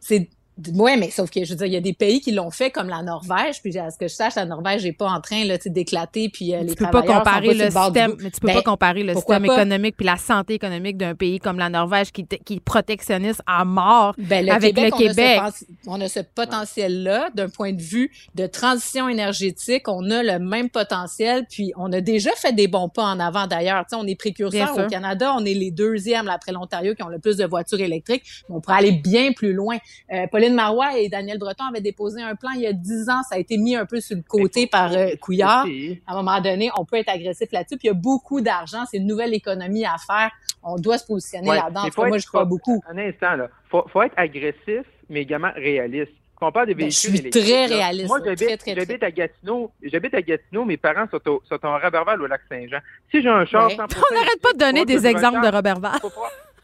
c'est 0.00 0.28
oui, 0.74 0.96
mais 0.98 1.10
sauf 1.10 1.30
que 1.30 1.44
je 1.44 1.50
veux 1.50 1.56
dire, 1.56 1.66
il 1.66 1.72
y 1.74 1.76
a 1.76 1.80
des 1.80 1.92
pays 1.92 2.20
qui 2.20 2.32
l'ont 2.32 2.50
fait 2.50 2.70
comme 2.70 2.88
la 2.88 3.02
Norvège, 3.02 3.60
puis 3.62 3.76
à 3.78 3.90
ce 3.90 3.98
que 3.98 4.08
je 4.08 4.14
sache, 4.14 4.36
la 4.36 4.46
Norvège 4.46 4.84
n'est 4.84 4.92
pas 4.92 5.08
en 5.08 5.20
train 5.20 5.44
là, 5.44 5.58
d'éclater, 5.66 6.30
puis 6.30 6.54
euh, 6.54 6.62
les 6.62 6.74
tu 6.74 6.76
peux 6.76 6.90
pas 6.90 7.02
comparer 7.02 7.52
le 7.52 7.70
système, 7.70 8.16
mais 8.18 8.30
tu 8.30 8.40
peux 8.40 8.48
pas 8.48 8.54
ben, 8.54 8.62
comparer 8.62 9.02
le 9.02 9.14
système 9.14 9.44
économique 9.44 9.96
puis 9.96 10.06
la 10.06 10.16
santé 10.16 10.54
économique 10.54 10.96
d'un 10.96 11.14
pays 11.14 11.40
comme 11.40 11.58
la 11.58 11.68
Norvège 11.68 12.10
qui, 12.10 12.26
qui 12.26 12.60
protectionniste 12.60 13.42
à 13.46 13.64
mort 13.66 14.14
ben, 14.16 14.48
avec 14.48 14.78
le 14.78 14.90
Québec. 14.90 15.40
On 15.86 16.00
a 16.00 16.08
ce, 16.08 16.20
potentiel-là 16.20 17.30
d'un 17.34 17.48
point 17.48 17.72
de 17.72 17.82
vue 17.82 18.10
de 18.34 18.46
transition 18.46 19.08
énergétique, 19.08 19.88
on 19.88 20.10
a 20.10 20.22
le 20.22 20.38
même 20.38 20.70
potentiel, 20.70 21.46
puis 21.50 21.72
on 21.76 21.92
a 21.92 22.00
déjà 22.00 22.30
fait 22.36 22.54
des 22.54 22.66
bons 22.66 22.88
pas 22.88 23.04
en 23.04 23.20
avant 23.20 23.46
d'ailleurs. 23.46 23.84
Tu 23.84 23.90
sais, 23.90 24.02
on 24.02 24.06
est 24.06 24.16
précurseur 24.16 24.76
au 24.78 24.88
Canada, 24.88 25.34
on 25.36 25.44
est 25.44 25.54
les 25.54 25.70
deuxièmes 25.70 26.26
là, 26.26 26.32
après 26.32 26.52
l'Ontario 26.52 26.94
qui 26.94 27.02
ont 27.02 27.08
le 27.08 27.18
plus 27.18 27.36
de 27.36 27.44
voitures 27.44 27.80
électriques, 27.80 28.22
mais 28.48 28.56
on 28.56 28.60
pourrait 28.60 28.78
aller 28.78 28.92
bien 28.92 29.32
plus 29.32 29.52
loin. 29.52 29.76
Euh, 30.12 30.26
Pauline 30.46 30.54
Marois 30.54 30.98
et 30.98 31.08
Daniel 31.08 31.38
Breton 31.38 31.64
avaient 31.68 31.80
déposé 31.80 32.22
un 32.22 32.36
plan 32.36 32.50
il 32.54 32.62
y 32.62 32.66
a 32.66 32.72
dix 32.72 33.08
ans. 33.08 33.22
Ça 33.28 33.34
a 33.34 33.38
été 33.38 33.58
mis 33.58 33.74
un 33.74 33.86
peu 33.86 34.00
sur 34.00 34.16
le 34.16 34.22
côté 34.22 34.66
par 34.66 34.92
euh, 34.92 35.08
Couillard. 35.20 35.66
À 36.06 36.12
un 36.12 36.16
moment 36.16 36.40
donné, 36.40 36.70
on 36.78 36.84
peut 36.84 36.96
être 36.96 37.08
agressif 37.08 37.50
là-dessus. 37.52 37.76
Puis 37.76 37.88
il 37.88 37.88
y 37.88 37.90
a 37.90 37.94
beaucoup 37.94 38.40
d'argent. 38.40 38.84
C'est 38.90 38.98
une 38.98 39.06
nouvelle 39.06 39.34
économie 39.34 39.84
à 39.84 39.96
faire. 39.98 40.30
On 40.62 40.76
doit 40.76 40.98
se 40.98 41.06
positionner 41.06 41.48
là-dedans. 41.48 41.82
Moi, 41.96 42.18
je 42.18 42.26
crois 42.26 42.44
beaucoup. 42.44 42.80
Un 42.88 42.98
instant, 42.98 43.34
là. 43.36 43.48
Faut, 43.70 43.84
faut 43.92 44.02
être 44.02 44.14
agressif, 44.16 44.82
mais 45.08 45.22
également 45.22 45.50
réaliste. 45.56 46.12
On 46.40 46.52
parle 46.52 46.66
ben, 46.66 46.76
véhicules 46.76 47.16
je 47.16 47.16
suis 47.16 47.30
très 47.30 47.66
réaliste. 47.66 48.08
Moi, 48.08 48.20
j'habite 48.24 49.02
à 49.02 49.10
Gatineau. 49.10 49.72
J'habite 49.82 50.14
à 50.14 50.22
Gatineau. 50.22 50.64
Mes 50.64 50.76
parents 50.76 51.06
sont 51.10 51.28
au, 51.28 51.42
sont 51.48 51.58
en 51.64 51.78
au 51.78 52.26
lac 52.26 52.42
Saint-Jean. 52.48 52.78
Si 53.10 53.22
j'ai 53.22 53.28
un 53.28 53.46
char, 53.46 53.70
On 53.70 54.14
n'arrête 54.14 54.40
pas 54.42 54.52
de 54.52 54.58
donner 54.58 54.84
des 54.84 55.06
exemples 55.06 55.40
de 55.40 55.48
Robertval. 55.48 55.98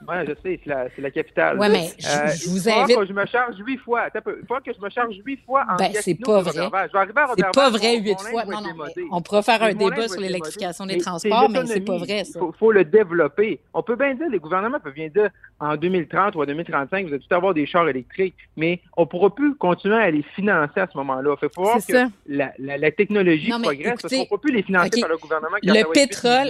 Oui, 0.09 0.15
je 0.27 0.33
sais, 0.43 0.61
c'est 0.65 0.71
la, 0.71 0.87
la, 0.99 1.11
capitale. 1.11 1.59
Oui, 1.59 1.67
mais 1.71 1.91
je, 1.99 2.07
euh, 2.07 2.29
je 2.29 2.49
vous 2.49 2.69
invite. 2.69 2.97
que 2.97 3.07
je 3.07 3.13
me 3.13 3.27
charge 3.27 3.57
huit 3.59 3.79
fois. 3.79 4.09
Il 4.15 4.21
faut 4.47 4.55
que 4.57 4.73
je 4.73 4.81
me 4.81 4.91
charge 4.91 5.15
huit 5.25 5.41
fois 5.45 5.65
en 5.71 5.77
ben, 5.77 5.93
c'est 6.01 6.15
pas 6.15 6.41
vrai. 6.43 6.53
Je 6.55 6.93
vais 6.93 6.99
arriver 6.99 7.21
à 7.21 7.29
C'est 7.37 7.53
pas 7.53 7.71
vrai 7.71 7.99
huit 7.99 8.21
fois. 8.21 8.45
Non, 8.45 8.61
non, 8.61 8.85
on 9.11 9.23
pourra 9.23 9.43
faire 9.43 9.63
un 9.63 9.75
débat 9.75 10.09
sur 10.09 10.21
l'électrification 10.21 10.87
des 10.87 10.99
transports, 10.99 11.49
mais 11.51 11.67
c'est 11.67 11.81
pas 11.81 11.99
vrai, 11.99 12.25
ça. 12.25 12.41
Il 12.43 12.59
faut, 12.59 12.73
le 12.73 12.85
développer. 12.85 13.61
On 13.75 13.83
peut 13.83 13.97
bien 13.97 14.15
dire, 14.15 14.29
les 14.31 14.39
gouvernements 14.39 14.81
peuvent 14.81 14.95
bien 14.95 15.09
dire 15.09 15.31
en 15.61 15.77
2030 15.77 16.35
ou 16.37 16.43
en 16.43 16.47
2035, 16.47 17.07
vous 17.07 17.15
allez 17.15 17.23
tout 17.23 17.35
avoir 17.35 17.55
des 17.55 17.67
chars 17.67 17.89
électriques, 17.89 18.35
mais 18.57 18.81
on 18.97 19.03
ne 19.03 19.07
pourra 19.07 19.35
plus 19.35 19.55
continuer 19.57 19.97
à 19.97 20.11
les 20.11 20.23
financer 20.35 20.81
à 20.81 20.89
ce 20.91 20.97
moment-là. 20.99 21.35
Il 21.41 21.49
faut 21.55 21.63
voir 21.63 21.79
que 21.87 22.07
la, 22.27 22.53
la, 22.59 22.91
technologie 22.91 23.51
progresse. 23.51 24.01
on 24.05 24.17
ne 24.17 24.25
pourra 24.25 24.41
plus 24.41 24.53
les 24.53 24.63
financer 24.63 25.01
par 25.01 25.11
le 25.11 25.19
gouvernement. 25.19 25.57
Qui 25.61 25.69
le 25.69 25.93
pétrole. 25.93 26.49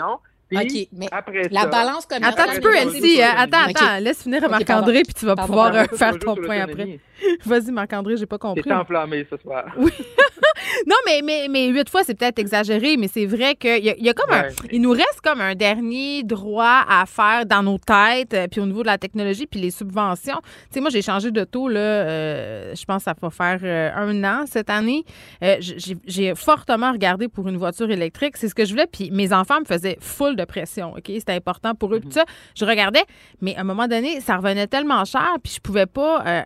OK, 0.56 0.88
mais 0.92 1.08
la 1.50 1.66
balance 1.66 2.06
commerciale. 2.06 2.48
Attends 2.48 2.56
un 2.56 2.60
peu, 2.60 2.74
Elsie. 2.76 3.22
Attends, 3.22 3.68
attends. 3.68 3.98
Laisse 4.00 4.22
finir 4.22 4.48
Marc-André, 4.48 5.02
puis 5.02 5.14
tu 5.14 5.26
vas 5.26 5.36
pouvoir 5.36 5.74
euh, 5.74 5.84
faire 5.96 6.18
ton 6.18 6.34
point 6.34 6.60
après. 6.60 6.98
Vas-y, 7.46 7.70
Marc-André, 7.70 8.16
j'ai 8.16 8.26
pas 8.26 8.38
compris. 8.38 8.62
T'es 8.62 8.72
enflammé 8.72 9.26
ce 9.30 9.36
soir. 9.36 9.64
Oui. 9.76 9.92
non, 10.86 10.96
mais, 11.06 11.20
mais, 11.22 11.46
mais 11.48 11.68
huit 11.68 11.88
fois, 11.88 12.02
c'est 12.04 12.14
peut-être 12.14 12.38
exagéré, 12.38 12.96
mais 12.96 13.08
c'est 13.08 13.26
vrai 13.26 13.54
qu'il 13.54 13.84
y, 13.84 13.90
a, 13.90 13.96
y 13.96 14.08
a 14.08 14.14
comme 14.14 14.32
un. 14.32 14.48
Il 14.70 14.82
nous 14.82 14.90
reste 14.90 15.20
comme 15.22 15.40
un 15.40 15.54
dernier 15.54 16.22
droit 16.22 16.84
à 16.88 17.04
faire 17.06 17.46
dans 17.46 17.62
nos 17.62 17.78
têtes, 17.78 18.34
euh, 18.34 18.48
puis 18.48 18.60
au 18.60 18.66
niveau 18.66 18.82
de 18.82 18.86
la 18.86 18.98
technologie, 18.98 19.46
puis 19.46 19.60
les 19.60 19.70
subventions. 19.70 20.40
Tu 20.42 20.74
sais, 20.74 20.80
moi, 20.80 20.90
j'ai 20.90 21.02
changé 21.02 21.30
de 21.30 21.44
taux, 21.44 21.68
là. 21.68 21.80
Euh, 21.80 22.74
je 22.74 22.84
pense 22.84 22.98
que 22.98 23.04
ça 23.04 23.14
va 23.20 23.30
faire 23.30 23.60
euh, 23.62 23.90
un 23.94 24.24
an 24.24 24.44
cette 24.46 24.70
année. 24.70 25.04
j'ai 25.40 26.34
fortement 26.34 26.92
regardé 26.92 27.28
pour 27.28 27.48
une 27.48 27.56
voiture 27.56 27.90
électrique. 27.90 28.36
C'est 28.36 28.48
ce 28.48 28.54
que 28.54 28.64
je 28.64 28.70
voulais, 28.70 28.86
puis 28.90 29.10
mes 29.10 29.32
enfants 29.32 29.60
me 29.60 29.64
faisaient 29.64 29.98
full 30.00 30.36
de 30.36 30.41
pression, 30.46 30.92
OK? 30.92 31.04
C'était 31.06 31.32
important 31.32 31.74
pour 31.74 31.94
eux, 31.94 32.00
puis 32.00 32.12
ça. 32.12 32.24
Je 32.54 32.64
regardais, 32.64 33.04
mais 33.40 33.56
à 33.56 33.60
un 33.60 33.64
moment 33.64 33.88
donné, 33.88 34.20
ça 34.20 34.36
revenait 34.36 34.66
tellement 34.66 35.04
cher, 35.04 35.36
puis 35.42 35.52
je 35.56 35.60
pouvais 35.60 35.86
pas 35.86 36.44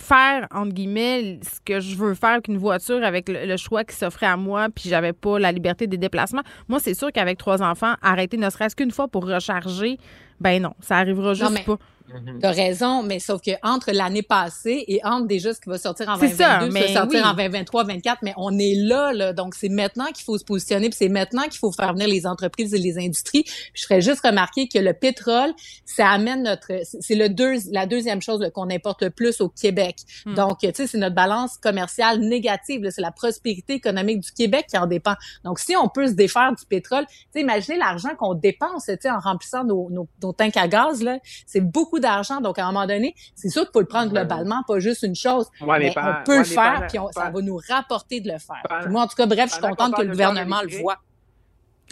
faire, 0.00 0.46
entre 0.52 0.72
guillemets, 0.72 1.38
ce 1.42 1.60
que 1.64 1.80
je 1.80 1.94
veux 1.96 2.14
faire 2.14 2.30
avec 2.30 2.48
une 2.48 2.58
voiture, 2.58 3.04
avec 3.04 3.28
le, 3.28 3.56
choix 3.56 3.84
qui 3.84 3.94
s'offrait 3.94 4.26
à 4.26 4.36
moi, 4.36 4.68
puis 4.74 4.88
j'avais 4.88 5.12
pas 5.12 5.38
la 5.38 5.52
liberté 5.52 5.86
des 5.86 5.98
déplacements. 5.98 6.42
Moi, 6.68 6.80
c'est 6.80 6.94
sûr 6.94 7.12
qu'avec 7.12 7.38
trois 7.38 7.62
enfants, 7.62 7.94
arrêter 8.02 8.36
ne 8.36 8.48
serait-ce 8.50 8.74
qu'une 8.74 8.90
fois 8.90 9.08
pour 9.08 9.26
recharger, 9.26 9.98
ben 10.40 10.62
non, 10.62 10.74
ça 10.80 10.96
arrivera 10.96 11.34
juste 11.34 11.64
pas. 11.64 11.76
Mm-hmm. 12.10 12.40
T'as 12.40 12.52
raison, 12.52 13.02
mais 13.02 13.18
sauf 13.18 13.40
que 13.40 13.52
entre 13.62 13.92
l'année 13.92 14.22
passée 14.22 14.84
et 14.88 15.00
entre 15.04 15.26
déjà 15.26 15.54
ce 15.54 15.60
qui 15.60 15.68
va 15.68 15.78
sortir 15.78 16.08
en 16.08 16.16
2022, 16.16 16.36
ça, 16.36 16.58
va 16.58 16.88
sortir 16.88 17.26
en 17.26 17.34
2023, 17.34 17.84
2024, 17.84 18.18
mais 18.22 18.34
on 18.36 18.58
est 18.58 18.74
là, 18.74 19.12
là. 19.12 19.32
Donc, 19.32 19.54
c'est 19.54 19.68
maintenant 19.68 20.06
qu'il 20.06 20.24
faut 20.24 20.36
se 20.38 20.44
positionner, 20.44 20.88
puis 20.88 20.96
c'est 20.98 21.08
maintenant 21.08 21.44
qu'il 21.44 21.58
faut 21.58 21.72
faire 21.72 21.92
venir 21.92 22.08
les 22.08 22.26
entreprises 22.26 22.74
et 22.74 22.78
les 22.78 22.98
industries. 22.98 23.44
je 23.74 23.82
ferais 23.84 24.00
juste 24.00 24.20
remarquer 24.24 24.68
que 24.68 24.78
le 24.78 24.92
pétrole, 24.92 25.52
ça 25.84 26.08
amène 26.08 26.42
notre, 26.42 26.72
c'est 26.82 27.14
le 27.14 27.28
deux, 27.28 27.54
la 27.70 27.86
deuxième 27.86 28.20
chose 28.20 28.44
qu'on 28.54 28.70
importe 28.70 29.02
le 29.02 29.10
plus 29.10 29.40
au 29.40 29.48
Québec. 29.48 29.96
Hmm. 30.26 30.34
Donc, 30.34 30.58
tu 30.60 30.70
sais, 30.74 30.86
c'est 30.86 30.98
notre 30.98 31.14
balance 31.14 31.56
commerciale 31.58 32.20
négative. 32.20 32.88
C'est 32.90 33.02
la 33.02 33.12
prospérité 33.12 33.74
économique 33.74 34.20
du 34.20 34.32
Québec 34.32 34.66
qui 34.68 34.78
en 34.78 34.86
dépend. 34.86 35.14
Donc, 35.44 35.58
si 35.58 35.76
on 35.76 35.88
peut 35.88 36.08
se 36.08 36.12
défaire 36.12 36.52
du 36.52 36.64
pétrole, 36.66 37.06
tu 37.06 37.14
sais, 37.34 37.40
imaginez 37.40 37.78
l'argent 37.78 38.10
qu'on 38.18 38.34
dépense, 38.34 38.86
tu 38.86 38.96
sais, 39.00 39.10
en 39.10 39.18
remplissant 39.18 39.64
nos, 39.64 39.88
nos, 39.90 40.08
nos 40.22 40.32
tanks 40.32 40.56
à 40.56 40.68
gaz, 40.68 41.02
là. 41.02 41.18
C'est 41.46 41.60
beaucoup 41.60 41.99
d'argent. 42.00 42.40
Donc, 42.40 42.58
à 42.58 42.64
un 42.64 42.72
moment 42.72 42.86
donné, 42.86 43.14
c'est 43.34 43.48
sûr 43.48 43.62
qu'il 43.62 43.72
faut 43.72 43.80
le 43.80 43.86
prendre 43.86 44.10
globalement, 44.10 44.62
pas 44.66 44.78
juste 44.80 45.02
une 45.02 45.14
chose. 45.14 45.46
mais, 45.60 45.92
on 45.96 46.24
peut 46.24 46.38
le 46.38 46.44
faire, 46.44 46.86
puis 46.88 46.98
ça 47.12 47.30
va 47.30 47.40
nous 47.40 47.60
rapporter 47.68 48.20
de 48.20 48.30
le 48.30 48.38
faire. 48.38 48.88
moi, 48.88 49.02
en 49.02 49.06
tout 49.06 49.16
cas, 49.16 49.26
bref, 49.26 49.48
je 49.48 49.52
suis 49.54 49.62
contente 49.62 49.94
que 49.94 50.02
le 50.02 50.10
gouvernement 50.10 50.62
le 50.62 50.80
voit. 50.80 50.98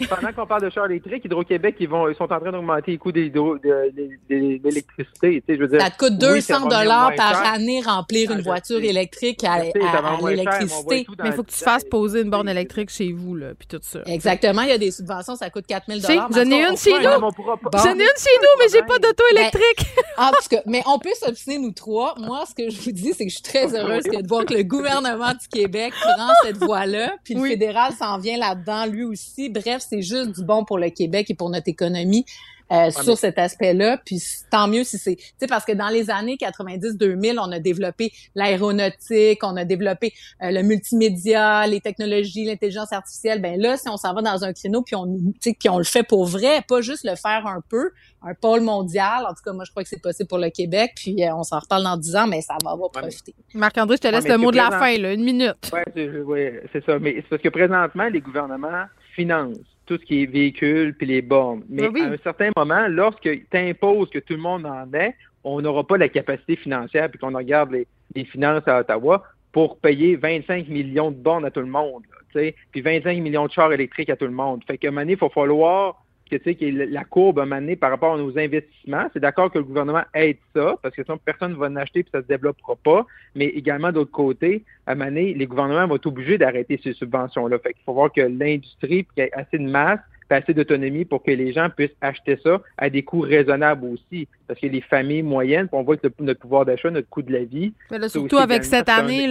Pendant 0.07 0.31
qu'on 0.33 0.45
parle 0.45 0.63
de 0.63 0.69
chars 0.69 0.85
électriques, 0.85 1.25
Hydro-Québec, 1.25 1.75
ils, 1.79 1.89
vont, 1.89 2.07
ils 2.07 2.15
sont 2.15 2.31
en 2.31 2.39
train 2.39 2.51
d'augmenter 2.51 2.91
les 2.91 2.97
coûts 2.97 3.11
d'électricité. 3.11 5.43
De, 5.47 5.65
de, 5.65 5.79
ça 5.79 5.89
te 5.89 5.97
coûte 5.97 6.17
200 6.17 6.67
dollars 6.67 7.13
par 7.15 7.53
année 7.53 7.81
remplir 7.81 8.31
une 8.31 8.41
voiture 8.41 8.83
électrique 8.83 9.43
à, 9.43 9.63
l'électricité. 9.63 11.05
Mais 11.21 11.29
il 11.29 11.33
faut 11.33 11.43
que 11.43 11.51
tu 11.51 11.63
fasses 11.63 11.83
poser 11.83 12.21
une 12.21 12.29
borne 12.29 12.49
électrique 12.49 12.89
chez 12.89 13.11
vous, 13.11 13.35
là, 13.35 13.47
puis 13.57 13.67
tout 13.67 13.79
ça. 13.81 13.99
Exactement. 14.05 14.61
Il 14.61 14.69
y 14.69 14.73
a 14.73 14.77
des 14.77 14.91
subventions, 14.91 15.35
ça 15.35 15.49
coûte 15.49 15.65
4000 15.67 16.01
dollars. 16.01 16.29
J'en 16.31 16.51
ai 16.51 16.63
une 16.63 16.77
chez 16.77 16.93
nous. 16.93 16.99
J'en 16.99 17.19
ai 17.19 18.03
une 18.03 18.17
chez 18.17 18.37
nous, 18.41 18.55
mais 18.59 18.67
j'ai 18.71 18.83
pas 18.83 18.99
d'auto 18.99 19.23
électrique. 19.31 19.87
En 20.17 20.31
tout 20.31 20.49
cas, 20.49 20.61
mais 20.65 20.81
on 20.85 20.99
peut 20.99 21.13
s'obstiner, 21.19 21.59
nous 21.59 21.71
trois. 21.71 22.15
Moi, 22.17 22.43
ce 22.47 22.55
que 22.55 22.69
je 22.69 22.81
vous 22.81 22.91
dis, 22.91 23.13
c'est 23.13 23.25
que 23.25 23.29
je 23.29 23.35
suis 23.35 23.43
très 23.43 23.73
heureuse 23.75 24.03
de 24.03 24.27
voir 24.27 24.45
que 24.45 24.53
le 24.53 24.63
gouvernement 24.63 25.31
du 25.31 25.47
Québec 25.47 25.93
prend 26.01 26.29
cette 26.43 26.57
voie-là, 26.57 27.13
puis 27.23 27.35
le 27.35 27.45
fédéral 27.45 27.93
s'en 27.93 28.17
vient 28.17 28.37
là-dedans, 28.37 28.85
lui 28.85 29.03
aussi. 29.03 29.49
Bref, 29.49 29.81
c'est 29.89 30.01
juste 30.01 30.35
du 30.35 30.43
bon 30.43 30.63
pour 30.65 30.77
le 30.77 30.89
Québec 30.89 31.29
et 31.29 31.35
pour 31.35 31.49
notre 31.49 31.67
économie. 31.67 32.25
Euh, 32.71 32.91
sur 32.91 33.17
cet 33.17 33.39
aspect-là. 33.39 33.97
Puis 34.05 34.21
tant 34.51 34.67
mieux 34.67 34.83
si 34.83 34.99
c'est, 34.99 35.15
tu 35.15 35.23
sais, 35.39 35.47
parce 35.47 35.65
que 35.65 35.71
dans 35.71 35.89
les 35.89 36.11
années 36.11 36.37
90-2000, 36.39 37.39
on 37.39 37.51
a 37.51 37.57
développé 37.57 38.11
l'aéronautique, 38.35 39.43
on 39.43 39.57
a 39.57 39.65
développé 39.65 40.13
euh, 40.43 40.51
le 40.51 40.61
multimédia, 40.61 41.65
les 41.65 41.81
technologies, 41.81 42.45
l'intelligence 42.45 42.93
artificielle. 42.93 43.41
Ben 43.41 43.59
là, 43.59 43.75
si 43.75 43.89
on 43.89 43.97
s'en 43.97 44.13
va 44.13 44.21
dans 44.21 44.43
un 44.43 44.53
créneau 44.53 44.83
puis 44.83 44.95
on, 44.95 45.07
tu 45.41 45.55
puis 45.55 45.67
on 45.67 45.79
le 45.79 45.83
fait 45.83 46.03
pour 46.03 46.27
vrai, 46.27 46.61
pas 46.67 46.81
juste 46.81 47.05
le 47.05 47.15
faire 47.15 47.47
un 47.47 47.61
peu, 47.67 47.89
un 48.21 48.35
pôle 48.35 48.61
mondial. 48.61 49.25
En 49.25 49.29
tout 49.29 49.41
cas, 49.43 49.51
moi, 49.51 49.63
je 49.65 49.71
crois 49.71 49.81
que 49.81 49.89
c'est 49.89 50.01
possible 50.01 50.29
pour 50.29 50.37
le 50.37 50.51
Québec. 50.51 50.91
Puis 50.95 51.23
euh, 51.23 51.33
on 51.33 51.41
s'en 51.41 51.57
reparle 51.57 51.83
dans 51.83 51.97
dix 51.97 52.15
ans, 52.15 52.27
mais 52.27 52.41
ça 52.41 52.55
va 52.63 52.73
avoir 52.73 52.91
profiter. 52.91 53.33
Marc-André, 53.55 53.95
je 53.95 54.07
te 54.07 54.13
laisse 54.13 54.27
le 54.27 54.37
mot 54.37 54.51
de 54.51 54.57
la 54.57 54.69
fin, 54.69 54.95
là, 54.95 55.13
une 55.13 55.23
minute. 55.23 55.71
Oui, 55.73 56.41
c'est 56.71 56.85
ça. 56.85 56.99
Mais 56.99 57.15
c'est 57.15 57.29
parce 57.29 57.41
que 57.41 57.49
présentement, 57.49 58.07
les 58.09 58.21
gouvernements 58.21 58.85
financent 59.15 59.57
tout 59.89 59.97
ce 59.97 60.05
qui 60.05 60.21
est 60.21 60.27
véhicule 60.27 60.93
puis 60.93 61.07
les 61.07 61.23
bornes. 61.23 61.63
Mais 61.67 61.85
à 61.85 61.87
un 61.87 62.17
certain 62.23 62.51
moment, 62.55 62.87
lorsque 62.87 63.21
tu 63.21 63.47
imposes 63.57 64.11
que 64.11 64.19
tout 64.19 64.33
le 64.33 64.39
monde 64.39 64.67
en 64.67 64.87
ait, 64.93 65.15
on 65.43 65.59
n'aura 65.61 65.83
pas 65.83 65.97
la 65.97 66.09
capacité 66.09 66.55
financière, 66.55 67.09
puis 67.09 67.17
qu'on 67.17 67.35
regarde 67.35 67.71
les, 67.71 68.25
finances 68.25 68.67
à 68.67 68.81
Ottawa, 68.81 69.23
pour 69.51 69.79
payer 69.79 70.15
25 70.15 70.67
millions 70.67 71.09
de 71.09 71.15
bornes 71.15 71.45
à 71.45 71.49
tout 71.49 71.61
le 71.61 71.65
monde, 71.65 72.03
puis 72.31 72.81
25 72.81 73.19
millions 73.19 73.47
de 73.47 73.51
chars 73.51 73.73
électriques 73.73 74.11
à 74.11 74.15
tout 74.15 74.25
le 74.25 74.31
monde. 74.31 74.63
Fait 74.67 74.77
qu'à 74.77 74.89
un 74.89 74.91
moment 74.91 75.01
donné, 75.01 75.13
il 75.13 75.19
va 75.19 75.29
falloir 75.29 76.05
que, 76.29 76.35
tu 76.37 76.53
sais, 76.53 76.71
la 76.71 77.03
courbe 77.03 77.39
a 77.39 77.45
mené 77.45 77.75
par 77.75 77.89
rapport 77.89 78.13
à 78.13 78.17
nos 78.17 78.37
investissements. 78.37 79.07
C'est 79.13 79.19
d'accord 79.19 79.51
que 79.51 79.57
le 79.57 79.63
gouvernement 79.63 80.03
aide 80.13 80.37
ça, 80.55 80.75
parce 80.81 80.95
que 80.95 81.03
sinon 81.03 81.17
personne 81.17 81.53
ne 81.53 81.57
va 81.57 81.67
en 81.67 81.75
acheter 81.75 82.03
puis 82.03 82.11
ça 82.11 82.21
se 82.21 82.27
développera 82.27 82.75
pas. 82.75 83.05
Mais 83.35 83.45
également, 83.45 83.91
d'autre 83.91 84.11
côté, 84.11 84.63
à 84.85 84.93
un 84.93 85.09
les 85.09 85.45
gouvernements 85.45 85.87
vont 85.87 85.95
être 85.95 86.05
obligés 86.05 86.37
d'arrêter 86.37 86.79
ces 86.83 86.93
subventions-là. 86.93 87.59
Fait 87.59 87.73
qu'il 87.73 87.83
faut 87.85 87.93
voir 87.93 88.11
que 88.11 88.21
l'industrie, 88.21 89.05
qu'il 89.05 89.23
y 89.23 89.27
ait 89.27 89.33
assez 89.33 89.57
de 89.57 89.69
masse, 89.69 89.99
assez 90.29 90.53
d'autonomie 90.53 91.05
pour 91.05 91.23
que 91.23 91.31
les 91.31 91.53
gens 91.53 91.69
puissent 91.69 91.95
acheter 92.01 92.37
ça 92.43 92.61
à 92.77 92.89
des 92.89 93.03
coûts 93.03 93.21
raisonnables 93.21 93.85
aussi. 93.85 94.27
Parce 94.49 94.61
que 94.61 94.65
les 94.65 94.81
familles 94.81 95.21
moyennes, 95.21 95.69
on 95.71 95.83
voit 95.83 95.95
que 95.95 96.07
notre 96.19 96.39
pouvoir 96.39 96.65
d'achat, 96.65 96.89
notre 96.89 97.07
coût 97.07 97.21
de 97.21 97.31
la 97.31 97.43
vie. 97.43 97.71
surtout 98.07 98.39
avec 98.39 98.65
cette 98.65 98.89
année, 98.89 99.29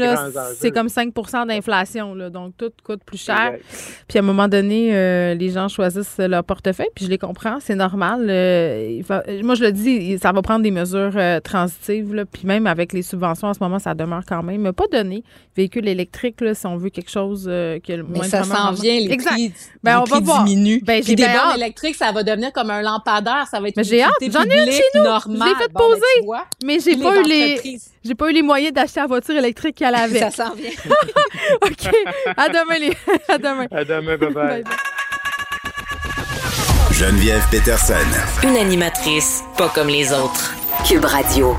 c'est 0.54 0.70
comme 0.70 0.86
5% 0.86 1.48
d'inflation. 1.48 2.14
Donc, 2.30 2.56
tout 2.56 2.70
coûte 2.84 3.00
plus 3.04 3.20
cher. 3.20 3.54
Puis 4.06 4.16
à 4.16 4.22
un 4.22 4.24
moment 4.24 4.46
donné, 4.46 4.94
euh, 4.94 5.34
les 5.34 5.50
gens 5.50 5.66
choisissent 5.66 6.18
leur 6.18 6.44
portefeuille. 6.44 6.86
Puis 6.94 7.06
je 7.06 7.10
les 7.10 7.18
comprends, 7.18 7.58
c'est 7.58 7.74
normal. 7.74 8.28
Euh, 8.30 9.02
moi, 9.42 9.56
je 9.56 9.64
le 9.64 9.72
dis, 9.72 10.16
ça 10.18 10.30
va 10.30 10.40
prendre 10.40 10.62
des 10.62 10.70
mesures 10.70 11.10
euh, 11.16 11.40
transitives. 11.40 12.24
puis 12.30 12.46
même 12.46 12.68
avec 12.68 12.92
les 12.92 13.02
subventions, 13.02 13.48
en 13.48 13.54
ce 13.54 13.58
moment, 13.60 13.80
ça 13.80 13.94
demeure 13.94 14.22
quand 14.24 14.44
même. 14.44 14.72
Pas 14.72 14.86
donné. 14.92 15.24
Véhicule 15.56 15.88
électrique, 15.88 16.36
si 16.52 16.66
on 16.68 16.76
veut 16.76 16.90
quelque 16.90 17.10
chose 17.10 17.46
que 17.46 17.92
le 17.92 18.04
moins 18.04 18.22
ça 18.22 18.44
s'en 18.44 18.70
vient, 18.70 19.00
les 19.00 19.16
prix, 19.16 19.52
ben, 19.82 19.98
on 19.98 20.04
va 20.04 20.20
voir. 20.20 20.44
diminuent. 20.44 20.80
Ben, 20.84 21.02
j'ai 21.02 21.16
des 21.16 21.24
bornes 21.24 21.56
électriques, 21.56 21.96
ça 21.96 22.12
va 22.12 22.22
devenir 22.22 22.52
comme 22.52 22.70
un 22.70 22.82
lampadaire, 22.82 23.48
ça 23.50 23.58
va 23.58 23.66
être 23.66 23.76
Mais 23.76 23.82
j'ai 23.82 24.00
hâte, 24.00 24.12
j'en 24.20 24.44
ai 24.44 24.64
une 24.64 24.70
chez 24.70 24.82
nous. 24.94 25.07
Je 25.26 25.32
l'ai 25.32 25.54
fait 25.56 25.72
poser. 25.72 26.28
mais 26.64 26.78
j'ai 26.80 26.96
pas 26.96 27.16
eu 27.16 27.22
les 27.24 27.78
j'ai 28.04 28.14
pas 28.14 28.30
eu 28.30 28.32
les 28.32 28.42
moyens 28.42 28.72
d'acheter 28.72 29.00
la 29.00 29.06
voiture 29.06 29.36
électrique 29.36 29.76
qu'elle 29.76 29.94
avait. 29.94 30.18
ça 30.20 30.30
s'en 30.30 30.54
vient. 30.54 30.70
OK. 31.62 31.88
À 32.36 32.48
demain 32.48 32.78
les 32.78 32.96
à 33.28 33.38
demain. 33.38 33.66
À 33.70 33.84
demain, 33.84 34.16
bye 34.16 34.32
bye. 34.32 34.64
Geneviève 36.92 37.42
Peterson. 37.50 37.94
Une 38.42 38.56
animatrice 38.56 39.42
pas 39.56 39.68
comme 39.68 39.88
les 39.88 40.12
autres. 40.12 40.54
Cube 40.86 41.04
Radio 41.04 41.56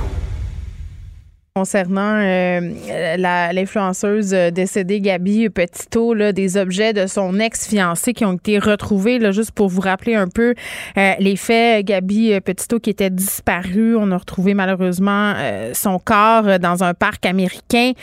concernant 1.55 2.19
euh, 2.21 3.17
l'influenceuse 3.53 4.31
décédée 4.31 5.01
Gabi 5.01 5.49
Petito, 5.49 6.15
des 6.31 6.57
objets 6.57 6.93
de 6.93 7.07
son 7.07 7.39
ex-fiancé 7.39 8.13
qui 8.13 8.25
ont 8.25 8.33
été 8.33 8.59
retrouvés, 8.59 9.19
là, 9.19 9.31
juste 9.31 9.51
pour 9.51 9.67
vous 9.67 9.81
rappeler 9.81 10.15
un 10.15 10.27
peu 10.27 10.53
euh, 10.97 11.13
les 11.19 11.35
faits. 11.35 11.85
Gabi 11.85 12.39
Petito 12.41 12.79
qui 12.79 12.89
était 12.89 13.09
disparue, 13.09 13.95
on 13.95 14.11
a 14.11 14.17
retrouvé 14.17 14.53
malheureusement 14.53 15.33
euh, 15.37 15.71
son 15.73 15.99
corps 15.99 16.59
dans 16.59 16.83
un 16.83 16.93
parc 16.93 17.25
américain 17.25 17.93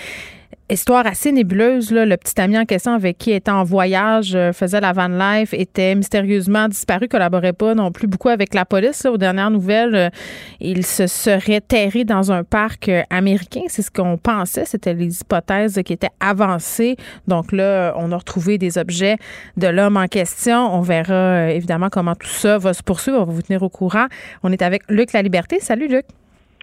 histoire 0.70 1.06
assez 1.06 1.32
nébuleuse. 1.32 1.90
Là. 1.90 2.04
Le 2.04 2.16
petit 2.16 2.40
ami 2.40 2.58
en 2.58 2.64
question 2.64 2.92
avec 2.92 3.18
qui 3.18 3.32
était 3.32 3.50
en 3.50 3.64
voyage, 3.64 4.34
euh, 4.34 4.52
faisait 4.52 4.80
la 4.80 4.92
van 4.92 5.08
life, 5.08 5.54
était 5.54 5.94
mystérieusement 5.94 6.68
disparu, 6.68 7.08
collaborait 7.08 7.52
pas 7.52 7.74
non 7.74 7.92
plus 7.92 8.06
beaucoup 8.06 8.28
avec 8.28 8.54
la 8.54 8.64
police. 8.64 9.04
Là. 9.04 9.12
Aux 9.12 9.18
dernières 9.18 9.50
nouvelles, 9.50 9.94
euh, 9.94 10.08
il 10.60 10.84
se 10.84 11.06
serait 11.06 11.60
terré 11.60 12.04
dans 12.04 12.32
un 12.32 12.44
parc 12.44 12.88
euh, 12.88 13.02
américain. 13.10 13.62
C'est 13.68 13.82
ce 13.82 13.90
qu'on 13.90 14.18
pensait. 14.18 14.64
C'était 14.64 14.94
les 14.94 15.20
hypothèses 15.20 15.80
qui 15.84 15.92
étaient 15.92 16.10
avancées. 16.20 16.96
Donc 17.28 17.52
là, 17.52 17.94
on 17.96 18.10
a 18.12 18.16
retrouvé 18.16 18.58
des 18.58 18.78
objets 18.78 19.16
de 19.56 19.68
l'homme 19.68 19.96
en 19.96 20.08
question. 20.08 20.74
On 20.74 20.80
verra 20.80 21.50
évidemment 21.50 21.88
comment 21.90 22.14
tout 22.14 22.26
ça 22.26 22.58
va 22.58 22.74
se 22.74 22.82
poursuivre. 22.82 23.18
On 23.20 23.24
va 23.24 23.32
vous 23.32 23.42
tenir 23.42 23.62
au 23.62 23.68
courant. 23.68 24.06
On 24.42 24.52
est 24.52 24.62
avec 24.62 24.82
Luc 24.88 25.12
La 25.12 25.22
Liberté. 25.22 25.60
Salut 25.60 25.88
Luc. 25.88 26.06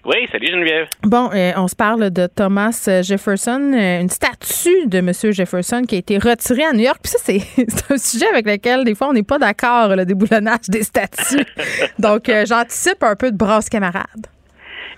Oui, 0.06 0.28
salut 0.30 0.48
Geneviève. 0.48 0.86
Bon, 1.02 1.30
euh, 1.34 1.52
on 1.56 1.66
se 1.66 1.74
parle 1.74 2.10
de 2.10 2.26
Thomas 2.26 2.86
euh, 2.88 3.02
Jefferson, 3.02 3.72
euh, 3.72 4.02
une 4.02 4.10
statue 4.10 4.86
de 4.86 4.98
M. 4.98 5.10
Jefferson 5.32 5.82
qui 5.88 5.94
a 5.94 5.98
été 5.98 6.18
retirée 6.18 6.64
à 6.64 6.72
New 6.74 6.84
York. 6.84 6.98
Puis 7.02 7.12
ça, 7.12 7.18
c'est 7.18 7.90
un 7.90 7.96
sujet 7.96 8.26
avec 8.26 8.46
lequel 8.46 8.84
des 8.84 8.94
fois 8.94 9.08
on 9.08 9.14
n'est 9.14 9.22
pas 9.22 9.38
d'accord, 9.38 9.96
le 9.96 10.04
déboulonnage 10.04 10.68
des 10.68 10.82
statues. 10.82 11.46
Donc, 11.98 12.30
j'anticipe 12.46 13.02
un 13.02 13.16
peu 13.16 13.32
de 13.32 13.36
brasse 13.36 13.70
camarade. 13.70 14.26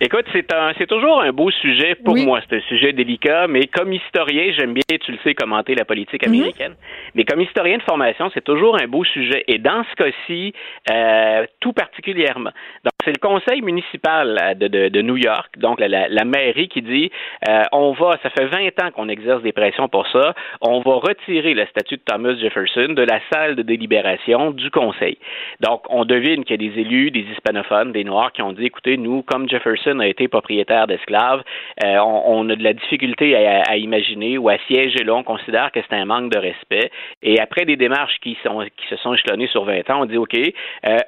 Écoute, 0.00 0.26
c'est 0.32 0.52
un, 0.52 0.72
c'est 0.76 0.86
toujours 0.86 1.22
un 1.22 1.32
beau 1.32 1.50
sujet 1.50 1.94
pour 1.94 2.16
moi. 2.16 2.40
C'est 2.48 2.57
un 2.57 2.61
sujet 2.68 2.92
délicat, 2.92 3.46
mais 3.48 3.66
comme 3.66 3.92
historien, 3.92 4.52
j'aime 4.57 4.74
bien, 4.74 4.98
tu 5.00 5.12
le 5.12 5.18
sais, 5.24 5.34
commenter 5.34 5.74
la 5.74 5.86
politique 5.86 6.26
mhm. 6.26 6.34
américaine. 6.34 6.74
Mais 7.14 7.24
comme 7.24 7.40
historien 7.40 7.78
de 7.78 7.82
formation, 7.82 8.30
c'est 8.34 8.44
toujours 8.44 8.78
un 8.78 8.86
beau 8.86 9.04
sujet. 9.04 9.44
Et 9.48 9.59
dans 9.59 9.84
ce 9.84 9.94
cas-ci, 9.94 10.52
euh, 10.90 11.46
tout 11.61 11.72
particulièrement. 11.72 12.50
Donc, 12.84 12.92
c'est 13.07 13.12
le 13.12 13.20
conseil 13.20 13.62
municipal 13.62 14.36
euh, 14.42 14.54
de, 14.88 15.02
New 15.02 15.16
York, 15.16 15.59
donc 15.59 15.78
la, 15.78 16.24
mairie 16.24 16.68
qui 16.68 16.82
dit, 16.82 17.11
euh, 17.48 17.62
on 17.70 17.92
va, 17.92 18.18
ça 18.22 18.30
fait 18.30 18.46
20 18.46 18.82
ans 18.82 18.90
qu'on 18.90 19.09
exerce 19.09 19.42
des 19.42 19.52
pressions 19.52 19.88
pour 19.88 20.09
ça, 20.09 20.34
on 20.61 20.80
va 20.80 20.94
retirer 20.94 21.54
la 21.54 21.66
statue 21.68 21.96
de 21.96 22.02
Thomas 22.04 22.34
Jefferson 22.34 22.94
de 22.94 23.02
la 23.02 23.20
salle 23.32 23.54
de 23.54 23.62
délibération 23.62 24.50
du 24.50 24.70
conseil. 24.70 25.18
Donc, 25.61 25.82
on 25.88 26.04
devine 26.04 26.44
qu'il 26.44 26.61
y 26.61 26.66
a 26.66 26.70
des 26.70 26.80
élus, 26.80 27.12
des 27.12 27.24
hispanophones, 27.32 27.92
des 27.92 28.02
Noirs 28.02 28.32
qui 28.32 28.42
ont 28.42 28.52
dit, 28.52 28.66
écoutez, 28.66 28.96
nous, 28.96 29.22
comme 29.22 29.48
Jefferson, 29.48 30.00
a 30.00 30.07
été 30.07 30.26
propriétaire 30.26 30.88
d'esclaves, 30.88 31.42
euh, 31.84 31.98
on, 31.98 32.48
a 32.50 32.57
de 32.57 32.64
la 32.64 32.72
difficulté 32.72 33.36
à, 33.36 33.76
imaginer 33.76 34.36
ou 34.38 34.48
à 34.48 34.59
siéger 34.66 35.04
là. 35.04 35.14
On 35.14 35.22
considère 35.22 35.70
que 35.70 35.80
c'est 35.88 35.96
un 35.96 36.04
manque 36.04 36.32
de 36.32 36.38
respect. 36.38 36.90
Et 37.22 37.38
après 37.38 37.64
des 37.64 37.76
démarches 37.76 38.18
qui, 38.20 38.36
se 38.42 38.96
sont 38.96 39.14
échelonnées 39.14 39.48
sur 39.48 39.64
20 39.64 39.90
ans, 39.90 40.02
on 40.02 40.07
dit 40.07 40.16
OK, 40.16 40.36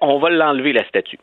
on 0.00 0.18
va 0.18 0.30
l'enlever 0.30 0.72
la 0.72 0.84
statue. 0.84 1.18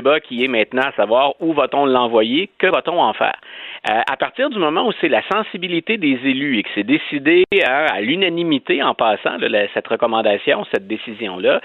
Débat 0.00 0.20
qui 0.20 0.44
est 0.44 0.48
maintenant 0.48 0.82
à 0.82 0.92
savoir 0.92 1.34
où 1.40 1.52
va-t-on 1.52 1.84
l'envoyer, 1.84 2.50
que 2.58 2.66
va-t-on 2.66 3.00
en 3.00 3.12
faire? 3.12 3.36
à 3.82 4.16
partir 4.18 4.50
du 4.50 4.58
moment 4.58 4.86
où 4.86 4.92
c'est 5.00 5.08
la 5.08 5.22
sensibilité 5.32 5.96
des 5.96 6.18
élus 6.24 6.58
et 6.58 6.62
que 6.62 6.68
c'est 6.74 6.84
décidé 6.84 7.44
à, 7.64 8.00
l'unanimité 8.02 8.82
en 8.82 8.94
passant 8.94 9.38
cette 9.72 9.88
recommandation, 9.88 10.66
cette 10.72 10.86
décision-là, 10.86 11.60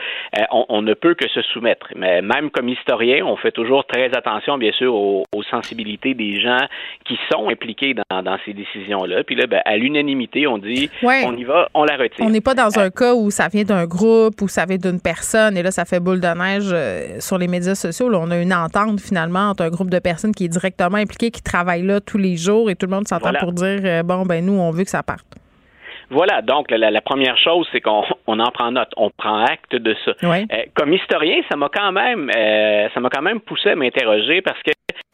on, 0.49 0.81
ne 0.81 0.93
peut 0.93 1.13
que 1.13 1.27
se 1.27 1.41
soumettre. 1.41 1.87
Mais 1.95 2.21
même 2.21 2.51
comme 2.51 2.69
historien, 2.69 3.25
on 3.25 3.35
fait 3.35 3.51
toujours 3.51 3.85
très 3.85 4.15
attention, 4.15 4.57
bien 4.57 4.71
sûr, 4.71 4.95
aux, 4.95 5.23
sensibilités 5.51 6.13
des 6.13 6.39
gens 6.39 6.65
qui 7.05 7.19
sont 7.31 7.49
impliqués 7.49 7.93
dans, 7.93 8.37
ces 8.45 8.53
décisions-là. 8.53 9.23
Puis 9.23 9.35
là, 9.35 9.45
ben, 9.47 9.61
à 9.65 9.77
l'unanimité, 9.77 10.47
on 10.47 10.57
dit, 10.57 10.89
on 11.03 11.35
y 11.35 11.43
va, 11.43 11.69
on 11.73 11.83
la 11.83 11.97
retire. 11.97 12.25
On 12.25 12.29
n'est 12.29 12.41
pas 12.41 12.55
dans 12.55 12.79
un 12.79 12.89
cas 12.89 13.13
où 13.13 13.29
ça 13.29 13.47
vient 13.49 13.63
d'un 13.63 13.85
groupe, 13.85 14.41
où 14.41 14.47
ça 14.47 14.65
vient 14.65 14.77
d'une 14.77 15.01
personne, 15.01 15.57
et 15.57 15.63
là, 15.63 15.71
ça 15.71 15.85
fait 15.85 15.99
boule 15.99 16.21
de 16.21 16.27
neige 16.27 16.71
euh, 16.73 17.19
sur 17.19 17.37
les 17.37 17.47
médias 17.47 17.75
sociaux. 17.75 18.09
Là, 18.09 18.19
on 18.25 18.31
a 18.31 18.41
une 18.41 18.53
entente 18.53 18.99
finalement 18.99 19.49
entre 19.49 19.63
un 19.63 19.69
groupe 19.69 19.89
de 19.89 19.99
personnes 19.99 20.33
qui 20.33 20.45
est 20.45 20.49
directement 20.49 20.97
impliqué, 20.97 21.31
qui 21.31 21.43
travaille 21.43 21.83
là 21.83 21.99
tous 22.01 22.17
les 22.17 22.35
jours, 22.35 22.69
et 22.69 22.75
tout 22.75 22.87
le 22.87 22.95
monde 22.95 23.07
s'entend 23.07 23.33
pour 23.39 23.53
dire 23.53 23.81
euh, 23.83 24.03
bon, 24.03 24.23
ben 24.23 24.45
nous, 24.45 24.53
on 24.53 24.71
veut 24.71 24.83
que 24.83 24.89
ça 24.89 25.03
parte. 25.03 25.25
Voilà, 26.09 26.43
donc 26.43 26.69
la, 26.69 27.01
première 27.01 27.35
chose, 27.37 27.67
c'est 27.71 27.81
qu'on 27.81 28.03
en 28.27 28.51
prend 28.51 28.71
note, 28.71 28.91
on 28.95 29.09
prend 29.09 29.43
acte 29.43 29.75
de 29.75 29.95
ça. 30.05 30.11
Euh, 30.23 30.45
comme 30.75 30.93
historien, 30.93 31.37
ça 31.49 31.57
m'a 31.57 31.69
quand 31.73 31.91
même 31.91 32.29
ça 32.93 32.99
m'a 32.99 33.09
quand 33.09 33.23
même 33.23 33.39
poussé 33.39 33.69
à 33.69 33.75
m'interroger 33.75 34.41
parce 34.41 34.61
que 34.61 34.71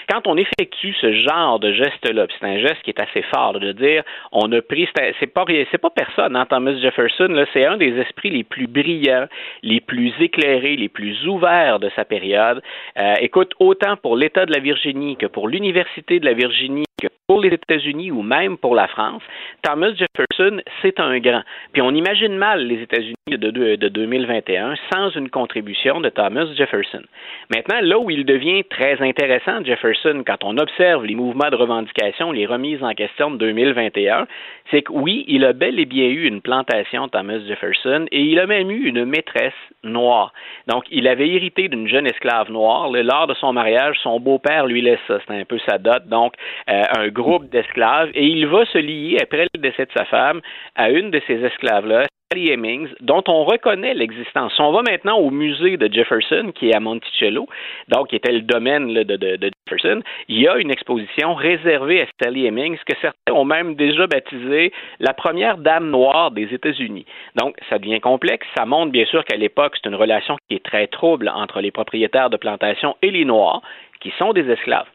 quand 0.09 0.27
on 0.27 0.37
effectue 0.37 0.93
ce 0.99 1.11
genre 1.13 1.59
de 1.59 1.71
geste-là, 1.71 2.27
c'est 2.39 2.45
un 2.45 2.59
geste 2.59 2.81
qui 2.83 2.91
est 2.91 2.99
assez 2.99 3.21
fort 3.23 3.59
de 3.59 3.71
dire 3.71 4.03
on 4.31 4.51
a 4.51 4.61
pris, 4.61 4.87
c'est 5.19 5.27
pas 5.27 5.45
c'est 5.71 5.77
pas 5.77 5.89
personne, 5.89 6.35
hein, 6.35 6.45
Thomas 6.49 6.75
Jefferson, 6.75 7.45
c'est 7.53 7.65
un 7.65 7.77
des 7.77 7.97
esprits 7.99 8.29
les 8.29 8.43
plus 8.43 8.67
brillants, 8.67 9.27
les 9.63 9.81
plus 9.81 10.13
éclairés, 10.19 10.75
les 10.75 10.89
plus 10.89 11.27
ouverts 11.27 11.79
de 11.79 11.89
sa 11.95 12.05
période. 12.05 12.61
Euh, 12.97 13.15
écoute, 13.21 13.53
autant 13.59 13.97
pour 13.97 14.15
l'État 14.15 14.45
de 14.45 14.53
la 14.53 14.59
Virginie 14.59 15.17
que 15.17 15.25
pour 15.25 15.47
l'Université 15.47 16.19
de 16.19 16.25
la 16.25 16.33
Virginie, 16.33 16.85
que 17.01 17.07
pour 17.31 17.39
les 17.39 17.53
États-Unis 17.53 18.11
ou 18.11 18.23
même 18.23 18.57
pour 18.57 18.75
la 18.75 18.89
France, 18.89 19.23
Thomas 19.61 19.93
Jefferson, 19.93 20.61
c'est 20.81 20.99
un 20.99 21.17
grand. 21.19 21.43
Puis 21.71 21.81
on 21.81 21.91
imagine 21.91 22.35
mal 22.35 22.67
les 22.67 22.81
États-Unis 22.81 23.15
de, 23.29 23.77
de 23.77 23.87
2021 23.87 24.73
sans 24.93 25.11
une 25.11 25.29
contribution 25.29 26.01
de 26.01 26.09
Thomas 26.09 26.47
Jefferson. 26.57 27.03
Maintenant, 27.49 27.79
là 27.83 27.99
où 27.99 28.09
il 28.09 28.25
devient 28.25 28.65
très 28.65 29.01
intéressant, 29.01 29.63
Jefferson, 29.63 30.23
quand 30.27 30.43
on 30.43 30.57
observe 30.57 31.05
les 31.05 31.15
mouvements 31.15 31.49
de 31.49 31.55
revendication, 31.55 32.33
les 32.33 32.45
remises 32.45 32.83
en 32.83 32.93
question 32.95 33.31
de 33.31 33.37
2021, 33.37 34.27
c'est 34.69 34.81
que 34.81 34.91
oui, 34.91 35.23
il 35.29 35.45
a 35.45 35.53
bel 35.53 35.79
et 35.79 35.85
bien 35.85 36.07
eu 36.07 36.27
une 36.27 36.41
plantation, 36.41 37.07
Thomas 37.07 37.39
Jefferson, 37.47 38.07
et 38.11 38.23
il 38.23 38.39
a 38.39 38.45
même 38.45 38.69
eu 38.69 38.89
une 38.89 39.05
maîtresse 39.05 39.53
noire. 39.83 40.33
Donc, 40.67 40.83
il 40.91 41.07
avait 41.07 41.29
hérité 41.29 41.67
d'une 41.67 41.87
jeune 41.87 42.07
esclave 42.07 42.51
noire. 42.51 42.89
Lors 42.89 43.27
de 43.27 43.33
son 43.35 43.53
mariage, 43.53 43.97
son 44.01 44.19
beau-père 44.19 44.65
lui 44.65 44.81
laisse 44.81 44.99
ça. 45.07 45.19
C'était 45.19 45.39
un 45.39 45.45
peu 45.45 45.59
sa 45.67 45.77
dot. 45.77 46.05
Donc, 46.07 46.33
euh, 46.69 46.83
un 46.97 47.07
groupe 47.09 47.49
d'esclaves. 47.49 48.09
Et 48.13 48.25
il 48.25 48.47
va 48.47 48.65
se 48.65 48.77
lier, 48.77 49.17
après 49.21 49.47
le 49.53 49.59
décès 49.59 49.85
de 49.85 49.91
sa 49.95 50.05
femme, 50.05 50.41
à 50.75 50.89
une 50.89 51.11
de 51.11 51.21
ces 51.27 51.43
esclaves-là, 51.43 52.05
Sally 52.31 52.51
Hemings, 52.51 52.89
dont 53.01 53.23
on 53.27 53.43
reconnaît 53.43 53.93
l'existence. 53.93 54.53
On 54.59 54.71
va 54.71 54.81
maintenant 54.89 55.17
au 55.17 55.31
musée 55.31 55.75
de 55.75 55.91
Jefferson, 55.91 56.51
qui 56.55 56.69
est 56.69 56.75
à 56.75 56.79
Monticello, 56.79 57.47
donc 57.89 58.09
qui 58.09 58.15
était 58.15 58.31
le 58.31 58.41
domaine 58.41 58.93
de, 58.93 59.03
de, 59.03 59.51
Jefferson. 59.67 60.01
Il 60.29 60.39
y 60.39 60.47
a 60.47 60.57
une 60.57 60.71
exposition 60.71 61.33
réservée 61.33 62.01
à 62.01 62.05
Sally 62.21 62.45
Hemings 62.45 62.77
que 62.85 62.93
certains 63.01 63.33
ont 63.33 63.43
même 63.43 63.75
déjà 63.75 64.07
baptisée 64.07 64.71
la 64.99 65.13
première 65.13 65.57
dame 65.57 65.89
noire 65.89 66.31
des 66.31 66.53
États-Unis. 66.53 67.05
Donc, 67.35 67.55
ça 67.69 67.79
devient 67.79 67.99
complexe. 67.99 68.47
Ça 68.57 68.65
montre 68.65 68.91
bien 68.91 69.05
sûr 69.05 69.25
qu'à 69.25 69.35
l'époque, 69.35 69.75
c'est 69.75 69.89
une 69.89 69.95
relation 69.95 70.37
qui 70.47 70.55
est 70.55 70.63
très 70.63 70.87
trouble 70.87 71.29
entre 71.33 71.59
les 71.59 71.71
propriétaires 71.71 72.29
de 72.29 72.37
plantations 72.37 72.95
et 73.01 73.11
les 73.11 73.25
Noirs, 73.25 73.61
qui 73.99 74.13
sont 74.17 74.31
des 74.31 74.49
esclaves. 74.49 74.87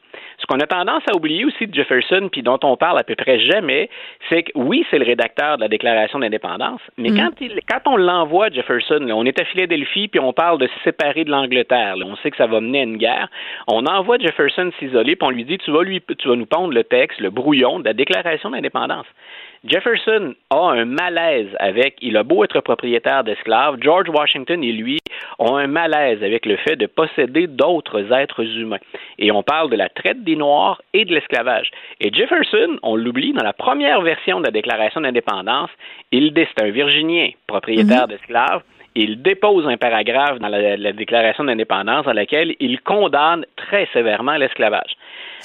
Ce 0.46 0.54
qu'on 0.54 0.60
a 0.60 0.66
tendance 0.66 1.02
à 1.10 1.16
oublier 1.16 1.44
aussi 1.44 1.66
de 1.66 1.74
Jefferson, 1.74 2.28
puis 2.30 2.42
dont 2.42 2.60
on 2.62 2.76
parle 2.76 3.00
à 3.00 3.02
peu 3.02 3.16
près 3.16 3.40
jamais, 3.40 3.90
c'est 4.28 4.44
que 4.44 4.52
oui, 4.54 4.86
c'est 4.90 4.98
le 4.98 5.04
rédacteur 5.04 5.56
de 5.56 5.62
la 5.62 5.68
Déclaration 5.68 6.20
d'indépendance, 6.20 6.80
mais 6.96 7.10
mm. 7.10 7.16
quand, 7.16 7.30
il, 7.40 7.60
quand 7.68 7.90
on 7.90 7.96
l'envoie, 7.96 8.48
Jefferson, 8.50 9.04
on 9.10 9.26
est 9.26 9.40
à 9.40 9.44
Philadelphie, 9.44 10.06
puis 10.06 10.20
on 10.20 10.32
parle 10.32 10.58
de 10.58 10.68
se 10.68 10.84
séparer 10.84 11.24
de 11.24 11.30
l'Angleterre, 11.30 11.96
on 12.04 12.14
sait 12.16 12.30
que 12.30 12.36
ça 12.36 12.46
va 12.46 12.60
mener 12.60 12.78
à 12.78 12.84
une 12.84 12.96
guerre, 12.96 13.28
on 13.66 13.86
envoie 13.86 14.18
Jefferson 14.18 14.70
s'isoler, 14.78 15.16
puis 15.16 15.26
on 15.26 15.30
lui 15.30 15.44
dit, 15.44 15.58
tu 15.58 15.72
vas, 15.72 15.82
lui, 15.82 16.00
tu 16.16 16.28
vas 16.28 16.36
nous 16.36 16.46
pondre 16.46 16.72
le 16.72 16.84
texte, 16.84 17.18
le 17.18 17.30
brouillon 17.30 17.80
de 17.80 17.84
la 17.84 17.92
Déclaration 17.92 18.50
d'indépendance. 18.50 19.06
Jefferson 19.64 20.34
a 20.50 20.70
un 20.70 20.84
malaise 20.84 21.48
avec, 21.58 21.96
il 22.00 22.16
a 22.16 22.22
beau 22.22 22.44
être 22.44 22.60
propriétaire 22.60 23.24
d'esclaves, 23.24 23.76
George 23.80 24.08
Washington 24.08 24.62
et 24.62 24.72
lui 24.72 24.98
ont 25.38 25.56
un 25.56 25.66
malaise 25.66 26.22
avec 26.22 26.46
le 26.46 26.56
fait 26.56 26.76
de 26.76 26.86
posséder 26.86 27.46
d'autres 27.46 28.12
êtres 28.12 28.44
humains. 28.44 28.78
Et 29.18 29.32
on 29.32 29.42
parle 29.42 29.70
de 29.70 29.76
la 29.76 29.88
traite 29.88 30.22
des 30.24 30.36
Noirs 30.36 30.80
et 30.92 31.04
de 31.04 31.14
l'esclavage. 31.14 31.70
Et 32.00 32.12
Jefferson, 32.12 32.78
on 32.82 32.96
l'oublie, 32.96 33.32
dans 33.32 33.44
la 33.44 33.52
première 33.52 34.02
version 34.02 34.40
de 34.40 34.46
la 34.46 34.50
Déclaration 34.50 35.00
d'indépendance, 35.00 35.70
il 36.12 36.32
c'est 36.36 36.62
un 36.62 36.70
Virginien, 36.70 37.30
propriétaire 37.46 38.02
mhm. 38.02 38.08
d'esclaves, 38.08 38.62
il 38.96 39.20
dépose 39.20 39.66
un 39.66 39.76
paragraphe 39.76 40.38
dans 40.38 40.48
la, 40.48 40.92
Déclaration 40.92 41.44
d'indépendance 41.44 42.06
dans 42.06 42.14
laquelle 42.14 42.54
il 42.60 42.80
condamne 42.80 43.44
très 43.56 43.86
sévèrement 43.92 44.36
l'esclavage. 44.36 44.96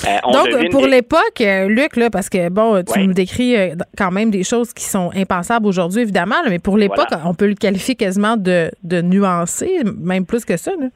Euh, 0.06 0.32
Donc, 0.32 0.72
pour 0.72 0.88
l'époque, 0.88 1.42
euh, 1.42 1.68
Luc, 1.68 1.96
là, 1.96 2.10
parce 2.10 2.30
que, 2.30 2.50
bon, 2.50 2.84
tu 2.84 3.00
nous 3.08 3.14
décris 3.14 3.56
euh, 3.56 3.76
quand 3.98 4.12
même 4.12 4.32
des 4.32 4.44
choses 4.44 4.74
qui 4.74 4.86
sont 4.86 5.12
impensables 5.16 5.68
aujourd'hui, 5.68 6.02
évidemment, 6.02 6.36
mais 6.50 6.60
pour 6.60 6.78
l'époque, 6.78 7.10
on 7.26 7.34
peut 7.34 7.48
le 7.48 7.56
qualifier 7.56 7.96
quasiment 7.96 8.38
de, 8.38 8.72
de 8.84 9.02
nuancé, 9.02 9.82
même 9.98 10.26
plus 10.26 10.46
que 10.46 10.58
ça. 10.58 10.72
Là. 10.80 10.88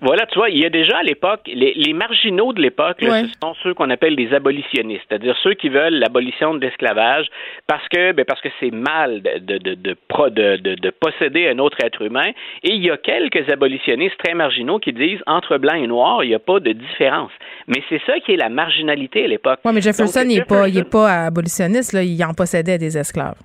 Voilà, 0.00 0.26
tu 0.26 0.38
vois, 0.38 0.48
il 0.50 0.58
y 0.58 0.64
a 0.64 0.70
déjà 0.70 0.98
à 0.98 1.02
l'époque, 1.02 1.40
les, 1.46 1.92
marginaux 1.92 2.52
de 2.52 2.62
l'époque, 2.62 2.98
ce 3.00 3.28
sont 3.42 3.54
ceux 3.62 3.74
qu'on 3.74 3.90
appelle 3.90 4.14
des 4.14 4.32
abolitionnistes, 4.32 5.02
c'est-à-dire 5.08 5.36
ceux 5.42 5.54
qui 5.54 5.68
veulent 5.68 5.94
l'abolition 5.94 6.54
de 6.54 6.60
l'esclavage 6.60 7.26
parce 7.66 7.86
que 7.88 8.12
ben 8.12 8.24
parce 8.24 8.40
que 8.40 8.48
c'est 8.60 8.70
mal 8.70 9.22
de 9.22 9.38
de, 9.38 9.74
de, 9.74 9.96
de, 10.56 10.74
de, 10.74 10.90
posséder 10.90 11.48
un 11.48 11.58
autre 11.58 11.78
être 11.82 12.02
humain. 12.02 12.30
Et 12.62 12.72
il 12.74 12.84
y 12.84 12.90
a 12.90 12.96
quelques 12.96 13.48
abolitionnistes 13.50 14.16
très 14.22 14.34
marginaux 14.34 14.78
qui 14.78 14.92
disent 14.92 15.20
entre 15.26 15.58
blanc 15.58 15.74
et 15.74 15.86
noir, 15.86 16.22
il 16.24 16.28
n'y 16.28 16.34
a 16.34 16.38
pas 16.38 16.60
de 16.60 16.72
différence. 16.72 17.32
Mais 17.66 17.82
c'est 17.88 18.00
ça 18.06 18.20
qui 18.20 18.32
est 18.32 18.36
la 18.36 18.48
marginalité 18.48 19.24
à 19.24 19.28
l'époque. 19.28 19.60
Oui, 19.64 19.72
mais 19.74 19.80
Jefferson, 19.80 20.24
n'est 20.24 20.44
pas, 20.44 20.68
il 20.68 20.78
est 20.78 20.90
pas 20.90 21.26
abolitionniste, 21.26 21.92
là, 21.92 22.02
il 22.02 22.22
en 22.24 22.34
possédait 22.34 22.78
des 22.78 22.96
esclaves. 22.96 23.38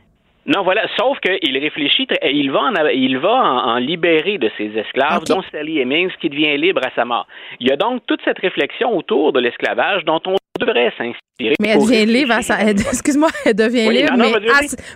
Non, 0.45 0.63
voilà. 0.63 0.87
Sauf 0.97 1.17
qu'il 1.19 1.57
réfléchit 1.57 2.07
et 2.21 2.31
il 2.31 2.51
va 2.51 2.59
en, 2.59 2.73
il 2.93 3.17
va 3.17 3.33
en, 3.33 3.77
libérer 3.77 4.37
de 4.37 4.49
ses 4.57 4.71
esclaves, 4.77 5.23
dont 5.25 5.41
Sally 5.51 5.79
Hemings, 5.79 6.11
qui 6.19 6.29
devient 6.29 6.57
libre 6.57 6.81
à 6.85 6.93
sa 6.95 7.05
mort. 7.05 7.27
Il 7.59 7.67
y 7.67 7.71
a 7.71 7.77
donc 7.77 8.01
toute 8.07 8.19
cette 8.25 8.39
réflexion 8.39 8.95
autour 8.95 9.31
de 9.31 9.39
l'esclavage 9.39 10.03
dont 10.05 10.21
on 10.25 10.35
devrait 10.59 10.91
s'inspirer. 10.97 11.55
Mais 11.59 11.69
elle 11.69 11.79
devient 11.79 12.05
libre 12.05 12.33
à 12.33 12.41
sa, 12.41 12.61
excuse-moi, 12.61 13.29
elle 13.45 13.55
devient 13.55 13.89
libre, 13.89 14.13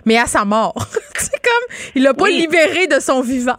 mais, 0.04 0.18
à, 0.18 0.26
sa 0.26 0.44
mort. 0.44 0.74
C'est 1.14 1.42
comme, 1.42 1.76
il 1.94 2.02
l'a 2.02 2.14
pas 2.14 2.28
libéré 2.28 2.86
de 2.86 3.00
son 3.00 3.22
vivant. 3.22 3.56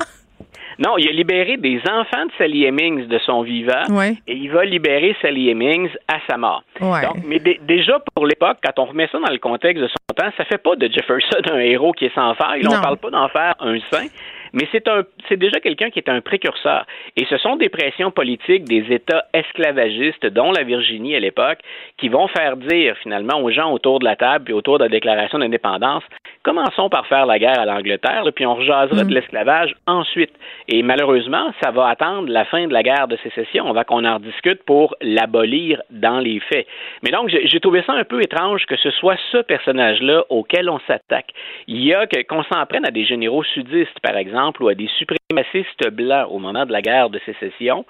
Non, 0.80 0.98
il 0.98 1.10
a 1.10 1.12
libéré 1.12 1.58
des 1.58 1.82
enfants 1.92 2.26
de 2.26 2.32
Sally 2.38 2.64
Hemings 2.66 3.08
de 3.08 3.20
son 3.20 3.42
vivant 3.42 3.84
et 4.28 4.34
il 4.34 4.50
va 4.50 4.64
libérer 4.64 5.16
Sally 5.22 5.50
Hemings 5.50 5.90
à 6.08 6.20
sa 6.30 6.38
mort. 6.38 6.64
Donc, 6.80 7.24
mais 7.26 7.40
déjà 7.40 8.00
pour 8.16 8.26
l'époque, 8.26 8.58
quand 8.64 8.82
on 8.82 8.86
remet 8.86 9.08
ça 9.12 9.20
dans 9.20 9.32
le 9.32 9.40
contexte 9.40 9.82
de 9.84 9.88
son 9.88 10.16
temps, 10.16 10.32
ça 10.38 10.46
fait 10.46 10.58
pas 10.58 10.76
de 10.76 10.88
Jefferson 10.92 11.42
un 11.52 11.60
héros 11.60 11.92
qui 11.92 12.06
est 12.06 12.16
sans 12.16 12.34
faille. 12.36 12.62
on 12.66 12.82
parle 12.82 12.98
pas 12.98 13.10
d'en 13.10 13.28
faire 13.28 13.56
un 13.60 13.78
saint 13.92 14.08
mais 14.54 14.68
c'est 14.72 14.88
un, 14.88 15.04
c'est 15.28 15.38
déjà 15.38 15.60
quelqu'un 15.60 15.90
qui 15.90 16.00
est 16.00 16.10
un 16.10 16.22
précurseur. 16.22 16.86
Et 17.16 17.26
ce 17.26 17.38
sont 17.38 17.56
des 17.56 17.70
pressions 17.70 18.12
politiques 18.12 18.66
des 18.66 18.86
États 18.94 19.26
esclavagistes, 19.34 20.26
dont 20.26 20.52
la 20.52 20.64
Virginie 20.64 21.16
à 21.16 21.20
l'époque, 21.20 21.60
qui 21.98 22.10
vont 22.10 22.28
faire 22.28 22.58
dire 22.58 22.96
finalement 23.02 23.40
aux 23.42 23.52
gens 23.52 23.72
autour 23.72 24.00
de 24.00 24.06
la 24.06 24.16
table 24.16 24.52
et 24.52 24.54
autour 24.54 24.80
de 24.80 24.84
la 24.84 24.90
Déclaration 24.90 25.40
d'indépendance, 25.40 26.04
commençons 26.44 26.90
par 26.90 27.06
faire 27.08 27.26
la 27.26 27.40
guerre 27.40 27.60
à 27.60 27.66
l'Angleterre, 27.66 28.24
puis 28.36 28.46
on 28.46 28.56
rejasera 28.56 29.04
de 29.04 29.10
mm. 29.10 29.14
l'esclavage 29.14 29.76
ensuite. 29.86 30.32
Et 30.68 30.82
malheureusement, 30.84 31.52
ça 31.62 31.72
va 31.72 31.88
attendre 31.88 32.30
la 32.30 32.46
fin 32.46 32.68
de 32.68 32.74
la 32.74 32.84
guerre 32.84 33.08
de 33.08 33.18
sécession. 33.18 33.66
On 33.68 33.74
va 33.74 33.84
qu'on 33.84 34.06
en 34.06 34.20
discute 34.20 34.64
pour 34.64 34.96
l'abolir 35.02 35.82
dans 35.90 36.20
les 36.20 36.40
faits. 36.40 36.68
Mais 37.04 37.12
donc, 37.12 37.30
j'ai 37.30 37.60
trouvé 37.60 37.84
ça 37.86 37.94
un 37.94 38.04
peu 38.04 38.22
étrange 38.22 38.66
que 38.66 38.78
ce 38.78 38.92
soit 38.92 39.18
ce 39.32 39.38
personnage-là 39.38 40.24
auquel 40.30 40.70
on 40.70 40.80
s'attaque. 40.88 41.30
Il 41.68 41.84
y 41.84 41.94
a 41.94 42.06
qu'on 42.08 42.44
s'en 42.44 42.66
prenne 42.66 42.86
à 42.86 42.92
des 42.92 43.06
généraux 43.06 43.44
sudistes, 43.44 44.00
par 44.02 44.18
exemple 44.18 44.39
ou 44.60 44.68
à 44.68 44.76
des 44.76 44.90
suprémacistes 44.98 45.90
blancs 45.92 46.28
au 46.32 46.40
moment 46.40 46.66
de 46.66 46.72
la 46.72 46.82
guerre 46.82 47.10
de 47.10 47.20
sécession, 47.26 47.86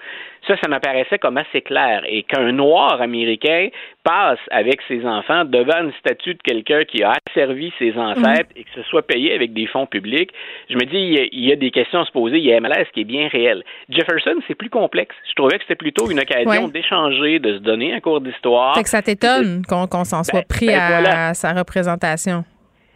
ça, 0.48 0.56
ça 0.62 0.70
m'apparaissait 0.70 1.20
comme 1.20 1.38
assez 1.38 1.62
clair. 1.62 2.04
Et 2.08 2.24
qu'un 2.24 2.52
noir 2.52 3.02
américain 3.02 3.70
passe 4.04 4.40
avec 4.52 4.82
ses 4.88 5.06
enfants 5.06 5.46
devant 5.46 5.84
une 5.84 5.94
statue 6.00 6.34
de 6.34 6.42
quelqu'un 6.42 6.84
qui 6.84 7.04
a 7.04 7.14
asservi 7.30 7.72
ses 7.78 7.96
ancêtres 7.98 8.50
et 8.56 8.64
que 8.64 8.70
ce 8.76 8.84
soit 8.84 9.06
payé 9.06 9.34
avec 9.34 9.54
des 9.54 9.68
fonds 9.68 9.86
publics, 9.86 10.32
je 10.70 10.76
me 10.76 10.86
dis, 10.86 11.30
il 11.32 11.46
y, 11.46 11.52
a, 11.52 11.56
des 11.56 11.72
questions 11.72 12.02
à 12.02 12.06
se 12.06 12.12
poser. 12.12 12.38
Il 12.38 12.46
y 12.46 12.54
a 12.54 12.58
un 12.58 12.62
malaise 12.62 12.88
qui 12.94 13.02
est 13.02 13.06
bien 13.06 13.28
réel. 13.28 13.64
Jefferson, 13.90 14.36
c'est 14.48 14.56
plus 14.56 14.70
complexe. 14.70 15.16
Je 15.30 15.34
trouvais 15.36 15.58
que 15.58 15.64
c'était 15.64 15.76
plutôt 15.76 16.10
une 16.10 16.20
occasion 16.20 16.68
d'échanger, 16.68 17.40
de 17.40 17.58
se 17.58 17.62
donner 17.62 17.94
un 17.94 18.00
cours 18.00 18.22
d'histoire. 18.22 18.76
Fait 18.76 18.84
que 18.84 18.90
ça 18.90 19.02
t'étonne 19.02 19.64
qu'on 19.68 20.04
s'en 20.04 20.24
soit 20.24 20.42
ben, 20.42 20.48
pris 20.48 20.68
ben, 20.68 21.06
à 21.06 21.34
sa 21.34 21.54
représentation. 21.54 22.44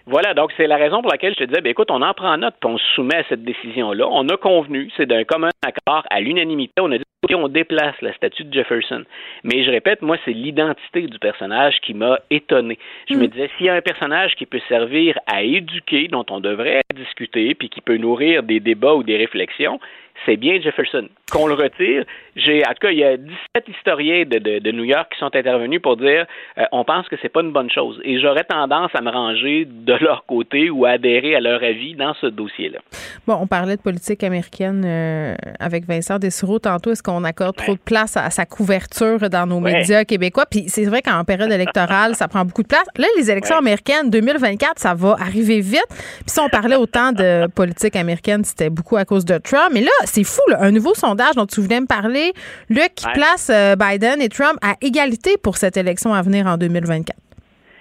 Voilà, 0.05 0.33
donc 0.33 0.51
c'est 0.57 0.67
la 0.67 0.75
raison 0.75 1.01
pour 1.01 1.11
laquelle 1.11 1.33
je 1.33 1.39
te 1.39 1.43
disais, 1.45 1.61
ben, 1.61 1.69
écoute, 1.69 1.89
on 1.89 2.01
en 2.01 2.13
prend 2.13 2.35
note, 2.37 2.55
puis 2.59 2.69
on 2.69 2.77
se 2.77 2.85
soumet 2.95 3.15
à 3.15 3.23
cette 3.29 3.43
décision-là. 3.43 4.05
On 4.09 4.27
a 4.27 4.37
convenu, 4.37 4.91
c'est 4.97 5.05
d'un 5.05 5.23
commun 5.23 5.49
accord, 5.65 6.03
à 6.09 6.19
l'unanimité, 6.19 6.73
on 6.81 6.91
a 6.91 6.97
dit 6.97 7.03
on 7.33 7.47
déplace 7.47 7.95
la 8.01 8.13
statue 8.13 8.43
de 8.43 8.53
Jefferson. 8.53 9.03
Mais 9.43 9.63
je 9.63 9.71
répète, 9.71 10.01
moi, 10.01 10.17
c'est 10.25 10.33
l'identité 10.33 11.01
du 11.01 11.19
personnage 11.19 11.75
qui 11.81 11.93
m'a 11.93 12.19
étonné. 12.29 12.77
Je 13.09 13.15
me 13.15 13.25
mm. 13.25 13.27
disais, 13.27 13.49
s'il 13.57 13.65
y 13.67 13.69
a 13.69 13.75
un 13.75 13.81
personnage 13.81 14.35
qui 14.35 14.45
peut 14.45 14.61
servir 14.67 15.17
à 15.27 15.43
éduquer, 15.43 16.07
dont 16.07 16.25
on 16.29 16.39
devrait 16.39 16.81
discuter, 16.95 17.53
puis 17.55 17.69
qui 17.69 17.81
peut 17.81 17.97
nourrir 17.97 18.43
des 18.43 18.59
débats 18.59 18.95
ou 18.95 19.03
des 19.03 19.17
réflexions, 19.17 19.79
c'est 20.25 20.37
bien 20.37 20.59
Jefferson. 20.61 21.07
Qu'on 21.31 21.47
le 21.47 21.53
retire, 21.53 22.05
j'ai, 22.35 22.63
en 22.65 22.69
tout 22.69 22.81
cas, 22.81 22.91
il 22.91 22.99
y 22.99 23.03
a 23.03 23.17
17 23.17 23.33
historiens 23.67 24.23
de, 24.25 24.37
de, 24.37 24.59
de 24.59 24.71
New 24.71 24.83
York 24.83 25.11
qui 25.11 25.19
sont 25.19 25.35
intervenus 25.35 25.81
pour 25.81 25.97
dire 25.97 26.25
euh, 26.57 26.63
on 26.71 26.83
pense 26.83 27.07
que 27.07 27.15
c'est 27.21 27.29
pas 27.29 27.41
une 27.41 27.51
bonne 27.51 27.69
chose. 27.69 27.99
Et 28.03 28.19
j'aurais 28.19 28.43
tendance 28.43 28.91
à 28.93 29.01
me 29.01 29.09
ranger 29.09 29.65
de 29.65 29.93
leur 29.93 30.25
côté 30.25 30.69
ou 30.69 30.85
à 30.85 30.91
adhérer 30.91 31.35
à 31.35 31.39
leur 31.39 31.63
avis 31.63 31.95
dans 31.95 32.13
ce 32.15 32.27
dossier-là. 32.27 32.79
Bon, 33.27 33.37
on 33.41 33.47
parlait 33.47 33.75
de 33.75 33.81
politique 33.81 34.23
américaine 34.23 34.83
euh, 34.85 35.35
avec 35.59 35.85
Vincent 35.85 36.19
Dessureau 36.19 36.59
tantôt. 36.59 36.91
Est-ce 36.91 37.03
qu'on 37.03 37.12
accorde 37.23 37.55
trop 37.55 37.73
de 37.73 37.79
place 37.79 38.17
à, 38.17 38.29
sa 38.29 38.45
couverture 38.45 39.29
dans 39.29 39.45
nos 39.45 39.59
médias 39.59 40.05
québécois? 40.05 40.45
Puis 40.49 40.65
c'est 40.67 40.85
vrai 40.85 41.01
qu'en 41.01 41.23
période 41.23 41.51
électorale, 41.59 42.15
ça 42.15 42.27
prend 42.27 42.45
beaucoup 42.45 42.63
de 42.63 42.67
place. 42.67 42.85
Là, 42.97 43.07
les 43.17 43.29
élections 43.29 43.57
américaines 43.57 44.09
2024, 44.09 44.79
ça 44.79 44.93
va 44.93 45.15
arriver 45.19 45.59
vite. 45.59 45.85
Puis 45.89 46.23
si 46.27 46.39
on 46.39 46.49
parlait 46.49 46.75
autant 46.75 47.11
de 47.11 47.47
politique 47.55 47.95
américaine, 47.95 48.43
c'était 48.43 48.69
beaucoup 48.69 48.97
à 48.97 49.05
cause 49.05 49.25
de 49.25 49.37
Trump. 49.37 49.69
Mais 49.73 49.81
là, 49.81 49.91
c'est 50.05 50.23
fou, 50.23 50.41
un 50.57 50.71
nouveau 50.71 50.93
sondage 50.93 51.35
dont 51.35 51.45
tu 51.45 51.61
voulais 51.61 51.81
me 51.81 51.87
parler, 51.87 52.33
Luc, 52.69 52.95
qui 52.95 53.05
place 53.13 53.49
euh, 53.49 53.75
Biden 53.75 54.21
et 54.21 54.29
Trump 54.29 54.57
à 54.61 54.75
égalité 54.81 55.37
pour 55.37 55.57
cette 55.57 55.77
élection 55.77 56.13
à 56.13 56.21
venir 56.21 56.47
en 56.47 56.57
2024. 56.57 57.17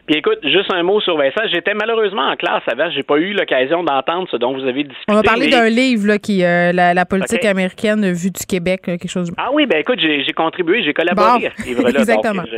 Puis 0.06 0.16
écoute, 0.16 0.38
juste 0.42 0.72
un 0.72 0.82
mot 0.82 1.00
sur 1.00 1.16
Vincent. 1.16 1.42
J'étais 1.52 1.74
malheureusement 1.74 2.28
en 2.28 2.34
classe 2.34 2.62
avant. 2.66 2.90
J'ai 2.90 3.04
pas 3.04 3.18
eu 3.18 3.32
l'occasion 3.32 3.84
d'entendre 3.84 4.26
ce 4.30 4.36
dont 4.36 4.52
vous 4.52 4.66
avez 4.66 4.82
discuté. 4.82 5.04
On 5.08 5.14
va 5.14 5.22
parler 5.22 5.48
d'un 5.48 5.68
livre 5.68 6.08
là, 6.08 6.18
qui 6.18 6.44
euh, 6.44 6.72
la, 6.72 7.06
politique 7.06 7.44
américaine 7.44 8.10
vue 8.12 8.30
du 8.30 8.44
Québec, 8.46 8.82
quelque 8.82 9.08
chose. 9.08 9.32
Ah 9.36 9.50
oui, 9.52 9.66
ben 9.66 9.78
écoute, 9.78 10.00
j'ai 10.00 10.32
contribué, 10.32 10.82
j'ai 10.82 10.92
collaboré 10.92 11.46
à 11.46 11.50
ce 11.56 11.66
livre-là. 11.68 11.90
Exactement. 12.00 12.42
Donc, 12.42 12.52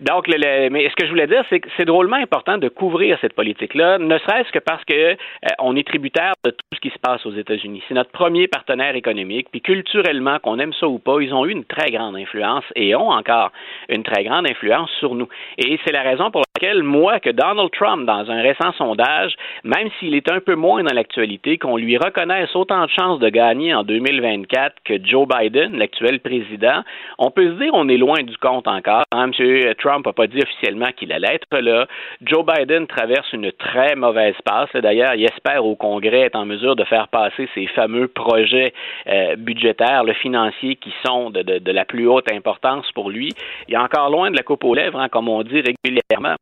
le, 0.00 0.68
mais 0.70 0.88
ce 0.88 0.94
que 0.94 1.04
je 1.04 1.10
voulais 1.10 1.26
dire, 1.26 1.44
c'est 1.50 1.60
que 1.60 1.68
c'est 1.76 1.84
drôlement 1.84 2.16
important 2.16 2.58
de 2.58 2.68
couvrir 2.68 3.18
cette 3.20 3.34
politique-là, 3.34 3.98
ne 3.98 4.18
serait-ce 4.18 4.50
que 4.50 4.58
parce 4.58 4.84
que 4.84 4.94
euh, 4.94 5.16
on 5.58 5.76
est 5.76 5.86
tributaire 5.86 6.32
de 6.44 6.50
tout 6.50 6.64
ce 6.74 6.80
qui 6.80 6.90
se 6.90 6.98
passe 6.98 7.24
aux 7.26 7.34
États-Unis. 7.34 7.82
C'est 7.88 7.94
notre 7.94 8.10
premier 8.10 8.48
partenaire 8.48 8.94
économique, 8.94 9.48
puis 9.50 9.60
culturellement, 9.60 10.38
qu'on 10.38 10.58
aime 10.58 10.72
ça 10.74 10.86
ou 10.88 10.98
pas, 10.98 11.20
ils 11.20 11.34
ont 11.34 11.44
eu 11.46 11.52
une 11.52 11.64
très 11.64 11.90
grande 11.90 12.16
influence 12.16 12.64
et 12.76 12.94
ont 12.94 13.10
encore 13.10 13.52
une 13.88 14.02
très 14.02 14.24
grande 14.24 14.48
influence 14.48 14.90
sur 14.98 15.14
nous. 15.14 15.28
Et 15.58 15.78
c'est 15.84 15.92
la 15.92 16.02
raison 16.02 16.30
pour 16.30 16.42
laquelle 16.54 16.82
moi, 16.82 17.20
que 17.20 17.30
Donald 17.30 17.70
Trump, 17.72 18.06
dans 18.06 18.30
un 18.30 18.42
récent 18.42 18.72
sondage, 18.78 19.34
même 19.64 19.88
s'il 19.98 20.14
est 20.14 20.30
un 20.30 20.40
peu 20.40 20.54
moins 20.54 20.82
dans 20.82 20.94
l'actualité, 20.94 21.58
qu'on 21.58 21.76
lui 21.76 21.96
reconnaisse 21.96 22.54
autant 22.54 22.84
de 22.84 22.90
chances 22.90 23.18
de 23.18 23.28
gagner 23.28 23.74
en 23.74 23.82
2024 23.82 24.76
que 24.84 24.94
Joe 25.04 25.26
Biden, 25.26 25.76
l'actuel 25.76 26.20
président, 26.20 26.82
on 27.18 27.30
peut 27.30 27.48
se 27.48 27.62
dire 27.62 27.72
on 27.74 27.88
est 27.88 27.96
loin 27.96 28.22
du 28.22 28.36
compte 28.38 28.68
encore. 28.68 29.02
Hein, 29.12 29.28
Monsieur 29.28 29.74
Trump 29.74 29.89
Trump 29.90 30.06
n'a 30.06 30.12
pas 30.12 30.28
dit 30.28 30.40
officiellement 30.40 30.90
qu'il 30.96 31.12
allait 31.12 31.34
être 31.34 31.58
là. 31.58 31.86
Joe 32.22 32.44
Biden 32.46 32.86
traverse 32.86 33.32
une 33.32 33.50
très 33.50 33.96
mauvaise 33.96 34.36
passe. 34.44 34.70
D'ailleurs, 34.74 35.14
il 35.14 35.24
espère 35.24 35.64
au 35.66 35.74
Congrès 35.74 36.20
être 36.20 36.36
en 36.36 36.46
mesure 36.46 36.76
de 36.76 36.84
faire 36.84 37.08
passer 37.08 37.48
ces 37.54 37.66
fameux 37.68 38.06
projets 38.06 38.72
euh, 39.08 39.34
budgétaires, 39.34 40.04
le 40.04 40.12
financier, 40.12 40.76
qui 40.76 40.92
sont 41.04 41.30
de, 41.30 41.72
la 41.72 41.84
plus 41.84 42.06
haute 42.06 42.30
importance 42.32 42.90
pour 42.92 43.10
lui. 43.10 43.32
Il 43.66 43.74
est 43.74 43.78
encore 43.78 44.10
loin 44.10 44.30
de 44.30 44.36
la 44.36 44.44
coupe 44.44 44.62
aux 44.62 44.74
lèvres, 44.74 45.00
hein, 45.00 45.08
comme 45.08 45.28
on 45.28 45.42
dit 45.42 45.60
régulièrement. 45.60 46.36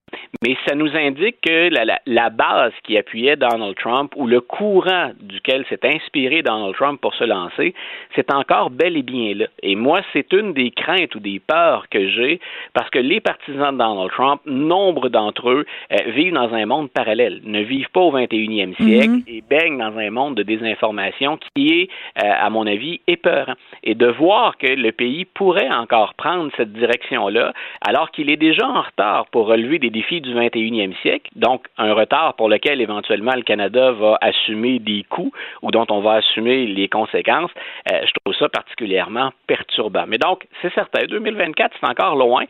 Mais 0.44 0.56
ça 0.66 0.74
nous 0.74 0.94
indique 0.94 1.40
que 1.40 1.70
la, 1.70 2.00
la 2.04 2.30
base 2.30 2.72
qui 2.84 2.98
appuyait 2.98 3.36
Donald 3.36 3.76
Trump 3.76 4.12
ou 4.16 4.26
le 4.26 4.42
courant 4.42 5.12
duquel 5.20 5.64
s'est 5.70 5.80
inspiré 5.84 6.42
Donald 6.42 6.74
Trump 6.74 7.00
pour 7.00 7.14
se 7.14 7.24
lancer, 7.24 7.74
c'est 8.14 8.30
encore 8.32 8.68
bel 8.70 8.96
et 8.96 9.02
bien 9.02 9.34
là. 9.34 9.46
Et 9.62 9.74
moi, 9.74 10.02
c'est 10.12 10.32
une 10.34 10.52
des 10.52 10.70
craintes 10.70 11.14
ou 11.14 11.20
des 11.20 11.40
peurs 11.40 11.88
que 11.88 12.08
j'ai 12.10 12.40
parce 12.74 12.90
que 12.90 12.98
les 12.98 13.20
partisans 13.38 13.72
de 13.72 13.78
Donald 13.78 14.10
Trump, 14.10 14.40
nombre 14.46 15.08
d'entre 15.08 15.50
eux 15.50 15.66
euh, 15.92 16.10
vivent 16.10 16.34
dans 16.34 16.52
un 16.54 16.66
monde 16.66 16.90
parallèle, 16.90 17.40
ne 17.44 17.60
vivent 17.62 17.90
pas 17.90 18.00
au 18.00 18.12
21e 18.12 18.74
siècle 18.76 19.08
mhm. 19.08 19.22
et 19.26 19.42
baignent 19.48 19.78
dans 19.78 19.96
un 19.96 20.10
monde 20.10 20.34
de 20.34 20.42
désinformation 20.42 21.38
qui 21.54 21.68
est, 21.68 21.88
euh, 22.22 22.30
à 22.30 22.50
mon 22.50 22.66
avis, 22.66 23.00
épeurant. 23.06 23.54
Et 23.84 23.94
de 23.94 24.06
voir 24.06 24.58
que 24.58 24.66
le 24.66 24.92
pays 24.92 25.24
pourrait 25.24 25.70
encore 25.70 26.14
prendre 26.14 26.50
cette 26.56 26.72
direction-là, 26.72 27.52
alors 27.86 28.10
qu'il 28.10 28.30
est 28.30 28.36
déjà 28.36 28.66
en 28.66 28.82
retard 28.82 29.26
pour 29.26 29.46
relever 29.46 29.78
des 29.78 29.90
défis 29.90 30.20
du 30.20 30.34
21e 30.34 30.94
siècle, 31.00 31.30
donc 31.36 31.66
un 31.76 31.92
retard 31.94 32.34
pour 32.34 32.48
lequel 32.48 32.80
éventuellement 32.80 33.34
le 33.34 33.42
Canada 33.42 33.92
va 33.92 34.18
assumer 34.20 34.78
des 34.78 35.04
coûts 35.08 35.32
ou 35.62 35.70
dont 35.70 35.86
on 35.90 36.00
va 36.00 36.14
assumer 36.14 36.66
les 36.66 36.88
conséquences, 36.88 37.50
euh, 37.92 38.00
je 38.04 38.12
trouve 38.24 38.34
ça 38.34 38.48
particulièrement 38.48 39.30
perturbant. 39.46 40.04
Mais 40.06 40.18
donc, 40.18 40.46
c'est 40.60 40.72
certain, 40.74 41.04
2024, 41.06 41.76
c'est 41.80 41.88
encore 41.88 42.16
loin 42.16 42.44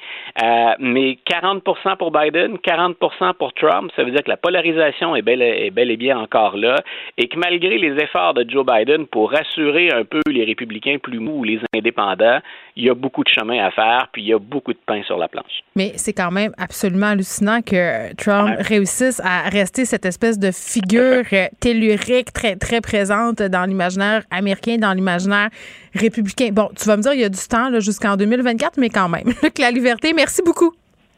mais 0.79 1.19
40% 1.31 1.97
pour 1.97 2.11
Biden, 2.11 2.57
40% 2.57 3.35
pour 3.35 3.53
Trump, 3.55 3.91
ça 3.97 4.05
veut 4.05 4.11
dire 4.11 4.23
que 4.23 4.31
la 4.31 4.37
polarisation 4.37 5.17
est 5.17 5.23
bel, 5.23 5.43
est 5.43 5.71
bel 5.71 5.91
et 5.91 5.97
bien 5.97 6.19
encore 6.19 6.57
là 6.57 6.77
et 7.17 7.29
que 7.29 7.39
malgré 7.39 7.79
les 7.79 8.03
efforts 8.03 8.35
de 8.35 8.49
Joe 8.49 8.65
Biden 8.65 9.07
pour 9.07 9.33
rassurer 9.33 9.91
un 9.91 10.05
peu 10.05 10.21
les 10.31 10.45
républicains 10.45 10.99
plus 10.99 11.19
mous 11.19 11.39
ou 11.39 11.45
les 11.45 11.61
indépendants, 11.75 12.39
il 12.79 12.85
y 12.85 12.91
a 12.91 12.95
beaucoup 12.95 13.25
de 13.25 13.29
chemin 13.29 13.59
à 13.67 13.73
faire, 13.73 14.09
puis 14.13 14.23
il 14.23 14.29
y 14.29 14.33
a 14.33 14.39
beaucoup 14.39 14.73
de 14.73 14.79
pain 14.87 15.03
sur 15.03 15.19
la 15.19 15.27
planche. 15.27 15.63
Mais 15.75 15.93
c'est 15.97 16.13
quand 16.13 16.31
même 16.31 16.53
absolument 16.57 17.09
hallucinant 17.09 17.61
que 17.61 18.15
Trump 18.15 18.55
réussisse 18.61 19.21
à 19.25 19.49
rester 19.49 19.85
cette 19.85 20.07
espèce 20.07 20.39
de 20.39 20.53
figure 20.53 21.25
tellurique 21.61 22.33
très, 22.33 22.55
très 22.55 22.81
présente 22.81 23.43
dans 23.43 23.65
l'imaginaire 23.65 24.23
américain, 24.31 24.77
dans 24.77 24.93
l'imaginaire 24.93 25.49
républicain. 25.93 26.51
Bon, 26.53 26.71
tu 26.79 26.87
vas 26.87 26.97
me 26.97 27.03
dire, 27.03 27.15
il 27.15 27.21
y 27.21 27.25
a 27.25 27.29
du 27.29 27.49
temps 27.51 27.69
jusqu'en 27.81 28.17
2024, 28.17 28.79
mais 28.79 28.91
quand 28.91 29.09
même. 29.09 29.27
la 29.59 29.71
liberté, 29.73 30.13
merci 30.15 30.41
beaucoup. 30.45 30.73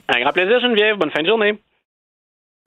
Un 0.09 0.21
grand 0.23 0.33
plaisir, 0.33 0.61
Geneviève. 0.61 0.97
Bonne 0.97 1.11
fin 1.11 1.23
de 1.23 1.29
journée. 1.29 1.59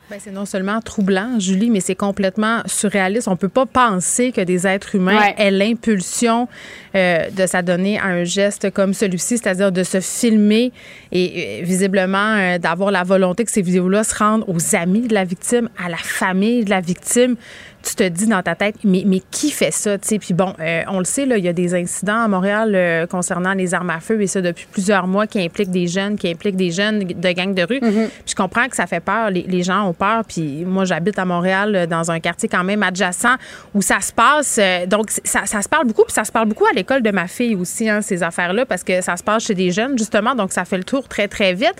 Ben, 0.10 0.20
c'est 0.20 0.32
non 0.32 0.46
seulement 0.46 0.82
troublant, 0.82 1.40
Julie, 1.40 1.70
mais 1.70 1.80
c'est 1.80 1.96
complètement 1.96 2.62
surréaliste. 2.66 3.30
On 3.30 3.38
peut 3.38 3.48
pas 3.48 3.66
penser 3.66 4.34
que 4.34 4.42
des 4.42 4.68
êtres 4.68 4.96
humains 4.96 5.32
aient 5.38 5.50
l'impulsion 5.50 6.50
euh, 6.94 7.30
de 7.30 7.46
s'adonner 7.46 7.98
à 7.98 8.08
un 8.08 8.26
geste 8.26 8.70
comme 8.72 8.94
celui-ci, 8.94 9.38
c'est-à-dire 9.38 9.72
de 9.72 9.82
se 9.84 10.02
filmer 10.02 10.74
et 11.14 11.62
euh, 11.62 11.66
visiblement 11.66 12.36
euh, 12.36 12.58
d'avoir 12.58 12.92
la 12.92 13.04
volonté 13.04 13.46
que 13.46 13.52
ces 13.52 13.62
vidéos-là 13.62 14.04
se 14.04 14.14
rendent 14.16 14.44
aux 14.48 14.76
amis 14.76 15.08
de 15.08 15.14
la 15.14 15.24
victime, 15.24 15.70
à 15.84 15.88
la 15.88 15.98
famille 15.98 16.66
de 16.66 16.70
la 16.70 16.82
victime 16.82 17.38
tu 17.84 17.96
te 17.96 18.08
dis 18.08 18.28
dans 18.28 18.42
ta 18.42 18.56
tête, 18.56 18.76
mais, 18.84 19.04
mais 19.06 19.22
qui 19.30 19.52
fait 19.52 19.72
ça? 19.72 19.98
sais? 20.02 20.18
Puis 20.18 20.34
bon, 20.34 20.54
euh, 20.60 20.84
on 20.88 21.00
le 21.00 21.06
sait, 21.06 21.26
là, 21.26 21.38
il 21.38 21.44
y 21.44 21.50
a 21.50 21.54
des 21.54 21.76
incidents 21.76 22.24
à 22.24 22.28
Montréal 22.28 22.74
euh, 22.74 23.06
concernant 23.06 23.54
les 23.54 23.74
armes 23.74 23.90
à 23.90 24.00
feu 24.00 24.22
et 24.22 24.28
ça 24.28 24.42
depuis 24.42 24.68
plusieurs 24.72 25.06
mois 25.06 25.28
qui 25.28 25.42
impliquent 25.42 25.72
des 25.72 25.88
jeunes, 25.88 26.16
qui 26.16 26.30
impliquent 26.30 26.56
des 26.56 26.72
jeunes 26.72 27.00
de 27.00 27.32
gangs 27.32 27.54
de 27.54 27.64
rue. 27.64 27.80
Mm-hmm. 27.80 28.10
Je 28.26 28.36
comprends 28.36 28.68
que 28.68 28.76
ça 28.76 28.88
fait 28.88 29.02
peur, 29.02 29.30
les, 29.30 29.42
les, 29.42 29.64
gens 29.64 29.88
ont 29.88 29.94
peur. 29.94 30.24
Puis 30.26 30.64
moi, 30.66 30.86
j'habite 30.86 31.20
à 31.20 31.26
Montréal 31.26 31.76
euh, 31.76 31.86
dans 31.86 32.10
un 32.10 32.20
quartier 32.20 32.48
quand 32.48 32.64
même 32.64 32.84
adjacent 32.84 33.36
où 33.74 33.82
ça 33.82 34.00
se 34.00 34.14
passe. 34.14 34.60
donc, 34.88 35.12
ça, 35.24 35.46
ça, 35.46 35.62
se 35.62 35.68
parle 35.68 35.86
beaucoup. 35.86 36.04
Puis 36.04 36.14
ça 36.14 36.24
se 36.24 36.32
parle 36.32 36.48
beaucoup 36.48 36.66
à 36.66 36.74
l'école 36.74 37.02
de 37.02 37.12
ma 37.12 37.28
fille 37.28 37.56
aussi, 37.56 37.90
hein, 37.90 38.02
ces 38.02 38.24
affaires-là, 38.24 38.66
parce 38.66 38.84
que 38.84 39.02
ça 39.02 39.18
se 39.18 39.24
passe 39.24 39.44
chez 39.44 39.56
des 39.56 39.72
jeunes, 39.72 39.98
justement. 39.98 40.36
Donc, 40.36 40.54
ça 40.54 40.64
fait 40.64 40.78
le 40.78 40.86
tour 40.86 41.08
très, 41.08 41.28
très 41.28 41.54
vite. 41.54 41.76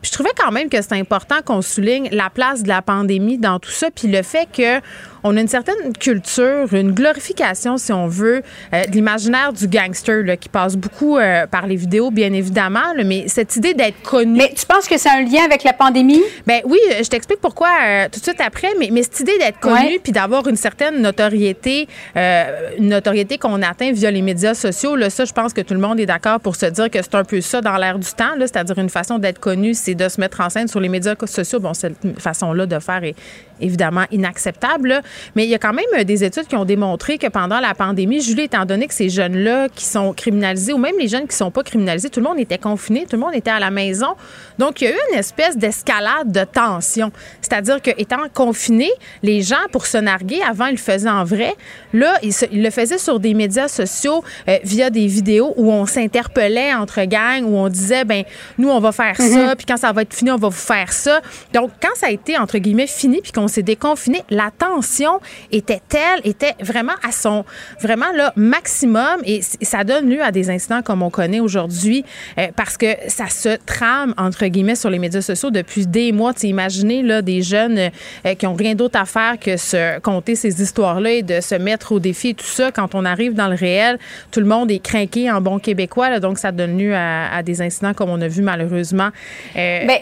Puis 0.00 0.10
je 0.10 0.12
trouvais 0.12 0.32
quand 0.36 0.52
même 0.52 0.68
que 0.68 0.80
c'est 0.80 0.94
important 0.94 1.36
qu'on 1.44 1.62
souligne 1.62 2.08
la 2.12 2.30
place 2.30 2.62
de 2.62 2.68
la 2.68 2.82
pandémie 2.82 3.38
dans 3.38 3.58
tout 3.58 3.70
ça, 3.70 3.88
puis 3.90 4.08
le 4.08 4.22
fait 4.22 4.48
que 4.52 4.80
on 5.28 5.36
a 5.36 5.40
une 5.42 5.48
certaine 5.48 5.92
culture, 5.92 6.72
une 6.72 6.92
glorification, 6.92 7.76
si 7.76 7.92
on 7.92 8.06
veut, 8.06 8.42
euh, 8.72 8.84
de 8.84 8.92
l'imaginaire 8.92 9.52
du 9.52 9.68
gangster 9.68 10.22
là, 10.24 10.38
qui 10.38 10.48
passe 10.48 10.74
beaucoup 10.74 11.18
euh, 11.18 11.46
par 11.46 11.66
les 11.66 11.76
vidéos, 11.76 12.10
bien 12.10 12.32
évidemment. 12.32 12.94
mais 13.04 13.28
cette 13.28 13.54
idée 13.56 13.74
d'être 13.74 14.00
connu. 14.02 14.38
Mais 14.38 14.52
tu 14.56 14.64
penses 14.64 14.88
que 14.88 14.96
c'est 14.96 15.10
un 15.10 15.22
lien 15.22 15.44
avec 15.44 15.64
la 15.64 15.74
pandémie? 15.74 16.22
Ben 16.46 16.60
oui, 16.64 16.78
euh, 16.92 17.02
je 17.02 17.08
t'explique 17.08 17.40
pourquoi 17.40 17.68
tout 18.10 18.20
de 18.20 18.24
suite 18.24 18.40
après. 18.40 18.68
Mais, 18.78 18.88
mais 18.90 19.02
cette 19.02 19.20
idée 19.20 19.38
d'être 19.38 19.60
connu 19.60 19.98
puis 20.02 20.12
d'avoir 20.12 20.46
une 20.48 20.56
certaine 20.56 21.02
notoriété, 21.02 21.88
une 22.16 22.88
notoriété 22.88 23.36
qu'on 23.36 23.60
atteint 23.62 23.92
via 23.92 24.10
les 24.10 24.22
médias 24.22 24.54
sociaux, 24.54 24.96
là, 24.96 25.10
ça, 25.10 25.26
je 25.26 25.32
pense 25.32 25.52
que 25.52 25.60
tout 25.60 25.74
le 25.74 25.80
monde 25.80 26.00
est 26.00 26.06
d'accord 26.06 26.40
pour 26.40 26.56
se 26.56 26.66
dire 26.66 26.90
que 26.90 27.02
c'est 27.02 27.14
un 27.14 27.24
peu 27.24 27.40
ça 27.42 27.60
dans 27.60 27.76
l'air 27.76 27.98
du 27.98 28.10
temps. 28.12 28.32
C'est-à-dire 28.38 28.78
une 28.78 28.88
façon 28.88 29.18
d'être 29.18 29.40
connu, 29.40 29.74
c'est 29.74 29.94
de 29.94 30.08
se 30.08 30.20
mettre 30.20 30.40
en 30.40 30.48
scène 30.48 30.68
sur 30.68 30.80
les 30.80 30.88
médias 30.88 31.14
sociaux. 31.26 31.60
Bon, 31.60 31.74
cette 31.74 32.18
façon-là 32.18 32.66
de 32.66 32.78
faire 32.78 33.04
est 33.04 33.14
évidemment 33.60 34.04
inacceptable. 34.10 35.02
Mais 35.34 35.44
il 35.44 35.50
y 35.50 35.54
a 35.54 35.58
quand 35.58 35.72
même 35.72 35.84
euh, 35.96 36.04
des 36.04 36.24
études 36.24 36.46
qui 36.46 36.56
ont 36.56 36.64
démontré 36.64 37.18
que 37.18 37.26
pendant 37.26 37.60
la 37.60 37.74
pandémie, 37.74 38.20
Julie, 38.20 38.42
étant 38.42 38.64
donné 38.64 38.86
que 38.86 38.94
ces 38.94 39.08
jeunes-là 39.08 39.68
qui 39.68 39.84
sont 39.84 40.12
criminalisés 40.12 40.72
ou 40.72 40.78
même 40.78 40.94
les 40.98 41.08
jeunes 41.08 41.26
qui 41.26 41.36
sont 41.36 41.50
pas 41.50 41.62
criminalisés, 41.62 42.10
tout 42.10 42.20
le 42.20 42.26
monde 42.26 42.38
était 42.38 42.58
confiné, 42.58 43.06
tout 43.08 43.16
le 43.16 43.22
monde 43.22 43.34
était 43.34 43.50
à 43.50 43.60
la 43.60 43.70
maison. 43.70 44.14
Donc, 44.58 44.80
il 44.80 44.84
y 44.84 44.86
a 44.88 44.90
eu 44.92 44.98
une 45.12 45.18
espèce 45.18 45.56
d'escalade 45.56 46.30
de 46.30 46.44
tension. 46.44 47.12
C'est-à-dire 47.40 47.80
que 47.80 47.90
étant 47.96 48.28
confinés, 48.32 48.92
les 49.22 49.42
gens, 49.42 49.56
pour 49.72 49.86
se 49.86 49.98
narguer, 49.98 50.40
avant, 50.42 50.66
ils 50.66 50.72
le 50.72 50.76
faisaient 50.78 51.08
en 51.08 51.24
vrai. 51.24 51.54
Là, 51.92 52.14
ils, 52.22 52.62
le 52.62 52.70
faisaient 52.70 52.98
sur 52.98 53.20
des 53.20 53.34
médias 53.34 53.68
sociaux 53.68 54.22
euh, 54.48 54.58
via 54.64 54.90
des 54.90 55.06
vidéos 55.06 55.54
où 55.56 55.72
on 55.72 55.86
s'interpellait 55.86 56.74
entre 56.74 57.02
gangs, 57.04 57.44
où 57.44 57.56
on 57.56 57.68
disait, 57.68 58.04
ben 58.04 58.24
nous, 58.58 58.68
on 58.68 58.80
va 58.80 58.92
faire 58.92 59.16
ça, 59.16 59.48
mhm. 59.48 59.56
puis 59.56 59.66
quand 59.66 59.76
ça 59.76 59.92
va 59.92 60.02
être 60.02 60.14
fini, 60.14 60.30
on 60.30 60.36
va 60.36 60.48
vous 60.48 60.54
faire 60.54 60.92
ça. 60.92 61.20
Donc, 61.52 61.70
quand 61.80 61.94
ça 61.94 62.06
a 62.06 62.10
été, 62.10 62.38
entre 62.38 62.58
guillemets, 62.58 62.86
fini, 62.86 63.20
puis 63.22 63.32
qu'on 63.32 63.47
on 63.48 63.50
s'est 63.50 63.62
déconfiné, 63.62 64.22
la 64.28 64.50
tension 64.50 65.20
était 65.50 65.80
telle, 65.88 66.20
était 66.24 66.54
vraiment 66.60 66.92
à 67.02 67.12
son 67.12 67.46
vraiment 67.80 68.12
là 68.14 68.34
maximum 68.36 69.22
et 69.24 69.40
ça 69.62 69.84
donne 69.84 70.10
lieu 70.10 70.22
à 70.22 70.30
des 70.30 70.50
incidents 70.50 70.82
comme 70.82 71.02
on 71.02 71.08
connaît 71.08 71.40
aujourd'hui 71.40 72.04
euh, 72.36 72.48
parce 72.54 72.76
que 72.76 72.88
ça 73.06 73.28
se 73.28 73.56
trame 73.64 74.12
entre 74.18 74.44
guillemets 74.48 74.74
sur 74.74 74.90
les 74.90 74.98
médias 74.98 75.22
sociaux 75.22 75.50
depuis 75.50 75.86
des 75.86 76.12
mois. 76.12 76.34
Tu 76.34 76.46
imaginez 76.46 77.02
là 77.02 77.22
des 77.22 77.40
jeunes 77.40 77.78
euh, 77.78 78.34
qui 78.34 78.46
ont 78.46 78.52
rien 78.52 78.74
d'autre 78.74 79.00
à 79.00 79.06
faire 79.06 79.38
que 79.40 79.56
se 79.56 79.98
compter 80.00 80.34
ces 80.34 80.60
histoires-là 80.60 81.10
et 81.12 81.22
de 81.22 81.40
se 81.40 81.54
mettre 81.54 81.92
au 81.92 82.00
défi 82.00 82.28
et 82.28 82.34
tout 82.34 82.44
ça. 82.44 82.70
Quand 82.70 82.94
on 82.94 83.06
arrive 83.06 83.32
dans 83.32 83.48
le 83.48 83.56
réel, 83.56 83.98
tout 84.30 84.40
le 84.40 84.46
monde 84.46 84.70
est 84.70 84.80
craqué 84.80 85.30
en 85.30 85.40
bon 85.40 85.58
québécois, 85.58 86.20
donc 86.20 86.38
ça 86.38 86.52
donne 86.52 86.76
lieu 86.76 86.94
à, 86.94 87.42
des 87.42 87.62
incidents 87.62 87.94
comme 87.94 88.10
on 88.10 88.20
a 88.20 88.28
vu 88.28 88.42
malheureusement. 88.42 89.08
Euh, 89.56 89.86
ben, 89.86 90.00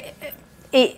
et 0.73 0.97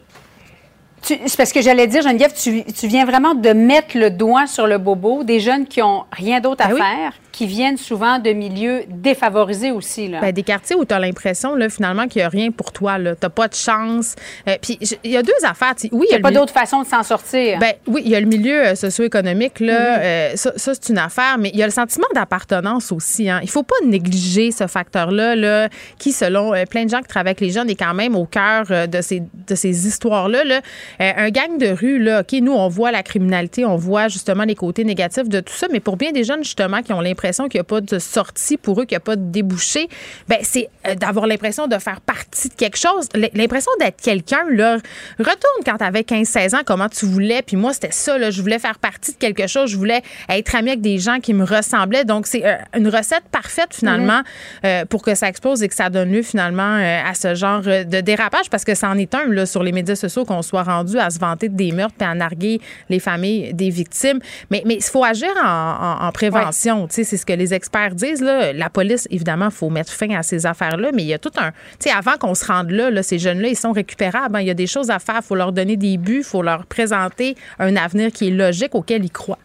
c'est 1.02 1.36
parce 1.36 1.52
que 1.52 1.60
j'allais 1.62 1.86
dire, 1.86 2.02
Geneviève, 2.02 2.32
tu, 2.34 2.64
tu, 2.64 2.86
viens 2.86 3.04
vraiment 3.04 3.34
de 3.34 3.50
mettre 3.50 3.96
le 3.96 4.10
doigt 4.10 4.46
sur 4.46 4.66
le 4.66 4.78
bobo 4.78 5.24
des 5.24 5.40
jeunes 5.40 5.66
qui 5.66 5.82
ont 5.82 6.04
rien 6.12 6.40
d'autre 6.40 6.64
à 6.64 6.68
ben 6.68 6.76
faire 6.76 7.12
qui 7.38 7.46
viennent 7.46 7.76
souvent 7.76 8.18
de 8.18 8.30
milieux 8.30 8.82
défavorisés 8.88 9.70
aussi. 9.70 10.08
Là. 10.08 10.20
Ben, 10.20 10.32
des 10.32 10.42
quartiers 10.42 10.74
où 10.74 10.84
tu 10.84 10.92
as 10.92 10.98
l'impression 10.98 11.54
là, 11.54 11.68
finalement 11.68 12.08
qu'il 12.08 12.18
n'y 12.18 12.26
a 12.26 12.28
rien 12.28 12.50
pour 12.50 12.72
toi. 12.72 12.96
Tu 12.98 13.04
n'as 13.04 13.28
pas 13.28 13.46
de 13.46 13.54
chance. 13.54 14.16
Euh, 14.48 14.56
puis 14.60 14.76
il 15.04 15.12
y 15.12 15.16
a 15.16 15.22
deux 15.22 15.30
affaires. 15.44 15.74
Oui, 15.92 16.08
il 16.10 16.14
n'y 16.14 16.18
a, 16.18 16.20
pas 16.20 16.32
d'autre 16.32 16.52
façon 16.52 16.82
de 16.82 16.86
s'en 16.88 17.04
sortir. 17.04 17.60
Ben, 17.60 17.74
oui, 17.86 18.02
il 18.04 18.10
y 18.10 18.16
a 18.16 18.20
le 18.20 18.26
milieu 18.26 18.66
euh, 18.66 18.74
socio-économique. 18.74 19.60
Là, 19.60 19.98
mm-hmm. 19.98 20.02
euh, 20.02 20.32
ça, 20.34 20.52
ça 20.56 20.72
c'est 20.74 20.88
une 20.88 20.98
affaire. 20.98 21.38
Mais 21.38 21.50
il 21.54 21.60
y 21.60 21.62
a 21.62 21.66
le 21.66 21.72
sentiment 21.72 22.08
d'appartenance 22.12 22.90
aussi. 22.90 23.30
Hein. 23.30 23.38
Il 23.42 23.46
ne 23.46 23.50
faut 23.50 23.62
pas 23.62 23.76
négliger 23.84 24.50
ce 24.50 24.66
facteur-là 24.66 25.36
là, 25.36 25.68
qui, 25.96 26.10
selon 26.10 26.54
plein 26.68 26.86
de 26.86 26.90
gens 26.90 27.02
qui 27.02 27.06
travaillent 27.06 27.28
avec 27.28 27.40
les 27.40 27.50
jeunes, 27.50 27.70
est 27.70 27.76
quand 27.76 27.94
même 27.94 28.16
au 28.16 28.24
cœur 28.24 28.64
de 28.88 29.00
ces, 29.00 29.20
de 29.20 29.54
ces 29.54 29.86
histoires-là. 29.86 30.42
Là. 30.42 30.60
un 30.98 31.30
gang 31.30 31.56
de 31.56 31.68
rue, 31.68 32.00
là, 32.00 32.22
OK, 32.22 32.32
nous, 32.40 32.52
on 32.52 32.66
voit 32.66 32.90
la 32.90 33.04
criminalité, 33.04 33.64
on 33.64 33.76
voit 33.76 34.08
justement 34.08 34.42
les 34.42 34.56
côtés 34.56 34.82
négatifs 34.82 35.28
de 35.28 35.38
tout 35.38 35.54
ça. 35.54 35.68
Mais 35.70 35.78
pour 35.78 35.96
bien 35.96 36.10
des 36.10 36.24
jeunes, 36.24 36.42
justement, 36.42 36.82
qui 36.82 36.92
ont 36.92 37.00
l'impression 37.00 37.27
qu'il 37.48 37.58
n'y 37.58 37.60
a 37.60 37.64
pas 37.64 37.80
de 37.80 37.98
sortie 37.98 38.56
pour 38.56 38.80
eux, 38.80 38.84
qu'il 38.84 38.94
n'y 38.94 38.98
a 38.98 39.00
pas 39.00 39.16
de 39.16 39.30
débouché, 39.30 39.88
ben 40.28 40.38
c'est 40.42 40.68
euh, 40.86 40.94
d'avoir 40.94 41.26
l'impression 41.26 41.66
de 41.66 41.78
faire 41.78 42.00
partie 42.00 42.48
de 42.48 42.54
quelque 42.54 42.78
chose, 42.78 43.08
l'impression 43.34 43.70
d'être 43.80 44.00
quelqu'un. 44.00 44.44
Là, 44.50 44.78
retourne 45.18 45.64
quand 45.64 45.78
tu 45.78 45.84
avais 45.84 46.00
15-16 46.02 46.56
ans, 46.56 46.60
comment 46.64 46.88
tu 46.88 47.06
voulais. 47.06 47.42
Puis 47.42 47.56
moi, 47.56 47.72
c'était 47.72 47.92
ça. 47.92 48.18
Là, 48.18 48.30
je 48.30 48.40
voulais 48.40 48.58
faire 48.58 48.78
partie 48.78 49.12
de 49.12 49.18
quelque 49.18 49.46
chose. 49.46 49.70
Je 49.70 49.76
voulais 49.76 50.02
être 50.28 50.54
ami 50.54 50.70
avec 50.70 50.80
des 50.80 50.98
gens 50.98 51.20
qui 51.20 51.34
me 51.34 51.44
ressemblaient. 51.44 52.04
Donc, 52.04 52.26
c'est 52.26 52.44
euh, 52.44 52.56
une 52.74 52.88
recette 52.88 53.24
parfaite, 53.30 53.72
finalement, 53.72 54.20
mm-hmm. 54.20 54.66
euh, 54.66 54.84
pour 54.86 55.02
que 55.02 55.14
ça 55.14 55.28
explose 55.28 55.62
et 55.62 55.68
que 55.68 55.74
ça 55.74 55.90
donne 55.90 56.12
lieu, 56.12 56.22
finalement, 56.22 56.76
à 56.78 57.14
ce 57.14 57.34
genre 57.34 57.62
de 57.62 58.00
dérapage, 58.00 58.50
parce 58.50 58.64
que 58.64 58.74
ça 58.74 58.88
en 58.88 58.98
est 58.98 59.14
un, 59.14 59.26
là, 59.26 59.46
sur 59.46 59.62
les 59.62 59.72
médias 59.72 59.96
sociaux, 59.96 60.24
qu'on 60.24 60.42
soit 60.42 60.62
rendu 60.62 60.98
à 60.98 61.10
se 61.10 61.18
vanter 61.18 61.48
des 61.48 61.72
meurtres 61.72 61.96
et 62.00 62.04
à 62.04 62.14
narguer 62.14 62.60
les 62.88 62.98
familles 62.98 63.52
des 63.54 63.70
victimes. 63.70 64.20
Mais 64.50 64.62
il 64.64 64.82
faut 64.82 65.04
agir 65.04 65.30
en, 65.44 66.10
prévention. 66.12 66.86
Tu 66.88 66.94
sais, 66.96 67.04
c'est 67.04 67.16
ce 67.18 67.26
que 67.26 67.34
les 67.34 67.52
experts 67.52 67.94
disent. 67.94 68.22
Là, 68.22 68.52
la 68.52 68.70
police, 68.70 69.06
évidemment, 69.10 69.46
il 69.46 69.54
faut 69.54 69.68
mettre 69.68 69.92
fin 69.92 70.10
à 70.10 70.22
ces 70.22 70.46
affaires-là, 70.46 70.90
mais 70.94 71.02
il 71.02 71.08
y 71.08 71.14
a 71.14 71.18
tout 71.18 71.32
un. 71.36 71.50
Tu 71.50 71.88
sais, 71.88 71.90
avant 71.90 72.16
qu'on 72.16 72.34
se 72.34 72.46
rende 72.46 72.70
là, 72.70 72.90
là 72.90 73.02
ces 73.02 73.18
jeunes-là, 73.18 73.48
ils 73.48 73.56
sont 73.56 73.72
récupérables. 73.72 74.36
Hein. 74.36 74.40
Il 74.40 74.46
y 74.46 74.50
a 74.50 74.54
des 74.54 74.66
choses 74.66 74.90
à 74.90 74.98
faire. 74.98 75.18
Il 75.18 75.26
faut 75.26 75.34
leur 75.34 75.52
donner 75.52 75.76
des 75.76 75.98
buts. 75.98 76.18
Il 76.18 76.24
faut 76.24 76.42
leur 76.42 76.64
présenter 76.66 77.36
un 77.58 77.76
avenir 77.76 78.10
qui 78.10 78.28
est 78.28 78.30
logique 78.30 78.74
auquel 78.74 79.04
ils 79.04 79.10
croient. 79.10 79.38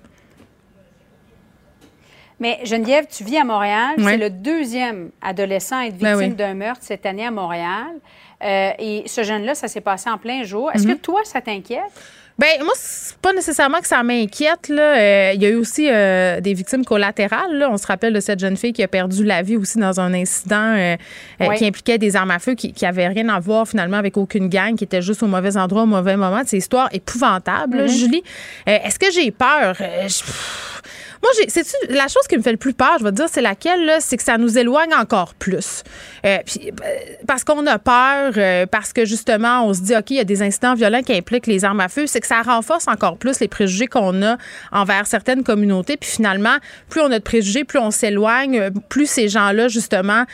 Mais 2.39 2.59
Geneviève, 2.65 3.05
tu 3.09 3.23
vis 3.23 3.37
à 3.37 3.43
Montréal. 3.43 3.95
C'est 3.97 4.17
le 4.17 4.29
deuxième 4.29 5.11
adolescent 5.21 5.77
à 5.77 5.85
être 5.85 5.97
ben 5.97 6.17
victime 6.17 6.35
d'un 6.35 6.53
meurtre 6.53 6.81
cette 6.81 7.05
année 7.05 7.25
à 7.25 7.31
Montréal. 7.31 7.87
Euh, 8.43 8.71
et 8.79 9.03
ce 9.05 9.23
jeune-là, 9.23 9.55
ça 9.55 9.67
s'est 9.67 9.81
passé 9.81 10.09
en 10.09 10.17
plein 10.17 10.43
jour. 10.43 10.69
Est-ce 10.73 10.85
que 10.85 10.91
mm-hmm. 10.91 10.99
toi, 10.99 11.21
ça 11.23 11.39
t'inquiète? 11.39 11.91
Ben 12.39 12.47
moi, 12.63 12.73
c'est 12.75 13.15
pas 13.17 13.31
nécessairement 13.31 13.79
que 13.79 13.87
ça 13.87 14.01
m'inquiète. 14.01 14.67
Là. 14.69 14.97
Euh, 14.97 15.31
il 15.35 15.41
y 15.41 15.45
a 15.45 15.49
eu 15.49 15.55
aussi 15.55 15.87
euh, 15.89 16.41
des 16.41 16.53
victimes 16.53 16.83
collatérales. 16.83 17.57
Là. 17.57 17.69
On 17.71 17.77
se 17.77 17.85
rappelle 17.85 18.13
de 18.13 18.19
cette 18.19 18.39
jeune 18.39 18.57
fille 18.57 18.73
qui 18.73 18.81
a 18.81 18.87
perdu 18.87 19.23
la 19.23 19.43
vie 19.43 19.55
aussi 19.55 19.77
dans 19.77 19.99
un 19.99 20.13
incident 20.13 20.75
euh, 20.75 20.95
qui 21.55 21.65
impliquait 21.65 21.99
des 21.99 22.15
armes 22.15 22.31
à 22.31 22.39
feu 22.39 22.55
qui, 22.55 22.85
avait 22.85 23.07
rien 23.07 23.29
à 23.29 23.39
voir 23.39 23.67
finalement 23.67 23.97
avec 23.97 24.17
aucune 24.17 24.49
gang, 24.49 24.75
qui 24.75 24.83
était 24.83 25.01
juste 25.01 25.23
au 25.23 25.27
mauvais 25.27 25.55
endroit 25.57 25.83
au 25.83 25.87
mauvais 25.87 26.17
moment. 26.17 26.41
C'est 26.45 26.57
une 26.57 26.61
histoire 26.61 26.89
épouvantable, 26.91 27.83
mm-hmm. 27.83 27.97
Julie. 27.97 28.23
Est-ce 28.65 28.99
que 28.99 29.11
j'ai 29.11 29.31
peur? 29.31 29.77
Moi, 31.23 31.31
c'est 31.47 31.65
la 31.89 32.09
chose 32.09 32.27
qui 32.27 32.35
me 32.35 32.41
fait 32.41 32.51
le 32.51 32.57
plus 32.57 32.73
peur, 32.73 32.97
je 32.99 33.05
vais 33.05 33.11
te 33.11 33.15
dire, 33.15 33.29
c'est 33.31 33.41
laquelle, 33.41 33.93
c'est 34.01 34.17
que 34.17 34.23
ça 34.23 34.37
nous 34.37 34.57
éloigne 34.57 34.93
encore 34.93 35.33
plus. 35.35 35.81
Euh, 36.25 36.39
puis, 36.45 36.69
euh, 36.69 36.73
parce 37.25 37.45
qu'on 37.45 37.65
a 37.65 37.79
peur, 37.79 38.33
euh, 38.35 38.65
parce 38.65 38.91
que 38.91 39.05
justement, 39.05 39.65
on 39.65 39.73
se 39.73 39.79
dit, 39.79 39.95
OK, 39.95 40.09
il 40.09 40.17
y 40.17 40.19
a 40.19 40.25
des 40.25 40.41
incidents 40.41 40.73
violents 40.73 41.01
qui 41.01 41.13
impliquent 41.13 41.47
les 41.47 41.63
armes 41.63 41.79
à 41.79 41.87
feu, 41.87 42.07
c'est 42.07 42.19
que 42.19 42.27
ça 42.27 42.41
renforce 42.41 42.89
encore 42.89 43.15
plus 43.15 43.39
les 43.39 43.47
préjugés 43.47 43.87
qu'on 43.87 44.21
a 44.21 44.35
envers 44.73 45.07
certaines 45.07 45.43
communautés. 45.43 45.95
Puis 45.95 46.09
finalement, 46.09 46.57
plus 46.89 46.99
on 46.99 47.09
a 47.09 47.19
de 47.19 47.23
préjugés, 47.23 47.63
plus 47.63 47.79
on 47.79 47.91
s'éloigne, 47.91 48.71
plus 48.89 49.09
ces 49.09 49.29
gens-là, 49.29 49.69
justement, 49.69 50.25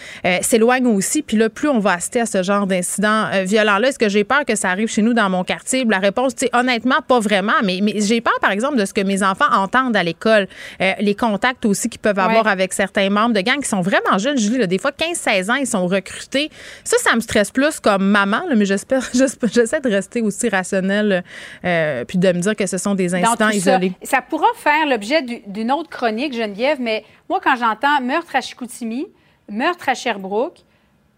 s'éloignent 0.41 0.88
aussi. 0.88 1.22
Puis 1.22 1.38
là, 1.38 1.49
plus 1.49 1.70
on 1.70 1.78
va 1.78 1.94
assister 1.94 2.22
à 2.22 2.26
ce 2.26 2.41
genre 2.41 2.66
d'incidents 2.66 3.30
violents-là. 3.44 3.90
Est-ce 3.90 3.99
que 3.99 4.10
j'ai 4.10 4.24
peur 4.24 4.44
que 4.44 4.56
ça 4.56 4.70
arrive 4.70 4.88
chez 4.88 5.03
nous 5.03 5.14
dans 5.14 5.30
mon 5.30 5.44
quartier? 5.44 5.86
La 5.86 5.99
réponse, 5.99 6.34
c'est 6.36 6.49
honnêtement, 6.56 7.02
pas 7.07 7.20
vraiment. 7.20 7.53
Mais, 7.64 7.80
mais 7.84 7.94
j'ai 7.98 8.22
peur, 8.22 8.40
par 8.41 8.52
exemple, 8.52 8.78
de 8.78 8.86
ce 8.86 8.94
que 8.94 9.02
mes 9.02 9.22
enfants 9.22 9.52
entendent 9.52 9.95
à 9.95 10.03
l'école. 10.03 10.48
Euh, 10.81 10.93
les 10.99 11.15
contacts 11.15 11.65
aussi 11.65 11.89
qu'ils 11.89 11.99
peuvent 11.99 12.19
avoir 12.19 12.47
avec 12.47 12.73
certains 12.73 13.10
membres 13.10 13.34
de 13.34 13.41
gang 13.41 13.60
qui 13.61 13.68
sont 13.68 13.81
vraiment 13.81 14.18
jeunes. 14.18 14.38
Julie, 14.38 14.65
des 14.68 14.77
fois, 14.77 14.91
15-16 14.91 15.51
ans, 15.51 15.56
ils 15.56 15.68
sont 15.68 15.88
recrutés. 15.88 16.49
Ça, 16.84 16.97
ça 16.99 17.15
me 17.15 17.19
stresse 17.19 17.51
plus 17.51 17.80
comme 17.80 18.06
maman, 18.06 18.43
mais 18.56 18.65
j'espère, 18.69 19.07
j'essaie 19.14 19.81
de 19.81 19.89
rester 19.89 20.22
aussi 20.22 20.49
rationnelle 20.49 21.23
euh, 21.65 22.06
puis 22.06 22.18
de 22.18 22.31
me 22.31 22.39
dire 22.39 22.56
que 22.56 22.65
ce 22.65 22.77
sont 22.77 22.95
des 22.95 23.14
incidents 23.14 23.49
isolés. 23.49 23.93
Ça, 24.03 24.22
pourra 24.22 24.47
faire 24.56 24.85
l'objet 24.88 25.22
d'une 25.47 25.72
autre 25.72 25.89
chronique, 25.89 26.34
Geneviève, 26.34 26.80
mais 26.80 27.03
moi, 27.30 27.39
quand 27.43 27.56
j'entends 27.56 28.01
meurtre 28.01 28.35
à 28.35 28.41
Chicoutimi, 28.41 29.07
meurtre 29.49 29.89
à 29.89 29.95
Sherbrooke, 29.95 30.60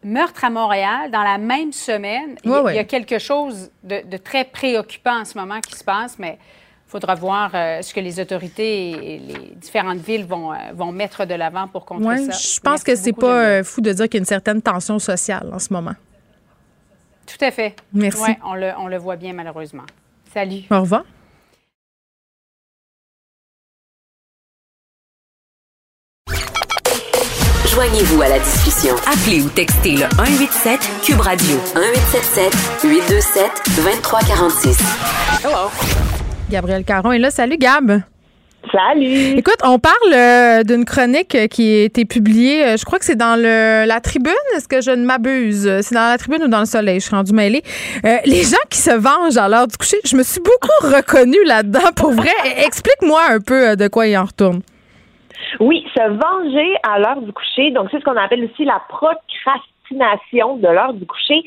meurtre 0.03 0.45
à 0.45 0.49
Montréal 0.49 1.11
dans 1.11 1.23
la 1.23 1.37
même 1.37 1.71
semaine. 1.71 2.35
il, 2.43 2.49
y 2.49 2.79
a 2.79 2.83
quelque 2.83 3.19
chose 3.19 3.69
de, 3.83 4.01
de, 4.09 4.17
très 4.17 4.45
préoccupant 4.45 5.21
en 5.21 5.25
ce 5.25 5.37
moment 5.37 5.59
qui 5.59 5.75
se 5.75 5.83
passe, 5.83 6.17
mais 6.17 6.39
faudra 6.91 7.15
voir 7.15 7.51
euh, 7.53 7.81
ce 7.81 7.93
que 7.93 8.01
les 8.01 8.19
autorités 8.19 8.89
et 8.91 9.19
les 9.19 9.55
différentes 9.55 9.99
villes 9.99 10.25
vont, 10.25 10.51
euh, 10.51 10.57
vont 10.73 10.91
mettre 10.91 11.25
de 11.25 11.33
l'avant 11.33 11.67
pour 11.69 11.85
contrer 11.85 12.17
ça. 12.25 12.31
Je 12.37 12.59
pense 12.59 12.83
que 12.83 12.95
c'est 12.95 13.13
pas 13.13 13.43
euh, 13.43 13.63
fou 13.63 13.79
de 13.79 13.93
dire 13.93 14.05
qu'il 14.09 14.15
y 14.15 14.17
a 14.17 14.19
une 14.19 14.25
certaine 14.25 14.61
tension 14.61 14.99
sociale 14.99 15.49
en 15.53 15.59
ce 15.59 15.71
moment. 15.71 15.95
Tout 17.25 17.45
à 17.45 17.51
fait. 17.51 17.75
Merci. 17.93 18.31
on, 18.43 18.55
le, 18.55 18.71
on 18.77 18.87
le 18.87 18.97
voit 18.97 19.15
bien 19.15 19.31
malheureusement. 19.31 19.85
Salut. 20.33 20.63
Au 20.69 20.81
revoir. 20.81 21.03
Joignez-vous 27.67 28.21
à 28.21 28.27
la 28.27 28.39
discussion. 28.39 28.95
Appelez 29.07 29.41
ou 29.41 29.49
textez 29.49 29.93
le 29.93 30.09
187 30.17 30.79
Cube 31.03 31.21
Radio 31.21 31.55
1877 31.73 32.83
827 32.83 33.51
2346. 33.77 34.77
Hello. 35.45 36.20
Gabriel 36.51 36.83
Caron 36.83 37.13
est 37.13 37.19
là. 37.19 37.31
Salut, 37.31 37.57
Gab. 37.57 38.01
Salut. 38.71 39.37
Écoute, 39.37 39.57
on 39.63 39.79
parle 39.79 40.13
euh, 40.13 40.63
d'une 40.63 40.85
chronique 40.85 41.35
qui 41.49 41.81
a 41.81 41.83
été 41.85 42.05
publiée, 42.05 42.63
euh, 42.63 42.77
je 42.77 42.85
crois 42.85 42.99
que 42.99 43.05
c'est 43.05 43.15
dans 43.15 43.35
le, 43.35 43.87
la 43.87 43.99
tribune, 44.01 44.33
est-ce 44.55 44.67
que 44.67 44.81
je 44.81 44.91
ne 44.91 45.03
m'abuse? 45.03 45.81
C'est 45.81 45.95
dans 45.95 46.09
la 46.09 46.17
tribune 46.17 46.43
ou 46.43 46.47
dans 46.47 46.59
le 46.59 46.65
soleil, 46.65 46.99
je 46.99 47.05
suis 47.05 47.15
rendue 47.15 47.33
mêlée. 47.33 47.63
Euh, 48.05 48.17
les 48.25 48.43
gens 48.43 48.63
qui 48.69 48.77
se 48.77 48.91
vengent 48.91 49.37
à 49.37 49.49
l'heure 49.49 49.65
du 49.65 49.75
coucher, 49.77 49.97
je 50.05 50.15
me 50.15 50.21
suis 50.21 50.41
beaucoup 50.41 50.85
reconnue 50.95 51.43
là-dedans, 51.45 51.91
pour 51.95 52.11
vrai. 52.11 52.29
Explique-moi 52.63 53.21
un 53.31 53.39
peu 53.39 53.75
de 53.75 53.87
quoi 53.87 54.05
il 54.07 54.15
en 54.15 54.25
retourne. 54.25 54.61
Oui, 55.59 55.83
se 55.95 56.01
venger 56.01 56.75
à 56.83 56.99
l'heure 56.99 57.21
du 57.21 57.33
coucher, 57.33 57.71
donc 57.71 57.87
c'est 57.89 57.99
ce 57.99 58.03
qu'on 58.03 58.17
appelle 58.17 58.43
aussi 58.45 58.63
la 58.63 58.81
procrastination 58.89 60.57
de 60.57 60.67
l'heure 60.67 60.93
du 60.93 61.05
coucher 61.05 61.43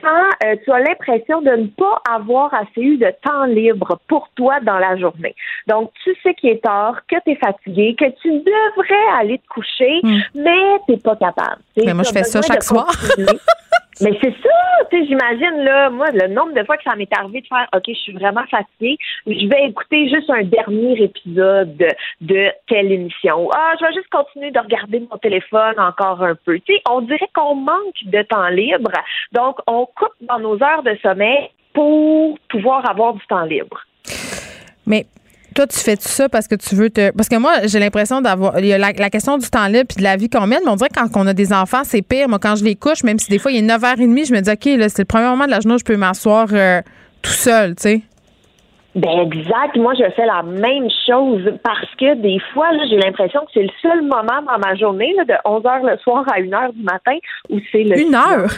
quand 0.00 0.30
euh, 0.44 0.56
tu 0.64 0.70
as 0.70 0.80
l'impression 0.80 1.40
de 1.42 1.50
ne 1.50 1.66
pas 1.66 2.02
avoir 2.10 2.52
assez 2.54 2.80
eu 2.80 2.96
de 2.96 3.12
temps 3.22 3.44
libre 3.44 3.98
pour 4.08 4.28
toi 4.36 4.60
dans 4.60 4.78
la 4.78 4.96
journée. 4.96 5.34
Donc, 5.66 5.92
tu 6.02 6.14
sais 6.22 6.34
qu'il 6.34 6.50
est 6.50 6.62
tard, 6.62 7.00
que 7.08 7.16
tu 7.24 7.32
es 7.32 7.36
fatigué, 7.36 7.96
que 7.98 8.06
tu 8.20 8.30
devrais 8.30 9.20
aller 9.20 9.38
te 9.38 9.46
coucher, 9.48 10.00
hmm. 10.02 10.20
mais 10.34 10.78
tu 10.86 10.92
n'es 10.92 10.98
pas 10.98 11.16
capable. 11.16 11.62
Mais 11.76 11.94
moi, 11.94 12.04
je 12.04 12.12
fais 12.12 12.24
ça 12.24 12.42
chaque 12.42 12.62
soir. 12.62 12.90
Mais 14.00 14.18
c'est 14.20 14.34
ça, 14.42 14.86
tu 14.90 14.98
sais, 14.98 15.06
j'imagine, 15.06 15.62
là, 15.62 15.90
moi, 15.90 16.06
le 16.12 16.28
nombre 16.28 16.52
de 16.52 16.64
fois 16.64 16.76
que 16.76 16.82
ça 16.82 16.96
m'est 16.96 17.12
arrivé 17.16 17.42
de 17.42 17.46
faire, 17.46 17.68
OK, 17.74 17.84
je 17.86 17.94
suis 17.94 18.12
vraiment 18.12 18.44
fatiguée, 18.50 18.98
je 19.26 19.48
vais 19.48 19.68
écouter 19.68 20.08
juste 20.08 20.28
un 20.30 20.42
dernier 20.42 21.02
épisode 21.02 21.76
de, 22.20 22.50
telle 22.66 22.90
émission. 22.90 23.48
Ah, 23.54 23.74
je 23.80 23.86
vais 23.86 23.92
juste 23.94 24.08
continuer 24.10 24.50
de 24.50 24.58
regarder 24.58 25.00
mon 25.00 25.16
téléphone 25.18 25.78
encore 25.78 26.22
un 26.22 26.34
peu. 26.34 26.58
Tu 26.60 26.74
sais, 26.74 26.82
on 26.90 27.02
dirait 27.02 27.28
qu'on 27.34 27.54
manque 27.54 28.04
de 28.04 28.22
temps 28.22 28.48
libre. 28.48 28.90
Donc, 29.32 29.58
on 29.66 29.86
coupe 29.86 30.14
dans 30.22 30.38
nos 30.38 30.60
heures 30.62 30.82
de 30.82 30.96
sommeil 31.02 31.50
pour 31.72 32.38
pouvoir 32.48 32.88
avoir 32.88 33.14
du 33.14 33.26
temps 33.26 33.44
libre. 33.44 33.80
Mais 34.86 35.06
toi, 35.54 35.66
tu 35.66 35.78
fais 35.78 35.96
tout 35.96 36.08
ça 36.08 36.28
parce 36.28 36.48
que 36.48 36.54
tu 36.54 36.74
veux 36.74 36.90
te. 36.90 37.10
Parce 37.12 37.28
que 37.28 37.36
moi, 37.36 37.66
j'ai 37.66 37.78
l'impression 37.78 38.20
d'avoir. 38.20 38.58
Il 38.58 38.66
y 38.66 38.72
a 38.72 38.78
la, 38.78 38.92
question 38.92 39.38
du 39.38 39.48
temps 39.48 39.66
libre 39.66 39.86
puis 39.88 39.98
de 39.98 40.02
la 40.02 40.16
vie 40.16 40.28
qu'on 40.28 40.46
mène, 40.46 40.60
mais 40.64 40.70
on 40.70 40.76
dirait 40.76 40.90
que 40.90 40.94
quand 40.94 41.08
on 41.14 41.26
a 41.26 41.34
des 41.34 41.52
enfants, 41.52 41.82
c'est 41.84 42.02
pire. 42.02 42.28
Moi, 42.28 42.38
quand 42.38 42.56
je 42.56 42.64
les 42.64 42.74
couche, 42.74 43.04
même 43.04 43.18
si 43.18 43.30
des 43.30 43.38
fois 43.38 43.52
il 43.52 43.64
est 43.64 43.66
9h30, 43.66 44.26
je 44.26 44.32
me 44.32 44.40
dis, 44.40 44.50
OK, 44.50 44.64
là, 44.78 44.88
c'est 44.88 45.02
le 45.02 45.04
premier 45.04 45.26
moment 45.26 45.46
de 45.46 45.50
la 45.50 45.60
journée 45.60 45.76
où 45.76 45.78
je 45.78 45.84
peux 45.84 45.96
m'asseoir 45.96 46.48
euh, 46.52 46.82
tout 47.22 47.30
seul, 47.30 47.74
tu 47.76 47.82
sais. 47.82 48.02
Ben 48.94 49.20
exact. 49.20 49.76
Moi, 49.76 49.94
je 49.94 50.08
fais 50.14 50.26
la 50.26 50.42
même 50.42 50.88
chose 51.06 51.52
parce 51.64 51.90
que 51.98 52.14
des 52.14 52.38
fois, 52.52 52.68
j'ai 52.88 52.96
l'impression 52.96 53.40
que 53.40 53.50
c'est 53.52 53.62
le 53.62 53.70
seul 53.82 54.02
moment 54.02 54.42
dans 54.46 54.58
ma 54.58 54.76
journée, 54.76 55.12
là, 55.16 55.24
de 55.24 55.34
11 55.44 55.66
heures 55.66 55.82
le 55.82 55.96
soir 55.98 56.24
à 56.32 56.38
1 56.38 56.52
heure 56.52 56.72
du 56.72 56.82
matin, 56.82 57.16
où 57.50 57.58
c'est 57.72 57.82
le 57.82 57.98
une 57.98 58.14
heure? 58.14 58.50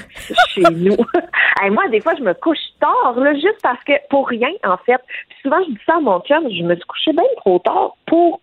chez 0.48 0.60
nous. 0.72 0.96
Et 1.64 1.70
moi, 1.70 1.88
des 1.88 2.00
fois, 2.00 2.12
je 2.18 2.22
me 2.22 2.34
couche 2.34 2.58
tard, 2.80 3.14
là, 3.18 3.32
juste 3.34 3.60
parce 3.62 3.82
que 3.84 3.92
pour 4.10 4.28
rien, 4.28 4.50
en 4.64 4.76
fait. 4.84 5.00
souvent, 5.42 5.62
je 5.66 5.72
dis 5.72 5.80
ça 5.86 5.96
à 5.96 6.00
mon 6.00 6.20
chum, 6.20 6.44
je 6.50 6.62
me 6.62 6.74
suis 6.74 6.84
couchée 6.84 7.12
bien 7.12 7.24
trop 7.38 7.58
tard 7.60 7.96
pour 8.06 8.40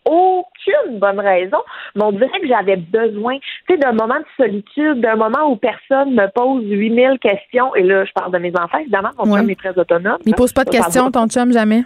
aucune 0.68 1.00
bonne 1.00 1.20
raison. 1.20 1.58
Mais 1.96 2.04
on 2.04 2.12
dirait 2.12 2.40
que 2.40 2.48
j'avais 2.48 2.78
besoin, 2.78 3.38
tu 3.38 3.74
sais, 3.74 3.78
d'un 3.78 3.94
moment 3.94 4.20
de 4.20 4.26
solitude, 4.38 5.02
d'un 5.02 5.16
moment 5.16 5.52
où 5.52 5.56
personne 5.56 6.14
me 6.14 6.28
pose 6.34 6.64
8000 6.66 7.20
questions. 7.20 7.76
Et 7.76 7.84
là, 7.84 8.06
je 8.06 8.12
parle 8.14 8.32
de 8.32 8.38
mes 8.38 8.54
enfants, 8.58 8.80
évidemment. 8.80 9.10
Mon 9.18 9.38
chum 9.38 9.50
est 9.50 9.60
très 9.60 9.78
autonome. 9.78 10.18
Il 10.26 10.36
pose 10.36 10.54
pas 10.54 10.64
de 10.64 10.70
questions, 10.70 11.12
ton 11.12 11.28
chum, 11.28 11.52
jamais? 11.52 11.84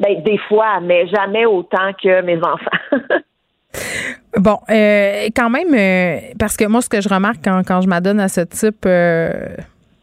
Ben, 0.00 0.22
des 0.22 0.38
fois, 0.48 0.80
mais 0.80 1.06
jamais 1.06 1.46
autant 1.46 1.92
que 2.02 2.22
mes 2.22 2.38
enfants. 2.38 2.98
bon, 4.38 4.58
euh, 4.70 5.28
quand 5.34 5.50
même, 5.50 5.72
euh, 5.74 6.32
parce 6.38 6.56
que 6.56 6.64
moi, 6.64 6.80
ce 6.80 6.88
que 6.88 7.00
je 7.00 7.08
remarque 7.08 7.38
quand, 7.44 7.62
quand 7.66 7.80
je 7.80 7.88
m'adonne 7.88 8.20
à 8.20 8.28
ce 8.28 8.40
type 8.40 8.84
euh, 8.86 9.56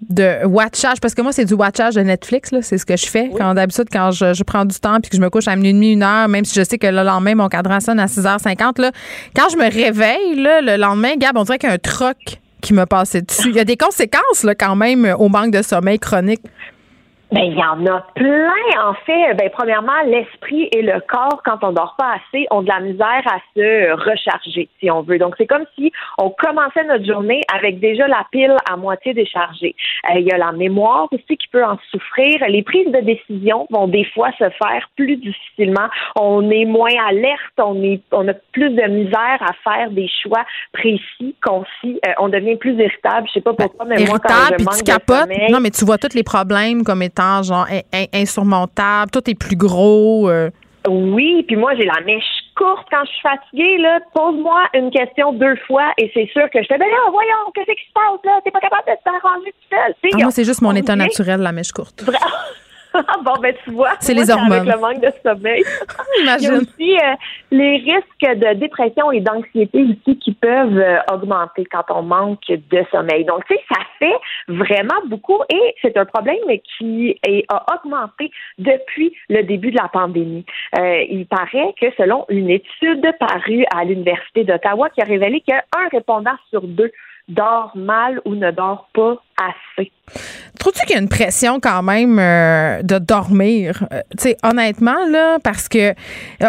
de 0.09 0.45
watchage, 0.45 0.99
parce 0.99 1.13
que 1.13 1.21
moi, 1.21 1.31
c'est 1.31 1.45
du 1.45 1.53
watchage 1.53 1.95
de 1.95 2.01
Netflix, 2.01 2.51
c'est 2.61 2.77
ce 2.77 2.85
que 2.85 2.97
je 2.97 3.05
fais. 3.05 3.29
Quand 3.37 3.53
d'habitude, 3.53 3.85
quand 3.91 4.11
je, 4.11 4.43
prends 4.43 4.65
du 4.65 4.79
temps 4.79 4.99
puis 4.99 5.09
que 5.09 5.17
je 5.17 5.21
me 5.21 5.29
couche 5.29 5.47
à 5.47 5.55
minuit 5.55 5.69
et 5.69 5.73
demi, 5.73 5.91
une 5.93 6.03
heure, 6.03 6.27
même 6.27 6.45
si 6.45 6.55
je 6.55 6.63
sais 6.63 6.77
que 6.77 6.87
le 6.87 7.03
lendemain, 7.03 7.35
mon 7.35 7.49
cadran 7.49 7.79
sonne 7.79 7.99
à 7.99 8.07
6h50, 8.07 8.81
là, 8.81 8.91
quand 9.35 9.49
je 9.51 9.57
me 9.57 9.71
réveille, 9.71 10.41
là, 10.41 10.61
le 10.61 10.77
lendemain, 10.77 11.15
Gab, 11.17 11.37
on 11.37 11.43
dirait 11.43 11.59
qu'il 11.59 11.69
y 11.69 11.71
a 11.71 11.75
un 11.75 11.79
troc 11.79 12.17
qui 12.61 12.73
me 12.73 12.85
passait 12.85 13.21
dessus. 13.21 13.49
Il 13.49 13.55
y 13.55 13.59
a 13.59 13.65
des 13.65 13.77
conséquences 13.77 14.43
là, 14.43 14.55
quand 14.55 14.75
même 14.75 15.15
au 15.17 15.29
manque 15.29 15.51
de 15.51 15.61
sommeil 15.61 15.99
chronique. 15.99 16.41
Ben, 17.31 17.43
il 17.43 17.57
y 17.57 17.63
en 17.63 17.85
a 17.85 18.01
plein, 18.13 18.51
en 18.83 18.93
fait. 19.05 19.33
Ben, 19.35 19.49
premièrement, 19.53 20.01
l'esprit 20.05 20.67
et 20.73 20.81
le 20.81 20.99
corps, 21.07 21.41
quand 21.45 21.59
on 21.63 21.71
dort 21.71 21.95
pas 21.97 22.15
assez, 22.15 22.45
ont 22.51 22.61
de 22.61 22.67
la 22.67 22.81
misère 22.81 23.23
à 23.25 23.39
se 23.55 23.93
recharger, 23.93 24.67
si 24.79 24.91
on 24.91 25.01
veut. 25.01 25.17
Donc, 25.17 25.35
c'est 25.37 25.47
comme 25.47 25.63
si 25.75 25.93
on 26.17 26.29
commençait 26.29 26.83
notre 26.83 27.05
journée 27.05 27.39
avec 27.55 27.79
déjà 27.79 28.07
la 28.09 28.25
pile 28.31 28.55
à 28.69 28.75
moitié 28.75 29.13
déchargée. 29.13 29.75
Euh, 30.09 30.19
il 30.19 30.27
y 30.27 30.31
a 30.31 30.37
la 30.37 30.51
mémoire 30.51 31.07
aussi 31.11 31.37
qui 31.37 31.47
peut 31.47 31.63
en 31.63 31.77
souffrir. 31.89 32.43
Les 32.49 32.63
prises 32.63 32.91
de 32.91 32.99
décision 32.99 33.65
vont 33.69 33.87
des 33.87 34.05
fois 34.13 34.31
se 34.33 34.49
faire 34.49 34.89
plus 34.97 35.15
difficilement. 35.15 35.87
On 36.19 36.49
est 36.49 36.65
moins 36.65 36.91
alerte, 37.07 37.53
on 37.59 37.81
est, 37.81 38.01
on 38.11 38.27
a 38.27 38.33
plus 38.33 38.71
de 38.71 38.87
misère 38.89 39.39
à 39.39 39.53
faire 39.63 39.89
des 39.91 40.09
choix 40.21 40.43
précis, 40.73 41.33
concis. 41.41 41.99
Euh, 42.05 42.11
on 42.19 42.27
devient 42.27 42.57
plus 42.57 42.73
irritable. 42.73 43.27
Je 43.27 43.35
sais 43.35 43.41
pas 43.41 43.53
pourquoi, 43.53 43.85
mais 43.85 44.03
moi, 44.05 44.19
quand 44.19 44.57
je 44.57 44.63
manque 44.65 44.75
tu 44.75 44.83
de 44.83 45.51
non, 45.51 45.59
mais 45.61 45.71
tu 45.71 45.85
vois 45.85 45.97
tous 45.97 46.13
les 46.13 46.23
problèmes 46.23 46.83
comme 46.83 47.01
étant 47.01 47.20
genre 47.43 47.67
insurmontable, 48.13 49.11
tout 49.11 49.29
est 49.29 49.35
plus 49.35 49.55
gros. 49.55 50.29
Euh. 50.29 50.49
Oui, 50.87 51.43
puis 51.47 51.55
moi 51.55 51.75
j'ai 51.75 51.85
la 51.85 52.01
mèche 52.05 52.23
courte 52.55 52.87
quand 52.89 53.03
je 53.05 53.11
suis 53.11 53.21
fatiguée 53.21 53.77
là. 53.77 53.99
Pose-moi 54.13 54.67
une 54.73 54.89
question 54.91 55.33
deux 55.33 55.55
fois 55.67 55.91
et 55.97 56.11
c'est 56.13 56.27
sûr 56.31 56.49
que 56.49 56.61
je 56.61 56.67
te 56.67 56.73
dis 56.73 56.79
ben 56.79 56.87
là 56.87 57.11
voyons 57.11 57.51
qu'est-ce 57.53 57.71
qui 57.71 57.87
se 57.87 57.93
passe 57.93 58.19
là, 58.23 58.39
t'es 58.43 58.51
pas 58.51 58.59
capable 58.59 58.83
de 58.87 58.93
t'arranger 59.03 59.51
tout 59.51 59.75
seul. 59.75 60.11
Ah, 60.13 60.17
moi 60.23 60.31
c'est 60.31 60.43
juste 60.43 60.61
mon 60.61 60.75
état 60.75 60.95
naturel 60.95 61.41
la 61.41 61.51
mèche 61.51 61.71
courte. 61.71 62.03
bon, 63.23 63.33
ben, 63.41 63.53
tu 63.63 63.71
vois. 63.71 63.93
C'est 63.99 64.13
les 64.13 64.29
hormones. 64.29 64.51
Avec 64.51 64.73
le 64.73 64.79
manque 64.79 65.01
de 65.01 65.11
sommeil. 65.23 65.63
Il 66.19 66.25
y 66.25 66.47
a 66.47 66.53
aussi 66.53 66.97
euh, 66.97 67.15
les 67.51 67.77
risques 67.77 68.39
de 68.39 68.53
dépression 68.55 69.11
et 69.11 69.21
d'anxiété 69.21 69.83
aussi 69.83 70.17
qui 70.19 70.33
peuvent 70.33 70.77
euh, 70.77 70.99
augmenter 71.11 71.65
quand 71.65 71.85
on 71.89 72.03
manque 72.03 72.47
de 72.47 72.85
sommeil. 72.91 73.25
Donc, 73.25 73.45
tu 73.45 73.55
sais, 73.55 73.61
ça 73.69 73.79
fait 73.99 74.15
vraiment 74.47 75.01
beaucoup 75.07 75.39
et 75.49 75.75
c'est 75.81 75.97
un 75.97 76.05
problème 76.05 76.37
qui 76.77 77.17
est, 77.25 77.45
a 77.49 77.65
augmenté 77.75 78.31
depuis 78.57 79.13
le 79.29 79.43
début 79.43 79.71
de 79.71 79.77
la 79.77 79.87
pandémie. 79.87 80.45
Euh, 80.77 81.03
il 81.09 81.25
paraît 81.27 81.73
que 81.79 81.87
selon 81.97 82.25
une 82.29 82.49
étude 82.49 83.07
parue 83.19 83.65
à 83.75 83.83
l'Université 83.83 84.43
d'Ottawa 84.43 84.89
qui 84.89 85.01
a 85.01 85.05
révélé 85.05 85.41
qu'un 85.41 85.61
répondant 85.91 86.35
sur 86.49 86.61
deux 86.61 86.91
dort 87.27 87.71
mal 87.75 88.19
ou 88.25 88.35
ne 88.35 88.51
dort 88.51 88.89
pas 88.93 89.15
assez. 89.37 89.91
Trouves-tu 90.59 90.85
qu'il 90.85 90.95
y 90.95 90.99
a 90.99 91.01
une 91.01 91.09
pression 91.09 91.59
quand 91.59 91.81
même 91.81 92.19
euh, 92.19 92.81
de 92.83 92.99
dormir? 92.99 93.83
Euh, 93.91 94.01
tu 94.17 94.23
sais, 94.23 94.37
honnêtement, 94.43 95.07
là, 95.09 95.39
parce 95.43 95.69
que 95.69 95.91
euh, 95.91 95.93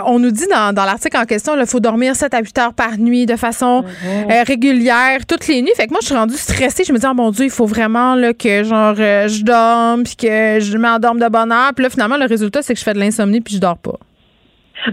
on 0.05 0.19
nous 0.19 0.31
dit 0.31 0.47
dans, 0.51 0.75
l'article 0.75 1.17
en 1.17 1.25
question, 1.25 1.59
il 1.59 1.67
faut 1.67 1.81
dormir 1.81 2.15
7 2.15 2.35
à 2.35 2.41
8 2.41 2.59
heures 2.59 2.75
par 2.75 2.99
nuit 2.99 3.27
de 3.27 3.37
façon 3.37 3.85
mm-hmm. 3.85 4.47
régulière, 4.47 5.25
toutes 5.27 5.47
les 5.47 5.63
nuits. 5.63 5.73
Fait 5.77 5.87
que 5.87 5.93
moi, 5.93 6.01
je 6.03 6.07
suis 6.07 6.15
rendue 6.15 6.37
stressée. 6.37 6.85
Je 6.85 6.93
me 6.93 6.99
dis, 6.99 7.07
oh 7.09 7.15
mon 7.15 7.31
Dieu, 7.31 7.45
il 7.45 7.51
faut 7.51 7.67
vraiment 7.67 8.15
là, 8.15 8.35
que 8.35 8.65
genre 8.65 8.97
je 8.97 9.43
dorme 9.45 10.03
puis 10.03 10.17
que 10.17 10.59
je 10.61 10.77
m'endorme 10.77 11.21
de 11.21 11.29
bonne 11.29 11.53
heure. 11.53 11.73
Puis 11.75 11.85
là, 11.85 11.91
finalement, 11.91 12.17
le 12.17 12.27
résultat, 12.27 12.63
c'est 12.63 12.75
que 12.75 12.81
je 12.81 12.85
fais 12.85 12.95
de 12.95 12.99
l'insomnie 12.99 13.41
puis 13.41 13.55
je 13.55 13.61
dors 13.61 13.79
pas. 13.79 13.99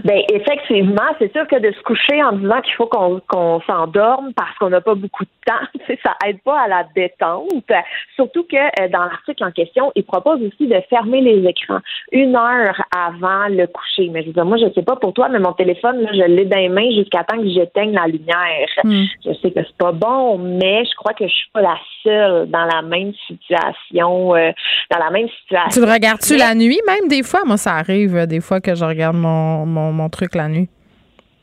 Ben 0.04 0.20
effectivement, 0.32 1.08
c'est 1.18 1.32
sûr 1.32 1.46
que 1.46 1.56
de 1.56 1.72
se 1.72 1.82
coucher 1.82 2.22
en 2.22 2.32
disant 2.32 2.60
qu'il 2.60 2.74
faut 2.74 2.86
qu'on 2.86 3.60
s'endorme 3.66 4.32
parce 4.34 4.56
qu'on 4.58 4.70
n'a 4.70 4.80
pas 4.80 4.94
beaucoup 4.94 5.24
de 5.24 5.30
temps, 5.46 5.94
ça 6.04 6.14
aide 6.26 6.40
pas 6.42 6.60
à 6.60 6.68
la 6.68 6.84
détente. 6.94 7.70
Surtout 8.14 8.44
que 8.44 8.56
euh, 8.56 8.88
dans 8.88 9.04
l'article 9.04 9.44
en 9.44 9.50
question, 9.50 9.92
il 9.94 10.04
propose 10.04 10.40
aussi 10.42 10.66
de 10.66 10.80
fermer 10.88 11.20
les 11.20 11.48
écrans 11.48 11.80
une 12.12 12.36
heure 12.36 12.80
avant 12.96 13.48
le 13.48 13.66
coucher. 13.66 14.08
Mais 14.10 14.22
je 14.22 14.28
veux 14.28 14.32
dire, 14.32 14.44
moi, 14.44 14.58
je 14.58 14.72
sais 14.74 14.82
pas 14.82 14.96
pour 14.96 15.12
toi, 15.12 15.28
mais 15.28 15.38
mon 15.38 15.52
téléphone, 15.52 16.00
là, 16.02 16.10
je 16.12 16.22
l'ai 16.22 16.44
dans 16.44 16.56
les 16.56 16.68
mains 16.68 16.90
jusqu'à 16.90 17.24
temps 17.24 17.38
que 17.38 17.48
j'éteigne 17.48 17.92
la 17.92 18.06
lumière. 18.06 18.68
Hmm. 18.84 19.04
Je 19.24 19.32
sais 19.34 19.50
que 19.50 19.60
c'est 19.64 19.76
pas 19.78 19.92
bon, 19.92 20.38
mais 20.38 20.84
je 20.84 20.94
crois 20.96 21.14
que 21.14 21.26
je 21.26 21.32
suis 21.32 21.50
pas 21.52 21.62
la 21.62 21.76
seule 22.02 22.48
dans 22.50 22.64
la 22.64 22.82
même 22.82 23.12
situation. 23.26 24.34
Euh, 24.34 24.52
dans 24.90 24.98
la 24.98 25.10
même 25.10 25.28
situation. 25.40 25.80
Tu 25.80 25.86
le 25.86 25.92
regardes-tu 25.92 26.36
la 26.36 26.54
nuit 26.54 26.80
même 26.86 27.08
des 27.08 27.22
fois? 27.22 27.40
Moi, 27.44 27.56
ça 27.56 27.74
arrive 27.74 28.16
euh, 28.16 28.26
des 28.26 28.40
fois 28.40 28.60
que 28.60 28.74
je 28.74 28.84
regarde 28.84 29.16
mon 29.16 29.66
mon, 29.70 30.08
truc 30.08 30.34
la 30.34 30.48
nuit? 30.48 30.68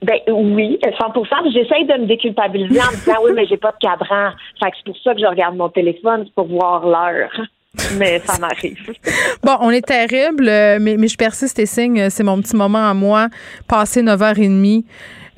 Ben 0.03 0.19
oui, 0.27 0.79
100 0.83 1.51
J'essaye 1.51 1.85
de 1.85 1.93
me 2.01 2.05
déculpabiliser 2.05 2.79
en 2.79 2.91
me 2.91 2.97
disant 2.97 3.15
oui, 3.23 3.31
mais 3.35 3.45
j'ai 3.47 3.57
pas 3.57 3.71
de 3.71 3.77
cadran. 3.81 4.31
Fait 4.61 4.69
que 4.69 4.77
c'est 4.77 4.85
pour 4.85 4.97
ça 5.03 5.15
que 5.15 5.19
je 5.19 5.25
regarde 5.25 5.55
mon 5.55 5.69
téléphone, 5.69 6.27
pour 6.35 6.47
voir 6.47 6.85
l'heure. 6.85 7.31
Mais 7.97 8.19
ça 8.19 8.39
m'arrive. 8.39 8.93
bon, 9.43 9.57
on 9.61 9.69
est 9.71 9.85
terrible, 9.85 10.47
euh, 10.47 10.77
mais, 10.79 10.97
mais 10.97 11.07
je 11.07 11.17
persiste 11.17 11.57
et 11.59 11.65
signe. 11.65 12.09
C'est 12.09 12.23
mon 12.23 12.39
petit 12.41 12.55
moment 12.55 12.89
à 12.89 12.93
moi, 12.93 13.27
passer 13.67 14.03
9h30 14.03 14.83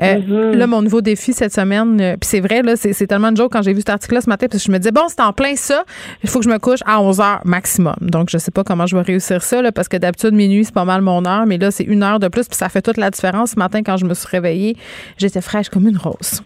euh, 0.02 0.16
mm-hmm. 0.16 0.56
Là, 0.56 0.68
mon 0.68 0.82
nouveau 0.82 1.02
défi 1.02 1.34
cette 1.34 1.54
semaine, 1.54 2.00
euh, 2.00 2.16
puis 2.20 2.30
c'est 2.30 2.40
vrai, 2.40 2.62
là, 2.62 2.76
c'est, 2.76 3.08
tellement 3.08 3.32
de 3.32 3.38
joke 3.38 3.52
quand 3.52 3.62
j'ai 3.62 3.74
vu 3.74 3.80
cet 3.80 3.90
article-là 3.90 4.22
ce 4.22 4.30
matin, 4.30 4.48
parce 4.50 4.64
que 4.64 4.68
je 4.68 4.72
me 4.72 4.78
disais, 4.78 4.92
bon, 4.92 5.04
c'est 5.08 5.22
en 5.22 5.34
plein 5.34 5.56
ça, 5.56 5.84
il 6.24 6.30
faut 6.30 6.40
que 6.40 6.46
je 6.46 6.50
me 6.50 6.58
couche 6.60 6.80
à 6.86 7.02
11 7.02 7.20
heures 7.20 7.42
maximum. 7.46 7.96
Donc, 8.02 8.30
je 8.30 8.38
sais 8.38 8.52
pas 8.52 8.64
comment 8.64 8.86
je 8.86 8.96
vais 8.96 9.02
réussir 9.02 9.44
ça, 9.44 9.62
là, 9.62 9.72
parce 9.72 9.88
que 9.88 9.98
d'habitude, 9.98 10.34
minuit, 10.34 10.66
c'est 10.66 10.74
pas 10.74 10.86
mal 10.86 11.02
mon 11.02 11.26
heure, 11.26 11.46
mais 11.46 11.58
là, 11.58 11.72
c'est 11.72 11.84
une 11.84 12.04
heure 12.04 12.20
de 12.20 12.28
plus, 12.28 12.48
puis 12.48 12.58
ça 12.58 12.70
fait 12.70 12.82
toute 12.82 12.98
la 12.98 13.10
différence. 13.10 13.52
Ce 13.52 13.60
matin, 13.60 13.82
quand 13.84 13.98
je 13.98 14.06
me 14.06 14.14
suis 14.14 14.28
réveillée, 14.28 14.78
j'étais 15.18 15.42
fraîche 15.42 15.70
comme 15.70 15.88
une 15.88 15.98
rose. 15.98 16.42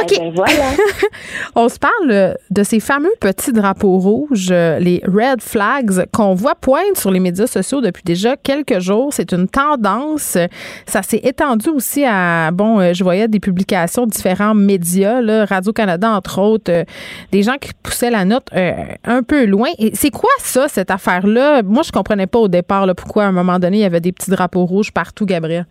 OK. 0.00 0.12
Eh 0.12 0.18
ben, 0.18 0.32
voilà. 0.34 0.70
On 1.54 1.68
se 1.68 1.78
parle 1.78 2.10
euh, 2.10 2.34
de 2.50 2.62
ces 2.62 2.80
fameux 2.80 3.12
petits 3.20 3.52
drapeaux 3.52 3.98
rouges, 3.98 4.50
les 4.50 5.02
red 5.06 5.40
flags, 5.40 6.06
qu'on 6.12 6.34
voit 6.34 6.54
poindre 6.54 6.96
sur 6.96 7.10
les 7.10 7.20
médias 7.20 7.46
sociaux 7.46 7.80
depuis 7.80 8.02
déjà 8.04 8.36
quelques 8.36 8.78
jours. 8.78 9.12
C'est 9.12 9.32
une 9.32 9.48
tendance. 9.48 10.38
Ça 10.86 11.02
s'est 11.02 11.20
étendu 11.22 11.68
aussi 11.68 12.04
à, 12.04 12.50
bon, 12.52 12.69
euh, 12.78 12.92
je 12.92 13.02
voyais 13.02 13.28
des 13.28 13.40
publications 13.40 14.06
de 14.06 14.10
différents 14.10 14.54
médias, 14.54 15.20
Radio-Canada, 15.46 16.10
entre 16.10 16.40
autres, 16.40 16.70
euh, 16.70 16.84
des 17.32 17.42
gens 17.42 17.56
qui 17.60 17.70
poussaient 17.82 18.10
la 18.10 18.24
note 18.24 18.46
euh, 18.54 18.72
un 19.04 19.22
peu 19.22 19.46
loin. 19.46 19.68
Et 19.78 19.90
c'est 19.94 20.10
quoi 20.10 20.30
ça, 20.38 20.68
cette 20.68 20.90
affaire-là? 20.90 21.62
Moi, 21.62 21.82
je 21.82 21.92
comprenais 21.92 22.26
pas 22.26 22.38
au 22.38 22.48
départ 22.48 22.86
pourquoi, 22.96 23.24
à 23.24 23.26
un 23.26 23.32
moment 23.32 23.58
donné, 23.58 23.78
il 23.78 23.82
y 23.82 23.84
avait 23.84 24.00
des 24.00 24.12
petits 24.12 24.30
drapeaux 24.30 24.64
rouges 24.64 24.92
partout, 24.92 25.26
Gabriel. 25.26 25.66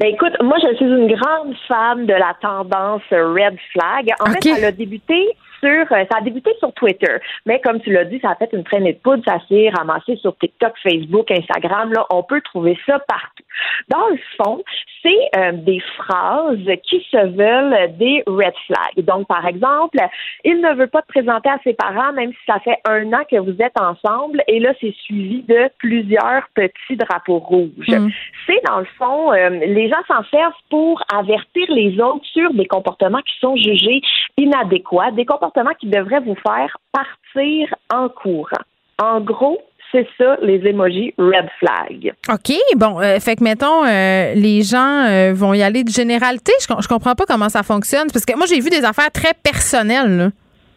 Ben 0.00 0.08
écoute, 0.08 0.32
moi 0.42 0.56
je 0.60 0.76
suis 0.76 0.84
une 0.84 1.06
grande 1.06 1.54
fan 1.66 2.04
de 2.06 2.12
la 2.12 2.36
tendance 2.40 3.02
red 3.10 3.56
flag. 3.72 4.10
En 4.20 4.26
fait, 4.26 4.46
elle 4.56 4.64
a 4.64 4.72
débuté 4.72 5.36
sur, 5.60 5.88
ça 5.88 6.18
a 6.18 6.20
débuté 6.20 6.50
sur 6.58 6.72
Twitter, 6.74 7.16
mais 7.46 7.60
comme 7.60 7.80
tu 7.80 7.92
l'as 7.92 8.04
dit, 8.04 8.20
ça 8.20 8.30
a 8.30 8.34
fait 8.36 8.50
une 8.52 8.64
traînée 8.64 8.94
de 8.94 8.98
poudre, 8.98 9.22
ça 9.26 9.38
s'est 9.48 9.70
ramassé 9.76 10.16
sur 10.16 10.36
TikTok, 10.38 10.72
Facebook, 10.82 11.30
Instagram. 11.30 11.92
Là, 11.92 12.06
on 12.10 12.22
peut 12.22 12.40
trouver 12.42 12.78
ça 12.86 12.98
partout. 13.00 13.44
Dans 13.88 14.08
le 14.08 14.18
fond, 14.36 14.62
c'est 15.02 15.38
euh, 15.38 15.52
des 15.52 15.80
phrases 15.96 16.58
qui 16.84 17.04
se 17.10 17.16
veulent 17.16 17.96
des 17.96 18.22
red 18.26 18.54
flags. 18.66 19.04
Donc, 19.04 19.26
par 19.26 19.46
exemple, 19.46 19.98
il 20.44 20.60
ne 20.60 20.74
veut 20.74 20.86
pas 20.86 21.02
te 21.02 21.08
présenter 21.08 21.48
à 21.48 21.58
ses 21.64 21.74
parents, 21.74 22.12
même 22.12 22.32
si 22.32 22.38
ça 22.46 22.58
fait 22.60 22.78
un 22.84 23.12
an 23.12 23.22
que 23.30 23.36
vous 23.36 23.56
êtes 23.60 23.78
ensemble, 23.80 24.42
et 24.46 24.60
là, 24.60 24.72
c'est 24.80 24.94
suivi 25.04 25.42
de 25.42 25.70
plusieurs 25.78 26.48
petits 26.54 26.96
drapeaux 26.96 27.38
rouges. 27.38 27.88
Mm. 27.88 28.08
C'est, 28.46 28.60
dans 28.66 28.80
le 28.80 28.88
fond, 28.98 29.32
euh, 29.32 29.50
les 29.50 29.88
gens 29.88 30.02
s'en 30.06 30.24
servent 30.30 30.52
pour 30.70 31.02
avertir 31.14 31.66
les 31.68 32.00
autres 32.00 32.24
sur 32.26 32.52
des 32.54 32.66
comportements 32.66 33.22
qui 33.22 33.38
sont 33.40 33.56
jugés 33.56 34.00
inadéquats, 34.36 35.10
des 35.12 35.26
comportements 35.26 35.74
qui 35.78 35.86
devraient 35.86 36.20
vous 36.20 36.36
faire 36.36 36.76
partir 36.92 37.74
en 37.92 38.08
courant. 38.08 38.64
En 39.00 39.20
gros, 39.20 39.58
c'est 39.92 40.06
ça, 40.18 40.36
les 40.42 40.60
emojis 40.66 41.14
red 41.18 41.48
flag. 41.58 42.12
OK, 42.28 42.54
bon, 42.76 43.00
euh, 43.00 43.18
fait 43.20 43.36
que 43.36 43.44
mettons, 43.44 43.84
euh, 43.84 44.34
les 44.34 44.62
gens 44.62 45.06
euh, 45.06 45.32
vont 45.34 45.54
y 45.54 45.62
aller 45.62 45.84
de 45.84 45.90
généralité. 45.90 46.52
Je, 46.60 46.66
je 46.80 46.88
comprends 46.88 47.14
pas 47.14 47.24
comment 47.26 47.48
ça 47.48 47.62
fonctionne. 47.62 48.08
Parce 48.12 48.24
que 48.24 48.36
moi, 48.36 48.46
j'ai 48.46 48.60
vu 48.60 48.70
des 48.70 48.84
affaires 48.84 49.10
très 49.10 49.32
personnelles. 49.42 50.30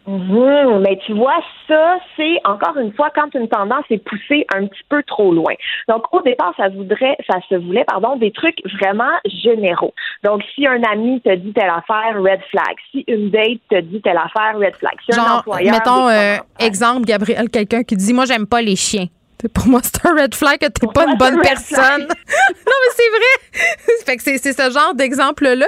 Mmh, 0.06 0.80
mais 0.80 0.98
tu 1.06 1.12
vois, 1.12 1.38
ça, 1.68 1.98
c'est 2.16 2.40
encore 2.44 2.76
une 2.76 2.92
fois 2.92 3.10
quand 3.14 3.32
une 3.34 3.48
tendance 3.48 3.84
est 3.88 3.98
poussée 4.04 4.44
un 4.52 4.66
petit 4.66 4.82
peu 4.88 5.02
trop 5.04 5.32
loin. 5.32 5.52
Donc, 5.88 6.12
au 6.12 6.20
départ, 6.22 6.52
ça 6.56 6.68
voudrait, 6.68 7.16
ça 7.30 7.38
se 7.48 7.54
voulait, 7.54 7.84
pardon, 7.84 8.16
des 8.16 8.32
trucs 8.32 8.58
vraiment 8.80 9.12
généraux. 9.24 9.94
Donc, 10.24 10.42
si 10.54 10.66
un 10.66 10.82
ami 10.82 11.20
te 11.20 11.32
dit 11.36 11.52
telle 11.52 11.70
affaire, 11.70 12.20
red 12.20 12.40
flag. 12.50 12.76
Si 12.90 13.04
une 13.06 13.30
date 13.30 13.60
te 13.70 13.80
dit 13.80 14.00
telle 14.02 14.18
affaire, 14.18 14.58
red 14.58 14.74
flag. 14.76 14.94
Si 15.08 15.18
un 15.18 15.38
employeur. 15.38 15.72
Mettons, 15.72 16.08
euh, 16.08 16.36
exemple, 16.58 17.06
Gabriel, 17.06 17.48
quelqu'un 17.48 17.84
qui 17.84 17.96
dit, 17.96 18.12
moi, 18.12 18.24
j'aime 18.24 18.46
pas 18.46 18.60
les 18.60 18.76
chiens. 18.76 19.06
Pour 19.54 19.66
moi, 19.66 19.80
c'est 19.82 20.04
un 20.06 20.14
red 20.20 20.34
flag 20.34 20.58
que 20.58 20.66
t'es 20.66 20.86
pas 20.92 21.04
une 21.04 21.16
bonne 21.16 21.40
personne. 21.40 22.00
non, 22.00 22.06
mais 22.08 22.90
c'est 22.90 23.08
vrai. 23.08 24.04
fait 24.04 24.16
que 24.16 24.22
c'est 24.22 24.52
ce 24.52 24.70
genre 24.72 24.94
d'exemple-là. 24.94 25.66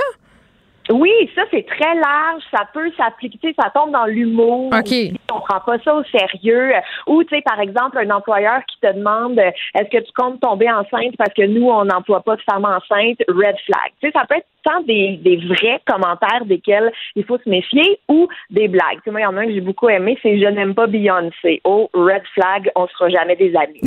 Oui, 0.91 1.13
ça 1.35 1.43
c'est 1.51 1.67
très 1.67 1.95
large, 1.95 2.43
ça 2.51 2.69
peut 2.73 2.91
s'appliquer, 2.97 3.55
ça 3.59 3.71
tombe 3.71 3.91
dans 3.91 4.05
l'humour. 4.05 4.71
OK. 4.73 4.95
On 5.33 5.41
prend 5.41 5.61
pas 5.61 5.79
ça 5.83 5.95
au 5.95 6.05
sérieux. 6.05 6.73
Ou 7.07 7.25
tu 7.25 7.35
sais 7.35 7.43
par 7.43 7.61
exemple 7.61 7.99
un 7.99 8.11
employeur 8.11 8.61
qui 8.67 8.79
te 8.81 8.93
demande 8.93 9.39
est-ce 9.39 9.89
que 9.89 10.05
tu 10.05 10.13
comptes 10.15 10.41
tomber 10.41 10.71
enceinte 10.71 11.17
parce 11.17 11.33
que 11.33 11.47
nous 11.47 11.69
on 11.69 11.87
n'emploie 11.87 12.23
pas 12.23 12.37
de 12.37 12.43
femmes 12.43 12.67
enceintes, 12.67 13.23
red 13.29 13.57
flag. 13.65 13.93
Tu 14.01 14.09
sais 14.09 14.13
ça 14.13 14.25
peut 14.29 14.37
être 14.37 14.47
tant 14.63 14.81
des, 14.83 15.19
des 15.23 15.37
vrais 15.37 15.81
commentaires 15.87 16.45
desquels 16.47 16.91
il 17.17 17.25
faut 17.25 17.39
se 17.39 17.49
méfier 17.49 17.99
ou 18.09 18.29
des 18.51 18.69
blagues. 18.69 18.97
Tu 18.97 19.05
sais, 19.05 19.11
moi 19.11 19.21
il 19.21 19.25
y 19.25 19.27
en 19.27 19.37
a 19.37 19.41
un 19.41 19.47
que 19.47 19.53
j'ai 19.53 19.61
beaucoup 19.61 19.89
aimé, 19.89 20.19
c'est 20.23 20.39
je 20.39 20.47
n'aime 20.47 20.75
pas 20.75 20.87
Beyoncé. 20.87 21.61
Oh 21.65 21.89
red 21.95 22.23
flag, 22.35 22.71
on 22.75 22.87
sera 22.89 23.09
jamais 23.09 23.37
des 23.37 23.55
amis. 23.57 23.81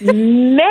Mais 0.00 0.62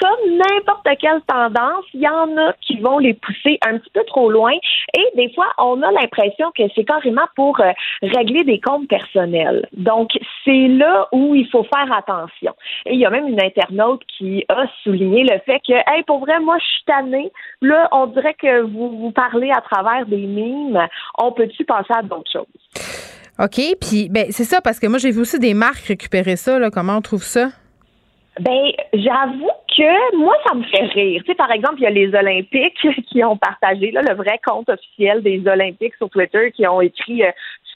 comme 0.00 0.36
n'importe 0.36 0.88
quelle 1.00 1.20
tendance, 1.26 1.84
il 1.94 2.00
y 2.00 2.08
en 2.08 2.36
a 2.36 2.52
qui 2.60 2.78
vont 2.78 2.98
les 2.98 3.14
pousser 3.14 3.58
un 3.66 3.78
petit 3.78 3.90
peu 3.92 4.04
trop 4.04 4.30
loin 4.30 4.52
et 4.94 5.16
des 5.16 5.32
fois, 5.34 5.46
on 5.58 5.82
a 5.82 5.90
l'impression 5.92 6.50
que 6.56 6.62
c'est 6.74 6.84
carrément 6.84 7.26
pour 7.36 7.60
euh, 7.60 7.70
régler 8.02 8.44
des 8.44 8.60
comptes 8.60 8.88
personnels. 8.88 9.66
Donc, 9.72 10.10
c'est 10.44 10.68
là 10.68 11.08
où 11.12 11.34
il 11.34 11.48
faut 11.48 11.64
faire 11.64 11.92
attention. 11.92 12.54
Et 12.86 12.94
il 12.94 13.00
y 13.00 13.06
a 13.06 13.10
même 13.10 13.28
une 13.28 13.42
internaute 13.42 14.02
qui 14.18 14.44
a 14.48 14.64
souligné 14.82 15.24
le 15.24 15.38
fait 15.46 15.60
que, 15.66 15.72
hey, 15.72 16.02
pour 16.06 16.20
vrai, 16.20 16.40
moi, 16.40 16.56
je 16.58 16.64
suis 16.64 16.84
tannée. 16.86 17.32
Là, 17.60 17.88
on 17.92 18.06
dirait 18.06 18.34
que 18.34 18.62
vous 18.62 18.98
vous 18.98 19.12
parlez 19.12 19.50
à 19.50 19.60
travers 19.60 20.06
des 20.06 20.26
mimes. 20.26 20.86
On 21.18 21.32
peut-tu 21.32 21.64
passer 21.64 21.92
à 21.92 22.02
d'autres 22.02 22.30
choses? 22.30 22.46
OK, 23.38 23.58
puis 23.80 24.08
ben 24.10 24.26
c'est 24.30 24.44
ça 24.44 24.60
parce 24.60 24.78
que 24.78 24.86
moi 24.86 24.98
j'ai 24.98 25.10
vu 25.10 25.20
aussi 25.20 25.38
des 25.38 25.54
marques 25.54 25.86
récupérer 25.86 26.36
ça 26.36 26.58
là, 26.58 26.70
comment 26.70 26.96
on 26.96 27.00
trouve 27.00 27.22
ça? 27.22 27.48
Ben, 28.38 28.70
j'avoue 28.92 29.50
que 29.76 30.16
moi, 30.16 30.34
ça 30.46 30.54
me 30.54 30.62
fait 30.64 30.84
rire. 30.86 31.22
Tu 31.24 31.30
sais, 31.30 31.34
par 31.34 31.50
exemple, 31.50 31.76
il 31.78 31.82
y 31.82 31.86
a 31.86 31.90
les 31.90 32.14
Olympiques 32.14 32.86
qui 33.08 33.24
ont 33.24 33.36
partagé 33.36 33.90
là, 33.90 34.02
le 34.02 34.14
vrai 34.14 34.40
compte 34.44 34.68
officiel 34.68 35.22
des 35.22 35.42
Olympiques 35.46 35.94
sur 35.96 36.10
Twitter 36.10 36.52
qui 36.52 36.66
ont 36.66 36.80
écrit 36.80 37.22
euh, 37.22 37.30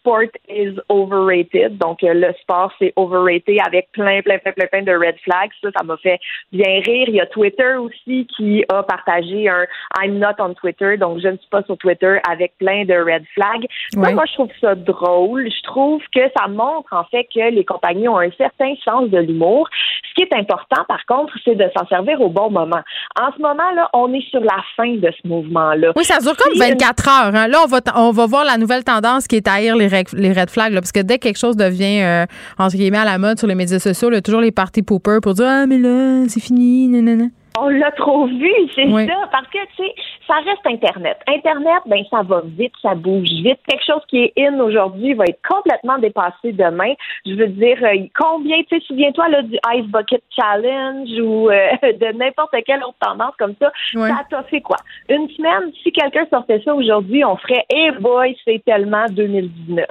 sport 0.05 0.29
is 0.49 0.77
overrated. 0.89 1.79
Donc, 1.79 2.03
euh, 2.03 2.13
le 2.13 2.33
sport, 2.43 2.71
c'est 2.79 2.93
overrated 2.97 3.59
avec 3.67 3.91
plein, 3.93 4.21
plein, 4.21 4.39
plein, 4.39 4.53
plein, 4.53 4.67
plein 4.67 4.83
de 4.83 4.93
red 4.93 5.17
flags. 5.25 5.51
Ça, 5.63 5.69
ça 5.77 5.83
m'a 5.83 5.97
fait 5.97 6.21
bien 6.53 6.81
rire. 6.85 7.09
Il 7.09 7.15
y 7.15 7.21
a 7.21 7.27
Twitter 7.27 7.77
aussi 7.77 8.27
qui 8.37 8.65
a 8.69 8.83
partagé 8.83 9.49
un 9.49 9.65
I'm 10.03 10.19
not 10.19 10.37
on 10.39 10.53
Twitter. 10.55 10.97
Donc, 10.99 11.21
je 11.23 11.29
ne 11.29 11.37
suis 11.39 11.49
pas 11.51 11.63
sur 11.63 11.79
Twitter 11.79 12.19
avec 12.31 12.53
plein 12.59 12.85
de 12.85 12.95
red 12.95 13.25
flags. 13.35 13.67
Moi, 13.97 14.25
je 14.27 14.35
trouve 14.35 14.51
ça 14.61 14.75
drôle. 14.75 15.49
Je 15.51 15.63
trouve 15.63 16.03
que 16.15 16.21
ça 16.37 16.49
montre, 16.49 16.93
en 16.93 17.05
fait, 17.05 17.27
que 17.35 17.51
les 17.51 17.65
compagnies 17.65 18.09
ont 18.09 18.19
un 18.19 18.31
certain 18.37 18.75
sens 18.85 19.09
de 19.09 19.19
l'humour. 19.19 19.69
Ce 20.11 20.15
qui 20.15 20.23
est 20.23 20.37
important, 20.37 20.85
par 20.87 21.05
contre, 21.07 21.33
c'est 21.45 21.55
de 21.55 21.69
s'en 21.77 21.87
servir 21.87 22.21
au 22.21 22.29
bon 22.29 22.51
moment. 22.51 22.83
En 23.19 23.33
ce 23.35 23.41
moment-là, 23.41 23.89
on 23.95 24.13
est 24.13 24.29
sur 24.31 24.41
la 24.41 24.63
fin 24.77 24.95
de 24.95 25.11
ce 25.11 25.27
mouvement-là. 25.27 25.93
Oui, 25.97 26.05
ça 26.05 26.19
dure 26.19 26.37
comme 26.37 26.59
24 26.59 27.09
heures. 27.09 27.35
Hein. 27.35 27.49
Là, 27.49 27.59
on 27.65 27.67
va, 27.67 27.79
on 27.97 28.11
va 28.11 28.27
voir 28.27 28.45
la 28.45 28.59
nouvelle 28.59 28.85
tendance 28.85 29.27
qui 29.27 29.37
est 29.37 29.49
à 29.49 29.55
haïr 29.55 29.77
les 29.77 29.94
les 30.13 30.33
red 30.33 30.51
flags, 30.51 30.75
parce 30.75 30.93
que 30.93 31.01
dès 31.01 31.19
que 31.19 31.25
quelque 31.25 31.39
chose 31.39 31.57
devient, 31.57 32.03
euh, 32.03 32.27
entre 32.59 32.77
guillemets, 32.77 32.99
à 32.99 33.05
la 33.05 33.19
mode 33.19 33.39
sur 33.39 33.49
les 33.49 33.55
médias 33.55 33.79
sociaux, 33.79 34.11
il 34.11 34.15
y 34.15 34.19
a 34.19 34.23
toujours 34.23 34.41
les 34.41 34.53
parties 34.53 34.83
poopers 34.83 35.21
pour 35.21 35.35
dire 35.35 35.47
Ah, 35.49 35.67
mais 35.67 35.79
là, 35.79 36.25
c'est 36.29 36.41
fini, 36.41 36.89
nanana. 36.89 37.27
On 37.57 37.69
l'a 37.69 37.93
trop 37.93 38.27
vu, 38.27 38.51
c'est 38.75 38.91
ça, 38.91 39.29
parce 39.31 39.47
que, 39.47 39.59
tu 39.77 39.85
sais, 39.85 39.95
ça 40.27 40.35
reste 40.45 40.67
Internet. 40.67 41.19
Internet, 41.29 41.83
ben, 41.87 42.03
ça 42.11 42.23
va 42.23 42.43
vite, 42.45 42.73
ça 42.83 42.97
bouge 42.97 43.29
vite. 43.29 43.61
Quelque 43.69 43.85
chose 43.87 44.03
qui 44.09 44.25
est 44.25 44.33
in 44.37 44.59
aujourd'hui 44.59 45.15
va 45.15 45.25
être 45.25 45.41
complètement 45.49 45.99
dépassé 45.99 46.51
demain. 46.51 46.95
Je 47.25 47.35
veux 47.35 47.47
dire, 47.47 47.79
euh, 47.83 48.07
combien, 48.19 48.57
tu 48.65 48.77
sais, 48.77 48.85
souviens-toi, 48.87 49.29
là, 49.29 49.43
du 49.43 49.57
Ice 49.75 49.87
Bucket 49.87 50.23
Challenge 50.31 51.09
ou 51.21 51.49
euh, 51.49 51.69
de 51.83 52.19
n'importe 52.19 52.57
quelle 52.67 52.83
autre 52.83 52.99
tendance 53.01 53.35
comme 53.39 53.55
ça. 53.61 53.71
Ça 53.93 54.25
t'a 54.29 54.43
fait 54.45 54.61
quoi? 54.61 54.77
Une 55.09 55.29
semaine, 55.31 55.71
si 55.83 55.93
quelqu'un 55.93 56.27
sortait 56.31 56.61
ça 56.65 56.75
aujourd'hui, 56.75 57.25
on 57.25 57.37
ferait, 57.37 57.65
hey 57.71 57.93
boy, 58.01 58.37
c'est 58.45 58.65
tellement 58.65 59.05
2019, 59.11 59.87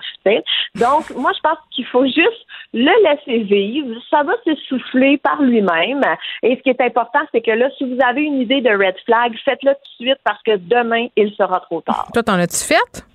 Donc, 0.76 1.10
moi, 1.16 1.32
je 1.34 1.42
pense 1.42 1.58
qu'il 1.72 1.86
faut 1.86 2.06
juste 2.06 2.46
le 2.74 2.92
laisser 3.04 3.44
vivre. 3.44 3.96
Ça 4.10 4.24
va 4.24 4.34
se 4.44 4.54
souffler 4.68 5.18
par 5.18 5.42
lui-même. 5.42 6.02
Et 6.42 6.58
ce 6.58 6.62
qui 6.62 6.70
est 6.70 6.82
important, 6.82 7.20
c'est 7.32 7.42
que 7.42 7.53
là, 7.56 7.70
si 7.78 7.84
vous 7.86 7.98
avez 8.06 8.22
une 8.22 8.42
idée 8.42 8.62
de 8.62 8.70
red 8.70 8.96
flag, 9.06 9.34
faites-le 9.46 9.72
tout 9.74 10.04
de 10.04 10.06
suite 10.06 10.20
parce 10.24 10.42
que 10.44 10.58
demain, 10.58 11.08
il 11.16 11.34
sera 11.36 11.60
trop 11.62 11.82
tard. 11.82 12.08
Toi, 12.14 12.24
t'en 12.24 12.40
as-tu 12.40 12.58
fait? 12.64 13.06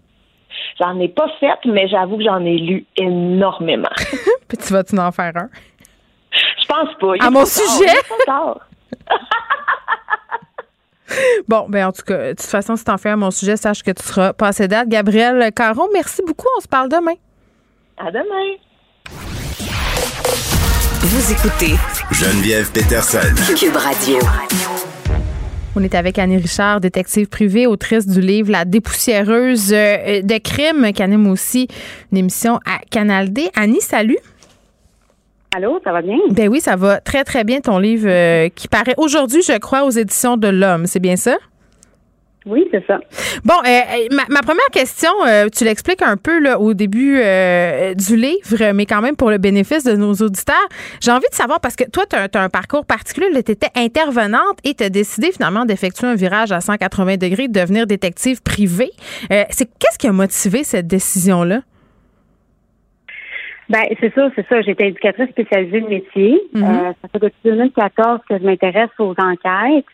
J'en 0.80 0.98
ai 1.00 1.08
pas 1.08 1.28
fait, 1.40 1.58
mais 1.66 1.88
j'avoue 1.88 2.18
que 2.18 2.24
j'en 2.24 2.44
ai 2.44 2.56
lu 2.56 2.86
énormément. 2.96 3.88
Puis 4.48 4.58
tu 4.58 4.72
vas-tu 4.72 4.98
en 4.98 5.12
faire 5.12 5.32
un? 5.36 5.48
Je 6.32 6.66
pense 6.66 6.94
pas. 7.00 7.26
à 7.26 7.30
mon 7.30 7.44
sujet? 7.44 7.94
Bon, 11.48 11.66
ben 11.70 11.86
en 11.86 11.92
tout 11.92 12.02
cas, 12.02 12.18
de 12.18 12.30
toute 12.32 12.42
façon, 12.42 12.76
si 12.76 12.84
t'en 12.84 12.98
fais 12.98 13.08
à 13.08 13.16
mon 13.16 13.30
sujet, 13.30 13.56
sache 13.56 13.82
que 13.82 13.90
tu 13.90 14.02
seras 14.02 14.34
passé 14.34 14.68
date. 14.68 14.88
Gabriel 14.88 15.50
Caron, 15.54 15.88
merci 15.92 16.22
beaucoup. 16.26 16.46
On 16.58 16.60
se 16.60 16.68
parle 16.68 16.90
demain. 16.90 17.14
À 17.96 18.10
demain. 18.10 18.56
Vous 21.10 21.32
écoutez 21.32 21.72
Geneviève 22.12 22.70
Peterson. 22.70 23.34
Cube 23.56 23.76
Radio. 23.76 24.18
On 25.74 25.82
est 25.82 25.94
avec 25.94 26.18
Annie 26.18 26.36
Richard, 26.36 26.82
détective 26.82 27.28
privée, 27.28 27.66
autrice 27.66 28.06
du 28.06 28.20
livre 28.20 28.52
La 28.52 28.66
dépoussiéreuse 28.66 29.72
euh, 29.72 30.20
de 30.20 30.38
crime, 30.38 30.92
qui 30.92 31.02
anime 31.02 31.26
aussi 31.28 31.66
une 32.12 32.18
émission 32.18 32.56
à 32.66 32.80
Canal 32.90 33.32
D. 33.32 33.48
Annie, 33.56 33.80
salut. 33.80 34.18
Allô, 35.56 35.80
ça 35.82 35.92
va 35.92 36.02
bien? 36.02 36.18
Ben 36.30 36.46
oui, 36.50 36.60
ça 36.60 36.76
va 36.76 37.00
très, 37.00 37.24
très 37.24 37.42
bien, 37.42 37.62
ton 37.62 37.78
livre 37.78 38.06
euh, 38.06 38.50
qui 38.54 38.68
paraît 38.68 38.94
aujourd'hui, 38.98 39.40
je 39.40 39.56
crois, 39.56 39.84
aux 39.84 39.90
éditions 39.90 40.36
de 40.36 40.48
l'Homme. 40.48 40.86
C'est 40.86 41.00
bien 41.00 41.16
ça? 41.16 41.38
Oui, 42.48 42.66
c'est 42.70 42.84
ça. 42.86 42.98
Bon, 43.44 43.54
euh, 43.66 43.68
euh, 43.68 44.16
ma, 44.30 44.40
première 44.40 44.70
question, 44.72 45.10
euh, 45.26 45.48
tu 45.54 45.64
l'expliques 45.64 46.00
un 46.00 46.16
peu 46.16 46.40
là, 46.40 46.58
au 46.58 46.72
début 46.72 47.20
du 47.94 48.16
livre, 48.16 48.72
mais 48.72 48.86
quand 48.86 49.02
même 49.02 49.16
pour 49.16 49.30
le 49.30 49.36
bénéfice 49.36 49.84
de 49.84 49.94
nos 49.94 50.14
auditeurs. 50.14 50.56
J'ai 51.00 51.10
envie 51.10 51.28
de 51.30 51.34
savoir, 51.34 51.60
parce 51.60 51.76
que 51.76 51.84
toi, 51.90 52.04
tu 52.06 52.16
as, 52.16 52.42
un 52.42 52.48
parcours 52.48 52.86
particulier, 52.86 53.28
tu 53.42 53.52
étais 53.52 53.68
intervenante 53.76 54.58
et 54.64 54.74
tu 54.74 54.82
as 54.82 54.88
décidé 54.88 55.30
finalement 55.30 55.66
d'effectuer 55.66 56.06
un 56.06 56.14
virage 56.14 56.50
à 56.50 56.60
180 56.60 57.16
degrés, 57.18 57.48
de 57.48 57.60
devenir 57.60 57.86
détective 57.86 58.42
privé. 58.42 58.90
c'est 59.50 59.68
Qu'est-ce 59.78 59.98
qui 59.98 60.06
a 60.06 60.12
motivé 60.12 60.64
cette 60.64 60.86
décision-là? 60.86 61.60
Ben, 63.68 63.82
c'est 64.00 64.14
ça, 64.14 64.30
c'est 64.34 64.46
ça. 64.48 64.62
J'étais 64.62 64.88
éducatrice 64.88 65.28
spécialisée 65.28 65.82
de 65.82 65.88
métier. 65.88 66.40
Mm-hmm. 66.54 66.94
ça 67.02 67.08
fait 67.12 67.18
depuis 67.18 67.38
2014 67.44 68.20
que 68.26 68.38
je 68.38 68.44
m'intéresse 68.44 68.88
aux 68.98 69.14
enquêtes. 69.18 69.84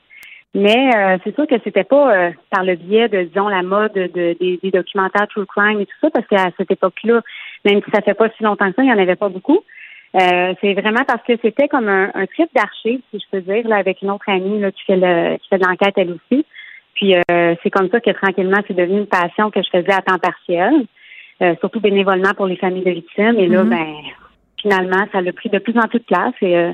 Mais 0.54 0.94
euh, 0.94 1.18
c'est 1.24 1.34
sûr 1.34 1.48
que 1.48 1.56
c'était 1.64 1.82
pas 1.82 2.14
euh, 2.14 2.30
par 2.48 2.62
le 2.62 2.76
biais 2.76 3.08
de, 3.08 3.24
disons, 3.24 3.48
la 3.48 3.62
mode 3.62 3.92
de, 3.92 4.36
des, 4.38 4.70
documentaires 4.70 5.26
true 5.26 5.46
crime 5.46 5.80
et 5.80 5.86
tout 5.86 5.96
ça, 6.00 6.10
parce 6.10 6.26
qu'à 6.28 6.50
cette 6.56 6.70
époque-là, 6.70 7.22
même 7.64 7.80
si 7.84 7.90
ça 7.92 8.02
fait 8.02 8.14
pas 8.14 8.28
si 8.36 8.44
longtemps 8.44 8.68
que 8.68 8.76
ça, 8.76 8.82
il 8.82 8.86
n'y 8.86 8.92
en 8.92 8.98
avait 8.98 9.16
pas 9.16 9.28
beaucoup. 9.28 9.60
Euh, 10.14 10.54
c'est 10.60 10.74
vraiment 10.74 11.02
parce 11.08 11.24
que 11.24 11.32
c'était 11.42 11.66
comme 11.66 11.88
un, 11.88 12.12
un 12.14 12.26
trip 12.26 12.48
d'archives, 12.54 13.00
si 13.10 13.18
je 13.18 13.24
peux 13.32 13.40
dire, 13.40 13.66
là, 13.66 13.76
avec 13.76 14.00
une 14.00 14.12
autre 14.12 14.28
amie 14.28 14.60
là, 14.60 14.70
qui 14.70 14.84
fait 14.84 14.96
le 14.96 15.38
qui 15.38 15.48
fait 15.48 15.58
de 15.58 15.66
l'enquête 15.66 15.94
elle 15.96 16.12
aussi. 16.12 16.46
Puis 16.94 17.16
c'est 17.28 17.70
comme 17.70 17.90
ça 17.90 17.98
que 17.98 18.12
tranquillement, 18.12 18.60
c'est 18.68 18.76
devenu 18.76 18.98
une 18.98 19.08
passion 19.08 19.50
que 19.50 19.60
je 19.60 19.68
faisais 19.68 19.92
à 19.92 20.00
temps 20.00 20.20
partiel, 20.20 20.86
surtout 21.58 21.80
bénévolement 21.80 22.32
pour 22.36 22.46
les 22.46 22.54
familles 22.54 22.84
de 22.84 22.92
victimes. 22.92 23.40
Et 23.40 23.48
là, 23.48 23.64
mm-hmm. 23.64 23.68
ben 23.68 23.94
finalement, 24.62 25.04
ça 25.10 25.18
a 25.18 25.32
pris 25.32 25.48
de 25.48 25.58
plus 25.58 25.76
en 25.76 25.88
plus 25.88 25.98
de 25.98 26.04
place 26.04 26.34
et 26.40 26.72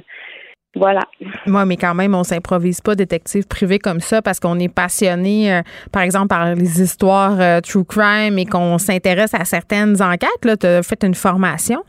voilà. 0.77 1.01
Moi, 1.47 1.65
mais 1.65 1.77
quand 1.77 1.95
même, 1.95 2.15
on 2.15 2.23
s'improvise 2.23 2.81
pas 2.81 2.95
détective 2.95 3.47
privé 3.47 3.79
comme 3.81 4.01
ça 4.01 4.23
parce 4.23 4.39
qu'on 4.39 4.59
est 4.59 4.69
passionné, 4.69 5.53
euh, 5.53 5.63
par 5.91 6.03
exemple, 6.03 6.29
par 6.29 6.55
les 6.55 6.81
histoires 6.81 7.41
euh, 7.41 7.61
true 7.61 7.85
crime 7.85 8.39
et 8.39 8.47
qu'on 8.47 8.79
s'intéresse 8.79 9.35
à 9.35 9.45
certaines 9.45 10.01
enquêtes. 10.01 10.45
Là, 10.45 10.57
tu 10.57 10.67
as 10.67 10.83
fait 10.83 11.03
une 11.03 11.15
formation? 11.15 11.83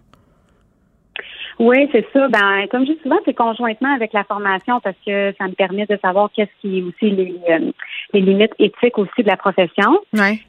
Oui, 1.62 1.88
c'est 1.92 2.08
ça. 2.12 2.28
Ben, 2.28 2.66
comme 2.72 2.88
je 2.88 2.94
dis 2.94 3.00
souvent, 3.04 3.20
c'est 3.24 3.36
conjointement 3.36 3.94
avec 3.94 4.14
la 4.14 4.24
formation 4.24 4.80
parce 4.80 4.96
que 5.06 5.32
ça 5.38 5.48
me 5.48 5.54
permet 5.54 5.86
de 5.86 5.96
savoir 6.04 6.32
qu'est-ce 6.36 6.50
qui 6.60 6.80
est 6.80 6.82
aussi 6.82 7.12
les, 7.12 7.36
euh, 7.52 7.72
les 8.14 8.22
limites 8.22 8.56
éthiques 8.58 8.98
aussi 8.98 9.22
de 9.22 9.28
la 9.28 9.38
profession. 9.38 10.00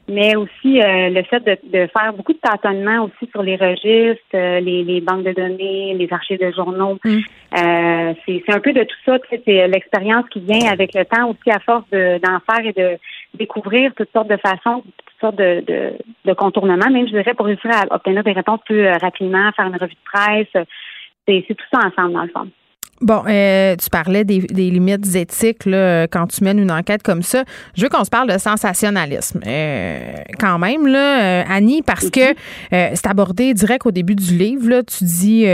Mais 0.09 0.35
aussi 0.35 0.81
euh, 0.81 1.09
le 1.09 1.21
fait 1.21 1.41
de, 1.41 1.55
de, 1.71 1.87
faire 1.95 2.13
beaucoup 2.17 2.33
de 2.33 2.39
tâtonnements 2.39 3.03
aussi 3.03 3.29
sur 3.29 3.43
les 3.43 3.57
registres, 3.57 4.23
euh, 4.33 4.59
les, 4.59 4.83
les, 4.83 5.01
banques 5.01 5.23
de 5.23 5.33
données, 5.33 5.93
les 5.93 6.11
archives 6.11 6.39
de 6.39 6.51
journaux. 6.51 6.97
Mm. 7.05 7.19
c'est 8.25 8.51
un 8.51 8.59
peu 8.59 8.73
de 8.73 8.81
tout 8.81 8.97
ça. 9.05 9.19
C'est 9.29 9.67
l'expérience 9.67 10.25
qui 10.31 10.39
vient 10.39 10.71
avec 10.71 10.95
le 10.95 11.05
temps 11.05 11.29
aussi 11.29 11.51
à 11.51 11.59
force 11.59 11.87
d'en 11.91 12.39
faire 12.49 12.65
et 12.65 12.73
de 12.73 12.97
découvrir 13.37 13.93
toutes 13.95 14.11
sortes 14.13 14.29
de 14.29 14.37
façons, 14.37 14.81
toutes 14.81 15.21
sortes 15.21 15.35
de, 15.35 15.63
de, 15.67 15.93
de 16.25 16.33
contournements, 16.33 16.89
même 16.89 17.05
je 17.05 17.11
dirais 17.11 17.35
pour 17.35 17.45
réussir 17.45 17.69
à 17.71 17.93
obtenir 17.93 18.23
des 18.23 18.31
réponses 18.31 18.61
plus 18.65 18.87
rapidement, 18.87 19.51
faire 19.51 19.67
une 19.67 19.77
revue 19.77 19.93
de 19.93 20.11
presse. 20.11 20.65
C'est 21.27 21.45
tout 21.47 21.65
ça 21.71 21.79
ensemble, 21.87 22.13
dans 22.13 22.23
le 22.23 22.29
fond. 22.29 22.51
Bon, 23.01 23.23
euh, 23.27 23.75
tu 23.75 23.89
parlais 23.89 24.23
des, 24.23 24.39
limites 24.39 25.15
éthiques 25.15 25.65
là, 25.65 26.07
quand 26.07 26.27
tu 26.27 26.43
mènes 26.43 26.59
une 26.59 26.71
enquête 26.71 27.03
comme 27.03 27.23
ça. 27.23 27.43
Je 27.75 27.81
veux 27.81 27.89
qu'on 27.89 28.03
se 28.03 28.09
parle 28.09 28.31
de 28.31 28.37
sensationnalisme. 28.37 29.41
Euh, 29.45 30.13
quand 30.39 30.57
même, 30.59 30.87
là, 30.87 31.21
euh, 31.21 31.43
Annie, 31.49 31.81
parce 31.81 32.09
que 32.09 32.21
c'est 32.71 33.07
abordé 33.07 33.53
direct 33.53 33.85
au 33.85 33.91
début 33.91 34.15
du 34.15 34.37
livre. 34.37 34.69
Là, 34.69 34.83
tu 34.83 35.03
dis, 35.03 35.45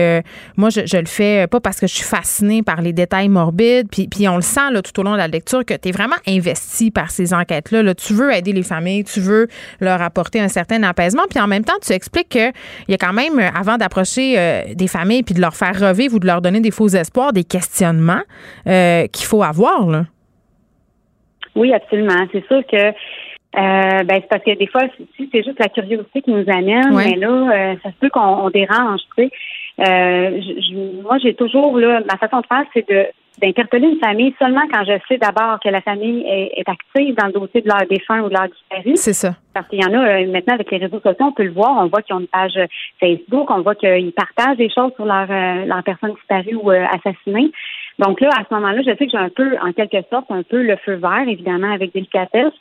moi, 0.58 0.70
je, 0.70 0.98
le 0.98 1.06
fais 1.06 1.48
pas 1.48 1.60
parce 1.60 1.80
que 1.80 1.88
je 1.88 1.96
suis 1.96 2.04
fascinée 2.04 2.62
par 2.62 2.82
les 2.82 2.94
détails 2.94 3.30
morbides. 3.30 3.88
Puis, 3.90 4.08
puis 4.08 4.28
on 4.28 4.36
le 4.36 4.42
sent 4.42 4.72
là, 4.72 4.82
tout 4.82 4.98
au 5.00 5.04
long 5.04 5.14
de 5.14 5.18
la 5.18 5.28
lecture 5.28 5.66
que 5.66 5.74
tu 5.74 5.90
es 5.90 5.92
vraiment 5.92 6.18
investi 6.28 6.92
par 6.92 7.10
ces 7.10 7.34
enquêtes-là. 7.34 7.82
Là. 7.82 7.96
Tu 7.96 8.14
veux 8.14 8.32
aider 8.32 8.54
les 8.54 8.64
familles, 8.64 9.06
tu 9.06 9.22
veux 9.22 9.48
leur 9.80 10.02
apporter 10.02 10.40
un 10.40 10.50
certain 10.50 10.84
apaisement. 10.84 11.24
Puis 11.30 11.40
en 11.40 11.48
même 11.48 11.64
temps, 11.64 11.78
tu 11.82 11.94
expliques 11.94 12.30
qu'il 12.30 12.52
y 12.90 12.94
a 12.94 12.98
quand 12.98 13.14
même, 13.14 13.40
avant 13.56 13.78
d'approcher 13.78 14.66
des 14.76 14.88
familles 14.88 15.24
puis 15.24 15.34
de 15.34 15.42
leur 15.42 15.56
faire 15.56 15.80
revivre 15.80 16.16
ou 16.16 16.20
de 16.20 16.28
leur 16.28 16.42
donner 16.42 16.60
des 16.60 16.72
faux 16.72 16.90
espoirs, 16.90 17.29
des 17.32 17.44
questionnements 17.44 18.22
euh, 18.68 19.08
qu'il 19.08 19.26
faut 19.26 19.44
avoir. 19.44 19.88
Là. 19.88 20.06
Oui, 21.56 21.74
absolument. 21.74 22.28
C'est 22.32 22.46
sûr 22.48 22.62
que 22.66 22.78
euh, 22.78 24.04
ben, 24.04 24.22
c'est 24.22 24.30
parce 24.30 24.44
que 24.44 24.58
des 24.58 24.68
fois, 24.68 24.84
si 25.16 25.30
c'est 25.32 25.44
juste 25.44 25.60
la 25.60 25.70
curiosité 25.70 26.22
qui 26.22 26.32
nous 26.32 26.46
amène, 26.48 26.94
mais 26.94 27.16
là, 27.16 27.30
euh, 27.30 27.76
ça 27.82 27.90
se 27.90 27.96
peut 28.00 28.10
qu'on 28.10 28.50
dérange, 28.52 29.02
tu 29.18 29.28
sais. 29.78 30.42
moi, 31.02 31.18
j'ai 31.18 31.34
toujours 31.34 31.78
là, 31.80 32.02
ma 32.10 32.18
façon 32.18 32.42
de 32.42 32.46
faire, 32.46 32.64
c'est 32.74 32.88
de 32.88 33.08
d'interpeller 33.42 33.88
une 33.88 34.00
famille 34.00 34.34
seulement 34.40 34.62
quand 34.72 34.84
je 34.86 34.94
sais 35.08 35.18
d'abord 35.18 35.60
que 35.60 35.70
la 35.70 35.82
famille 35.82 36.24
est, 36.28 36.68
active 36.68 37.16
dans 37.16 37.28
le 37.28 37.34
dossier 37.34 37.62
de 37.62 37.68
leur 37.68 37.86
défunt 37.90 38.22
ou 38.22 38.30
de 38.30 38.34
leur 38.34 38.48
disparu. 38.48 38.96
C'est 38.96 39.14
ça. 39.14 39.36
Parce 39.54 39.68
qu'il 39.68 39.82
y 39.82 39.86
en 39.86 39.94
a 39.94 40.26
maintenant 40.26 40.54
avec 40.54 40.70
les 40.72 40.78
réseaux 40.78 41.00
sociaux, 41.00 41.26
on 41.26 41.32
peut 41.32 41.44
le 41.44 41.52
voir, 41.52 41.78
on 41.78 41.88
voit 41.88 42.02
qu'ils 42.02 42.16
ont 42.16 42.20
une 42.20 42.28
page 42.28 42.60
Facebook, 43.00 43.50
on 43.50 43.62
voit 43.62 43.76
qu'ils 43.76 44.14
partagent 44.14 44.58
des 44.58 44.70
choses 44.70 44.92
sur 44.96 45.06
leur, 45.06 45.28
leur 45.28 45.84
personne 45.84 46.14
disparue 46.14 46.56
ou 46.56 46.70
assassinée. 46.70 47.52
Donc 48.00 48.22
là, 48.22 48.30
à 48.30 48.44
ce 48.50 48.54
moment-là, 48.56 48.82
je 48.82 48.96
sais 48.96 49.06
que 49.06 49.12
j'ai 49.12 49.18
un 49.18 49.30
peu, 49.30 49.58
en 49.62 49.74
quelque 49.74 50.02
sorte, 50.10 50.32
un 50.32 50.44
peu 50.44 50.62
le 50.62 50.78
feu 50.78 50.94
vert, 50.94 51.28
évidemment, 51.28 51.72
avec 51.72 51.94
délicatesse. 51.94 52.54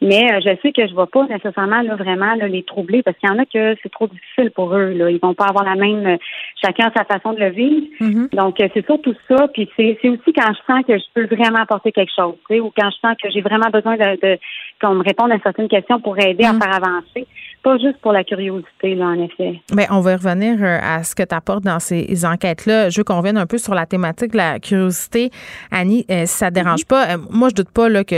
Mais 0.00 0.32
euh, 0.32 0.40
je 0.40 0.56
sais 0.60 0.72
que 0.72 0.86
je 0.86 0.92
ne 0.92 1.00
vais 1.00 1.06
pas 1.06 1.26
nécessairement 1.26 1.82
là, 1.82 1.96
vraiment 1.96 2.34
les 2.34 2.62
troubler 2.62 3.02
parce 3.02 3.16
qu'il 3.18 3.28
y 3.28 3.32
en 3.32 3.38
a 3.38 3.46
que 3.46 3.76
c'est 3.82 3.90
trop 3.90 4.06
difficile 4.06 4.50
pour 4.50 4.74
eux. 4.74 4.90
Là. 4.90 5.10
Ils 5.10 5.20
vont 5.20 5.34
pas 5.34 5.46
avoir 5.46 5.64
la 5.64 5.76
même 5.76 6.06
euh, 6.06 6.16
chacun 6.62 6.90
sa 6.94 7.04
façon 7.04 7.32
de 7.32 7.40
le 7.40 7.50
vivre. 7.50 7.86
Mm-hmm. 8.00 8.36
Donc 8.36 8.60
euh, 8.60 8.68
c'est 8.74 8.84
surtout 8.84 9.14
ça. 9.28 9.48
Puis 9.48 9.68
c'est, 9.76 9.98
aussi 10.08 10.32
quand 10.32 10.52
je 10.52 10.72
sens 10.72 10.84
que 10.86 10.98
je 10.98 11.04
peux 11.14 11.34
vraiment 11.34 11.60
apporter 11.60 11.92
quelque 11.92 12.12
chose, 12.14 12.34
ou 12.50 12.72
quand 12.76 12.90
je 12.90 12.96
sens 13.00 13.16
que 13.22 13.30
j'ai 13.30 13.40
vraiment 13.40 13.70
besoin 13.70 13.96
de, 13.96 14.38
qu'on 14.80 14.94
me 14.94 15.04
réponde 15.04 15.32
à 15.32 15.38
certaines 15.42 15.68
questions 15.68 16.00
pour 16.00 16.18
aider 16.18 16.44
à 16.44 16.52
mm-hmm. 16.52 16.62
faire 16.62 16.74
avancer 16.74 17.26
pas 17.64 17.78
juste 17.78 17.98
pour 18.02 18.12
la 18.12 18.22
curiosité, 18.22 18.94
là, 18.94 19.06
en 19.06 19.24
effet. 19.24 19.60
Mais 19.74 19.86
on 19.90 20.00
va 20.00 20.16
revenir 20.16 20.58
euh, 20.62 20.78
à 20.82 21.02
ce 21.02 21.14
que 21.14 21.22
tu 21.22 21.34
apportes 21.34 21.64
dans 21.64 21.80
ces 21.80 22.24
enquêtes-là. 22.24 22.90
Je 22.90 23.00
veux 23.00 23.04
qu'on 23.04 23.16
revienne 23.16 23.38
un 23.38 23.46
peu 23.46 23.58
sur 23.58 23.74
la 23.74 23.86
thématique 23.86 24.32
de 24.32 24.36
la 24.36 24.60
curiosité. 24.60 25.30
Annie, 25.70 26.04
euh, 26.10 26.26
si 26.26 26.34
ça 26.36 26.50
ne 26.50 26.54
dérange 26.54 26.82
mhm. 26.82 26.88
pas, 26.88 27.14
euh, 27.14 27.18
moi, 27.30 27.48
je 27.48 27.54
doute 27.54 27.70
pas 27.70 27.88
là, 27.88 28.04
que 28.04 28.14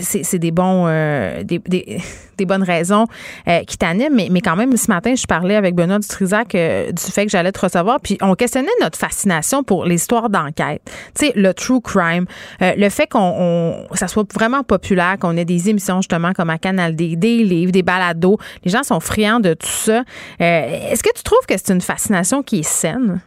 c'est 0.00 0.38
des 0.38 0.50
bons 0.50 0.86
des, 1.44 1.58
des, 1.58 1.98
bonnes 2.46 2.62
raisons 2.62 3.06
qui 3.66 3.78
t'animent, 3.78 4.14
mais, 4.14 4.28
mais 4.30 4.40
quand 4.40 4.56
même, 4.56 4.76
ce 4.76 4.88
matin, 4.88 5.14
je 5.14 5.26
parlais 5.26 5.56
avec 5.56 5.74
Benoît 5.74 5.98
Dutrisac 5.98 6.50
du 6.50 7.12
fait 7.12 7.24
que 7.24 7.30
j'allais 7.30 7.52
te 7.52 7.60
recevoir, 7.60 8.00
puis 8.00 8.18
on 8.20 8.34
questionnait 8.34 8.68
notre 8.80 8.98
fascination 8.98 9.62
pour 9.62 9.84
l'histoire 9.84 10.30
d'enquête. 10.30 10.82
Tu 11.14 11.26
sais, 11.26 11.32
le 11.34 11.54
true 11.54 11.80
crime, 11.80 12.26
le 12.60 12.88
fait 12.88 13.06
qu'on 13.06 13.86
ça 13.94 14.08
soit 14.08 14.30
vraiment 14.32 14.62
populaire, 14.62 15.16
qu'on 15.20 15.36
ait 15.36 15.44
des 15.44 15.68
émissions 15.68 16.00
justement 16.00 16.32
comme 16.32 16.50
à 16.50 16.58
Canal 16.58 16.94
D, 16.94 17.16
des 17.16 17.44
livres, 17.44 17.72
des 17.72 17.82
balados, 17.82 18.38
les 18.64 18.70
gens 18.70 18.82
sont 18.82 19.00
friands 19.00 19.40
de 19.40 19.54
tout 19.54 19.66
ça. 19.66 20.02
Euh, 20.40 20.90
est-ce 20.90 21.02
que 21.02 21.12
tu 21.14 21.22
trouves 21.22 21.46
que 21.46 21.54
c'est 21.56 21.72
une 21.72 21.80
fascination 21.80 22.42
qui 22.42 22.60
est 22.60 22.68
saine? 22.68 23.20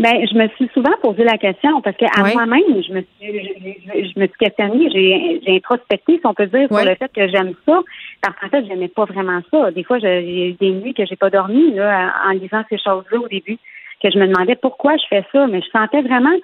Ben, 0.00 0.26
je 0.26 0.34
me 0.34 0.48
suis 0.56 0.66
souvent 0.72 0.96
posé 1.02 1.24
la 1.24 1.36
question 1.36 1.82
parce 1.82 1.94
qu'à 1.94 2.08
moi-même, 2.32 2.82
je 2.82 2.90
me 2.90 3.02
suis, 3.02 4.12
je, 4.14 4.18
me 4.18 4.26
suis 4.26 4.38
questionnée, 4.38 4.88
j'ai, 4.90 5.56
introspecté, 5.56 6.14
si 6.14 6.20
on 6.24 6.32
peut 6.32 6.46
dire, 6.46 6.68
sur 6.68 6.82
le 6.82 6.94
fait 6.94 7.12
que 7.14 7.28
j'aime 7.28 7.52
ça. 7.68 7.80
Parce 8.22 8.34
qu'en 8.40 8.48
fait, 8.48 8.64
j'aimais 8.66 8.88
pas 8.88 9.04
vraiment 9.04 9.40
ça. 9.50 9.70
Des 9.72 9.84
fois, 9.84 9.98
j'ai 9.98 10.48
eu 10.48 10.52
des 10.54 10.70
nuits 10.70 10.94
que 10.94 11.04
j'ai 11.04 11.16
pas 11.16 11.28
dormi 11.28 11.74
là, 11.74 12.14
en 12.26 12.30
lisant 12.30 12.62
ces 12.70 12.78
choses-là 12.78 13.18
au 13.18 13.28
début, 13.28 13.58
que 14.02 14.10
je 14.10 14.18
me 14.18 14.26
demandais 14.26 14.56
pourquoi 14.56 14.96
je 14.96 15.04
fais 15.10 15.24
ça, 15.32 15.46
mais 15.46 15.60
je 15.60 15.68
sentais 15.68 16.00
vraiment 16.00 16.34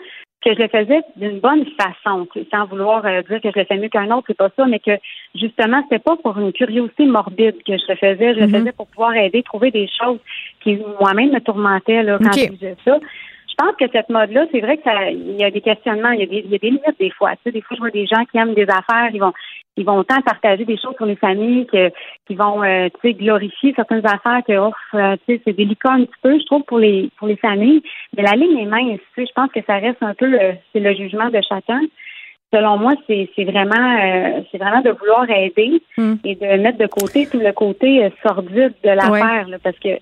que 0.45 0.53
je 0.55 0.59
le 0.61 0.69
faisais 0.69 1.01
d'une 1.17 1.41
bonne 1.41 1.65
façon, 1.81 2.29
sans 2.53 2.67
vouloir 2.67 3.07
euh, 3.07 3.23
dire 3.23 3.41
que 3.41 3.51
je 3.51 3.59
le 3.59 3.65
fais 3.65 3.79
mieux 3.79 3.89
qu'un 3.89 4.11
autre, 4.11 4.27
c'est 4.29 4.37
pas 4.37 4.51
ça, 4.55 4.67
mais 4.67 4.81
que 4.81 4.93
justement, 5.35 5.83
c'était 5.85 5.99
pas 5.99 6.17
pour 6.17 6.39
une 6.39 6.53
curiosité 6.53 7.07
morbide 7.07 7.57
que 7.67 7.79
je 7.79 7.85
le 7.89 7.97
faisais, 7.97 8.35
je 8.35 8.41
le 8.41 8.47
mm-hmm. 8.47 8.59
faisais 8.59 8.73
pour 8.73 8.87
pouvoir 8.87 9.17
aider, 9.17 9.43
trouver 9.43 9.71
des 9.71 9.89
choses 9.99 10.21
qui 10.61 10.79
moi-même 11.01 11.33
me 11.33 11.41
tourmentaient 11.41 12.03
là, 12.03 12.19
quand 12.23 12.33
je 12.33 12.49
faisais 12.49 12.77
ça. 12.85 12.99
Je 13.59 13.65
pense 13.65 13.77
que 13.77 13.91
cette 13.91 14.11
mode-là, 14.11 14.45
c'est 14.53 14.61
vrai 14.61 14.77
que 14.77 14.83
ça, 14.83 15.11
il 15.11 15.37
y 15.37 15.45
a 15.45 15.51
des 15.51 15.63
questionnements, 15.63 16.11
il 16.11 16.21
y 16.21 16.23
a 16.25 16.27
des, 16.27 16.43
il 16.45 16.51
y 16.51 16.55
a 16.55 16.59
des 16.59 16.71
limites 16.71 16.99
des 17.01 17.11
fois. 17.11 17.33
Tu 17.37 17.45
sais, 17.45 17.53
des 17.53 17.63
fois, 17.63 17.75
je 17.77 17.81
vois 17.81 17.91
des 17.91 18.07
gens 18.07 18.23
qui 18.31 18.37
aiment 18.37 18.53
des 18.53 18.69
affaires, 18.69 19.09
ils 19.15 19.21
vont, 19.21 19.33
ils 19.77 19.85
vont 19.85 19.99
autant 19.99 20.21
partager 20.23 20.65
des 20.65 20.77
choses 20.77 20.95
sur 20.97 21.07
les 21.07 21.17
familles 21.17 21.67
que 21.67 21.91
qui 22.27 22.35
vont 22.35 22.63
euh, 22.63 22.89
tu 23.01 23.09
sais 23.09 23.15
glorifier 23.15 23.73
certaines 23.75 24.07
affaires 24.07 24.43
que 24.47 24.57
oh, 24.59 24.73
euh, 24.95 25.17
tu 25.27 25.35
sais 25.35 25.43
c'est 25.45 25.53
délicat 25.53 25.93
un 25.93 26.05
petit 26.05 26.21
peu 26.23 26.39
je 26.39 26.45
trouve 26.45 26.63
pour 26.65 26.79
les 26.79 27.11
pour 27.19 27.29
les 27.29 27.37
familles 27.37 27.83
mais 28.17 28.23
la 28.23 28.33
ligne 28.33 28.59
est 28.59 28.67
mince 28.67 29.01
tu 29.15 29.23
sais 29.23 29.27
je 29.27 29.33
pense 29.35 29.51
que 29.53 29.61
ça 29.67 29.77
reste 29.77 30.03
un 30.03 30.15
peu 30.15 30.33
euh, 30.33 30.53
c'est 30.73 30.81
le 30.81 30.95
jugement 30.95 31.29
de 31.29 31.41
chacun 31.47 31.81
selon 32.55 32.79
moi 32.79 32.95
c'est 33.07 33.29
c'est 33.37 33.45
vraiment 33.45 34.45
c'est 34.51 34.59
vraiment 34.59 34.81
de 34.81 34.91
vouloir 34.91 35.29
aider 35.29 35.83
hmm. 35.99 36.15
et 36.25 36.37
de 36.37 36.63
mettre 36.63 36.79
de 36.79 36.87
côté 36.87 37.27
tout 37.31 37.39
le 37.39 37.53
côté 37.53 38.11
sordide 38.23 38.73
de 38.83 38.91
l'affaire 38.91 39.47
parce 39.63 39.79
que 39.79 39.99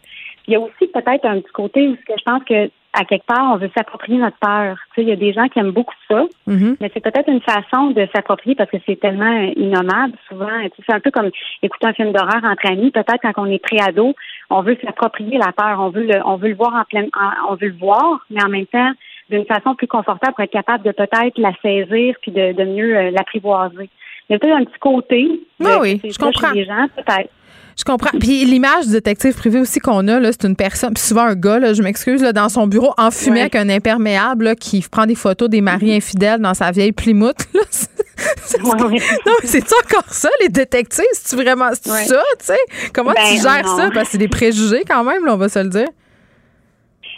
il 0.46 0.52
y 0.52 0.56
a 0.56 0.60
aussi 0.60 0.86
peut-être 0.92 1.24
un 1.24 1.40
petit 1.40 1.52
côté 1.52 1.88
où 1.88 1.96
je 2.06 2.22
pense 2.24 2.44
que 2.44 2.70
à 2.94 3.04
quelque 3.04 3.26
part, 3.26 3.52
on 3.52 3.56
veut 3.56 3.70
s'approprier 3.76 4.18
notre 4.18 4.38
peur. 4.38 4.76
Tu 4.94 4.94
sais, 4.94 5.02
il 5.02 5.08
y 5.08 5.12
a 5.12 5.16
des 5.16 5.32
gens 5.32 5.48
qui 5.48 5.58
aiment 5.58 5.72
beaucoup 5.72 5.94
ça, 6.08 6.24
mm-hmm. 6.48 6.76
mais 6.80 6.90
c'est 6.94 7.02
peut-être 7.02 7.28
une 7.28 7.40
façon 7.40 7.90
de 7.90 8.06
s'approprier 8.14 8.54
parce 8.54 8.70
que 8.70 8.76
c'est 8.86 9.00
tellement 9.00 9.52
innommable 9.56 10.14
souvent. 10.28 10.48
c'est 10.86 10.94
un 10.94 11.00
peu 11.00 11.10
comme 11.10 11.30
écouter 11.62 11.86
un 11.86 11.92
film 11.92 12.12
d'horreur 12.12 12.42
entre 12.44 12.70
amis. 12.70 12.92
Peut-être 12.92 13.20
quand 13.20 13.32
on 13.36 13.46
est 13.46 13.58
pré-ado, 13.58 14.14
on 14.48 14.62
veut 14.62 14.78
s'approprier 14.84 15.38
la 15.38 15.52
peur, 15.52 15.80
on 15.80 15.90
veut 15.90 16.04
le, 16.04 16.20
on 16.24 16.36
veut 16.36 16.48
le 16.48 16.54
voir 16.54 16.74
en 16.74 16.84
plein, 16.84 17.06
on 17.50 17.56
veut 17.56 17.68
le 17.68 17.76
voir, 17.76 18.24
mais 18.30 18.42
en 18.42 18.48
même 18.48 18.66
temps 18.66 18.92
d'une 19.30 19.46
façon 19.46 19.74
plus 19.74 19.86
confortable 19.86 20.34
pour 20.34 20.44
être 20.44 20.50
capable 20.50 20.84
de 20.84 20.92
peut-être 20.92 21.38
la 21.38 21.52
saisir 21.62 22.14
puis 22.20 22.30
de, 22.30 22.52
de 22.52 22.64
mieux 22.64 22.96
euh, 22.96 23.10
l'apprivoiser. 23.10 23.88
Il 24.28 24.32
y 24.32 24.36
a 24.36 24.38
peut-être 24.38 24.56
un 24.56 24.64
petit 24.64 24.78
côté. 24.78 25.40
Ah 25.64 25.78
oui, 25.80 26.00
je 26.04 26.18
comprends. 26.18 26.52
Les 26.52 26.64
gens, 26.64 26.86
peut-être. 26.94 27.30
Je 27.76 27.82
comprends. 27.82 28.16
Puis 28.18 28.44
l'image 28.44 28.86
du 28.86 28.92
détective 28.92 29.34
privé 29.34 29.58
aussi 29.58 29.80
qu'on 29.80 30.06
a, 30.06 30.32
c'est 30.32 30.44
une 30.44 30.54
personne, 30.54 30.94
puis 30.94 31.02
souvent 31.02 31.22
un 31.22 31.34
gars, 31.34 31.58
là, 31.58 31.72
je 31.74 31.82
m'excuse, 31.82 32.22
dans 32.22 32.48
son 32.48 32.66
bureau, 32.66 32.94
enfumé 32.98 33.40
avec 33.40 33.56
un 33.56 33.68
imperméable, 33.68 34.44
là, 34.44 34.54
qui 34.54 34.80
prend 34.88 35.06
des 35.06 35.16
photos 35.16 35.48
des 35.48 35.60
maris 35.60 35.90
mm-hmm. 35.90 35.96
infidèles 35.96 36.40
dans 36.40 36.54
sa 36.54 36.70
vieille 36.70 36.92
Plymouth. 36.92 37.48
Là. 37.52 37.60
Non, 38.64 38.88
mais 38.88 39.00
c'est-tu 39.42 39.74
encore 39.84 40.08
ça, 40.08 40.28
les 40.40 40.48
détectives? 40.48 41.04
C'est-tu 41.12 41.42
vraiment 41.42 41.70
ça, 41.72 42.00
tu 42.38 42.44
sais? 42.44 42.58
Comment 42.94 43.12
tu 43.12 43.16
ben, 43.16 43.42
gères 43.42 43.66
ça? 43.66 43.90
Parce 43.92 44.06
que 44.06 44.12
c'est 44.12 44.18
des 44.18 44.28
préjugés 44.28 44.84
quand 44.86 45.02
même, 45.02 45.24
là, 45.24 45.34
on 45.34 45.36
va 45.36 45.48
se 45.48 45.58
le 45.58 45.68
dire. 45.68 45.88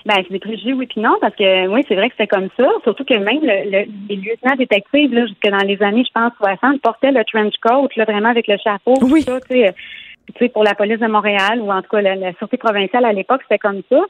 Ben, 0.06 0.14
c'est 0.22 0.32
des 0.32 0.38
préjugés, 0.38 0.72
oui, 0.72 0.86
puis 0.86 1.00
non, 1.00 1.16
parce 1.20 1.34
que 1.34 1.66
oui, 1.66 1.84
c'est 1.88 1.96
vrai 1.96 2.08
que 2.08 2.14
c'est 2.16 2.28
comme 2.28 2.48
ça. 2.56 2.68
Surtout 2.84 3.04
que 3.04 3.14
même 3.14 3.40
le, 3.42 3.86
les 4.08 4.16
lieutenants 4.16 4.56
détectives, 4.56 5.12
là, 5.12 5.26
jusque 5.26 5.48
dans 5.48 5.66
les 5.66 5.82
années, 5.82 6.04
je 6.06 6.12
pense, 6.12 6.32
60, 6.38 6.80
portaient 6.80 7.12
le 7.12 7.24
trench 7.24 7.54
coat, 7.60 7.88
là, 7.96 8.04
vraiment 8.04 8.30
avec 8.30 8.46
le 8.46 8.56
chapeau. 8.62 8.94
Oui. 9.02 9.24
Tu 10.34 10.38
sais, 10.38 10.48
pour 10.48 10.64
la 10.64 10.74
police 10.74 10.98
de 10.98 11.06
Montréal 11.06 11.60
ou 11.60 11.70
en 11.70 11.82
tout 11.82 11.88
cas 11.88 12.00
la, 12.00 12.14
la 12.16 12.32
sûreté 12.34 12.56
provinciale 12.56 13.04
à 13.04 13.12
l'époque, 13.12 13.42
c'était 13.42 13.58
comme 13.58 13.82
ça. 13.90 14.00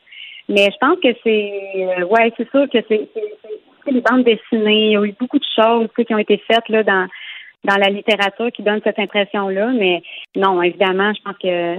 Mais 0.49 0.71
je 0.71 0.77
pense 0.81 0.99
que 1.03 1.09
c'est, 1.25 1.99
euh, 2.01 2.05
ouais, 2.07 2.33
c'est 2.37 2.49
sûr 2.51 2.69
que 2.71 2.79
c'est, 2.89 3.09
c'est, 3.15 3.91
les 3.91 4.01
bandes 4.01 4.25
dessinées. 4.25 4.87
Il 4.87 4.93
y 4.93 4.97
a 4.97 5.05
eu 5.05 5.15
beaucoup 5.19 5.39
de 5.39 5.45
choses 5.55 5.89
qui 5.97 6.15
ont 6.15 6.19
été 6.19 6.39
faites 6.47 6.69
là 6.69 6.83
dans 6.83 7.07
dans 7.65 7.77
la 7.77 7.89
littérature 7.89 8.53
qui 8.53 8.63
donnent 8.63 8.81
cette 8.85 8.99
impression-là. 8.99 9.73
Mais 9.73 10.03
non, 10.37 10.63
évidemment, 10.63 11.13
je 11.13 11.23
pense 11.23 11.39
que 11.43 11.77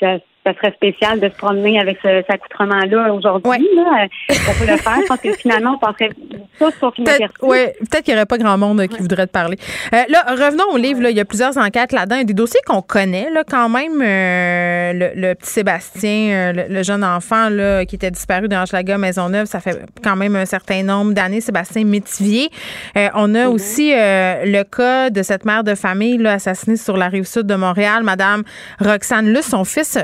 ça, 0.00 0.18
ça 0.48 0.58
serait 0.58 0.72
spécial 0.72 1.20
de 1.20 1.28
se 1.28 1.34
promener 1.34 1.80
avec 1.80 1.98
ce, 2.02 2.08
cet 2.08 2.30
accoutrement-là 2.30 3.12
aujourd'hui. 3.12 3.50
Ouais. 3.50 3.58
Là. 3.74 4.06
On 4.30 4.52
peut 4.58 4.70
le 4.70 4.76
faire. 4.76 4.96
Je 5.02 5.06
pense 5.06 5.20
que 5.20 5.32
finalement, 5.34 5.74
on 5.74 5.78
penserait 5.78 6.10
ça 6.58 6.70
sur 6.78 6.92
Peut-être 6.92 7.32
ouais, 7.42 7.74
peut 7.90 7.98
qu'il 8.00 8.14
n'y 8.14 8.18
aurait 8.18 8.26
pas 8.26 8.38
grand 8.38 8.58
monde 8.58 8.86
qui 8.86 8.98
voudrait 8.98 9.26
te 9.26 9.32
parler. 9.32 9.56
Euh, 9.94 10.02
là, 10.08 10.24
revenons 10.28 10.72
au 10.72 10.76
livre. 10.76 11.02
Là. 11.02 11.10
Il 11.10 11.16
y 11.16 11.20
a 11.20 11.24
plusieurs 11.24 11.56
enquêtes 11.58 11.92
là-dedans. 11.92 12.16
Il 12.16 12.20
y 12.20 12.22
a 12.22 12.24
des 12.24 12.34
dossiers 12.34 12.60
qu'on 12.66 12.82
connaît 12.82 13.30
là, 13.30 13.44
quand 13.48 13.68
même. 13.68 14.00
Euh, 14.02 15.12
le, 15.14 15.34
petit 15.34 15.50
Sébastien, 15.50 16.30
euh, 16.30 16.64
le, 16.68 16.82
jeune 16.82 17.04
enfant 17.04 17.48
là, 17.48 17.84
qui 17.84 17.96
était 17.96 18.10
disparu 18.10 18.48
dans 18.48 18.64
Maison 18.72 18.98
Maisonneuve, 18.98 19.46
ça 19.46 19.60
fait 19.60 19.78
quand 20.02 20.16
même 20.16 20.36
un 20.36 20.46
certain 20.46 20.82
nombre 20.82 21.12
d'années. 21.12 21.40
Sébastien 21.40 21.84
Métivier. 21.84 22.50
on 22.96 23.34
a 23.34 23.44
mm-hmm. 23.44 23.46
aussi 23.46 23.92
le 23.92 24.62
cas 24.62 25.10
de 25.10 25.22
cette 25.22 25.44
mère 25.44 25.64
de 25.64 25.74
famille 25.74 26.18
là, 26.18 26.34
assassinée 26.34 26.76
sur 26.76 26.96
la 26.96 27.08
rive 27.08 27.24
sud 27.24 27.46
de 27.46 27.54
Montréal, 27.54 28.02
Madame 28.02 28.42
Roxane 28.80 29.32
Luce. 29.32 29.48
Son 29.48 29.64
fils 29.64 29.98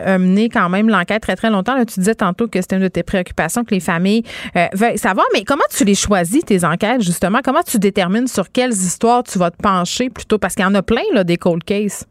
quand 0.48 0.68
même 0.68 0.88
l'enquête 0.88 1.22
très, 1.22 1.36
très 1.36 1.50
longtemps. 1.50 1.76
tu 1.84 2.00
disais 2.00 2.14
tantôt 2.14 2.48
que 2.48 2.60
c'était 2.60 2.76
une 2.76 2.82
de 2.82 2.88
tes 2.88 3.02
préoccupations 3.02 3.64
que 3.64 3.74
les 3.74 3.80
familles 3.80 4.22
euh, 4.56 4.66
veuillent 4.72 4.98
savoir, 4.98 5.26
mais 5.32 5.44
comment 5.44 5.64
tu 5.70 5.84
les 5.84 5.94
choisis, 5.94 6.44
tes 6.44 6.64
enquêtes, 6.64 7.02
justement? 7.02 7.38
Comment 7.44 7.62
tu 7.62 7.78
détermines 7.78 8.26
sur 8.26 8.50
quelles 8.50 8.72
histoires 8.72 9.22
tu 9.22 9.38
vas 9.38 9.50
te 9.50 9.60
pencher 9.62 10.10
plutôt? 10.10 10.38
Parce 10.38 10.54
qu'il 10.54 10.64
y 10.64 10.68
en 10.68 10.74
a 10.74 10.82
plein, 10.82 11.02
là, 11.12 11.24
des 11.24 11.36
cold 11.36 11.64
cases. 11.64 12.06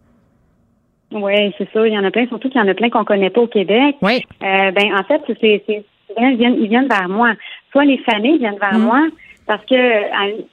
Oui, 1.12 1.54
c'est 1.58 1.70
ça. 1.72 1.86
Il 1.88 1.94
y 1.94 1.98
en 1.98 2.04
a 2.04 2.12
plein, 2.12 2.28
surtout 2.28 2.50
qu'il 2.50 2.60
y 2.60 2.64
en 2.64 2.68
a 2.68 2.74
plein 2.74 2.90
qu'on 2.90 3.06
connaît 3.06 3.30
pas 3.30 3.42
au 3.42 3.48
Québec. 3.48 3.96
Oui. 4.02 4.24
Euh, 4.42 4.72
ben, 4.72 4.96
en 4.98 5.04
fait, 5.04 5.22
c'est, 5.28 5.64
c'est, 5.68 5.86
ils 6.20 6.38
viennent, 6.38 6.56
ils 6.60 6.68
viennent 6.68 6.88
vers 6.88 7.10
moi. 7.10 7.34
Soit 7.72 7.86
les 7.86 8.00
familles 8.00 8.40
viennent 8.40 8.60
vers 8.60 8.78
mm. 8.78 8.84
moi, 8.84 9.08
parce 9.46 9.66
que 9.66 9.76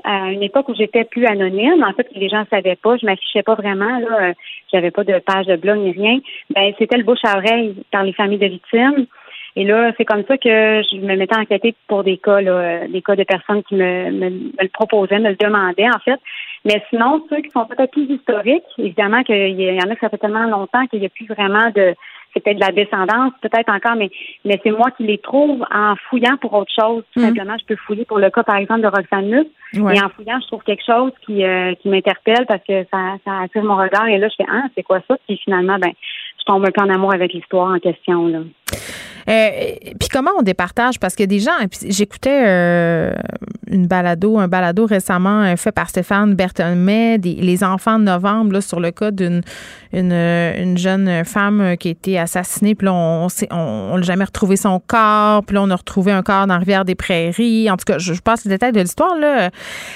à, 0.05 0.31
une 0.31 0.43
époque 0.43 0.69
où 0.69 0.75
j'étais 0.75 1.05
plus 1.05 1.27
anonyme, 1.27 1.85
en 1.85 1.93
fait, 1.93 2.09
les 2.15 2.29
gens 2.29 2.41
ne 2.41 2.47
savaient 2.47 2.77
pas, 2.77 2.97
je 2.97 3.07
m'affichais 3.07 3.43
pas 3.43 3.55
vraiment, 3.55 3.99
là, 3.99 4.23
euh, 4.23 4.33
j'avais 4.73 4.91
pas 4.91 5.05
de 5.05 5.19
page 5.19 5.47
de 5.47 5.57
blog 5.57 5.79
ni 5.79 5.93
rien. 5.93 6.19
Ben, 6.55 6.73
c'était 6.79 6.97
le 6.97 7.05
bouche 7.05 7.25
à 7.25 7.39
oreille 7.39 7.75
par 7.93 8.03
les 8.03 8.13
familles 8.13 8.39
de 8.39 8.47
victimes. 8.47 9.07
Et 9.57 9.65
là, 9.65 9.93
c'est 9.97 10.05
comme 10.05 10.25
ça 10.29 10.39
que 10.39 10.49
je 10.49 10.97
me 10.97 11.17
mettais 11.17 11.37
en 11.37 11.43
enquêter 11.43 11.75
pour 11.89 12.05
des 12.05 12.19
cas, 12.19 12.41
là, 12.41 12.87
des 12.87 13.03
cas 13.03 13.17
de 13.17 13.25
personnes 13.25 13.63
qui 13.65 13.75
me, 13.75 14.11
me, 14.11 14.29
le 14.29 14.69
proposaient, 14.69 15.19
me 15.19 15.31
le 15.31 15.37
demandaient, 15.37 15.89
en 15.89 15.99
fait. 15.99 16.21
Mais 16.65 16.83
sinon, 16.91 17.25
ceux 17.29 17.41
qui 17.41 17.51
sont 17.51 17.67
peut-être 17.67 17.91
plus 17.91 18.05
historiques, 18.05 18.63
évidemment 18.79 19.23
qu'il 19.25 19.61
y 19.61 19.83
en 19.83 19.91
a 19.91 19.95
que 19.95 20.01
ça 20.01 20.09
fait 20.09 20.19
tellement 20.19 20.47
longtemps 20.47 20.87
qu'il 20.87 21.01
n'y 21.01 21.07
a 21.07 21.09
plus 21.09 21.27
vraiment 21.27 21.71
de 21.75 21.95
c'est 22.33 22.43
peut-être 22.43 22.59
de 22.59 22.65
la 22.65 22.73
descendance, 22.73 23.33
peut-être 23.41 23.69
encore, 23.71 23.97
mais, 23.97 24.11
mais 24.45 24.61
c'est 24.63 24.71
moi 24.71 24.91
qui 24.93 25.05
les 25.05 25.19
trouve 25.19 25.65
en 25.71 25.95
fouillant 26.09 26.37
pour 26.41 26.53
autre 26.55 26.73
chose. 26.73 27.03
Tout 27.13 27.21
mhm. 27.21 27.27
simplement, 27.27 27.57
je 27.59 27.67
peux 27.67 27.77
fouiller 27.77 28.05
pour 28.05 28.19
le 28.19 28.31
cas, 28.31 28.43
par 28.43 28.57
exemple, 28.57 28.83
de 28.83 28.87
Roxane 28.87 29.31
Nuss. 29.31 29.47
Et 29.73 29.79
en 30.03 30.09
fouillant, 30.09 30.39
je 30.41 30.47
trouve 30.49 30.63
quelque 30.63 30.85
chose 30.85 31.13
qui, 31.25 31.45
euh, 31.45 31.75
qui 31.77 31.89
m'interpelle 31.89 32.45
parce 32.47 32.63
que 32.67 32.85
ça, 32.93 33.17
ça 33.25 33.41
attire 33.43 33.63
mon 33.63 33.77
regard. 33.77 34.09
Et 34.09 34.19
là, 34.19 34.29
je 34.29 34.35
fais, 34.37 34.51
ah, 34.51 34.65
c'est 34.75 34.83
quoi 34.83 35.01
ça? 35.07 35.17
Puis 35.27 35.41
finalement, 35.45 35.79
ben, 35.79 35.93
je 36.39 36.45
tombe 36.45 36.65
un 36.65 36.71
peu 36.71 36.83
en 36.83 36.89
amour 36.89 37.15
avec 37.15 37.33
l'histoire 37.33 37.73
en 37.73 37.79
question. 37.79 38.27
Là. 38.27 38.41
Euh, 39.29 39.51
puis 39.99 40.09
comment 40.11 40.31
on 40.39 40.43
départage? 40.43 40.99
Parce 40.99 41.15
que 41.15 41.25
des 41.25 41.41
gens, 41.41 41.53
j'écoutais 41.87 42.43
euh, 42.47 43.13
une 43.69 43.87
balado, 43.87 44.39
un 44.39 44.49
balado 44.49 44.87
récemment 44.87 45.43
euh, 45.43 45.57
fait 45.57 45.73
par 45.73 45.89
Stéphane 45.89 46.35
Berthelmet, 46.35 47.19
les 47.19 47.65
enfants 47.65 47.99
de 47.99 48.05
novembre, 48.05 48.53
là, 48.53 48.61
sur 48.61 48.81
le 48.81 48.91
cas 48.91 49.11
d'une 49.11 49.43
une, 49.93 50.13
une, 50.13 50.79
jeune 50.79 51.25
femme 51.25 51.77
qui 51.79 51.89
a 51.89 51.91
été 51.91 52.19
assassinée. 52.19 52.77
Puis 52.77 52.87
là, 52.87 52.93
on 52.95 53.27
on, 53.51 53.97
n'a 53.97 54.03
jamais 54.03 54.25
retrouvé 54.25 54.57
son 54.57 54.81
corps. 54.85 55.45
Puis 55.45 55.55
là, 55.55 55.63
on 55.63 55.71
a 55.71 55.77
retrouvé 55.77 56.13
un 56.13 56.23
corps 56.23 56.47
dans 56.47 56.55
la 56.55 56.61
rivière 56.61 56.85
des 56.85 56.95
Prairies. 56.95 57.69
En 57.71 57.77
tout 57.77 57.85
cas, 57.85 57.99
je, 57.99 58.13
passe 58.21 58.45
les 58.45 58.51
détails 58.51 58.73
de 58.73 58.81
l'histoire. 58.81 59.17
là. 59.17 59.51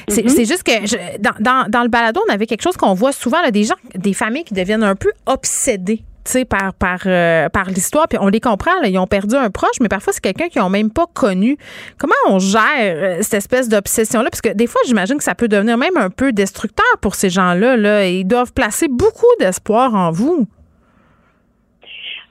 C'est 0.08 0.22
mm-hmm. 0.22 0.48
juste 0.48 0.62
que 0.64 1.18
dans, 1.18 1.34
dans, 1.38 1.70
dans, 1.70 1.82
le 1.82 1.88
balado, 1.88 2.20
on 2.28 2.32
avait 2.32 2.46
quelque 2.46 2.62
chose 2.62 2.76
qu'on 2.76 2.94
voit 2.94 3.12
souvent, 3.12 3.40
là, 3.40 3.52
des 3.52 3.64
gens, 3.64 3.76
des 3.94 4.14
familles 4.14 4.44
qui 4.44 4.54
deviennent 4.54 4.82
un 4.82 4.96
peu 4.96 5.12
obsédées 5.26 6.02
par, 6.48 6.74
par, 6.74 7.00
euh, 7.06 7.48
par 7.48 7.66
l'histoire. 7.66 8.08
Puis 8.08 8.18
on 8.20 8.28
les 8.28 8.40
comprend, 8.40 8.72
ils 8.82 8.98
ont 8.98 9.06
perdu 9.06 9.34
un 9.34 9.50
proche, 9.50 9.78
mais 9.80 9.88
parfois 9.88 10.12
c'est 10.12 10.22
quelqu'un 10.22 10.48
qu'ils 10.48 10.62
n'ont 10.62 10.70
même 10.70 10.90
pas 10.90 11.06
connu. 11.12 11.56
Comment 11.98 12.14
on 12.28 12.38
gère 12.38 12.60
euh, 12.80 13.16
cette 13.20 13.34
espèce 13.34 13.68
d'obsession-là? 13.68 14.30
Parce 14.30 14.40
que 14.40 14.54
des 14.54 14.66
fois, 14.66 14.80
j'imagine 14.86 15.18
que 15.18 15.24
ça 15.24 15.34
peut 15.34 15.48
devenir 15.48 15.76
même 15.78 15.96
un 15.96 16.10
peu 16.10 16.32
destructeur 16.32 16.86
pour 17.00 17.14
ces 17.14 17.30
gens-là. 17.30 17.76
Là. 17.76 18.06
Ils 18.06 18.24
doivent 18.24 18.52
placer 18.52 18.88
beaucoup 18.88 19.26
d'espoir 19.38 19.94
en 19.94 20.10
vous. 20.10 20.46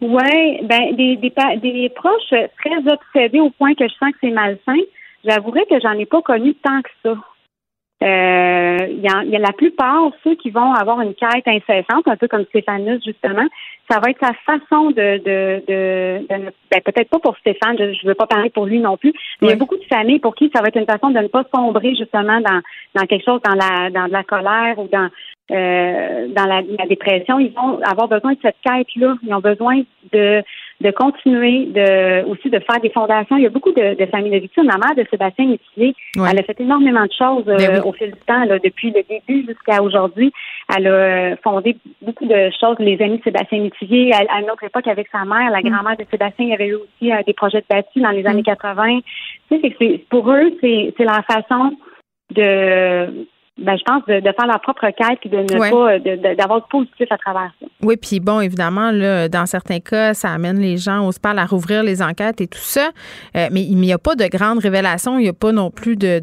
Oui, 0.02 0.60
ben 0.64 0.96
des, 0.96 1.16
des, 1.16 1.90
proches 1.96 2.22
très 2.30 2.92
obsédés 2.92 3.40
au 3.40 3.52
point 3.52 3.74
que 3.74 3.88
je 3.88 3.94
sens 3.94 4.12
que 4.12 4.18
c'est 4.22 4.32
malsain. 4.32 4.82
J'avouerais 5.24 5.66
que 5.70 5.80
j'en 5.82 5.94
ai 5.94 6.06
pas 6.06 6.22
connu 6.22 6.54
tant 6.56 6.82
que 6.82 6.90
ça. 7.04 7.16
Euh, 8.02 8.78
il 8.90 9.00
y, 9.00 9.08
a, 9.08 9.24
y, 9.24 9.36
a, 9.36 9.40
la 9.40 9.54
plupart, 9.54 10.12
ceux 10.24 10.36
qui 10.36 10.50
vont 10.50 10.74
avoir 10.74 11.00
une 11.00 11.14
quête 11.14 11.48
incessante, 11.48 12.06
un 12.06 12.18
peu 12.18 12.28
comme 12.28 12.44
Stéphanus, 12.46 13.02
justement, 13.06 13.48
ça 13.90 14.00
va 14.00 14.10
être 14.10 14.20
sa 14.20 14.34
façon 14.46 14.92
de, 14.92 15.18
de, 15.24 15.64
de, 15.68 16.28
ben, 16.28 16.82
peut-être 16.84 17.10
pas 17.10 17.20
pour 17.20 17.38
Stéphane, 17.38 17.78
je 17.78 17.84
ne 17.84 18.08
veux 18.08 18.16
pas 18.16 18.26
parler 18.26 18.50
pour 18.50 18.66
lui 18.66 18.80
non 18.80 18.98
plus, 18.98 19.14
mais 19.42 19.48
il 19.48 19.50
y 19.52 19.54
a 19.54 19.58
beaucoup 19.58 19.78
de 19.78 19.86
familles 19.86 20.20
pour 20.20 20.36
qui 20.36 20.52
ça 20.54 20.62
va 20.62 20.68
être 20.68 20.78
une 20.78 20.86
façon 20.86 21.12
de 21.12 21.20
ne 21.20 21.28
pas 21.28 21.46
sombrer 21.56 21.96
justement 21.96 22.42
dans, 22.42 22.62
dans 22.96 23.06
quelque 23.06 23.24
chose, 23.24 23.42
dans 23.46 23.56
la, 23.56 23.90
dans 23.90 24.08
de 24.08 24.14
la 24.14 24.24
colère 24.24 24.78
ou 24.80 24.90
dans, 24.92 25.10
euh, 25.52 26.28
dans 26.30 26.46
la, 26.46 26.62
la, 26.62 26.86
dépression. 26.88 27.40
Ils 27.40 27.54
vont 27.54 27.80
avoir 27.84 28.08
besoin 28.08 28.34
de 28.34 28.40
cette 28.42 28.58
quête-là. 28.64 29.16
Ils 29.24 29.34
ont 29.34 29.40
besoin 29.40 29.82
de 30.12 30.42
de 30.84 30.92
continuer 30.92 31.66
de 31.68 32.26
aussi 32.26 32.50
de 32.50 32.60
faire 32.60 32.80
des 32.82 32.90
fondations. 32.90 33.38
Il 33.38 33.44
y 33.44 33.46
a 33.46 33.50
beaucoup 33.50 33.72
de, 33.72 33.96
de 33.96 34.06
familles 34.08 34.32
de 34.32 34.40
victimes. 34.40 34.66
Ma 34.66 34.78
mère 34.78 34.96
de 34.96 35.08
Sébastien 35.10 35.48
Métivier, 35.48 35.96
elle 36.16 36.40
a 36.40 36.44
fait 36.44 36.60
énormément 36.60 37.06
de 37.06 37.12
choses 37.18 37.46
ben 37.46 37.60
euh, 37.60 37.82
au 37.84 37.94
fil 37.94 38.12
du 38.12 38.20
temps, 38.28 38.44
là, 38.44 38.60
depuis 38.60 38.92
le 38.92 39.02
début 39.04 39.46
jusqu'à 39.48 39.82
aujourd'hui. 39.82 40.32
Elle 40.76 40.88
a 40.88 40.92
euh, 40.92 41.36
fondé 41.42 41.78
beaucoup 42.02 42.26
de 42.26 42.50
choses. 42.60 42.76
Les 42.80 43.02
amis 43.02 43.20
de 43.20 43.24
Sébastien 43.24 43.62
Métivier, 43.62 44.14
à, 44.14 44.20
à, 44.30 44.42
une 44.42 44.52
autre 44.52 44.64
époque 44.64 44.88
avec 44.88 45.08
sa 45.10 45.24
mère, 45.24 45.50
la 45.52 45.62
mm. 45.62 45.70
grand-mère 45.70 45.98
de 45.98 46.06
Sébastien, 46.12 46.46
il 46.46 46.50
y 46.50 46.54
avait 46.54 46.68
eu 46.68 46.76
aussi 46.76 47.12
euh, 47.12 47.24
des 47.26 47.34
projets 47.34 47.62
de 47.62 47.66
bâtis 47.70 48.02
dans 48.02 48.12
les 48.12 48.24
mm. 48.24 48.28
années 48.28 48.44
80. 48.44 49.00
Tu 49.50 49.62
sais, 49.62 49.76
c'est, 49.80 50.06
pour 50.10 50.30
eux, 50.32 50.52
c'est, 50.60 50.94
c'est 50.98 51.06
leur 51.06 51.24
façon 51.26 51.78
de 52.36 53.26
ben, 53.58 53.78
je 53.78 53.84
pense 53.84 54.04
de, 54.08 54.20
faire 54.22 54.48
leur 54.48 54.60
propre 54.62 54.88
quête 54.88 55.20
et 55.24 55.30
de 55.30 55.38
ne 55.38 55.60
pas 55.60 56.36
d'avoir 56.36 56.62
de, 56.62 56.68
positif 56.68 57.06
à 57.12 57.18
travers 57.20 57.52
ça. 57.60 57.68
Oui, 57.84 57.98
puis 57.98 58.20
bon, 58.20 58.40
évidemment, 58.40 58.90
là, 58.90 59.30
dans 59.30 59.46
certains 59.46 59.80
cas, 59.80 60.16
ça 60.16 60.32
amène 60.32 60.60
les 60.60 60.78
gens 60.78 61.06
au 61.06 61.12
SPAL 61.12 61.38
à 61.38 61.46
rouvrir 61.46 61.84
les 61.84 62.02
enquêtes 62.02 62.42
et 62.42 62.48
tout 62.48 62.58
ça. 62.58 62.90
Euh, 63.38 63.50
mais 63.52 63.62
il 63.62 63.78
n'y 63.78 63.94
a 63.94 64.00
pas 64.00 64.16
de 64.16 64.26
grandes 64.26 64.58
révélations, 64.58 65.20
il 65.20 65.24
n'y 65.24 65.30
a 65.30 65.34
pas 65.34 65.52
non 65.52 65.70
plus 65.70 65.96
de 65.96 66.20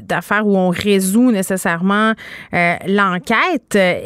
d'affaires 0.00 0.46
où 0.46 0.56
on 0.56 0.70
résout 0.70 1.30
nécessairement 1.30 2.12
euh, 2.54 2.74
l'enquête. 2.86 3.76
Euh, 3.76 4.00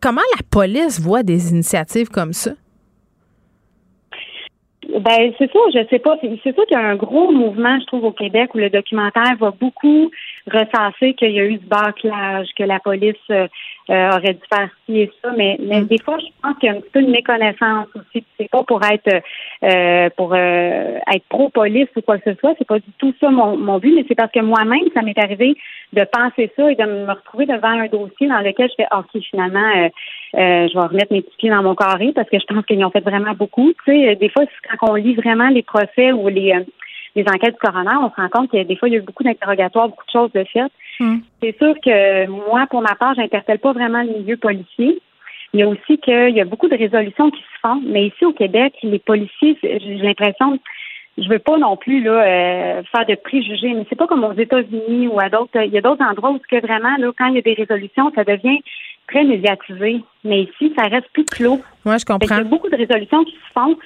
comment 0.00 0.20
la 0.36 0.42
police 0.50 1.00
voit 1.00 1.22
des 1.22 1.50
initiatives 1.50 2.08
comme 2.08 2.32
ça? 2.32 2.50
Ben 5.00 5.32
c'est 5.38 5.50
ça, 5.50 5.58
je 5.72 5.86
sais 5.88 5.98
pas. 5.98 6.16
C'est 6.20 6.54
sûr 6.54 6.66
qu'il 6.66 6.76
y 6.78 6.80
a 6.80 6.86
un 6.86 6.96
gros 6.96 7.30
mouvement, 7.32 7.78
je 7.80 7.86
trouve, 7.86 8.04
au 8.04 8.12
Québec 8.12 8.54
où 8.54 8.58
le 8.58 8.68
documentaire 8.68 9.36
va 9.40 9.50
beaucoup 9.50 10.10
recenser 10.50 11.14
qu'il 11.14 11.30
y 11.30 11.40
a 11.40 11.44
eu 11.44 11.56
du 11.56 11.66
bâclage, 11.66 12.48
que 12.56 12.62
la 12.62 12.78
police 12.78 13.14
euh, 13.30 13.46
euh, 13.90 14.10
aurait 14.10 14.34
dû 14.34 14.40
faire 14.52 14.68
ci 14.84 15.00
et 15.00 15.10
ça, 15.22 15.32
mais, 15.36 15.56
mais 15.60 15.80
mm. 15.80 15.86
des 15.86 15.98
fois, 15.98 16.18
je 16.18 16.26
pense 16.42 16.58
qu'il 16.58 16.68
y 16.68 16.72
a 16.72 16.76
un 16.76 16.80
petit 16.80 16.90
peu 16.90 17.02
de 17.02 17.10
méconnaissance 17.10 17.86
aussi. 17.94 18.24
C'est 18.38 18.50
pas 18.50 18.64
pour 18.64 18.82
être 18.84 19.22
euh, 19.64 20.10
pour 20.16 20.36
être 20.36 21.24
pro-police 21.28 21.88
ou 21.96 22.02
quoi 22.02 22.18
que 22.18 22.30
ce 22.30 22.38
soit, 22.38 22.54
c'est 22.58 22.66
pas 22.66 22.78
du 22.78 22.92
tout 22.98 23.14
ça 23.18 23.30
mon, 23.30 23.56
mon 23.56 23.78
but, 23.78 23.94
mais 23.94 24.04
c'est 24.08 24.14
parce 24.14 24.32
que 24.32 24.40
moi-même, 24.40 24.88
ça 24.94 25.02
m'est 25.02 25.18
arrivé 25.18 25.54
de 25.92 26.04
penser 26.04 26.50
ça 26.56 26.70
et 26.70 26.74
de 26.74 26.84
me 26.84 27.10
retrouver 27.10 27.46
devant 27.46 27.68
un 27.68 27.86
dossier 27.86 28.28
dans 28.28 28.40
lequel 28.40 28.70
je 28.70 28.74
fais 28.76 28.88
OK, 28.96 29.22
finalement, 29.30 29.90
je 30.34 30.72
vais 30.74 30.86
remettre 30.86 31.12
mes 31.12 31.22
petits 31.22 31.36
pieds 31.36 31.50
dans 31.50 31.62
mon 31.62 31.74
carré 31.74 32.12
parce 32.14 32.28
que 32.30 32.38
je 32.38 32.46
pense 32.46 32.64
qu'ils 32.64 32.84
ont 32.84 32.90
fait 32.90 33.00
vraiment 33.00 33.34
beaucoup. 33.34 33.72
Tu 33.84 33.92
sais, 33.92 34.16
des 34.16 34.28
fois, 34.30 34.44
quand 34.78 34.92
on 34.92 34.94
lit 34.94 35.14
vraiment 35.14 35.48
les 35.48 35.62
procès 35.62 36.12
ou 36.12 36.28
les 36.28 36.54
les 37.14 37.24
enquêtes 37.28 37.54
du 37.54 37.60
coroner, 37.60 37.96
on 38.00 38.10
se 38.10 38.16
rend 38.16 38.28
compte 38.28 38.50
que 38.50 38.62
des 38.62 38.76
fois, 38.76 38.88
il 38.88 38.92
y 38.92 38.94
a 38.96 38.98
eu 38.98 39.02
beaucoup 39.02 39.22
d'interrogatoires, 39.22 39.88
beaucoup 39.88 40.06
de 40.06 40.10
choses 40.10 40.32
de 40.32 40.44
faites. 40.44 40.72
Hmm. 40.98 41.18
C'est 41.42 41.56
sûr 41.58 41.74
que 41.84 42.26
moi, 42.26 42.66
pour 42.70 42.82
ma 42.82 42.94
part, 42.94 43.14
j'interpelle 43.14 43.58
pas 43.58 43.72
vraiment 43.72 44.02
le 44.02 44.18
milieu 44.18 44.36
policier. 44.36 45.00
Il 45.52 45.60
y 45.60 45.62
a 45.62 45.68
aussi 45.68 45.98
qu'il 45.98 46.34
y 46.34 46.40
a 46.40 46.46
beaucoup 46.46 46.68
de 46.68 46.76
résolutions 46.76 47.30
qui 47.30 47.42
se 47.42 47.58
font, 47.60 47.82
mais 47.84 48.06
ici 48.06 48.24
au 48.24 48.32
Québec, 48.32 48.72
les 48.82 48.98
policiers, 48.98 49.58
j'ai 49.62 49.96
l'impression, 49.96 50.58
je 51.18 51.28
veux 51.28 51.38
pas 51.38 51.58
non 51.58 51.76
plus 51.76 52.02
là 52.02 52.12
euh, 52.12 52.82
faire 52.90 53.06
de 53.06 53.14
préjugés, 53.14 53.74
mais 53.74 53.84
c'est 53.88 53.96
pas 53.96 54.06
comme 54.06 54.24
aux 54.24 54.32
États-Unis 54.32 55.08
ou 55.08 55.20
à 55.20 55.28
d'autres. 55.28 55.60
Il 55.62 55.72
y 55.72 55.78
a 55.78 55.82
d'autres 55.82 56.04
endroits 56.04 56.30
où 56.30 56.38
que 56.38 56.60
vraiment 56.60 56.96
là, 56.98 57.10
quand 57.18 57.26
il 57.26 57.34
y 57.34 57.38
a 57.38 57.42
des 57.42 57.54
résolutions, 57.54 58.10
ça 58.14 58.24
devient 58.24 58.60
très 59.08 59.24
médiatisé. 59.24 60.02
Mais 60.24 60.42
ici, 60.42 60.72
ça 60.76 60.86
reste 60.86 61.08
plus 61.12 61.24
clos. 61.24 61.60
Moi, 61.84 61.98
je 61.98 62.04
comprends. 62.04 62.36
Il 62.36 62.38
y 62.38 62.40
a 62.40 62.44
beaucoup 62.44 62.70
de 62.70 62.76
résolutions 62.76 63.24
qui 63.24 63.32
se 63.32 63.52
font 63.52 63.76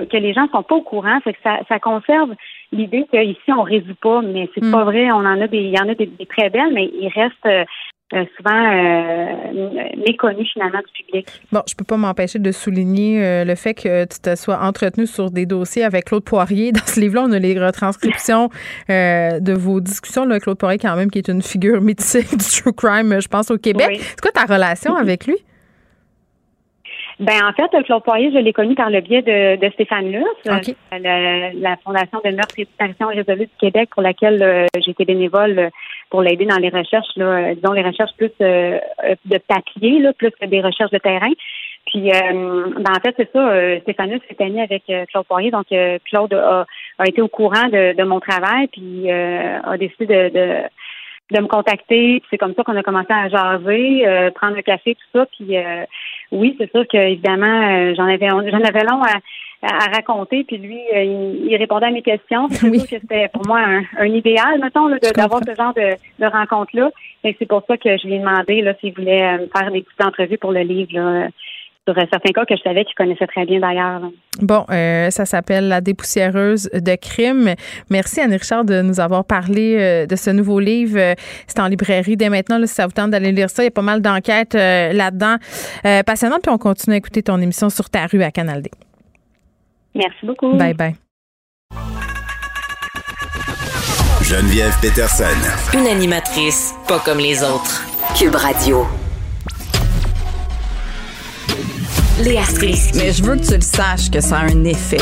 que 0.00 0.16
les 0.16 0.32
gens 0.32 0.48
sont 0.50 0.62
pas 0.62 0.76
au 0.76 0.82
courant, 0.82 1.18
c'est 1.24 1.34
que 1.34 1.38
ça, 1.42 1.60
ça 1.68 1.78
conserve 1.78 2.34
l'idée 2.72 3.04
qu'ici 3.12 3.52
on 3.52 3.62
résout 3.62 3.94
pas, 4.00 4.22
mais 4.22 4.48
c'est 4.54 4.70
pas 4.70 4.84
hmm. 4.84 4.86
vrai. 4.86 5.12
On 5.12 5.16
en 5.16 5.40
a 5.40 5.46
des, 5.46 5.58
il 5.58 5.70
y 5.70 5.80
en 5.80 5.88
a 5.88 5.94
des, 5.94 6.08
très 6.26 6.50
belles, 6.50 6.72
mais 6.72 6.90
il 6.98 7.08
reste 7.08 7.34
euh, 7.46 7.64
euh, 8.12 8.24
souvent 8.36 8.50
euh, 8.54 9.94
méconnu 10.06 10.44
finalement 10.52 10.80
du 10.80 11.04
public. 11.04 11.26
Bon, 11.50 11.62
je 11.68 11.74
peux 11.74 11.84
pas 11.84 11.96
m'empêcher 11.96 12.38
de 12.38 12.52
souligner 12.52 13.44
le 13.44 13.54
fait 13.54 13.74
que 13.74 14.04
tu 14.04 14.20
te 14.20 14.34
sois 14.36 14.58
entretenu 14.60 15.06
sur 15.06 15.30
des 15.30 15.46
dossiers 15.46 15.84
avec 15.84 16.06
Claude 16.06 16.24
Poirier. 16.24 16.72
Dans 16.72 16.86
ce 16.86 17.00
livre-là, 17.00 17.24
on 17.28 17.32
a 17.32 17.38
les 17.38 17.58
retranscriptions 17.58 18.48
de 18.88 19.52
vos 19.52 19.80
discussions. 19.80 20.24
Là, 20.24 20.40
Claude 20.40 20.58
Poirier, 20.58 20.78
quand 20.78 20.96
même, 20.96 21.10
qui 21.10 21.18
est 21.18 21.28
une 21.28 21.42
figure 21.42 21.80
mythique 21.82 22.30
du 22.30 22.62
true 22.62 22.72
crime, 22.72 23.20
je 23.20 23.28
pense, 23.28 23.50
au 23.50 23.58
Québec. 23.58 23.98
C'est 24.00 24.20
quoi 24.20 24.30
ta 24.30 24.52
relation 24.52 24.94
avec 24.96 25.26
lui? 25.26 25.36
Ben 27.22 27.40
en 27.44 27.52
fait, 27.52 27.70
Claude 27.84 28.02
Poirier, 28.02 28.32
je 28.32 28.38
l'ai 28.38 28.52
connu 28.52 28.74
par 28.74 28.90
le 28.90 29.00
biais 29.00 29.22
de, 29.22 29.56
de 29.56 29.72
Stéphane 29.72 30.10
Luce, 30.10 30.24
la, 30.42 31.76
Fondation 31.84 32.20
de 32.24 32.30
meurtre 32.30 32.54
et 32.58 32.64
disparition 32.64 33.06
résolue 33.08 33.46
du 33.46 33.56
Québec, 33.60 33.90
pour 33.92 34.02
laquelle 34.02 34.42
euh, 34.42 34.66
j'étais 34.84 35.04
bénévole 35.04 35.70
pour 36.12 36.20
l'aider 36.20 36.44
dans 36.44 36.58
les 36.58 36.68
recherches, 36.68 37.16
là, 37.16 37.54
disons 37.54 37.72
les 37.72 37.82
recherches 37.82 38.14
plus 38.18 38.30
euh, 38.42 38.78
de 39.24 39.38
papier, 39.38 39.98
là, 39.98 40.12
plus 40.12 40.30
que 40.38 40.44
des 40.44 40.60
recherches 40.60 40.90
de 40.90 40.98
terrain. 40.98 41.32
Puis, 41.86 42.12
euh, 42.12 42.66
ben, 42.76 42.92
en 42.94 43.00
fait, 43.00 43.14
c'est 43.16 43.32
ça. 43.32 43.48
Euh, 43.48 43.80
Stéphane 43.80 44.20
s'est 44.28 44.44
ami 44.44 44.60
avec 44.60 44.82
Claude 45.08 45.26
Poirier, 45.26 45.50
donc 45.50 45.68
Claude 46.04 46.34
a, 46.34 46.66
a, 46.98 47.06
été 47.06 47.22
au 47.22 47.28
courant 47.28 47.66
de, 47.70 47.96
de 47.96 48.04
mon 48.04 48.20
travail, 48.20 48.66
puis 48.68 49.10
a 49.10 49.76
décidé 49.78 50.06
de, 50.06 50.28
de 50.28 50.48
de 51.30 51.40
me 51.40 51.46
contacter. 51.46 52.22
C'est 52.28 52.36
comme 52.36 52.52
ça 52.54 52.62
qu'on 52.62 52.76
a 52.76 52.82
commencé 52.82 53.10
à 53.10 53.30
jaser, 53.30 54.04
prendre 54.34 54.58
un 54.58 54.60
café, 54.60 54.94
tout 54.94 55.18
ça. 55.18 55.26
Puis 55.34 55.56
oui, 56.32 56.56
c'est 56.58 56.70
sûr 56.70 56.86
que 56.88 56.96
évidemment, 56.96 57.46
euh, 57.46 57.94
j'en 57.94 58.06
avais 58.06 58.28
j'en 58.28 58.64
avais 58.64 58.84
long 58.84 59.02
à, 59.02 59.18
à, 59.62 59.90
raconter, 59.94 60.44
puis 60.44 60.58
lui, 60.58 60.80
il, 60.92 61.56
répondait 61.56 61.86
à 61.86 61.90
mes 61.90 62.02
questions. 62.02 62.48
C'est 62.50 62.70
que 62.70 63.00
c'était 63.00 63.28
pour 63.28 63.46
moi 63.46 63.60
un, 63.98 64.06
idéal, 64.06 64.60
mettons, 64.60 64.88
d'avoir 65.14 65.40
ce 65.46 65.54
genre 65.54 65.74
de, 65.74 65.94
de 66.18 66.26
rencontre-là. 66.26 66.90
Et 67.24 67.36
c'est 67.38 67.46
pour 67.46 67.62
ça 67.66 67.76
que 67.76 67.96
je 67.96 68.06
lui 68.06 68.14
ai 68.14 68.18
demandé 68.18 68.64
s'il 68.80 68.92
voulait 68.94 69.38
faire 69.56 69.70
des 69.70 69.82
petites 69.82 70.04
entrevues 70.04 70.38
pour 70.38 70.52
le 70.52 70.60
livre. 70.60 70.90
Là 70.92 71.28
sur 71.86 71.96
certains 71.96 72.32
cas 72.32 72.44
que 72.44 72.56
je 72.56 72.62
savais 72.62 72.84
qu'il 72.84 72.94
connaissait 72.94 73.26
très 73.26 73.44
bien 73.44 73.58
d'ailleurs. 73.58 74.02
Bon, 74.40 74.64
euh, 74.70 75.10
ça 75.10 75.24
s'appelle 75.24 75.68
La 75.68 75.80
dépoussiéreuse 75.80 76.70
de 76.72 76.94
crime. 76.94 77.54
Merci 77.90 78.20
Anne-Richard 78.20 78.64
de 78.64 78.82
nous 78.82 79.00
avoir 79.00 79.24
parlé 79.24 79.76
euh, 79.78 80.06
de 80.06 80.16
ce 80.16 80.30
nouveau 80.30 80.60
livre. 80.60 80.98
Euh, 80.98 81.14
c'est 81.46 81.60
en 81.60 81.66
librairie 81.66 82.16
dès 82.16 82.28
maintenant, 82.28 82.58
là, 82.58 82.66
si 82.66 82.74
ça 82.74 82.86
vous 82.86 82.92
tente 82.92 83.10
d'aller 83.10 83.32
lire 83.32 83.50
ça. 83.50 83.62
Il 83.62 83.66
y 83.66 83.68
a 83.68 83.72
pas 83.72 83.82
mal 83.82 84.00
d'enquêtes 84.00 84.54
là-dedans. 84.54 85.36
passionnant, 86.06 86.38
puis 86.42 86.52
on 86.52 86.58
continue 86.58 86.94
à 86.94 86.98
écouter 86.98 87.22
ton 87.22 87.40
émission 87.40 87.68
sur 87.68 87.90
ta 87.90 88.06
rue 88.06 88.22
à 88.22 88.30
Canal 88.30 88.62
D. 88.62 88.70
Merci 89.94 90.24
beaucoup. 90.24 90.56
Bye 90.56 90.74
bye. 90.74 90.96
Geneviève 94.22 94.74
Peterson. 94.80 95.24
Une 95.74 95.86
animatrice 95.86 96.72
pas 96.88 97.00
comme 97.00 97.18
les 97.18 97.42
autres. 97.42 97.84
Cube 98.16 98.34
Radio. 98.34 98.86
Léa 102.20 102.42
Mais 102.94 103.12
je 103.12 103.22
veux 103.22 103.36
que 103.36 103.44
tu 103.44 103.54
le 103.54 103.60
saches 103.60 104.10
que 104.10 104.20
ça 104.20 104.38
a 104.38 104.44
un 104.44 104.64
effet. 104.64 105.00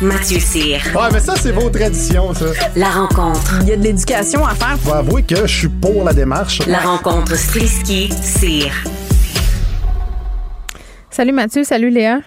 Mathieu 0.00 0.40
Cyr. 0.40 0.80
Ouais, 0.94 1.08
mais 1.12 1.20
ça, 1.20 1.34
c'est 1.36 1.52
vos 1.52 1.70
traditions, 1.70 2.34
ça. 2.34 2.46
La 2.74 2.90
rencontre. 2.90 3.58
Il 3.62 3.68
y 3.68 3.72
a 3.72 3.76
de 3.76 3.82
l'éducation 3.82 4.44
à 4.44 4.54
faire. 4.54 4.78
Faut 4.78 4.92
avouer 4.92 5.22
que 5.22 5.46
je 5.46 5.58
suis 5.58 5.68
pour 5.68 6.04
la 6.04 6.12
démarche. 6.12 6.66
La 6.66 6.80
rencontre 6.80 7.36
Strisky-Cyr. 7.36 8.72
Salut 11.10 11.32
Mathieu, 11.32 11.64
salut 11.64 11.90
Léa. 11.90 12.20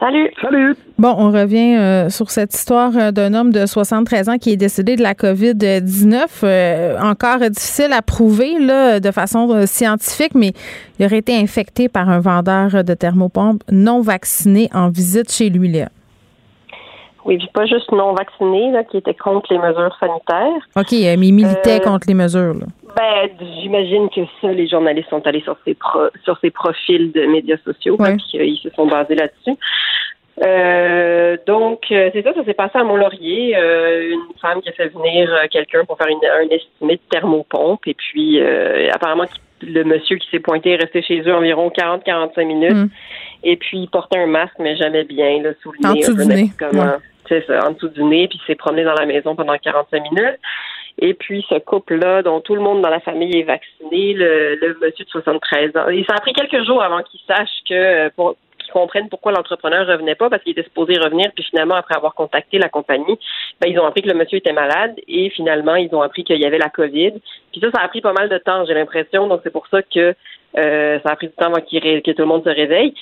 Salut. 0.00 0.32
Salut. 0.40 0.76
Bon, 0.98 1.14
on 1.18 1.30
revient 1.30 1.76
euh, 1.76 2.08
sur 2.08 2.30
cette 2.30 2.54
histoire 2.54 2.90
euh, 2.96 3.10
d'un 3.10 3.34
homme 3.34 3.52
de 3.52 3.66
73 3.66 4.30
ans 4.30 4.38
qui 4.38 4.50
est 4.50 4.56
décédé 4.56 4.96
de 4.96 5.02
la 5.02 5.12
COVID-19. 5.12 6.40
Euh, 6.42 6.98
encore 6.98 7.40
difficile 7.50 7.92
à 7.92 8.00
prouver 8.00 8.58
là, 8.58 8.98
de 8.98 9.10
façon 9.10 9.66
scientifique, 9.66 10.34
mais 10.34 10.52
il 10.98 11.04
aurait 11.04 11.18
été 11.18 11.36
infecté 11.36 11.90
par 11.90 12.08
un 12.08 12.18
vendeur 12.18 12.82
de 12.82 12.94
thermopompes 12.94 13.62
non 13.70 14.00
vacciné 14.00 14.70
en 14.72 14.88
visite 14.88 15.30
chez 15.30 15.50
lui. 15.50 15.70
Là. 15.70 15.88
Oui, 17.26 17.36
puis 17.36 17.48
pas 17.52 17.66
juste 17.66 17.92
non 17.92 18.14
vacciné, 18.14 18.72
là, 18.72 18.82
qui 18.84 18.96
était 18.96 19.14
contre 19.14 19.52
les 19.52 19.58
mesures 19.58 19.94
sanitaires. 20.00 20.66
OK, 20.76 20.92
mais 20.92 21.28
il 21.28 21.34
militait 21.34 21.80
contre 21.80 22.06
les 22.08 22.14
mesures. 22.14 22.54
Là. 22.54 22.66
Ben, 22.96 23.28
j'imagine 23.60 24.08
que 24.10 24.20
ça, 24.40 24.52
les 24.52 24.68
journalistes 24.68 25.10
sont 25.10 25.26
allés 25.26 25.42
sur 25.42 25.56
ces 25.64 25.76
sur 26.24 26.38
ces 26.40 26.50
profils 26.50 27.12
de 27.12 27.26
médias 27.26 27.58
sociaux, 27.64 27.96
ouais. 27.98 28.16
puis 28.16 28.38
ils 28.48 28.60
se 28.62 28.70
sont 28.70 28.86
basés 28.86 29.14
là-dessus. 29.14 29.56
Euh, 30.42 31.36
donc, 31.46 31.84
euh, 31.90 32.08
c'est 32.12 32.22
ça, 32.22 32.32
ça 32.32 32.44
s'est 32.44 32.54
passé 32.54 32.78
à 32.78 32.84
Mont-Laurier. 32.84 33.56
Euh, 33.56 34.10
une 34.10 34.38
femme 34.40 34.62
qui 34.62 34.70
a 34.70 34.72
fait 34.72 34.88
venir 34.88 35.30
quelqu'un 35.50 35.84
pour 35.84 35.98
faire 35.98 36.08
une, 36.08 36.18
un 36.24 36.48
estimé 36.48 36.96
de 36.96 37.00
thermopompe. 37.10 37.86
Et 37.86 37.94
puis, 37.94 38.40
apparemment, 38.92 39.26
le 39.62 39.84
monsieur 39.84 40.16
qui 40.16 40.28
s'est 40.30 40.40
pointé 40.40 40.70
est 40.70 40.76
resté 40.76 41.02
chez 41.02 41.20
eux 41.20 41.34
environ 41.34 41.68
40-45 41.68 42.44
minutes. 42.46 42.72
Hmm. 42.72 42.88
Et 43.42 43.56
puis, 43.56 43.80
il 43.80 43.88
portait 43.88 44.18
un 44.18 44.26
masque, 44.26 44.56
mais 44.58 44.76
jamais 44.76 45.04
bien, 45.04 45.42
là, 45.42 45.50
sous 45.62 45.72
le 45.72 45.88
en 45.88 45.94
Dessous 45.94 46.14
du 46.14 46.26
nez. 46.26 46.50
C'est 47.28 47.46
ça, 47.46 47.68
en 47.68 47.72
dessous 47.72 47.88
du 47.88 48.02
nez. 48.02 48.26
Puis, 48.28 48.40
il 48.42 48.46
s'est 48.46 48.56
promené 48.56 48.82
dans 48.82 48.94
la 48.94 49.06
maison 49.06 49.36
pendant 49.36 49.56
45 49.56 50.02
minutes. 50.02 50.38
Et 50.98 51.14
puis, 51.14 51.44
ce 51.48 51.58
couple-là, 51.58 52.22
dont 52.22 52.40
tout 52.40 52.54
le 52.54 52.60
monde 52.60 52.82
dans 52.82 52.90
la 52.90 53.00
famille 53.00 53.38
est 53.38 53.44
vacciné, 53.44 54.14
le, 54.14 54.56
le 54.56 54.78
monsieur 54.80 55.04
de 55.04 55.10
73 55.10 55.76
ans. 55.76 55.88
Et 55.88 56.04
ça 56.08 56.14
a 56.16 56.20
pris 56.20 56.32
quelques 56.32 56.64
jours 56.64 56.82
avant 56.82 57.02
qu'il 57.02 57.20
sache 57.26 57.50
que 57.68 58.08
pour, 58.10 58.36
comprennent 58.70 59.08
pourquoi 59.08 59.32
l'entrepreneur 59.32 59.86
revenait 59.86 60.14
pas 60.14 60.30
parce 60.30 60.42
qu'il 60.42 60.52
était 60.52 60.62
supposé 60.62 60.94
revenir, 60.98 61.30
puis 61.34 61.44
finalement, 61.44 61.74
après 61.74 61.96
avoir 61.96 62.14
contacté 62.14 62.58
la 62.58 62.68
compagnie, 62.68 63.18
ben, 63.60 63.70
ils 63.70 63.78
ont 63.78 63.86
appris 63.86 64.02
que 64.02 64.08
le 64.08 64.14
monsieur 64.14 64.38
était 64.38 64.52
malade 64.52 64.94
et 65.06 65.30
finalement, 65.30 65.74
ils 65.74 65.94
ont 65.94 66.02
appris 66.02 66.24
qu'il 66.24 66.40
y 66.40 66.46
avait 66.46 66.58
la 66.58 66.70
COVID. 66.70 67.12
Puis 67.52 67.60
ça, 67.60 67.70
ça 67.72 67.82
a 67.82 67.88
pris 67.88 68.00
pas 68.00 68.12
mal 68.12 68.28
de 68.28 68.38
temps, 68.38 68.64
j'ai 68.64 68.74
l'impression. 68.74 69.26
Donc, 69.26 69.40
c'est 69.44 69.52
pour 69.52 69.66
ça 69.68 69.82
que 69.82 70.14
euh, 70.58 70.98
ça 71.04 71.12
a 71.12 71.16
pris 71.16 71.28
du 71.28 71.32
temps 71.34 71.46
avant 71.46 71.60
que 71.60 72.10
tout 72.10 72.22
le 72.22 72.26
monde 72.26 72.42
se 72.44 72.50
réveille. 72.50 72.92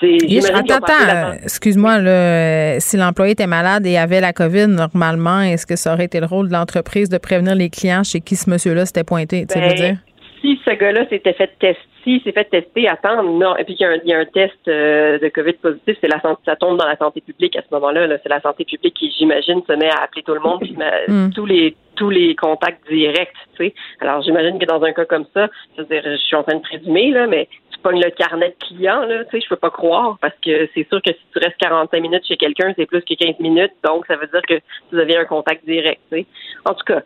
C'est, 0.00 0.52
attends, 0.52 0.76
attends, 0.76 1.32
excuse-moi, 1.42 1.98
là, 1.98 2.80
si 2.80 2.96
l'employé 2.96 3.32
était 3.32 3.46
malade 3.46 3.86
et 3.86 3.96
avait 3.96 4.20
la 4.20 4.32
COVID, 4.32 4.68
normalement, 4.68 5.40
est-ce 5.40 5.66
que 5.66 5.76
ça 5.76 5.94
aurait 5.94 6.04
été 6.04 6.20
le 6.20 6.26
rôle 6.26 6.48
de 6.48 6.52
l'entreprise 6.52 7.08
de 7.08 7.18
prévenir 7.18 7.54
les 7.54 7.68
clients 7.68 8.04
chez 8.04 8.20
qui 8.20 8.36
ce 8.36 8.48
monsieur-là 8.48 8.86
s'était 8.86 9.04
pointé? 9.04 9.46
tu 9.46 9.58
veux 9.58 9.74
dire? 9.74 9.96
si 10.44 10.60
ce 10.62 10.70
gars-là 10.72 11.08
s'était 11.08 11.32
fait 11.32 11.50
tester, 11.58 11.80
s'il 12.02 12.20
s'est 12.22 12.32
fait 12.32 12.44
tester, 12.44 12.86
attendre, 12.86 13.22
non, 13.22 13.56
et 13.56 13.64
puis 13.64 13.76
qu'il 13.76 14.02
y, 14.04 14.12
a 14.12 14.18
un 14.18 14.24
test 14.26 14.52
euh, 14.68 15.18
de 15.18 15.28
COVID 15.28 15.54
positif, 15.54 15.96
c'est 16.02 16.08
la 16.08 16.20
santé, 16.20 16.42
ça 16.44 16.54
tombe 16.54 16.76
dans 16.76 16.86
la 16.86 16.98
santé 16.98 17.22
publique 17.22 17.56
à 17.56 17.62
ce 17.62 17.74
moment-là. 17.74 18.06
c'est 18.22 18.28
la 18.28 18.42
santé 18.42 18.66
publique 18.66 18.92
qui, 18.92 19.10
j'imagine, 19.18 19.62
se 19.66 19.72
met 19.72 19.88
à 19.88 20.02
appeler 20.04 20.22
tout 20.22 20.34
le 20.34 20.40
monde, 20.40 20.60
puis 20.60 20.76
mm. 21.08 21.30
tous 21.34 21.46
les 21.46 21.74
tous 21.96 22.10
les 22.10 22.34
contacts 22.34 22.86
directs, 22.90 23.32
tu 23.56 23.66
sais. 23.66 23.74
Alors, 24.00 24.22
j'imagine 24.22 24.58
que 24.58 24.66
dans 24.66 24.82
un 24.82 24.92
cas 24.92 25.04
comme 25.04 25.26
ça, 25.34 25.48
je 25.76 26.16
suis 26.16 26.36
en 26.36 26.42
train 26.42 26.56
de 26.56 26.62
présumer, 26.62 27.10
là, 27.10 27.26
mais 27.26 27.48
tu 27.70 27.78
pognes 27.80 28.02
le 28.02 28.10
carnet 28.10 28.50
de 28.50 28.66
clients, 28.66 29.04
là, 29.04 29.24
tu 29.24 29.30
sais, 29.32 29.44
je 29.44 29.48
peux 29.48 29.56
pas 29.56 29.70
croire, 29.70 30.18
parce 30.20 30.34
que 30.44 30.68
c'est 30.74 30.88
sûr 30.88 31.00
que 31.02 31.10
si 31.10 31.20
tu 31.32 31.38
restes 31.38 31.56
45 31.58 32.00
minutes 32.00 32.26
chez 32.26 32.36
quelqu'un, 32.36 32.72
c'est 32.76 32.86
plus 32.86 33.02
que 33.02 33.14
15 33.14 33.38
minutes, 33.40 33.72
donc 33.82 34.06
ça 34.06 34.16
veut 34.16 34.26
dire 34.26 34.42
que 34.42 34.54
tu 34.54 34.96
deviens 34.96 35.20
un 35.20 35.24
contact 35.24 35.64
direct, 35.64 36.00
tu 36.10 36.18
sais. 36.18 36.26
En 36.64 36.74
tout 36.74 36.84
cas, 36.84 37.02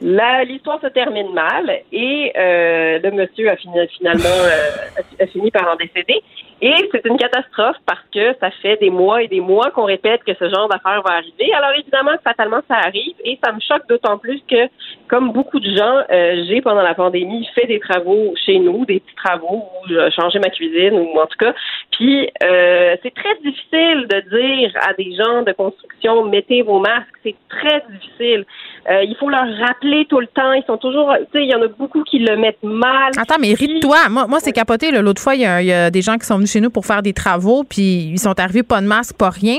L'histoire 0.00 0.80
se 0.80 0.88
termine 0.88 1.32
mal 1.32 1.70
et 1.92 2.32
euh, 2.36 2.98
le 3.02 3.10
monsieur 3.12 3.48
a 3.48 3.56
fini, 3.56 3.74
finalement 3.96 4.24
euh, 4.24 5.02
a, 5.20 5.26
fini 5.26 5.50
par 5.50 5.72
en 5.72 5.76
décéder. 5.76 6.20
Et 6.60 6.74
c'est 6.92 7.04
une 7.06 7.16
catastrophe 7.16 7.76
parce 7.86 8.00
que 8.12 8.34
ça 8.40 8.50
fait 8.62 8.76
des 8.76 8.90
mois 8.90 9.22
et 9.22 9.28
des 9.28 9.40
mois 9.40 9.70
qu'on 9.70 9.84
répète 9.84 10.24
que 10.24 10.34
ce 10.34 10.48
genre 10.48 10.68
d'affaire 10.68 11.02
va 11.02 11.14
arriver. 11.14 11.52
Alors 11.54 11.70
évidemment, 11.78 12.12
fatalement, 12.22 12.60
ça 12.68 12.76
arrive 12.76 13.14
et 13.24 13.38
ça 13.44 13.52
me 13.52 13.60
choque 13.60 13.86
d'autant 13.88 14.18
plus 14.18 14.40
que, 14.48 14.68
comme 15.08 15.32
beaucoup 15.32 15.60
de 15.60 15.76
gens, 15.76 16.02
euh, 16.10 16.44
j'ai 16.48 16.60
pendant 16.60 16.82
la 16.82 16.94
pandémie 16.94 17.46
fait 17.54 17.66
des 17.66 17.80
travaux 17.80 18.34
chez 18.46 18.58
nous, 18.58 18.84
des 18.86 19.00
petits 19.00 19.16
travaux 19.16 19.64
où 19.64 19.88
j'ai 19.88 20.10
changé 20.12 20.38
ma 20.38 20.50
cuisine 20.50 20.94
ou 20.94 21.18
en 21.20 21.26
tout 21.26 21.38
cas. 21.38 21.54
Puis 21.96 22.28
c'est 22.40 23.14
très 23.14 23.34
difficile 23.44 24.06
de 24.08 24.20
dire 24.36 24.72
à 24.80 24.92
des 24.94 25.14
gens 25.14 25.42
de 25.42 25.52
construction 25.52 26.24
mettez 26.24 26.62
vos 26.62 26.80
masques. 26.80 27.06
C'est 27.22 27.36
très 27.48 27.82
difficile. 27.92 28.44
il 28.88 29.16
faut 29.18 29.28
leur 29.28 29.46
rappeler 29.58 30.06
tout 30.08 30.20
le 30.20 30.26
temps. 30.26 30.52
Ils 30.52 30.64
sont 30.66 30.78
toujours. 30.78 31.12
Tu 31.14 31.38
sais, 31.38 31.44
il 31.44 31.50
y 31.50 31.54
en 31.54 31.62
a 31.62 31.68
beaucoup 31.68 32.02
qui 32.02 32.18
le 32.18 32.36
mettent 32.36 32.62
mal. 32.62 33.12
Attends, 33.16 33.38
mais 33.40 33.54
rite-toi. 33.54 34.08
Moi, 34.10 34.26
moi 34.26 34.40
c'est 34.40 34.52
capoté. 34.52 34.90
L'autre 34.90 35.22
fois, 35.22 35.34
il 35.34 35.42
y, 35.42 35.72
a 35.72 35.90
des 35.90 36.02
gens 36.02 36.16
qui 36.18 36.26
sont 36.26 36.36
venus 36.36 36.52
chez 36.52 36.60
nous 36.60 36.70
pour 36.70 36.86
faire 36.86 37.02
des 37.02 37.12
travaux, 37.12 37.64
puis 37.64 38.10
ils 38.12 38.18
sont 38.18 38.38
arrivés 38.38 38.62
pas 38.62 38.80
de 38.80 38.86
masque, 38.86 39.16
pas 39.16 39.30
rien. 39.30 39.58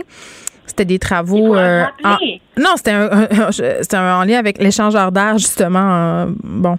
C'était 0.65 0.85
des 0.85 0.99
travaux. 0.99 1.55
Euh, 1.55 1.83
non, 2.57 2.71
c'était 2.75 2.91
un, 2.91 4.19
en 4.19 4.23
lien 4.23 4.39
avec 4.39 4.57
l'échangeur 4.61 5.11
d'air, 5.11 5.37
justement. 5.37 6.27
bon. 6.43 6.77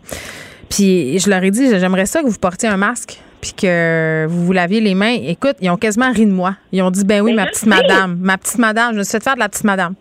Puis 0.71 1.19
je 1.19 1.31
leur 1.31 1.43
ai 1.43 1.51
dit, 1.51 1.79
j'aimerais 1.79 2.07
ça 2.07 2.23
que 2.23 2.27
vous 2.27 2.39
portiez 2.39 2.69
un 2.69 2.77
masque 2.77 3.19
puis 3.41 3.53
que 3.53 4.27
vous 4.27 4.47
vous 4.47 4.53
laviez 4.53 4.81
les 4.81 4.95
mains. 4.95 5.17
Écoute, 5.27 5.57
ils 5.61 5.71
ont 5.71 5.77
quasiment 5.77 6.11
ri 6.11 6.27
de 6.27 6.33
moi. 6.33 6.55
Ils 6.73 6.83
ont 6.83 6.91
dit, 6.91 7.05
ben 7.05 7.21
oui, 7.21 7.33
ma 7.33 7.47
petite 7.47 7.67
madame, 7.67 8.19
ma 8.21 8.39
petite 8.39 8.59
madame, 8.59 8.93
je 8.93 8.99
me 8.99 9.05
suis 9.05 9.13
fait 9.13 9.23
faire 9.23 9.35
de 9.35 9.41
la 9.41 9.49
petite 9.49 9.65
madame. 9.65 9.95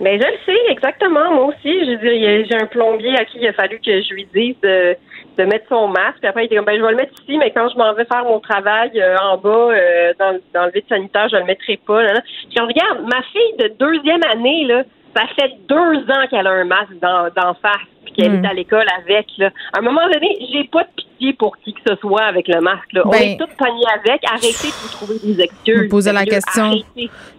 Mais 0.00 0.18
ben, 0.18 0.26
je 0.26 0.30
le 0.30 0.38
sais, 0.54 0.72
exactement. 0.72 1.32
Moi 1.32 1.46
aussi, 1.46 1.72
je 1.84 1.90
veux 1.92 1.96
dire, 1.96 2.46
j'ai 2.50 2.56
un 2.56 2.66
plombier 2.66 3.16
à 3.16 3.24
qui 3.24 3.38
il 3.38 3.46
a 3.46 3.52
fallu 3.52 3.78
que 3.78 4.02
je 4.02 4.12
lui 4.12 4.28
dise 4.34 4.56
de, 4.62 4.94
de 5.38 5.44
mettre 5.44 5.66
son 5.68 5.88
masque. 5.88 6.18
Puis 6.20 6.28
après, 6.28 6.42
il 6.42 6.46
était 6.46 6.56
comme, 6.56 6.66
ben, 6.66 6.76
je 6.76 6.82
vais 6.82 6.90
le 6.90 6.96
mettre 6.96 7.14
ici, 7.22 7.38
mais 7.38 7.50
quand 7.50 7.68
je 7.70 7.78
m'en 7.78 7.94
vais 7.94 8.04
faire 8.04 8.24
mon 8.24 8.40
travail 8.40 8.90
euh, 8.96 9.16
en 9.22 9.38
bas, 9.38 9.48
euh, 9.48 10.12
dans, 10.18 10.38
dans 10.52 10.66
le 10.66 10.72
vide 10.72 10.84
sanitaire, 10.88 11.28
je 11.30 11.36
le 11.36 11.44
mettrai 11.44 11.78
pas. 11.86 12.02
Là, 12.02 12.20
Je 12.54 12.60
regarde, 12.60 13.08
ma 13.10 13.22
fille 13.22 13.56
de 13.58 13.72
deuxième 13.78 14.22
année, 14.30 14.64
là, 14.66 14.82
ça 15.16 15.22
fait 15.34 15.52
deux 15.68 16.12
ans 16.12 16.26
qu'elle 16.30 16.46
a 16.46 16.50
un 16.50 16.64
masque 16.64 16.98
d'en 17.00 17.54
face 17.54 17.88
puis 18.04 18.12
qu'elle 18.14 18.34
est 18.34 18.38
hmm. 18.38 18.46
à 18.46 18.54
l'école 18.54 18.86
avec. 19.02 19.26
Là. 19.38 19.50
À 19.72 19.78
un 19.78 19.82
moment 19.82 20.02
donné, 20.12 20.36
j'ai 20.52 20.64
pas 20.64 20.82
de 20.82 20.88
pitié 20.94 21.32
pour 21.32 21.56
qui 21.58 21.72
que 21.72 21.80
ce 21.88 21.96
soit 21.96 22.24
avec 22.24 22.46
le 22.48 22.60
masque. 22.60 22.92
Là. 22.92 23.02
On 23.04 23.10
ben, 23.10 23.22
est 23.22 23.36
tous 23.36 23.52
pognés 23.56 23.86
avec. 23.94 24.22
Arrêtez 24.30 24.68
de 24.68 24.92
trouver 24.92 25.18
des 25.24 25.40
excuses. 25.40 25.82
Vous 25.84 25.88
posez 25.88 26.12
la 26.12 26.24
question. 26.24 26.72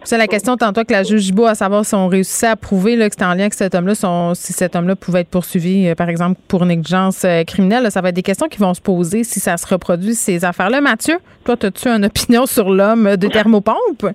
Posez 0.00 0.16
la 0.16 0.26
question 0.26 0.56
tantôt 0.56 0.84
que 0.84 0.92
la 0.92 1.04
juge 1.04 1.22
Gibault 1.22 1.46
à 1.46 1.54
savoir 1.54 1.84
si 1.84 1.94
on 1.94 2.08
réussissait 2.08 2.48
à 2.48 2.56
prouver 2.56 2.96
là, 2.96 3.08
que 3.08 3.14
c'était 3.14 3.24
en 3.24 3.34
lien 3.34 3.42
avec 3.42 3.54
cet 3.54 3.74
homme-là, 3.74 3.94
si 4.34 4.52
cet 4.52 4.74
homme-là 4.74 4.96
pouvait 4.96 5.20
être 5.20 5.30
poursuivi, 5.30 5.88
euh, 5.88 5.94
par 5.94 6.08
exemple, 6.08 6.40
pour 6.48 6.66
négligence 6.66 7.24
euh, 7.24 7.44
criminelle. 7.44 7.90
ça 7.90 8.00
va 8.00 8.08
être 8.08 8.16
des 8.16 8.22
questions 8.22 8.48
qui 8.48 8.58
vont 8.58 8.74
se 8.74 8.80
poser 8.80 9.24
si 9.24 9.40
ça 9.40 9.56
se 9.56 9.66
reproduit, 9.66 10.14
ces 10.14 10.44
affaires-là. 10.44 10.80
Mathieu, 10.80 11.18
toi, 11.44 11.56
as-tu 11.62 11.88
une 11.88 12.04
opinion 12.04 12.46
sur 12.46 12.70
l'homme 12.70 13.16
de 13.16 13.28
thermopompe? 13.28 14.06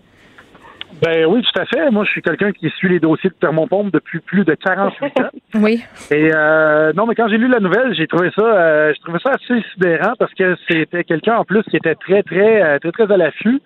Ben 1.03 1.25
oui, 1.25 1.41
tout 1.41 1.59
à 1.59 1.65
fait. 1.65 1.91
Moi, 1.91 2.05
je 2.05 2.11
suis 2.11 2.21
quelqu'un 2.21 2.53
qui 2.53 2.69
suit 2.77 2.87
les 2.87 2.99
dossiers 2.99 3.29
de 3.29 3.35
thermopompe 3.35 3.91
depuis 3.91 4.19
plus 4.19 4.45
de 4.45 4.53
48 4.53 5.05
ans. 5.19 5.29
oui. 5.55 5.83
Et 6.11 6.31
euh, 6.33 6.93
non, 6.93 7.05
mais 7.05 7.15
quand 7.15 7.27
j'ai 7.27 7.37
lu 7.37 7.49
la 7.49 7.59
nouvelle, 7.59 7.93
j'ai 7.93 8.07
trouvé 8.07 8.31
ça, 8.37 8.45
euh, 8.45 8.93
je 8.95 9.01
trouvais 9.01 9.19
ça 9.19 9.31
assez 9.31 9.61
sidérant 9.73 10.13
parce 10.17 10.33
que 10.33 10.55
c'était 10.69 11.03
quelqu'un 11.03 11.35
en 11.37 11.43
plus 11.43 11.63
qui 11.63 11.75
était 11.75 11.95
très, 11.95 12.23
très, 12.23 12.61
euh, 12.61 12.79
très, 12.79 12.91
très, 12.91 13.11
à 13.11 13.17
l'affût. 13.17 13.61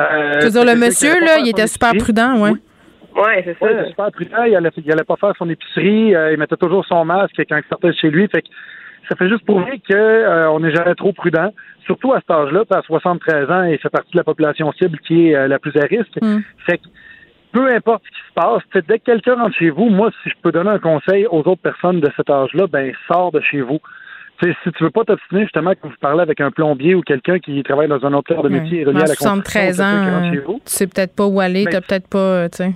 Euh, 0.00 0.38
veux 0.42 0.50
dire, 0.50 0.64
le 0.64 0.76
monsieur, 0.76 1.12
là, 1.20 1.38
il 1.40 1.48
était 1.48 1.66
super 1.66 1.92
prudent, 1.92 2.40
ouais. 2.40 2.52
Oui, 3.14 3.32
c'est 3.44 3.58
ça. 3.58 3.70
il 3.70 3.78
était 3.78 3.88
super 3.90 4.10
prudent. 4.10 4.44
Il 4.44 4.56
allait, 4.56 4.70
il 4.76 4.92
allait 4.92 5.04
pas 5.04 5.16
faire 5.16 5.32
son 5.36 5.50
épicerie. 5.50 6.14
il 6.32 6.36
mettait 6.38 6.56
toujours 6.56 6.86
son 6.86 7.04
masque 7.04 7.36
quand 7.48 7.56
il 7.56 7.68
sortait 7.68 7.88
de 7.88 7.96
chez 8.00 8.10
lui. 8.10 8.28
Fait 8.28 8.40
que 8.40 8.48
ça 9.08 9.16
fait 9.16 9.28
juste 9.28 9.44
prouver 9.44 9.80
qu'on 9.88 9.94
euh, 9.94 10.58
n'est 10.60 10.74
jamais 10.74 10.94
trop 10.94 11.12
prudent, 11.12 11.52
surtout 11.84 12.12
à 12.12 12.20
cet 12.20 12.30
âge-là, 12.30 12.64
à 12.70 12.82
73 12.82 13.50
ans, 13.50 13.64
et 13.64 13.78
fait 13.78 13.88
partie 13.88 14.12
de 14.12 14.18
la 14.18 14.24
population 14.24 14.72
cible 14.72 14.98
qui 15.00 15.28
est 15.28 15.34
euh, 15.34 15.48
la 15.48 15.58
plus 15.58 15.76
à 15.76 15.84
risque. 15.84 16.20
Mm. 16.20 16.38
Fait 16.66 16.78
que 16.78 16.84
peu 17.52 17.72
importe 17.72 18.02
ce 18.04 18.10
qui 18.10 18.28
se 18.28 18.34
passe, 18.34 18.84
dès 18.86 18.98
que 18.98 19.04
quelqu'un 19.04 19.36
rentre 19.36 19.56
chez 19.56 19.70
vous, 19.70 19.88
moi, 19.88 20.10
si 20.22 20.28
je 20.28 20.34
peux 20.42 20.52
donner 20.52 20.70
un 20.70 20.78
conseil 20.78 21.26
aux 21.26 21.40
autres 21.40 21.62
personnes 21.62 22.00
de 22.00 22.10
cet 22.16 22.28
âge-là, 22.28 22.66
ben 22.66 22.92
sors 23.06 23.32
de 23.32 23.40
chez 23.40 23.62
vous. 23.62 23.78
si 24.40 24.72
tu 24.76 24.84
veux 24.84 24.90
pas 24.90 25.04
t'obstiner 25.04 25.42
justement 25.42 25.72
que 25.72 25.80
vous 25.84 25.92
parlez 26.00 26.20
avec 26.20 26.40
un 26.40 26.50
plombier 26.50 26.94
ou 26.94 27.00
quelqu'un 27.00 27.38
qui 27.38 27.62
travaille 27.62 27.88
dans 27.88 28.04
un 28.04 28.12
autre 28.12 28.34
corps 28.34 28.44
de 28.44 28.50
métier 28.50 28.84
relié 28.84 29.02
à 29.02 29.06
la 29.06 29.14
73 29.14 29.80
ans, 29.80 30.30
tu 30.30 30.40
sais 30.66 30.86
peut-être 30.86 31.16
pas 31.16 31.26
où 31.26 31.40
aller, 31.40 31.64
tu 31.64 31.72
n'as 31.72 31.80
peut-être 31.80 32.08
pas, 32.08 32.48
tu 32.50 32.58
sais. 32.58 32.72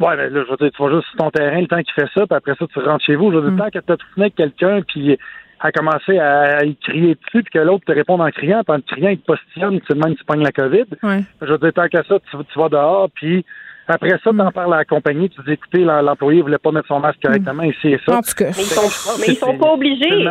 Ouais, 0.00 0.16
mais 0.16 0.30
là, 0.30 0.44
je 0.44 0.50
veux 0.50 0.56
dire, 0.56 0.70
tu 0.74 0.82
vas 0.82 0.90
juste 0.90 1.08
sur 1.08 1.16
ton 1.18 1.30
terrain 1.30 1.60
le 1.60 1.66
temps 1.66 1.82
qu'il 1.82 1.92
fait 1.92 2.08
ça, 2.14 2.26
puis 2.26 2.36
après 2.36 2.54
ça, 2.58 2.66
tu 2.66 2.78
rentres 2.80 3.04
chez 3.04 3.16
vous. 3.16 3.30
Je 3.30 3.36
veux 3.36 3.50
dire, 3.50 3.52
mm. 3.52 3.58
tant 3.58 3.70
que 3.70 3.78
tu 3.78 3.92
as 3.92 4.20
avec 4.20 4.34
quelqu'un, 4.34 4.80
puis 4.82 5.18
a 5.60 5.72
commencé 5.72 6.18
à, 6.18 6.64
y 6.64 6.74
crier 6.76 7.14
dessus, 7.16 7.42
puis 7.42 7.52
que 7.52 7.58
l'autre 7.58 7.84
te 7.84 7.92
répond 7.92 8.18
en 8.18 8.30
criant, 8.30 8.62
puis 8.64 8.76
en 8.76 8.80
criant, 8.80 9.10
il 9.10 9.18
te 9.18 9.26
postillonne, 9.26 9.80
tu 9.82 9.94
même 9.94 10.16
tu 10.16 10.24
pognes 10.24 10.42
la 10.42 10.52
COVID. 10.52 10.84
Je 11.02 11.46
veux 11.46 11.58
dire, 11.58 11.72
tant 11.74 11.88
que 11.88 12.02
ça, 12.02 12.18
tu, 12.18 12.36
tu 12.50 12.58
vas 12.58 12.68
dehors, 12.70 13.10
puis 13.14 13.44
après 13.90 14.10
ça, 14.10 14.30
t'en 14.36 14.50
parles 14.50 14.74
à 14.74 14.78
la 14.78 14.84
compagnie, 14.84 15.28
tu 15.30 15.40
dis 15.46 15.52
écoutez, 15.52 15.84
l'employé 15.84 16.42
voulait 16.42 16.58
pas 16.58 16.70
mettre 16.70 16.88
son 16.88 17.00
masque 17.00 17.20
correctement, 17.22 17.62
ici 17.62 17.88
et 17.88 18.00
ça. 18.04 18.16
En 18.16 18.22
tout 18.22 18.34
cas. 18.36 18.46
Mais 18.56 18.62
ils 18.62 18.64
sont, 18.64 19.20
mais 19.20 19.26
ils 19.28 19.36
sont 19.36 19.58
pas 19.58 19.72
obligés. 19.72 20.24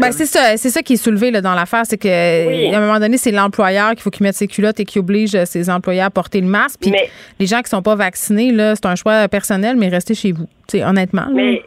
Ben, 0.00 0.12
c'est 0.12 0.26
ça, 0.26 0.56
c'est 0.56 0.70
ça 0.70 0.82
qui 0.82 0.94
est 0.94 1.02
soulevé 1.02 1.30
là, 1.30 1.40
dans 1.40 1.54
l'affaire, 1.54 1.82
c'est 1.84 1.98
que 1.98 2.08
à 2.08 2.76
un 2.76 2.80
moment 2.80 2.98
donné, 2.98 3.16
c'est 3.16 3.32
l'employeur 3.32 3.90
qu'il 3.90 4.00
faut 4.00 4.10
qu'il 4.10 4.24
mette 4.24 4.34
ses 4.34 4.48
culottes 4.48 4.80
et 4.80 4.84
qui 4.84 4.98
oblige 4.98 5.44
ses 5.44 5.70
employés 5.70 6.02
à 6.02 6.10
porter 6.10 6.40
le 6.40 6.46
masque. 6.46 6.80
Puis 6.80 6.92
les 7.38 7.46
gens 7.46 7.60
qui 7.60 7.70
sont 7.70 7.82
pas 7.82 7.94
vaccinés, 7.94 8.52
là, 8.52 8.74
c'est 8.74 8.86
un 8.86 8.94
choix 8.94 9.28
personnel, 9.28 9.76
mais 9.76 9.88
restez 9.88 10.14
chez 10.14 10.32
vous. 10.32 10.46
sais, 10.68 10.84
honnêtement. 10.84 11.26
Mais 11.32 11.62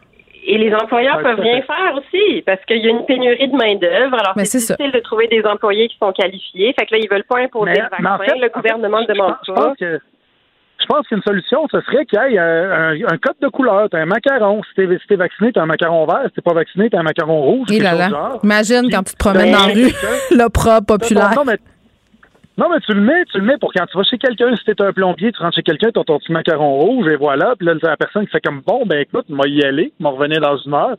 et 0.45 0.57
les 0.57 0.73
employeurs 0.73 1.21
peuvent 1.21 1.39
rien 1.39 1.61
faire 1.61 1.95
aussi 1.95 2.41
parce 2.41 2.63
qu'il 2.65 2.83
y 2.83 2.87
a 2.87 2.89
une 2.89 3.05
pénurie 3.05 3.47
de 3.47 3.55
main-d'œuvre. 3.55 4.17
Alors, 4.19 4.33
c'est 4.35 4.57
difficile 4.57 4.91
de 4.91 4.99
trouver 4.99 5.27
des 5.27 5.43
employés 5.45 5.87
qui 5.87 5.97
sont 5.97 6.11
qualifiés. 6.11 6.73
Fait 6.77 6.85
que 6.85 6.95
là, 6.95 7.01
ils 7.01 7.09
veulent 7.09 7.23
pas 7.23 7.39
imposer 7.39 7.71
le 7.75 7.81
vaccin. 7.89 8.35
le 8.35 8.49
gouvernement 8.49 9.01
ne 9.01 9.07
demande 9.07 9.31
pas 9.31 9.39
je 9.47 9.51
pense 9.53 10.01
qu'une 11.07 11.21
solution, 11.21 11.67
ce 11.71 11.81
serait 11.81 12.05
qu'il 12.05 12.19
y 12.19 12.35
ait 12.35 12.39
un, 12.39 13.17
code 13.17 13.35
de 13.41 13.47
couleur. 13.47 13.89
Tu 13.89 13.97
as 13.97 14.01
un 14.01 14.05
macaron. 14.05 14.61
Si 14.63 14.75
t'es, 14.75 14.97
si 15.07 15.15
vacciné, 15.15 15.51
tu 15.51 15.59
as 15.59 15.63
un 15.63 15.65
macaron 15.65 16.05
vert. 16.05 16.23
Si 16.27 16.35
t'es 16.35 16.41
pas 16.41 16.53
vacciné, 16.53 16.89
tu 16.89 16.95
as 16.95 16.99
un 16.99 17.03
macaron 17.03 17.41
rouge. 17.41 17.67
Imagine 17.71 18.89
quand 18.91 19.03
tu 19.03 19.13
te 19.13 19.17
promènes 19.17 19.51
dans 19.51 19.67
la 19.67 19.73
rue, 19.73 19.91
l'opra 20.35 20.81
populaire. 20.87 21.33
Non, 22.55 22.67
mais, 22.69 22.79
tu 22.81 22.93
le 22.93 23.01
mets, 23.01 23.25
tu 23.31 23.39
le 23.39 23.45
mets 23.45 23.57
pour 23.57 23.73
quand 23.73 23.85
tu 23.87 23.97
vas 23.97 24.03
chez 24.03 24.19
quelqu'un, 24.19 24.55
si 24.55 24.63
t'es 24.63 24.79
un 24.79 24.93
plombier, 24.93 25.31
tu 25.31 25.41
rentres 25.41 25.55
chez 25.55 25.63
quelqu'un, 25.63 25.89
tu 25.91 25.99
as 25.99 26.03
ton 26.03 26.19
petit 26.19 26.31
macaron 26.31 26.75
rouge, 26.75 27.07
et 27.11 27.15
voilà. 27.15 27.55
Puis 27.57 27.65
là, 27.65 27.73
la 27.81 27.97
personne 27.97 28.25
qui 28.25 28.31
fait 28.31 28.41
comme 28.41 28.61
bon, 28.61 28.85
ben 28.85 28.99
écoute, 28.99 29.25
moi 29.29 29.47
y 29.47 29.63
aller, 29.63 29.91
m'en 29.99 30.11
revenir 30.11 30.39
dans 30.39 30.57
une 30.57 30.73
heure 30.75 30.97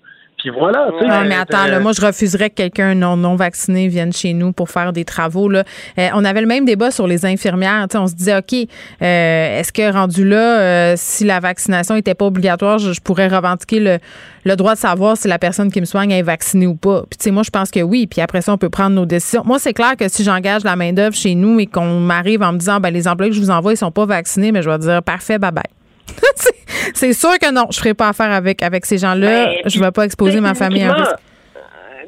voilà. 0.51 0.91
Non, 1.01 1.25
mais 1.27 1.35
attends, 1.35 1.67
là, 1.67 1.81
moi, 1.81 1.93
je 1.93 2.05
refuserais 2.05 2.51
que 2.51 2.55
quelqu'un 2.55 2.95
non, 2.95 3.17
non 3.17 3.37
vacciné 3.37 3.89
vienne 3.89 4.13
chez 4.13 4.33
nous 4.33 4.53
pour 4.53 4.71
faire 4.71 4.93
des 4.93 5.05
travaux. 5.05 5.49
Là. 5.49 5.65
Euh, 5.99 6.09
on 6.15 6.25
avait 6.25 6.41
le 6.41 6.47
même 6.47 6.65
débat 6.65 6.91
sur 6.91 7.07
les 7.07 7.25
infirmières. 7.25 7.87
on 7.95 8.07
se 8.07 8.15
disait, 8.15 8.37
OK, 8.37 8.53
euh, 8.53 9.61
est-ce 9.61 9.73
que 9.73 9.93
rendu 9.93 10.27
là, 10.27 10.61
euh, 10.61 10.95
si 10.97 11.25
la 11.25 11.41
vaccination 11.41 11.95
n'était 11.95 12.15
pas 12.15 12.27
obligatoire, 12.27 12.79
je, 12.79 13.01
pourrais 13.01 13.29
revendiquer 13.29 13.81
le, 13.81 13.99
le, 14.45 14.57
droit 14.57 14.75
de 14.75 14.79
savoir 14.79 15.17
si 15.17 15.29
la 15.29 15.39
personne 15.39 15.71
qui 15.71 15.81
me 15.81 15.87
soigne 15.87 16.11
est 16.11 16.23
vaccinée 16.23 16.67
ou 16.67 16.75
pas? 16.75 17.05
Puis, 17.09 17.19
tu 17.19 17.25
sais, 17.25 17.31
moi, 17.31 17.43
je 17.43 17.51
pense 17.51 17.71
que 17.71 17.81
oui. 17.81 18.07
Puis 18.07 18.21
après 18.21 18.43
ça, 18.43 18.53
on 18.53 18.59
peut 18.59 18.71
prendre 18.71 18.95
nos 18.95 19.07
décisions. 19.07 19.43
Moi, 19.45 19.59
c'est 19.59 19.75
clair 19.75 19.97
que 19.97 20.09
si 20.09 20.25
j'engage 20.25 20.65
la 20.65 20.77
main-d'œuvre 20.77 21.15
chez 21.15 21.35
nous 21.35 21.61
et 21.61 21.67
qu'on 21.67 22.01
m'arrive 22.01 22.43
en 22.43 22.53
me 22.53 22.59
disant, 22.59 22.81
ben, 22.81 22.91
les 22.91 23.09
employés 23.09 23.31
que 23.31 23.37
je 23.37 23.43
vous 23.43 23.51
envoie, 23.51 23.73
ils 23.73 23.77
sont 23.77 23.91
pas 23.91 24.07
vaccinés, 24.07 24.53
mais 24.53 24.63
je 24.63 24.71
vais 24.71 24.79
dire, 24.79 25.03
parfait, 25.03 25.39
bye 25.39 25.53
bye. 25.53 25.65
c'est 26.95 27.13
sûr 27.13 27.39
que 27.39 27.53
non, 27.53 27.67
je 27.71 27.79
ferai 27.79 27.95
pas 27.95 28.09
affaire 28.09 28.31
avec, 28.31 28.63
avec 28.63 28.87
ces 28.87 28.99
gens-là. 28.99 29.47
Ben, 29.47 29.55
je 29.67 29.79
ne 29.79 29.85
vais 29.85 29.91
pas 29.91 30.05
exposer 30.05 30.41
ma 30.41 30.55
famille 30.55 30.83
à 30.83 30.93
risque. 30.93 31.13
Euh, 31.13 31.61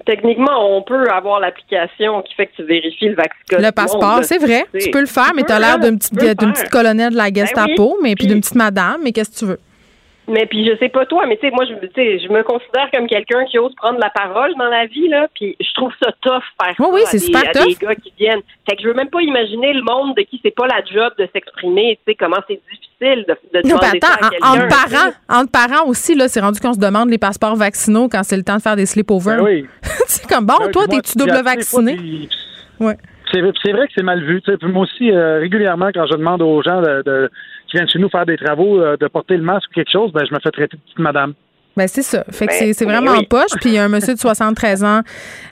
techniquement, 0.04 0.76
on 0.76 0.82
peut 0.82 1.08
avoir 1.10 1.40
l'application 1.40 2.22
qui 2.22 2.34
fait 2.34 2.46
que 2.46 2.56
tu 2.56 2.64
vérifies 2.64 3.08
le 3.08 3.16
vaccin. 3.16 3.58
Le 3.58 3.70
passeport, 3.72 4.20
c'est 4.22 4.38
vrai. 4.38 4.64
Tu 4.78 4.90
peux 4.90 5.00
le 5.00 5.06
faire, 5.06 5.32
mais 5.34 5.42
tu 5.42 5.52
as 5.52 5.58
l'air 5.58 5.78
d'une 5.78 5.98
petite, 5.98 6.18
petite 6.18 6.70
colonelle 6.70 7.12
de 7.12 7.16
la 7.16 7.30
ben 7.30 7.46
Gestapo, 7.46 7.98
mais 8.02 8.14
puis 8.14 8.26
d'une 8.26 8.40
petite 8.40 8.56
madame, 8.56 9.00
mais 9.02 9.12
qu'est-ce 9.12 9.30
que 9.30 9.38
tu 9.38 9.44
veux? 9.46 9.60
Mais 10.28 10.46
puis 10.46 10.66
je 10.66 10.76
sais 10.78 10.88
pas 10.88 11.06
toi, 11.06 11.24
mais 11.26 11.36
tu 11.36 11.46
sais, 11.46 11.52
moi 11.52 11.64
je 11.64 11.74
je 11.74 12.32
me 12.32 12.42
considère 12.42 12.90
comme 12.92 13.06
quelqu'un 13.06 13.44
qui 13.44 13.58
ose 13.58 13.72
prendre 13.76 13.98
la 14.00 14.10
parole 14.10 14.52
dans 14.58 14.68
la 14.68 14.86
vie 14.86 15.08
là, 15.08 15.28
puis 15.34 15.56
je 15.60 15.72
trouve 15.74 15.92
ça 16.02 16.10
tough 16.20 16.42
faire 16.60 16.74
ça 16.76 16.90
oui, 16.92 17.02
c'est 17.04 17.20
super 17.20 17.48
à 17.48 17.52
des 17.52 17.74
gars 17.74 17.94
qui 17.94 18.12
viennent. 18.18 18.40
Fait 18.68 18.74
que 18.74 18.82
je 18.82 18.88
veux 18.88 18.94
même 18.94 19.08
pas 19.08 19.22
imaginer 19.22 19.72
le 19.72 19.82
monde 19.82 20.16
de 20.16 20.22
qui 20.22 20.40
c'est 20.44 20.54
pas 20.54 20.66
la 20.66 20.82
job 20.84 21.12
de 21.16 21.28
s'exprimer, 21.32 21.98
tu 22.04 22.12
sais 22.12 22.16
comment 22.16 22.38
c'est 22.48 22.60
difficile 22.70 23.24
de, 23.28 23.36
de 23.54 23.68
non, 23.68 23.76
demander 23.76 24.00
attends, 24.02 24.28
ça 24.42 24.54
entre 24.54 24.68
parents, 24.68 25.12
entre 25.28 25.52
parents 25.52 25.88
aussi 25.88 26.16
là, 26.16 26.26
c'est 26.26 26.40
rendu 26.40 26.58
qu'on 26.58 26.72
se 26.72 26.80
demande 26.80 27.08
les 27.08 27.18
passeports 27.18 27.56
vaccinaux 27.56 28.08
quand 28.08 28.24
c'est 28.24 28.36
le 28.36 28.42
temps 28.42 28.56
de 28.56 28.62
faire 28.62 28.76
des 28.76 28.86
sleepovers. 28.86 29.36
Ben 29.36 29.44
oui. 29.44 29.66
c'est 30.06 30.28
comme 30.28 30.46
bon, 30.46 30.54
toi 30.72 30.88
t'es-tu 30.88 31.18
double 31.18 31.42
vacciné 31.44 31.96
Ouais. 32.80 32.96
C'est 33.32 33.40
vrai 33.40 33.86
que 33.86 33.92
c'est 33.94 34.04
mal 34.04 34.22
vu. 34.22 34.40
sais 34.44 34.56
moi 34.62 34.84
aussi, 34.84 35.10
euh, 35.10 35.40
régulièrement, 35.40 35.88
quand 35.92 36.06
je 36.06 36.16
demande 36.16 36.42
aux 36.42 36.62
gens 36.62 36.80
de 36.80 37.30
qui 37.66 37.76
viennent 37.76 37.88
chez 37.88 37.98
nous 37.98 38.08
faire 38.08 38.26
des 38.26 38.36
travaux, 38.36 38.80
euh, 38.80 38.96
de 38.96 39.06
porter 39.08 39.36
le 39.36 39.42
masque 39.42 39.70
ou 39.70 39.74
quelque 39.74 39.90
chose, 39.90 40.12
ben, 40.12 40.24
je 40.28 40.34
me 40.34 40.40
fais 40.40 40.50
traiter 40.50 40.76
de 40.76 40.82
petite 40.82 40.98
madame. 40.98 41.34
Ben 41.76 41.88
c'est 41.88 42.02
ça. 42.02 42.24
Fait 42.30 42.46
que 42.46 42.58
ben, 42.58 42.72
c'est 42.72 42.84
vraiment 42.86 43.12
en 43.12 43.22
poche. 43.24 43.50
Puis 43.60 43.70
il 43.70 43.74
y 43.74 43.78
a 43.78 43.84
un 43.84 43.88
monsieur 43.88 44.14
de 44.14 44.18
73 44.18 44.82
ans 44.82 45.02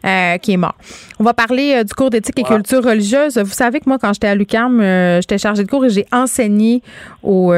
euh, 0.07 0.39
qui 0.39 0.53
est 0.53 0.57
mort. 0.57 0.75
On 1.21 1.25
va 1.25 1.35
parler 1.35 1.75
euh, 1.77 1.85
du 1.85 1.93
cours 1.93 2.09
d'éthique 2.09 2.39
et 2.39 2.43
culture 2.45 2.83
religieuse. 2.83 3.37
Vous 3.37 3.53
savez 3.53 3.81
que 3.81 3.85
moi, 3.87 3.99
quand 4.01 4.15
j'étais 4.15 4.29
à 4.29 4.35
l'UCAM, 4.35 4.81
euh, 4.81 5.21
j'étais 5.21 5.37
chargée 5.37 5.65
de 5.65 5.69
cours 5.69 5.85
et 5.85 5.91
j'ai 5.91 6.07
enseigné 6.13 6.83
aux, 7.23 7.55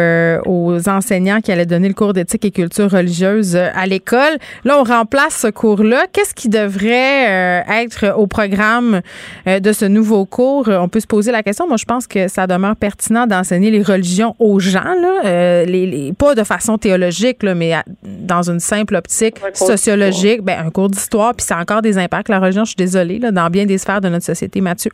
aux, 0.46 0.88
enseignants 0.88 1.40
qui 1.40 1.52
allaient 1.52 1.66
donner 1.66 1.88
le 1.88 1.94
cours 1.94 2.12
d'éthique 2.12 2.44
et 2.44 2.50
culture 2.50 2.90
religieuse 2.90 3.56
à 3.56 3.86
l'école. 3.86 4.36
Là, 4.64 4.78
on 4.80 4.84
remplace 4.84 5.36
ce 5.42 5.48
cours-là. 5.48 6.06
Qu'est-ce 6.12 6.34
qui 6.34 6.48
devrait 6.48 7.64
être 7.68 8.14
au 8.16 8.26
programme 8.26 9.00
de 9.46 9.72
ce 9.72 9.84
nouveau 9.84 10.24
cours? 10.24 10.68
On 10.68 10.88
peut 10.88 11.00
se 11.00 11.06
poser 11.06 11.32
la 11.32 11.42
question. 11.42 11.68
Moi, 11.68 11.76
je 11.76 11.84
pense 11.84 12.06
que 12.06 12.28
ça 12.28 12.46
demeure 12.46 12.76
pertinent 12.76 13.26
d'enseigner 13.26 13.70
les 13.70 13.82
religions 13.82 14.34
aux 14.38 14.58
gens, 14.58 14.80
là, 14.82 15.64
les, 15.64 15.86
les, 15.86 16.12
pas 16.12 16.34
de 16.34 16.44
façon 16.44 16.78
théologique, 16.78 17.42
là, 17.42 17.54
mais 17.54 17.74
dans 18.04 18.50
une 18.50 18.55
une 18.56 18.60
simple 18.60 18.96
optique 18.96 19.36
sociologique, 19.54 20.42
ben, 20.42 20.66
un 20.66 20.70
cours 20.70 20.88
d'histoire, 20.88 21.34
puis 21.34 21.44
ça 21.44 21.58
a 21.58 21.60
encore 21.60 21.82
des 21.82 21.98
impacts. 21.98 22.28
La 22.28 22.40
religion, 22.40 22.64
je 22.64 22.70
suis 22.70 22.76
désolée, 22.76 23.18
là, 23.18 23.30
dans 23.30 23.50
bien 23.50 23.66
des 23.66 23.78
sphères 23.78 24.00
de 24.00 24.08
notre 24.08 24.24
société, 24.24 24.60
Mathieu. 24.60 24.90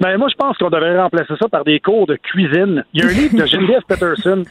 Ben, 0.00 0.18
moi, 0.18 0.28
je 0.30 0.36
pense 0.36 0.58
qu'on 0.58 0.68
devrait 0.68 0.98
remplacer 0.98 1.34
ça 1.38 1.48
par 1.48 1.64
des 1.64 1.80
cours 1.80 2.06
de 2.06 2.16
cuisine. 2.16 2.84
Il 2.92 3.02
y 3.02 3.06
a 3.06 3.08
un 3.08 3.12
livre 3.12 3.36
de 3.36 3.46
Geneviève 3.46 3.82
Peterson 3.88 4.44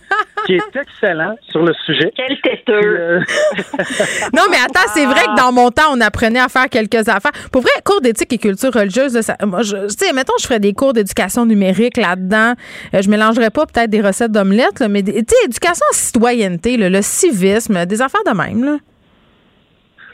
qui 0.46 0.54
est 0.54 0.76
excellent 0.76 1.36
sur 1.50 1.64
le 1.64 1.74
sujet. 1.86 2.12
Quel 2.16 2.40
têteux! 2.42 2.74
Euh, 2.74 3.20
non, 4.34 4.44
mais 4.50 4.58
attends, 4.58 4.88
c'est 4.94 5.06
vrai 5.06 5.22
que 5.26 5.38
dans 5.38 5.52
mon 5.52 5.70
temps, 5.70 5.92
on 5.94 6.02
apprenait 6.02 6.40
à 6.40 6.50
faire 6.50 6.70
quelques 6.70 7.08
affaires. 7.08 7.32
Pour 7.52 7.62
vrai, 7.62 7.72
cours 7.84 8.02
d'éthique 8.02 8.34
et 8.34 8.38
culture 8.38 8.74
religieuse, 8.74 9.20
ça, 9.22 9.36
moi, 9.46 9.62
je, 9.62 9.88
tu 9.88 10.06
sais, 10.06 10.14
mettons, 10.14 10.34
je 10.40 10.46
ferais 10.46 10.60
des 10.60 10.74
cours 10.74 10.94
d'éducation 10.94 11.46
numérique 11.46 11.98
là-dedans. 11.98 12.54
Euh, 12.94 13.02
je 13.02 13.10
mélangerais 13.10 13.52
pas 13.52 13.66
peut-être 13.66 13.90
des 13.90 14.02
recettes 14.02 14.32
d'omelette, 14.32 14.84
mais, 14.90 15.04
tu 15.04 15.12
sais, 15.12 15.46
éducation 15.46 15.86
à 15.92 15.94
citoyenneté, 15.94 16.78
le 16.78 17.02
civisme, 17.02 17.86
des 17.86 18.02
affaires 18.02 18.24
de 18.26 18.36
même, 18.36 18.64
là. 18.64 18.78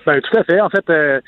Ben, 0.06 0.20
tout 0.22 0.38
à 0.38 0.44
fait. 0.44 0.60
En 0.60 0.70
fait, 0.70 0.84
euh, 0.90 1.20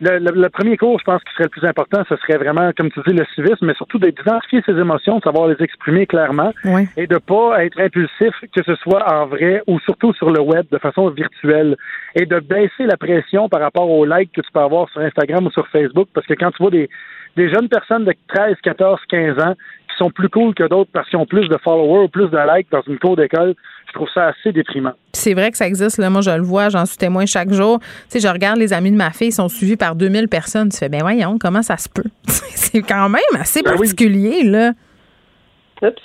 le, 0.00 0.48
premier 0.48 0.76
cours, 0.76 0.98
je 0.98 1.04
pense, 1.04 1.22
qui 1.24 1.32
serait 1.34 1.44
le 1.44 1.50
plus 1.50 1.66
important, 1.66 2.02
ce 2.08 2.16
serait 2.16 2.38
vraiment, 2.38 2.70
comme 2.76 2.90
tu 2.90 3.00
dis, 3.06 3.14
le 3.14 3.24
civisme, 3.34 3.66
mais 3.66 3.74
surtout 3.74 3.98
d'identifier 3.98 4.62
ses 4.64 4.72
émotions, 4.72 5.18
de 5.18 5.22
savoir 5.22 5.48
les 5.48 5.62
exprimer 5.62 6.06
clairement 6.06 6.52
et 6.96 7.06
de 7.06 7.18
pas 7.18 7.64
être 7.64 7.78
impulsif, 7.80 8.34
que 8.54 8.62
ce 8.64 8.74
soit 8.76 9.04
en 9.12 9.26
vrai 9.26 9.62
ou 9.66 9.78
surtout 9.80 10.12
sur 10.14 10.30
le 10.30 10.40
web, 10.40 10.66
de 10.70 10.78
façon 10.78 11.08
virtuelle, 11.10 11.76
et 12.14 12.26
de 12.26 12.40
baisser 12.40 12.86
la 12.86 12.96
pression 12.96 13.48
par 13.48 13.60
rapport 13.60 13.90
aux 13.90 14.04
likes 14.04 14.32
que 14.32 14.40
tu 14.40 14.50
peux 14.52 14.60
avoir 14.60 14.88
sur 14.90 15.00
Instagram 15.00 15.46
ou 15.46 15.50
sur 15.50 15.66
Facebook, 15.68 16.08
parce 16.14 16.26
que 16.26 16.34
quand 16.34 16.50
tu 16.50 16.62
vois 16.62 16.70
des, 16.70 16.88
des 17.36 17.48
jeunes 17.50 17.68
personnes 17.68 18.04
de 18.04 18.14
13, 18.28 18.56
14, 18.62 19.00
15 19.08 19.38
ans 19.38 19.54
sont 20.00 20.10
plus 20.10 20.28
cool 20.28 20.54
que 20.54 20.66
d'autres 20.66 20.90
parce 20.92 21.08
qu'ils 21.08 21.18
ont 21.18 21.26
plus 21.26 21.48
de 21.48 21.56
followers 21.58 22.04
ou 22.04 22.08
plus 22.08 22.28
de 22.28 22.56
likes 22.56 22.70
dans 22.70 22.82
une 22.82 22.98
cour 22.98 23.16
d'école, 23.16 23.54
je 23.88 23.92
trouve 23.92 24.08
ça 24.12 24.28
assez 24.28 24.52
déprimant. 24.52 24.92
C'est 25.12 25.34
vrai 25.34 25.50
que 25.50 25.56
ça 25.56 25.66
existe. 25.66 25.98
Là. 25.98 26.10
Moi, 26.10 26.20
je 26.20 26.30
le 26.30 26.42
vois, 26.42 26.68
j'en 26.68 26.86
suis 26.86 26.96
témoin 26.96 27.26
chaque 27.26 27.52
jour. 27.52 27.78
Tu 27.80 27.86
sais, 28.08 28.20
je 28.20 28.32
regarde 28.32 28.58
les 28.58 28.72
amis 28.72 28.90
de 28.90 28.96
ma 28.96 29.10
fille, 29.10 29.28
ils 29.28 29.32
sont 29.32 29.48
suivis 29.48 29.76
par 29.76 29.94
2000 29.94 30.28
personnes. 30.28 30.70
Tu 30.70 30.78
fais, 30.78 30.88
ben 30.88 31.00
voyons, 31.00 31.38
comment 31.38 31.62
ça 31.62 31.76
se 31.76 31.88
peut? 31.88 32.08
c'est 32.26 32.82
quand 32.82 33.08
même 33.08 33.22
assez 33.38 33.62
ben 33.62 33.72
particulier, 33.72 34.42
là. 34.44 34.72
Oups. 35.82 36.02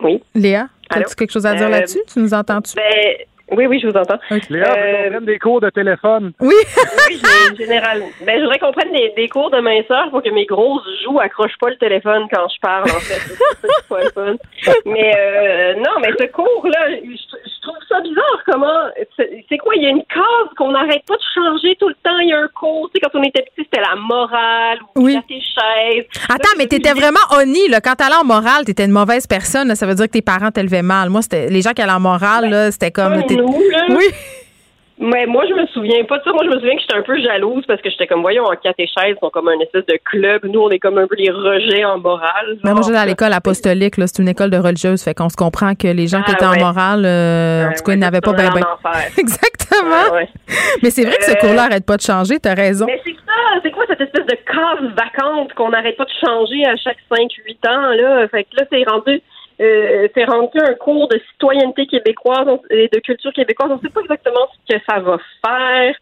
Oui. 0.00 0.22
Léa, 0.34 0.68
as-tu 0.90 1.14
quelque 1.14 1.32
chose 1.32 1.46
à 1.46 1.54
dire 1.54 1.66
euh, 1.66 1.70
là-dessus? 1.70 2.00
Tu 2.12 2.18
nous 2.20 2.34
entends-tu? 2.34 2.74
Ben, 2.76 3.16
oui, 3.52 3.66
oui, 3.66 3.80
je 3.80 3.86
vous 3.86 3.96
entends. 3.96 4.18
Léa, 4.50 4.74
euh... 4.76 5.10
prenne 5.10 5.24
des 5.24 5.38
cours 5.38 5.60
de 5.60 5.70
téléphone. 5.70 6.32
Oui. 6.40 6.54
oui, 7.08 7.20
général. 7.56 8.02
Ben, 8.24 8.36
je 8.36 8.42
voudrais 8.42 8.58
qu'on 8.58 8.72
prenne 8.72 8.92
des, 8.92 9.12
des 9.16 9.28
cours 9.28 9.50
de 9.50 9.60
minceur 9.60 10.10
pour 10.10 10.22
que 10.22 10.30
mes 10.30 10.46
grosses 10.46 10.82
joues 11.04 11.20
accrochent 11.20 11.58
pas 11.60 11.70
le 11.70 11.76
téléphone 11.76 12.26
quand 12.32 12.48
je 12.48 12.60
parle, 12.60 12.84
en 12.84 13.00
fait. 13.00 13.36
C'est 13.60 13.88
pas 13.88 14.02
le 14.02 14.10
fun. 14.10 14.36
Mais 14.84 15.14
euh, 15.16 15.74
non, 15.74 16.00
mais 16.00 16.10
ce 16.18 16.26
cours-là, 16.26 16.90
je, 16.90 17.45
ça 17.88 18.00
bizarre. 18.00 18.42
Comment 18.46 18.88
C'est 19.48 19.58
quoi 19.58 19.74
Il 19.76 19.82
y 19.82 19.86
a 19.86 19.90
une 19.90 20.04
case 20.04 20.54
qu'on 20.56 20.72
n'arrête 20.72 21.04
pas 21.06 21.16
de 21.16 21.22
changer 21.34 21.76
tout 21.78 21.88
le 21.88 21.94
temps. 21.94 22.18
Il 22.18 22.28
y 22.28 22.32
a 22.32 22.38
un 22.38 22.48
cours. 22.48 22.90
Tu 22.94 23.00
sais, 23.00 23.08
quand 23.10 23.18
on 23.18 23.22
était 23.22 23.42
petit, 23.42 23.68
c'était 23.70 23.80
la 23.80 23.96
morale 23.96 24.78
ou 24.94 25.04
oui. 25.04 25.18
tes 25.28 25.40
chaises. 25.40 26.04
Attends, 26.28 26.56
mais 26.58 26.66
t'étais 26.66 26.92
vraiment 26.92 27.20
honni 27.32 27.68
là. 27.68 27.80
Quand 27.80 27.94
t'allais 27.94 28.16
en 28.16 28.24
morale, 28.24 28.64
t'étais 28.64 28.84
une 28.84 28.92
mauvaise 28.92 29.26
personne. 29.26 29.74
ça 29.74 29.86
veut 29.86 29.94
dire 29.94 30.06
que 30.06 30.12
tes 30.12 30.22
parents 30.22 30.50
t'élevaient 30.50 30.82
mal. 30.82 31.10
Moi, 31.10 31.22
c'était 31.22 31.48
les 31.48 31.62
gens 31.62 31.72
qui 31.72 31.82
allaient 31.82 31.92
en 31.92 32.00
morale, 32.00 32.50
là, 32.50 32.70
c'était 32.70 32.90
comme 32.90 33.14
oui. 33.16 34.04
Mais 34.98 35.26
moi, 35.26 35.44
je 35.46 35.52
me 35.52 35.66
souviens 35.66 36.04
pas 36.04 36.18
de 36.18 36.24
ça. 36.24 36.32
Moi, 36.32 36.44
je 36.44 36.48
me 36.48 36.58
souviens 36.58 36.74
que 36.74 36.80
j'étais 36.80 36.94
un 36.94 37.02
peu 37.02 37.20
jalouse 37.20 37.64
parce 37.66 37.82
que 37.82 37.90
j'étais 37.90 38.06
comme, 38.06 38.22
voyons, 38.22 38.44
en 38.44 38.56
catéchèse, 38.56 39.14
ils 39.14 39.16
sont 39.20 39.28
comme 39.28 39.48
un 39.48 39.58
espèce 39.60 39.84
de 39.84 39.98
club. 40.02 40.44
Nous, 40.44 40.58
on 40.58 40.70
est 40.70 40.78
comme 40.78 40.96
un 40.96 41.06
peu 41.06 41.16
les 41.16 41.30
rejets 41.30 41.84
en 41.84 41.98
morale. 41.98 42.56
Mais 42.64 42.72
moi, 42.72 42.80
j'étais 42.82 42.96
à 42.96 43.04
l'école 43.04 43.34
apostolique, 43.34 43.94
c'est 43.98 44.22
une 44.22 44.28
école 44.28 44.50
de 44.50 44.56
religieuses. 44.56 45.02
Fait 45.02 45.14
qu'on 45.14 45.28
se 45.28 45.36
comprend 45.36 45.74
que 45.74 45.88
les 45.88 46.06
gens 46.06 46.22
qui 46.22 46.30
ah, 46.30 46.34
étaient 46.34 46.46
en 46.46 46.58
morale, 46.58 47.04
euh, 47.04 47.68
en 47.68 47.72
tout 47.72 47.84
cas, 47.84 47.92
ils 47.92 47.98
n'avaient 47.98 48.22
pas 48.22 48.32
bien. 48.32 48.50
Ben... 48.50 48.62
Exactement. 49.18 50.16
mais 50.82 50.90
c'est 50.90 51.04
vrai 51.04 51.16
que 51.18 51.24
ce 51.24 51.32
euh, 51.32 51.40
cours-là 51.40 51.68
n'arrête 51.68 51.84
pas 51.84 51.98
de 51.98 52.02
changer, 52.02 52.40
t'as 52.40 52.54
raison. 52.54 52.86
Mais 52.86 53.00
c'est 53.04 53.12
ça, 53.12 53.60
c'est 53.62 53.70
quoi 53.72 53.84
cette 53.88 54.00
espèce 54.00 54.24
de 54.24 54.38
case 54.46 54.92
vacante 54.96 55.52
qu'on 55.52 55.70
n'arrête 55.70 55.98
pas 55.98 56.04
de 56.04 56.26
changer 56.26 56.64
à 56.64 56.76
chaque 56.76 56.98
5-8 57.10 57.68
ans, 57.68 57.90
là? 57.90 58.28
Fait 58.28 58.44
que 58.44 58.56
là, 58.56 58.62
c'est 58.72 58.84
rendu 58.88 59.20
euh, 59.60 60.08
c'est 60.14 60.24
rendu 60.24 60.58
un 60.58 60.74
cours 60.74 61.08
de 61.08 61.20
citoyenneté 61.32 61.86
québécoise 61.86 62.48
et 62.70 62.88
de 62.92 62.98
culture 63.00 63.32
québécoise. 63.32 63.70
On 63.70 63.76
ne 63.76 63.80
sait 63.80 63.88
pas 63.88 64.00
exactement 64.02 64.46
ce 64.52 64.74
que 64.74 64.82
ça 64.88 64.98
va 65.00 65.18
faire. 65.44 65.94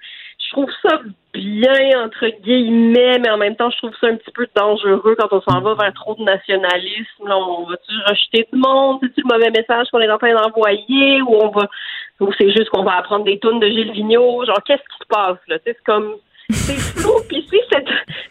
Je 0.44 0.51
trouve 0.51 0.70
ça 0.82 1.01
bien, 1.32 2.05
entre 2.05 2.28
guillemets, 2.43 3.18
mais 3.18 3.31
en 3.31 3.39
même 3.39 3.56
temps, 3.56 3.70
je 3.70 3.78
trouve 3.78 3.94
ça 4.01 4.09
un 4.09 4.16
petit 4.16 4.31
peu 4.32 4.47
dangereux 4.55 5.16
quand 5.18 5.32
on 5.32 5.40
s'en 5.40 5.60
va 5.60 5.74
vers 5.74 5.93
trop 5.94 6.14
de 6.14 6.22
nationalisme. 6.22 7.26
Là, 7.26 7.39
on 7.39 7.64
va-tu 7.64 7.93
rejeter 8.09 8.48
du 8.52 8.59
monde? 8.59 8.98
C'est-tu 9.02 9.22
le 9.22 9.32
mauvais 9.32 9.51
message 9.51 9.89
qu'on 9.90 10.01
est 10.01 10.10
en 10.10 10.18
train 10.18 10.35
d'envoyer? 10.35 11.22
Ou 11.22 11.35
on 11.43 11.48
va, 11.48 11.68
ou 12.20 12.31
c'est 12.39 12.51
juste 12.51 12.68
qu'on 12.70 12.85
va 12.85 12.97
apprendre 12.98 13.24
des 13.24 13.39
tonnes 13.39 13.60
de 13.60 13.66
Gilles 13.66 13.93
Vigneault? 13.93 14.44
Genre, 14.44 14.62
qu'est-ce 14.64 14.82
qui 14.82 14.98
se 15.01 15.09
passe, 15.09 15.39
là? 15.48 15.56
C'est 15.64 15.76
comme, 15.85 16.16
c'est 16.55 16.78
flou. 16.78 17.12
Puis 17.28 17.47
si 17.51 17.59
cette, 17.70 17.89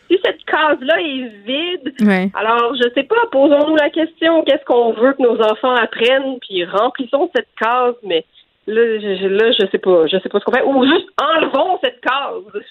si 0.09 0.19
cette 0.23 0.43
case-là 0.45 0.99
est 0.99 1.31
vide, 1.45 1.93
alors 2.33 2.75
je 2.75 2.89
sais 2.93 3.03
pas, 3.03 3.15
posons-nous 3.31 3.75
la 3.75 3.89
question, 3.89 4.43
qu'est-ce 4.43 4.65
qu'on 4.65 4.93
veut 4.93 5.13
que 5.13 5.21
nos 5.21 5.41
enfants 5.41 5.75
apprennent, 5.75 6.39
puis 6.41 6.65
remplissons 6.65 7.29
cette 7.35 7.49
case, 7.59 7.95
mais 8.03 8.25
Là, 8.65 8.81
je, 8.97 9.27
là, 9.27 9.51
je 9.51 9.67
sais 9.69 9.77
pas, 9.77 10.07
je 10.07 10.17
sais 10.23 10.29
pas 10.29 10.39
ce 10.39 10.45
qu'on 10.45 10.53
fait. 10.53 10.63
Ou 10.63 10.85
juste 10.85 11.09
enlevons 11.21 11.79
cette 11.83 11.99
case. 11.99 12.63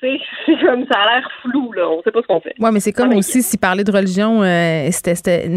C'est 0.00 0.18
comme 0.64 0.84
ça 0.86 1.00
a 1.00 1.14
l'air 1.14 1.28
flou, 1.42 1.72
là. 1.72 1.88
On 1.88 2.00
sait 2.02 2.12
pas 2.12 2.20
ce 2.22 2.26
qu'on 2.28 2.40
fait. 2.40 2.54
Oui, 2.58 2.70
mais 2.72 2.80
c'est 2.80 2.92
comme 2.92 3.12
aussi 3.14 3.40
si 3.42 3.56
parler 3.56 3.84
de 3.84 3.92
religion, 3.92 4.42
euh, 4.42 4.88
c'était 4.90 5.48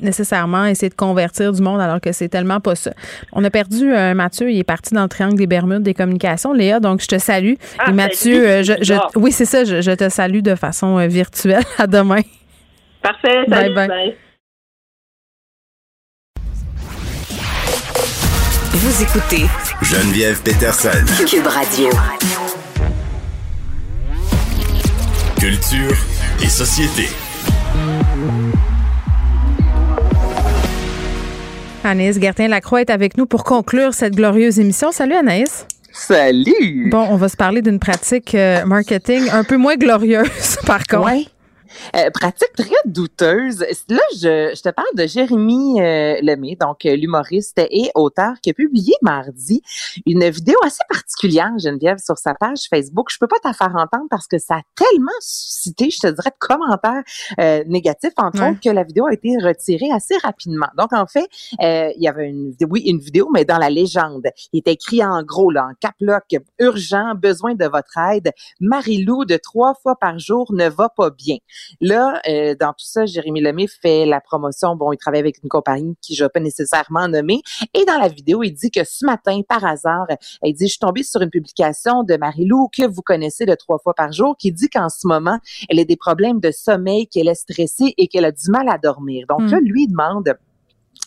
nécessairement 0.00 0.64
essayer 0.64 0.90
de 0.90 0.94
convertir 0.94 1.52
du 1.52 1.62
monde 1.62 1.80
alors 1.80 2.00
que 2.00 2.10
c'est 2.10 2.28
tellement 2.28 2.58
pas 2.58 2.74
ça. 2.74 2.90
On 3.32 3.44
a 3.44 3.50
perdu 3.50 3.94
euh, 3.94 4.14
Mathieu, 4.14 4.50
il 4.50 4.58
est 4.58 4.64
parti 4.64 4.92
dans 4.92 5.04
le 5.04 5.08
triangle 5.08 5.36
des 5.36 5.46
Bermudes 5.46 5.82
des 5.82 5.94
communications. 5.94 6.52
Léa, 6.52 6.80
donc 6.80 7.00
je 7.00 7.06
te 7.06 7.18
salue. 7.18 7.54
Ah, 7.78 7.90
Et 7.90 7.92
Mathieu, 7.92 8.44
euh, 8.44 8.62
je, 8.64 8.72
je, 8.80 8.94
oui, 9.14 9.30
c'est 9.30 9.44
ça, 9.44 9.64
je, 9.64 9.94
te 9.94 10.08
salue 10.08 10.40
de 10.40 10.56
façon 10.56 11.06
virtuelle. 11.06 11.62
À 11.78 11.86
demain. 11.86 12.22
Parfait. 13.02 13.44
Salut, 13.48 13.74
bye. 13.74 13.88
bye. 13.88 14.16
Vous 18.86 19.02
écoutez 19.02 19.46
Geneviève 19.82 20.40
Peterson. 20.42 20.90
Cube 21.28 21.48
Radio. 21.48 21.88
Culture 25.40 25.96
et 26.40 26.46
société. 26.48 27.08
Anaïs 31.82 32.20
Gertin-Lacroix 32.20 32.82
est 32.82 32.90
avec 32.90 33.18
nous 33.18 33.26
pour 33.26 33.42
conclure 33.42 33.92
cette 33.92 34.14
glorieuse 34.14 34.60
émission. 34.60 34.92
Salut 34.92 35.14
Anaïs. 35.14 35.66
Salut! 35.92 36.88
Bon, 36.88 37.08
on 37.10 37.16
va 37.16 37.28
se 37.28 37.36
parler 37.36 37.62
d'une 37.62 37.80
pratique 37.80 38.36
euh, 38.36 38.64
marketing 38.66 39.30
un 39.32 39.42
peu 39.42 39.56
moins 39.56 39.74
glorieuse, 39.74 40.58
par 40.64 40.86
contre. 40.86 41.06
Ouais. 41.06 41.26
Euh, 41.94 42.10
pratique 42.10 42.52
très 42.56 42.74
douteuse. 42.84 43.60
Là, 43.88 44.00
je, 44.14 44.52
je 44.54 44.62
te 44.62 44.68
parle 44.70 44.88
de 44.94 45.06
Jérémy 45.06 45.80
euh, 45.80 46.18
Lemay, 46.22 46.56
donc 46.60 46.84
euh, 46.84 46.96
l'humoriste 46.96 47.58
et 47.58 47.90
auteur, 47.94 48.34
qui 48.42 48.50
a 48.50 48.54
publié 48.54 48.94
mardi 49.02 49.62
une 50.04 50.28
vidéo 50.28 50.56
assez 50.64 50.82
particulière, 50.88 51.52
Geneviève, 51.58 51.98
sur 51.98 52.18
sa 52.18 52.34
page 52.34 52.66
Facebook. 52.70 53.08
Je 53.10 53.18
peux 53.18 53.26
pas 53.26 53.38
t'en 53.42 53.52
faire 53.52 53.74
entendre 53.74 54.06
parce 54.10 54.26
que 54.26 54.38
ça 54.38 54.56
a 54.56 54.62
tellement 54.74 55.10
suscité, 55.20 55.90
je 55.90 56.00
te 56.00 56.06
dirais, 56.06 56.30
de 56.30 56.38
commentaires 56.38 57.02
euh, 57.40 57.64
négatifs, 57.66 58.12
entre 58.16 58.50
autres, 58.50 58.60
que 58.60 58.70
la 58.70 58.84
vidéo 58.84 59.06
a 59.06 59.12
été 59.12 59.36
retirée 59.42 59.90
assez 59.92 60.16
rapidement. 60.18 60.68
Donc, 60.76 60.92
en 60.92 61.06
fait, 61.06 61.26
il 61.60 62.02
y 62.02 62.08
avait 62.08 62.28
une, 62.28 62.54
oui, 62.68 62.82
une 62.86 62.98
vidéo, 62.98 63.28
mais 63.32 63.44
dans 63.44 63.58
la 63.58 63.70
légende. 63.70 64.26
Il 64.52 64.58
est 64.58 64.68
écrit 64.68 65.04
en 65.04 65.22
gros, 65.22 65.50
là, 65.50 65.68
en 65.70 65.74
cap 65.80 65.94
lock, 66.00 66.36
urgent, 66.58 67.14
besoin 67.14 67.54
de 67.54 67.66
votre 67.66 67.96
aide. 67.98 68.32
Marie-Lou, 68.60 69.24
de 69.24 69.36
trois 69.36 69.74
fois 69.74 69.96
par 69.96 70.18
jour, 70.18 70.52
ne 70.52 70.68
va 70.68 70.88
pas 70.88 71.10
bien. 71.10 71.36
Là, 71.80 72.20
euh, 72.28 72.54
dans 72.58 72.70
tout 72.70 72.84
ça, 72.84 73.06
Jérémy 73.06 73.40
Lemay 73.40 73.66
fait 73.66 74.06
la 74.06 74.20
promotion. 74.20 74.76
Bon, 74.76 74.92
il 74.92 74.96
travaille 74.98 75.20
avec 75.20 75.38
une 75.42 75.48
compagnie 75.48 75.96
qui 76.00 76.14
je 76.14 76.24
vais 76.24 76.30
pas 76.30 76.40
nécessairement 76.40 77.08
nommer. 77.08 77.42
Et 77.74 77.84
dans 77.84 77.98
la 77.98 78.08
vidéo, 78.08 78.42
il 78.42 78.52
dit 78.52 78.70
que 78.70 78.84
ce 78.84 79.04
matin, 79.04 79.40
par 79.48 79.64
hasard, 79.64 80.06
il 80.42 80.54
dit, 80.54 80.66
je 80.66 80.72
suis 80.72 80.78
tombée 80.78 81.02
sur 81.02 81.20
une 81.20 81.30
publication 81.30 82.02
de 82.02 82.16
Marie-Lou 82.16 82.68
que 82.76 82.86
vous 82.86 83.02
connaissez 83.02 83.46
de 83.46 83.54
trois 83.54 83.78
fois 83.78 83.94
par 83.94 84.12
jour, 84.12 84.36
qui 84.36 84.52
dit 84.52 84.68
qu'en 84.68 84.88
ce 84.88 85.06
moment, 85.06 85.38
elle 85.68 85.78
a 85.78 85.84
des 85.84 85.96
problèmes 85.96 86.40
de 86.40 86.50
sommeil, 86.50 87.06
qu'elle 87.06 87.28
est 87.28 87.34
stressée 87.34 87.94
et 87.96 88.08
qu'elle 88.08 88.24
a 88.24 88.32
du 88.32 88.50
mal 88.50 88.68
à 88.68 88.78
dormir. 88.78 89.26
Donc 89.28 89.50
là, 89.50 89.60
hmm. 89.60 89.64
lui 89.64 89.86
demande 89.86 90.36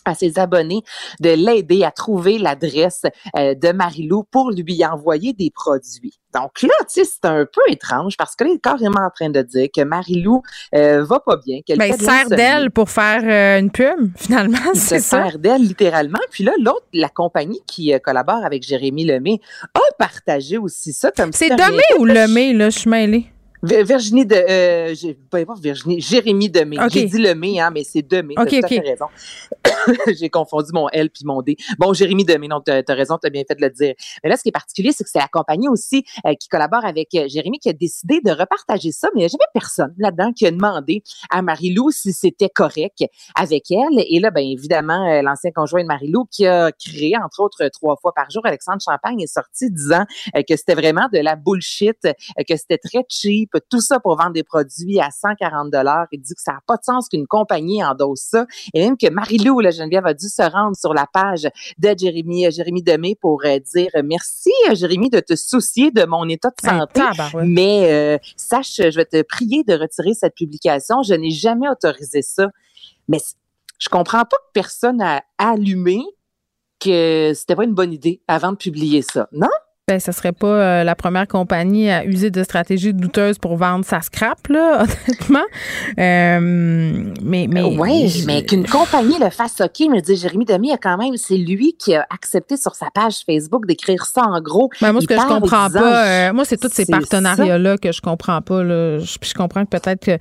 à 0.04 0.14
ses 0.14 0.38
abonnés 0.38 0.82
de 1.20 1.30
l'aider 1.30 1.84
à 1.84 1.90
trouver 1.90 2.38
l'adresse 2.38 3.02
euh, 3.36 3.54
de 3.54 3.72
Marilou 3.72 4.24
pour 4.24 4.50
lui 4.50 4.84
envoyer 4.84 5.32
des 5.32 5.50
produits. 5.50 6.18
Donc 6.32 6.62
là, 6.62 6.74
tu 6.80 7.04
sais, 7.04 7.04
c'est 7.04 7.28
un 7.28 7.44
peu 7.44 7.60
étrange 7.68 8.16
parce 8.16 8.36
qu'elle 8.36 8.50
est 8.50 8.62
carrément 8.62 9.00
en 9.00 9.10
train 9.10 9.30
de 9.30 9.42
dire 9.42 9.68
que 9.74 9.82
Marilou 9.82 10.42
euh, 10.74 11.02
va 11.02 11.18
pas 11.18 11.36
bien, 11.36 11.60
qu'elle 11.66 11.78
ben, 11.78 11.92
sert 11.98 12.28
d'elle 12.28 12.70
pour 12.70 12.88
faire 12.88 13.22
euh, 13.24 13.58
une 13.58 13.70
pub, 13.70 14.12
finalement, 14.16 14.58
c'est 14.74 15.00
ça. 15.00 15.24
sert 15.24 15.38
d'elle 15.38 15.62
littéralement. 15.62 16.20
Puis 16.30 16.44
là, 16.44 16.52
l'autre, 16.60 16.86
la 16.92 17.08
compagnie 17.08 17.62
qui 17.66 17.92
collabore 18.02 18.44
avec 18.44 18.62
Jérémy 18.62 19.04
Lemay 19.04 19.40
a 19.74 19.80
partagé 19.98 20.56
aussi 20.56 20.92
ça 20.92 21.10
comme 21.10 21.32
C'est 21.32 21.48
Lemay 21.48 21.82
ou 21.98 22.04
Lemay, 22.04 22.52
là, 22.52 22.70
je 22.70 22.78
suis 22.78 22.90
mêlée? 22.90 23.26
Virginie 23.62 24.26
de 24.26 24.34
euh, 24.34 24.94
pas 25.30 25.40
Virginie, 25.60 26.00
Jérémy 26.00 26.48
Demé. 26.48 26.78
J'ai 26.90 27.04
dit 27.04 27.18
le 27.18 27.34
mai, 27.34 27.60
hein, 27.60 27.70
mais 27.72 27.84
c'est 27.84 28.02
Demé. 28.02 28.34
Okay, 28.38 28.62
as 28.64 28.68
raison. 28.68 29.06
J'ai 30.18 30.30
confondu 30.30 30.70
mon 30.72 30.88
L 30.88 31.10
puis 31.10 31.24
mon 31.24 31.42
D. 31.42 31.56
Bon, 31.78 31.92
Jérémy 31.92 32.24
Demé, 32.24 32.48
non, 32.48 32.60
tu 32.60 32.70
as, 32.70 32.82
raison, 32.88 33.18
tu 33.18 33.26
as 33.26 33.30
bien 33.30 33.42
fait 33.46 33.54
de 33.54 33.62
le 33.62 33.70
dire. 33.70 33.94
Mais 34.22 34.30
là, 34.30 34.36
ce 34.36 34.42
qui 34.42 34.48
est 34.48 34.52
particulier, 34.52 34.92
c'est 34.92 35.04
que 35.04 35.10
c'est 35.10 35.18
la 35.18 35.28
compagnie 35.28 35.68
aussi 35.68 36.04
euh, 36.26 36.34
qui 36.34 36.48
collabore 36.48 36.84
avec 36.84 37.14
euh, 37.14 37.28
Jérémy 37.28 37.58
qui 37.58 37.68
a 37.68 37.72
décidé 37.72 38.20
de 38.24 38.30
repartager 38.30 38.92
ça, 38.92 39.08
mais 39.14 39.20
il 39.20 39.22
n'y 39.22 39.26
a 39.26 39.28
jamais 39.28 39.44
personne 39.52 39.94
là-dedans 39.98 40.32
qui 40.32 40.46
a 40.46 40.50
demandé 40.50 41.02
à 41.30 41.42
Marie-Lou 41.42 41.90
si 41.90 42.12
c'était 42.12 42.48
correct 42.48 43.04
avec 43.34 43.70
elle. 43.70 44.04
Et 44.08 44.20
là, 44.20 44.30
ben 44.30 44.44
évidemment, 44.44 45.06
euh, 45.06 45.22
l'ancien 45.22 45.50
conjoint 45.50 45.82
de 45.82 45.88
Marie-Lou 45.88 46.26
qui 46.30 46.46
a 46.46 46.72
créé, 46.72 47.14
entre 47.16 47.40
autres, 47.40 47.68
trois 47.68 47.96
fois 47.96 48.12
par 48.14 48.30
jour, 48.30 48.44
Alexandre 48.44 48.80
Champagne 48.82 49.20
est 49.20 49.32
sorti 49.32 49.70
disant 49.70 50.04
que 50.34 50.56
c'était 50.56 50.74
vraiment 50.74 51.08
de 51.12 51.18
la 51.18 51.36
bullshit, 51.36 51.98
que 52.02 52.56
c'était 52.56 52.78
très 52.78 53.04
cheap, 53.08 53.49
tout 53.58 53.80
ça 53.80 54.00
pour 54.00 54.16
vendre 54.16 54.32
des 54.32 54.42
produits 54.42 55.00
à 55.00 55.10
140 55.10 55.70
dollars. 55.70 56.06
Il 56.12 56.20
dit 56.20 56.34
que 56.34 56.40
ça 56.40 56.52
n'a 56.52 56.60
pas 56.66 56.76
de 56.76 56.84
sens 56.84 57.08
qu'une 57.08 57.26
compagnie 57.26 57.82
endosse 57.84 58.20
ça. 58.20 58.46
Et 58.74 58.80
même 58.80 58.96
que 58.96 59.10
Marie-Lou, 59.10 59.60
la 59.60 59.70
Geneviève, 59.70 60.06
a 60.06 60.14
dû 60.14 60.28
se 60.28 60.42
rendre 60.42 60.76
sur 60.76 60.94
la 60.94 61.06
page 61.06 61.48
de 61.78 61.94
Jérémy, 61.96 62.46
euh, 62.46 62.50
Jérémy 62.50 62.82
Demé 62.82 63.16
pour 63.20 63.42
euh, 63.44 63.58
dire 63.58 63.90
merci, 64.04 64.50
euh, 64.68 64.74
Jérémy, 64.74 65.10
de 65.10 65.20
te 65.20 65.36
soucier 65.36 65.90
de 65.90 66.04
mon 66.04 66.28
état 66.28 66.50
de 66.50 66.68
santé. 66.68 67.00
Mais 67.44 68.20
sache, 68.36 68.76
je 68.76 68.96
vais 68.96 69.04
te 69.04 69.22
prier 69.22 69.64
de 69.64 69.74
retirer 69.74 70.14
cette 70.14 70.34
publication. 70.34 71.02
Je 71.02 71.14
n'ai 71.14 71.30
jamais 71.30 71.68
autorisé 71.68 72.22
ça. 72.22 72.48
Mais 73.08 73.18
je 73.78 73.88
comprends 73.88 74.24
pas 74.24 74.36
que 74.36 74.52
personne 74.52 75.00
a 75.00 75.22
allumé 75.38 76.02
que 76.80 77.32
c'était 77.34 77.54
pas 77.54 77.64
une 77.64 77.74
bonne 77.74 77.92
idée 77.92 78.22
avant 78.26 78.52
de 78.52 78.56
publier 78.56 79.02
ça, 79.02 79.28
non? 79.32 79.48
Ben, 79.88 79.98
ça 79.98 80.12
serait 80.12 80.32
pas 80.32 80.46
euh, 80.46 80.84
la 80.84 80.94
première 80.94 81.26
compagnie 81.26 81.90
à 81.90 82.04
user 82.04 82.30
de 82.30 82.44
stratégies 82.44 82.94
douteuses 82.94 83.38
pour 83.38 83.56
vendre 83.56 83.84
sa 83.84 84.00
scrap, 84.00 84.46
là, 84.48 84.84
honnêtement. 85.08 85.44
Euh, 85.98 87.12
mais, 87.22 87.48
mais. 87.48 87.62
Oui, 87.62 88.22
mais 88.26 88.44
qu'une 88.44 88.66
compagnie 88.66 89.18
le 89.18 89.30
fasse 89.30 89.60
OK, 89.60 89.80
me 89.88 90.00
dit 90.00 90.14
Jérémy 90.14 90.44
Demi, 90.44 90.70
quand 90.80 90.96
même, 90.96 91.16
c'est 91.16 91.36
lui 91.36 91.74
qui 91.76 91.96
a 91.96 92.06
accepté 92.10 92.56
sur 92.56 92.76
sa 92.76 92.86
page 92.94 93.22
Facebook 93.26 93.66
d'écrire 93.66 94.06
ça 94.06 94.22
en 94.22 94.40
gros. 94.40 94.70
Ben, 94.80 94.92
moi, 94.92 95.00
ce 95.00 95.08
que 95.08 95.14
je 95.14 95.26
comprends 95.26 95.68
pas, 95.68 96.06
euh, 96.06 96.32
moi, 96.32 96.44
c'est 96.44 96.56
tous 96.56 96.72
ces 96.72 96.86
partenariats-là 96.86 97.76
que 97.76 97.90
je 97.90 98.00
comprends 98.00 98.42
pas, 98.42 98.62
là. 98.62 98.98
Je, 99.00 99.18
je 99.20 99.34
comprends 99.34 99.64
que 99.64 99.70
peut-être 99.76 100.04
que 100.04 100.18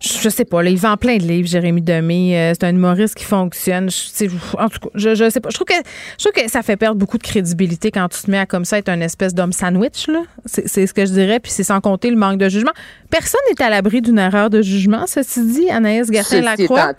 je 0.00 0.28
sais 0.30 0.46
pas, 0.46 0.62
là, 0.62 0.70
il 0.70 0.78
vend 0.78 0.96
plein 0.96 1.18
de 1.18 1.24
livres, 1.24 1.46
Jérémy 1.46 1.82
Demé. 1.82 2.38
Euh, 2.38 2.52
c'est 2.54 2.64
un 2.64 2.70
humoriste 2.70 3.14
qui 3.14 3.24
fonctionne. 3.24 3.90
Je, 3.90 4.26
en 4.58 4.68
tout 4.68 4.78
cas, 4.80 4.88
je, 4.94 5.14
je 5.14 5.28
sais 5.28 5.40
pas. 5.40 5.50
Je 5.50 5.54
trouve, 5.54 5.66
que, 5.66 5.74
je 6.18 6.24
trouve 6.24 6.32
que 6.32 6.50
ça 6.50 6.62
fait 6.62 6.76
perdre 6.76 6.96
beaucoup 6.96 7.18
de 7.18 7.22
crédibilité 7.22 7.90
quand 7.90 8.08
tu 8.08 8.22
te 8.22 8.30
mets 8.30 8.38
à 8.38 8.46
comme 8.46 8.64
ça 8.64 8.78
être 8.78 8.88
un 8.88 9.00
espèce 9.02 9.34
d'homme 9.34 9.52
sandwich. 9.52 10.08
Là. 10.08 10.22
C'est, 10.46 10.66
c'est 10.66 10.86
ce 10.86 10.94
que 10.94 11.04
je 11.04 11.12
dirais. 11.12 11.38
Puis 11.38 11.52
c'est 11.52 11.64
sans 11.64 11.82
compter 11.82 12.08
le 12.08 12.16
manque 12.16 12.38
de 12.38 12.48
jugement. 12.48 12.72
Personne 13.10 13.40
n'est 13.50 13.62
à 13.62 13.68
l'abri 13.68 14.00
d'une 14.00 14.18
erreur 14.18 14.48
de 14.48 14.62
jugement, 14.62 15.06
ceci 15.06 15.44
dit, 15.44 15.68
Anaïs 15.68 16.10
Gertin-Lacroix. 16.10 16.94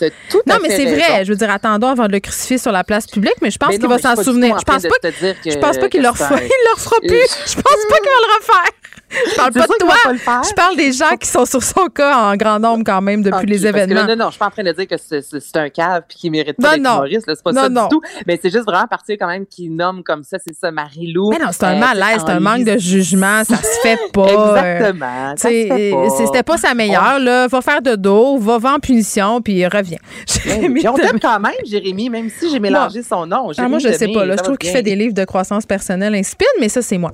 Non, 0.45 0.57
mais 0.61 0.69
c'est 0.69 0.85
vrai. 0.85 1.25
Je 1.25 1.31
veux 1.31 1.37
dire, 1.37 1.49
attendons 1.49 1.87
avant 1.87 2.05
de 2.05 2.11
le 2.11 2.19
crucifier 2.19 2.59
sur 2.59 2.71
la 2.71 2.83
place 2.83 3.07
publique, 3.07 3.35
mais 3.41 3.49
je 3.49 3.57
pense 3.57 3.77
qu'il 3.77 3.87
va 3.87 3.97
s'en 3.97 4.15
souvenir. 4.15 4.59
Je 4.59 4.65
pense 4.65 4.83
pas, 4.83 5.09
je 5.09 5.57
pense 5.57 5.77
pas 5.77 5.89
qu'il 5.89 6.01
leur 6.01 6.17
fera, 6.17 6.35
il 6.43 6.65
leur 6.69 6.79
fera 6.79 6.97
plus. 6.99 7.09
Je 7.47 7.55
pense 7.55 7.63
pas 7.89 7.97
qu'il 7.97 8.11
va 8.11 8.21
le 8.21 8.39
refaire. 8.39 8.71
Je 9.11 9.35
parle 9.35 9.51
pas 9.51 9.67
de 9.67 9.77
toi. 9.79 10.43
Je 10.47 10.53
parle 10.53 10.75
des 10.77 10.91
gens 10.91 11.15
qui 11.19 11.27
sont 11.27 11.45
sur 11.45 11.61
son 11.61 11.87
cas 11.87 12.17
en 12.17 12.35
grand 12.35 12.59
nombre 12.59 12.83
quand 12.85 13.01
même 13.01 13.21
depuis 13.21 13.47
les 13.47 13.65
événements. 13.67 14.05
non, 14.05 14.15
non, 14.15 14.25
je 14.27 14.31
suis 14.31 14.39
pas 14.39 14.47
en 14.47 14.51
train 14.51 14.63
de 14.63 14.71
dire 14.71 14.87
que 14.87 14.95
c'est 14.97 15.57
un 15.57 15.69
cave 15.69 16.03
puis 16.07 16.17
qu'il 16.17 16.31
mérite 16.31 16.57
pas 16.57 16.71
d'être 16.71 16.79
humoriste. 16.79 17.25
C'est 17.27 17.43
pas 17.43 17.53
ça 17.53 17.69
du 17.69 17.75
tout. 17.89 18.01
Mais 18.25 18.39
c'est 18.41 18.49
juste 18.49 18.65
vraiment 18.65 18.87
partir 18.87 19.17
quand 19.19 19.27
même 19.27 19.45
qui 19.45 19.69
nomme 19.69 20.03
comme 20.03 20.23
ça, 20.23 20.37
c'est 20.45 20.55
ça, 20.55 20.71
Marie-Lou. 20.71 21.29
Mais 21.31 21.39
non, 21.39 21.47
c'est 21.51 21.63
un 21.63 21.75
euh, 21.75 21.79
malaise, 21.79 22.21
c'est 22.25 22.31
un 22.31 22.39
manque 22.39 22.63
de 22.63 22.77
jugement. 22.77 23.43
Ça 23.43 23.57
se 23.57 23.79
fait 23.81 23.99
pas. 24.13 24.27
Exactement. 24.27 25.33
C'était 25.37 26.43
pas 26.43 26.57
sa 26.57 26.73
meilleure. 26.73 27.19
Là. 27.19 27.47
Va 27.47 27.61
faire 27.61 27.81
de 27.81 27.95
dos, 27.95 28.37
va, 28.37 28.59
en 28.73 28.79
punition 28.79 29.41
puis 29.41 29.65
reviens. 29.65 29.97
on 30.89 30.93
t'aime 30.93 31.19
quand 31.19 31.39
même, 31.39 31.53
Jérémy, 31.65 32.09
même 32.09 32.29
si 32.29 32.49
j'ai 32.49 32.59
mélangé 32.59 33.03
son 33.03 33.25
nom. 33.25 33.51
Ah, 33.57 33.67
moi, 33.67 33.79
je 33.79 33.91
sais 33.91 34.07
pas. 34.07 34.25
Là, 34.25 34.35
je 34.37 34.43
trouve 34.43 34.57
qu'il 34.57 34.71
fait 34.71 34.83
des 34.83 34.95
livres 34.95 35.13
de 35.13 35.25
croissance 35.25 35.65
personnelle 35.65 36.15
inspirés, 36.15 36.49
mais 36.59 36.69
ça, 36.69 36.81
c'est 36.81 36.97
moi. 36.97 37.11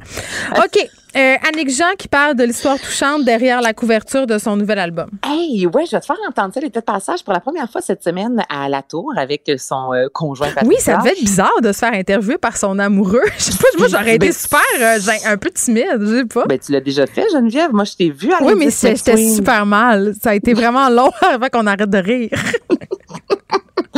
OK. 0.58 0.88
Euh, 1.18 1.36
Annick 1.50 1.72
Jean 1.72 1.96
qui 1.98 2.08
parle 2.08 2.36
de 2.36 2.44
l'histoire 2.44 2.78
touchante 2.78 3.26
derrière 3.26 3.60
la 3.60 3.74
couverture 3.74 4.28
de 4.28 4.38
son 4.38 4.56
nouvel 4.56 4.78
album. 4.78 5.10
Hey, 5.26 5.66
ouais, 5.66 5.86
je 5.88 5.92
vais 5.92 6.00
te 6.00 6.06
faire 6.06 6.18
entendre 6.30 6.54
ça, 6.54 6.60
les 6.60 6.70
de 6.70 6.80
passage 6.80 7.24
pour 7.24 7.34
la 7.34 7.40
première 7.40 7.72
fois 7.72 7.82
cette 7.82 8.04
semaine 8.04 8.44
à 8.50 8.70
la 8.70 8.84
tour 8.84 9.14
avec 9.18 9.50
son 9.58 9.96
euh, 9.96 10.10
conjoint 10.14 10.50
Oui, 10.64 10.76
ça 10.78 10.98
devait 10.98 11.14
être 11.14 11.24
bizarre 11.24 11.60
de 11.64 11.72
se 11.72 11.80
faire 11.80 11.94
interviewer 11.94 12.38
par 12.38 12.56
son 12.56 12.78
amoureux. 12.78 13.24
Je 13.40 13.46
sais 13.46 13.58
pas, 13.58 13.68
moi, 13.80 13.88
j'aurais 13.88 14.16
été 14.18 14.28
ben, 14.28 14.32
super, 14.32 14.60
euh, 14.80 14.98
un 15.26 15.38
peu 15.38 15.50
timide, 15.50 15.98
je 16.02 16.18
sais 16.18 16.26
pas. 16.26 16.46
Ben, 16.46 16.60
tu 16.60 16.72
l'as 16.72 16.82
déjà 16.82 17.08
fait, 17.08 17.26
Geneviève. 17.32 17.74
Moi, 17.74 17.86
je 17.86 17.96
t'ai 17.96 18.12
vu 18.12 18.32
à 18.32 18.44
Oui, 18.44 18.54
mais 18.56 18.70
j'étais 18.70 19.18
super 19.18 19.66
mal. 19.66 20.14
Ça 20.22 20.32
a 20.32 20.36
été 20.36 20.54
vraiment 20.54 20.90
long 20.90 21.12
avant 21.32 21.48
qu'on 21.52 21.66
arrête 21.66 21.90
de 21.90 21.98
rire. 21.98 22.30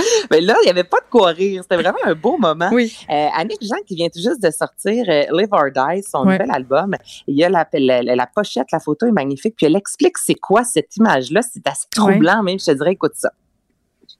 Mais 0.31 0.41
là, 0.41 0.55
il 0.61 0.65
n'y 0.65 0.71
avait 0.71 0.83
pas 0.83 0.99
de 0.99 1.09
quoi 1.09 1.29
rire. 1.29 1.63
C'était 1.63 1.81
vraiment 1.81 1.99
un 2.03 2.15
beau 2.15 2.37
moment. 2.37 2.69
Oui. 2.71 2.95
Euh, 3.09 3.27
Annick 3.35 3.59
Jean, 3.61 3.77
qui 3.85 3.95
vient 3.95 4.09
tout 4.09 4.19
juste 4.19 4.41
de 4.41 4.51
sortir 4.51 5.05
euh, 5.07 5.23
Live 5.31 5.49
or 5.51 5.65
Die, 5.75 6.03
son 6.03 6.25
nouvel 6.25 6.49
album, 6.51 6.95
il 7.27 7.35
y 7.35 7.43
a 7.43 7.49
la, 7.49 7.67
la, 7.73 8.27
pochette, 8.27 8.67
la 8.71 8.79
photo 8.79 9.05
est 9.07 9.11
magnifique, 9.11 9.55
puis 9.55 9.65
elle 9.65 9.75
explique 9.75 10.17
c'est 10.17 10.35
quoi 10.35 10.63
cette 10.63 10.95
image-là. 10.97 11.41
C'est 11.41 11.65
assez 11.67 11.87
troublant, 11.89 12.43
même, 12.43 12.59
je 12.59 12.65
te 12.65 12.71
dirais, 12.71 12.93
écoute 12.93 13.13
ça. 13.15 13.31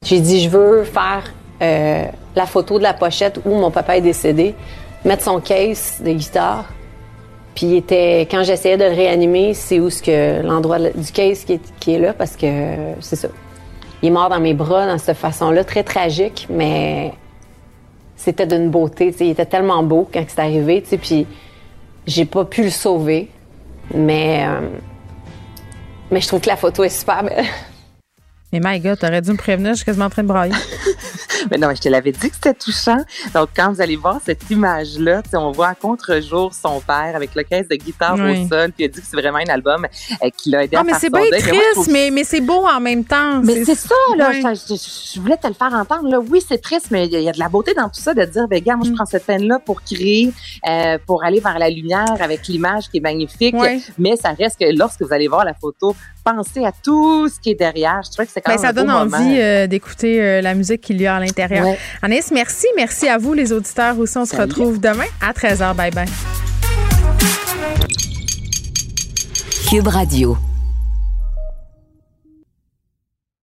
J'ai 0.03 0.19
dit, 0.19 0.41
je 0.41 0.49
veux 0.49 0.83
faire 0.83 1.23
euh, 1.61 2.05
la 2.35 2.45
photo 2.45 2.77
de 2.77 2.83
la 2.83 2.93
pochette 2.93 3.39
où 3.45 3.49
mon 3.49 3.71
papa 3.71 3.97
est 3.97 4.01
décédé, 4.01 4.55
mettre 5.03 5.23
son 5.23 5.39
case 5.39 6.01
de 6.03 6.11
guitare. 6.11 6.65
Puis 7.55 7.75
était, 7.75 8.21
quand 8.31 8.43
j'essayais 8.43 8.77
de 8.77 8.85
le 8.85 8.91
réanimer, 8.91 9.53
c'est 9.53 9.79
où 9.79 9.89
ce 9.89 10.01
que 10.01 10.41
l'endroit 10.41 10.79
du 10.79 11.11
case 11.11 11.43
qui 11.43 11.53
est, 11.53 11.73
qui 11.79 11.95
est 11.95 11.99
là 11.99 12.13
parce 12.13 12.37
que 12.37 12.47
c'est 13.01 13.17
ça 13.17 13.27
il 14.01 14.07
est 14.07 14.11
mort 14.11 14.29
dans 14.29 14.39
mes 14.39 14.53
bras 14.53 14.87
dans 14.87 14.97
cette 14.97 15.17
façon-là, 15.17 15.63
très 15.63 15.83
tragique, 15.83 16.47
mais 16.49 17.13
c'était 18.15 18.47
d'une 18.47 18.69
beauté. 18.69 19.13
Il 19.19 19.29
était 19.29 19.45
tellement 19.45 19.83
beau 19.83 20.07
quand 20.11 20.23
c'est 20.27 20.39
arrivé, 20.39 20.81
puis 20.81 21.27
j'ai 22.05 22.25
pas 22.25 22.45
pu 22.45 22.63
le 22.63 22.69
sauver, 22.69 23.29
mais, 23.93 24.45
euh, 24.47 24.69
mais 26.11 26.21
je 26.21 26.27
trouve 26.27 26.41
que 26.41 26.47
la 26.47 26.55
photo 26.55 26.83
est 26.83 26.89
super 26.89 27.23
belle. 27.23 27.45
Mais 28.51 28.59
my 28.63 28.79
God, 28.79 28.97
t'aurais 28.97 29.21
dû 29.21 29.31
me 29.31 29.37
prévenir, 29.37 29.71
je 29.71 29.77
suis 29.77 29.85
quasiment 29.85 30.05
en 30.05 30.09
train 30.09 30.23
de 30.23 30.27
brailler. 30.27 30.55
mais 31.51 31.57
non, 31.57 31.69
je 31.75 31.81
te 31.81 31.89
l'avais 31.89 32.11
dit 32.11 32.29
que 32.29 32.35
c'était 32.35 32.55
touchant. 32.55 32.97
Donc, 33.33 33.49
quand 33.55 33.71
vous 33.71 33.79
allez 33.79 33.95
voir 33.95 34.19
cette 34.25 34.49
image-là, 34.49 35.21
on 35.33 35.51
voit 35.51 35.67
à 35.67 35.75
contre-jour 35.75 36.51
son 36.53 36.81
père 36.81 37.15
avec 37.15 37.35
le 37.35 37.43
caisse 37.43 37.67
de 37.67 37.75
guitare 37.75 38.15
au 38.15 38.47
sol, 38.47 38.71
puis 38.71 38.79
il 38.79 38.85
a 38.85 38.87
dit 38.87 39.01
que 39.01 39.07
c'est 39.07 39.17
vraiment 39.17 39.37
un 39.37 39.51
album 39.51 39.85
euh, 39.85 40.29
qui 40.35 40.49
l'a 40.49 40.63
aidé 40.63 40.75
ah, 40.77 40.79
à 40.79 40.83
mais 40.83 40.93
c'est 40.99 41.11
bien 41.11 41.29
triste, 41.29 41.91
mais, 41.91 42.09
mais, 42.11 42.23
c'est 42.23 42.41
beau 42.41 42.65
en 42.65 42.79
même 42.79 43.05
temps. 43.05 43.41
Mais 43.43 43.63
c'est 43.63 43.75
ça, 43.75 43.95
là. 44.17 44.31
Je, 44.31 45.19
voulais 45.19 45.37
te 45.37 45.47
le 45.47 45.53
faire 45.53 45.73
entendre. 45.73 46.09
Là. 46.09 46.19
Oui, 46.19 46.43
c'est 46.45 46.61
triste, 46.61 46.87
mais 46.89 47.05
il 47.05 47.21
y, 47.21 47.29
a 47.29 47.31
de 47.31 47.39
la 47.39 47.49
beauté 47.49 47.75
dans 47.75 47.89
tout 47.89 48.01
ça 48.01 48.15
de 48.15 48.25
dire, 48.25 48.47
ben, 48.47 48.61
gars, 48.61 48.75
moi, 48.75 48.85
je 48.85 48.91
mm. 48.91 48.95
prends 48.95 49.05
cette 49.05 49.25
peine-là 49.25 49.59
pour 49.59 49.83
créer, 49.83 50.31
euh, 50.67 50.97
pour 51.05 51.23
aller 51.23 51.39
vers 51.39 51.59
la 51.59 51.69
lumière 51.69 52.15
avec 52.19 52.47
l'image 52.47 52.89
qui 52.89 52.97
est 52.97 53.01
magnifique. 53.01 53.55
Mais 53.99 54.15
ça 54.15 54.31
reste 54.31 54.59
que 54.59 54.75
lorsque 54.75 55.03
vous 55.03 55.13
allez 55.13 55.27
voir 55.27 55.45
la 55.45 55.53
photo, 55.53 55.95
pensez 56.23 56.65
à 56.65 56.71
tout 56.71 57.27
ce 57.29 57.39
qui 57.39 57.51
est 57.51 57.55
derrière. 57.55 58.01
Je 58.03 58.11
trouve 58.11 58.25
que 58.25 58.31
c'est 58.31 58.41
quand 58.41 58.51
ben, 58.51 58.57
même 58.57 58.65
Ça 58.65 58.73
donne 58.73 58.91
envie 58.91 59.39
euh, 59.39 59.67
d'écouter 59.67 60.21
euh, 60.21 60.41
la 60.41 60.53
musique 60.53 60.81
qu'il 60.81 61.01
y 61.01 61.07
a 61.07 61.15
à 61.15 61.19
l'intérieur. 61.19 61.65
Ouais. 61.65 62.21
merci. 62.31 62.67
Merci 62.75 63.07
à 63.07 63.17
vous, 63.17 63.33
les 63.33 63.51
auditeurs 63.51 63.97
aussi. 63.99 64.17
On 64.17 64.25
se 64.25 64.35
retrouve 64.35 64.79
demain 64.79 65.05
à 65.21 65.31
13h. 65.31 65.75
Bye 65.75 65.91
bye. 65.91 66.07
Cube 69.69 69.87
Radio. 69.87 70.48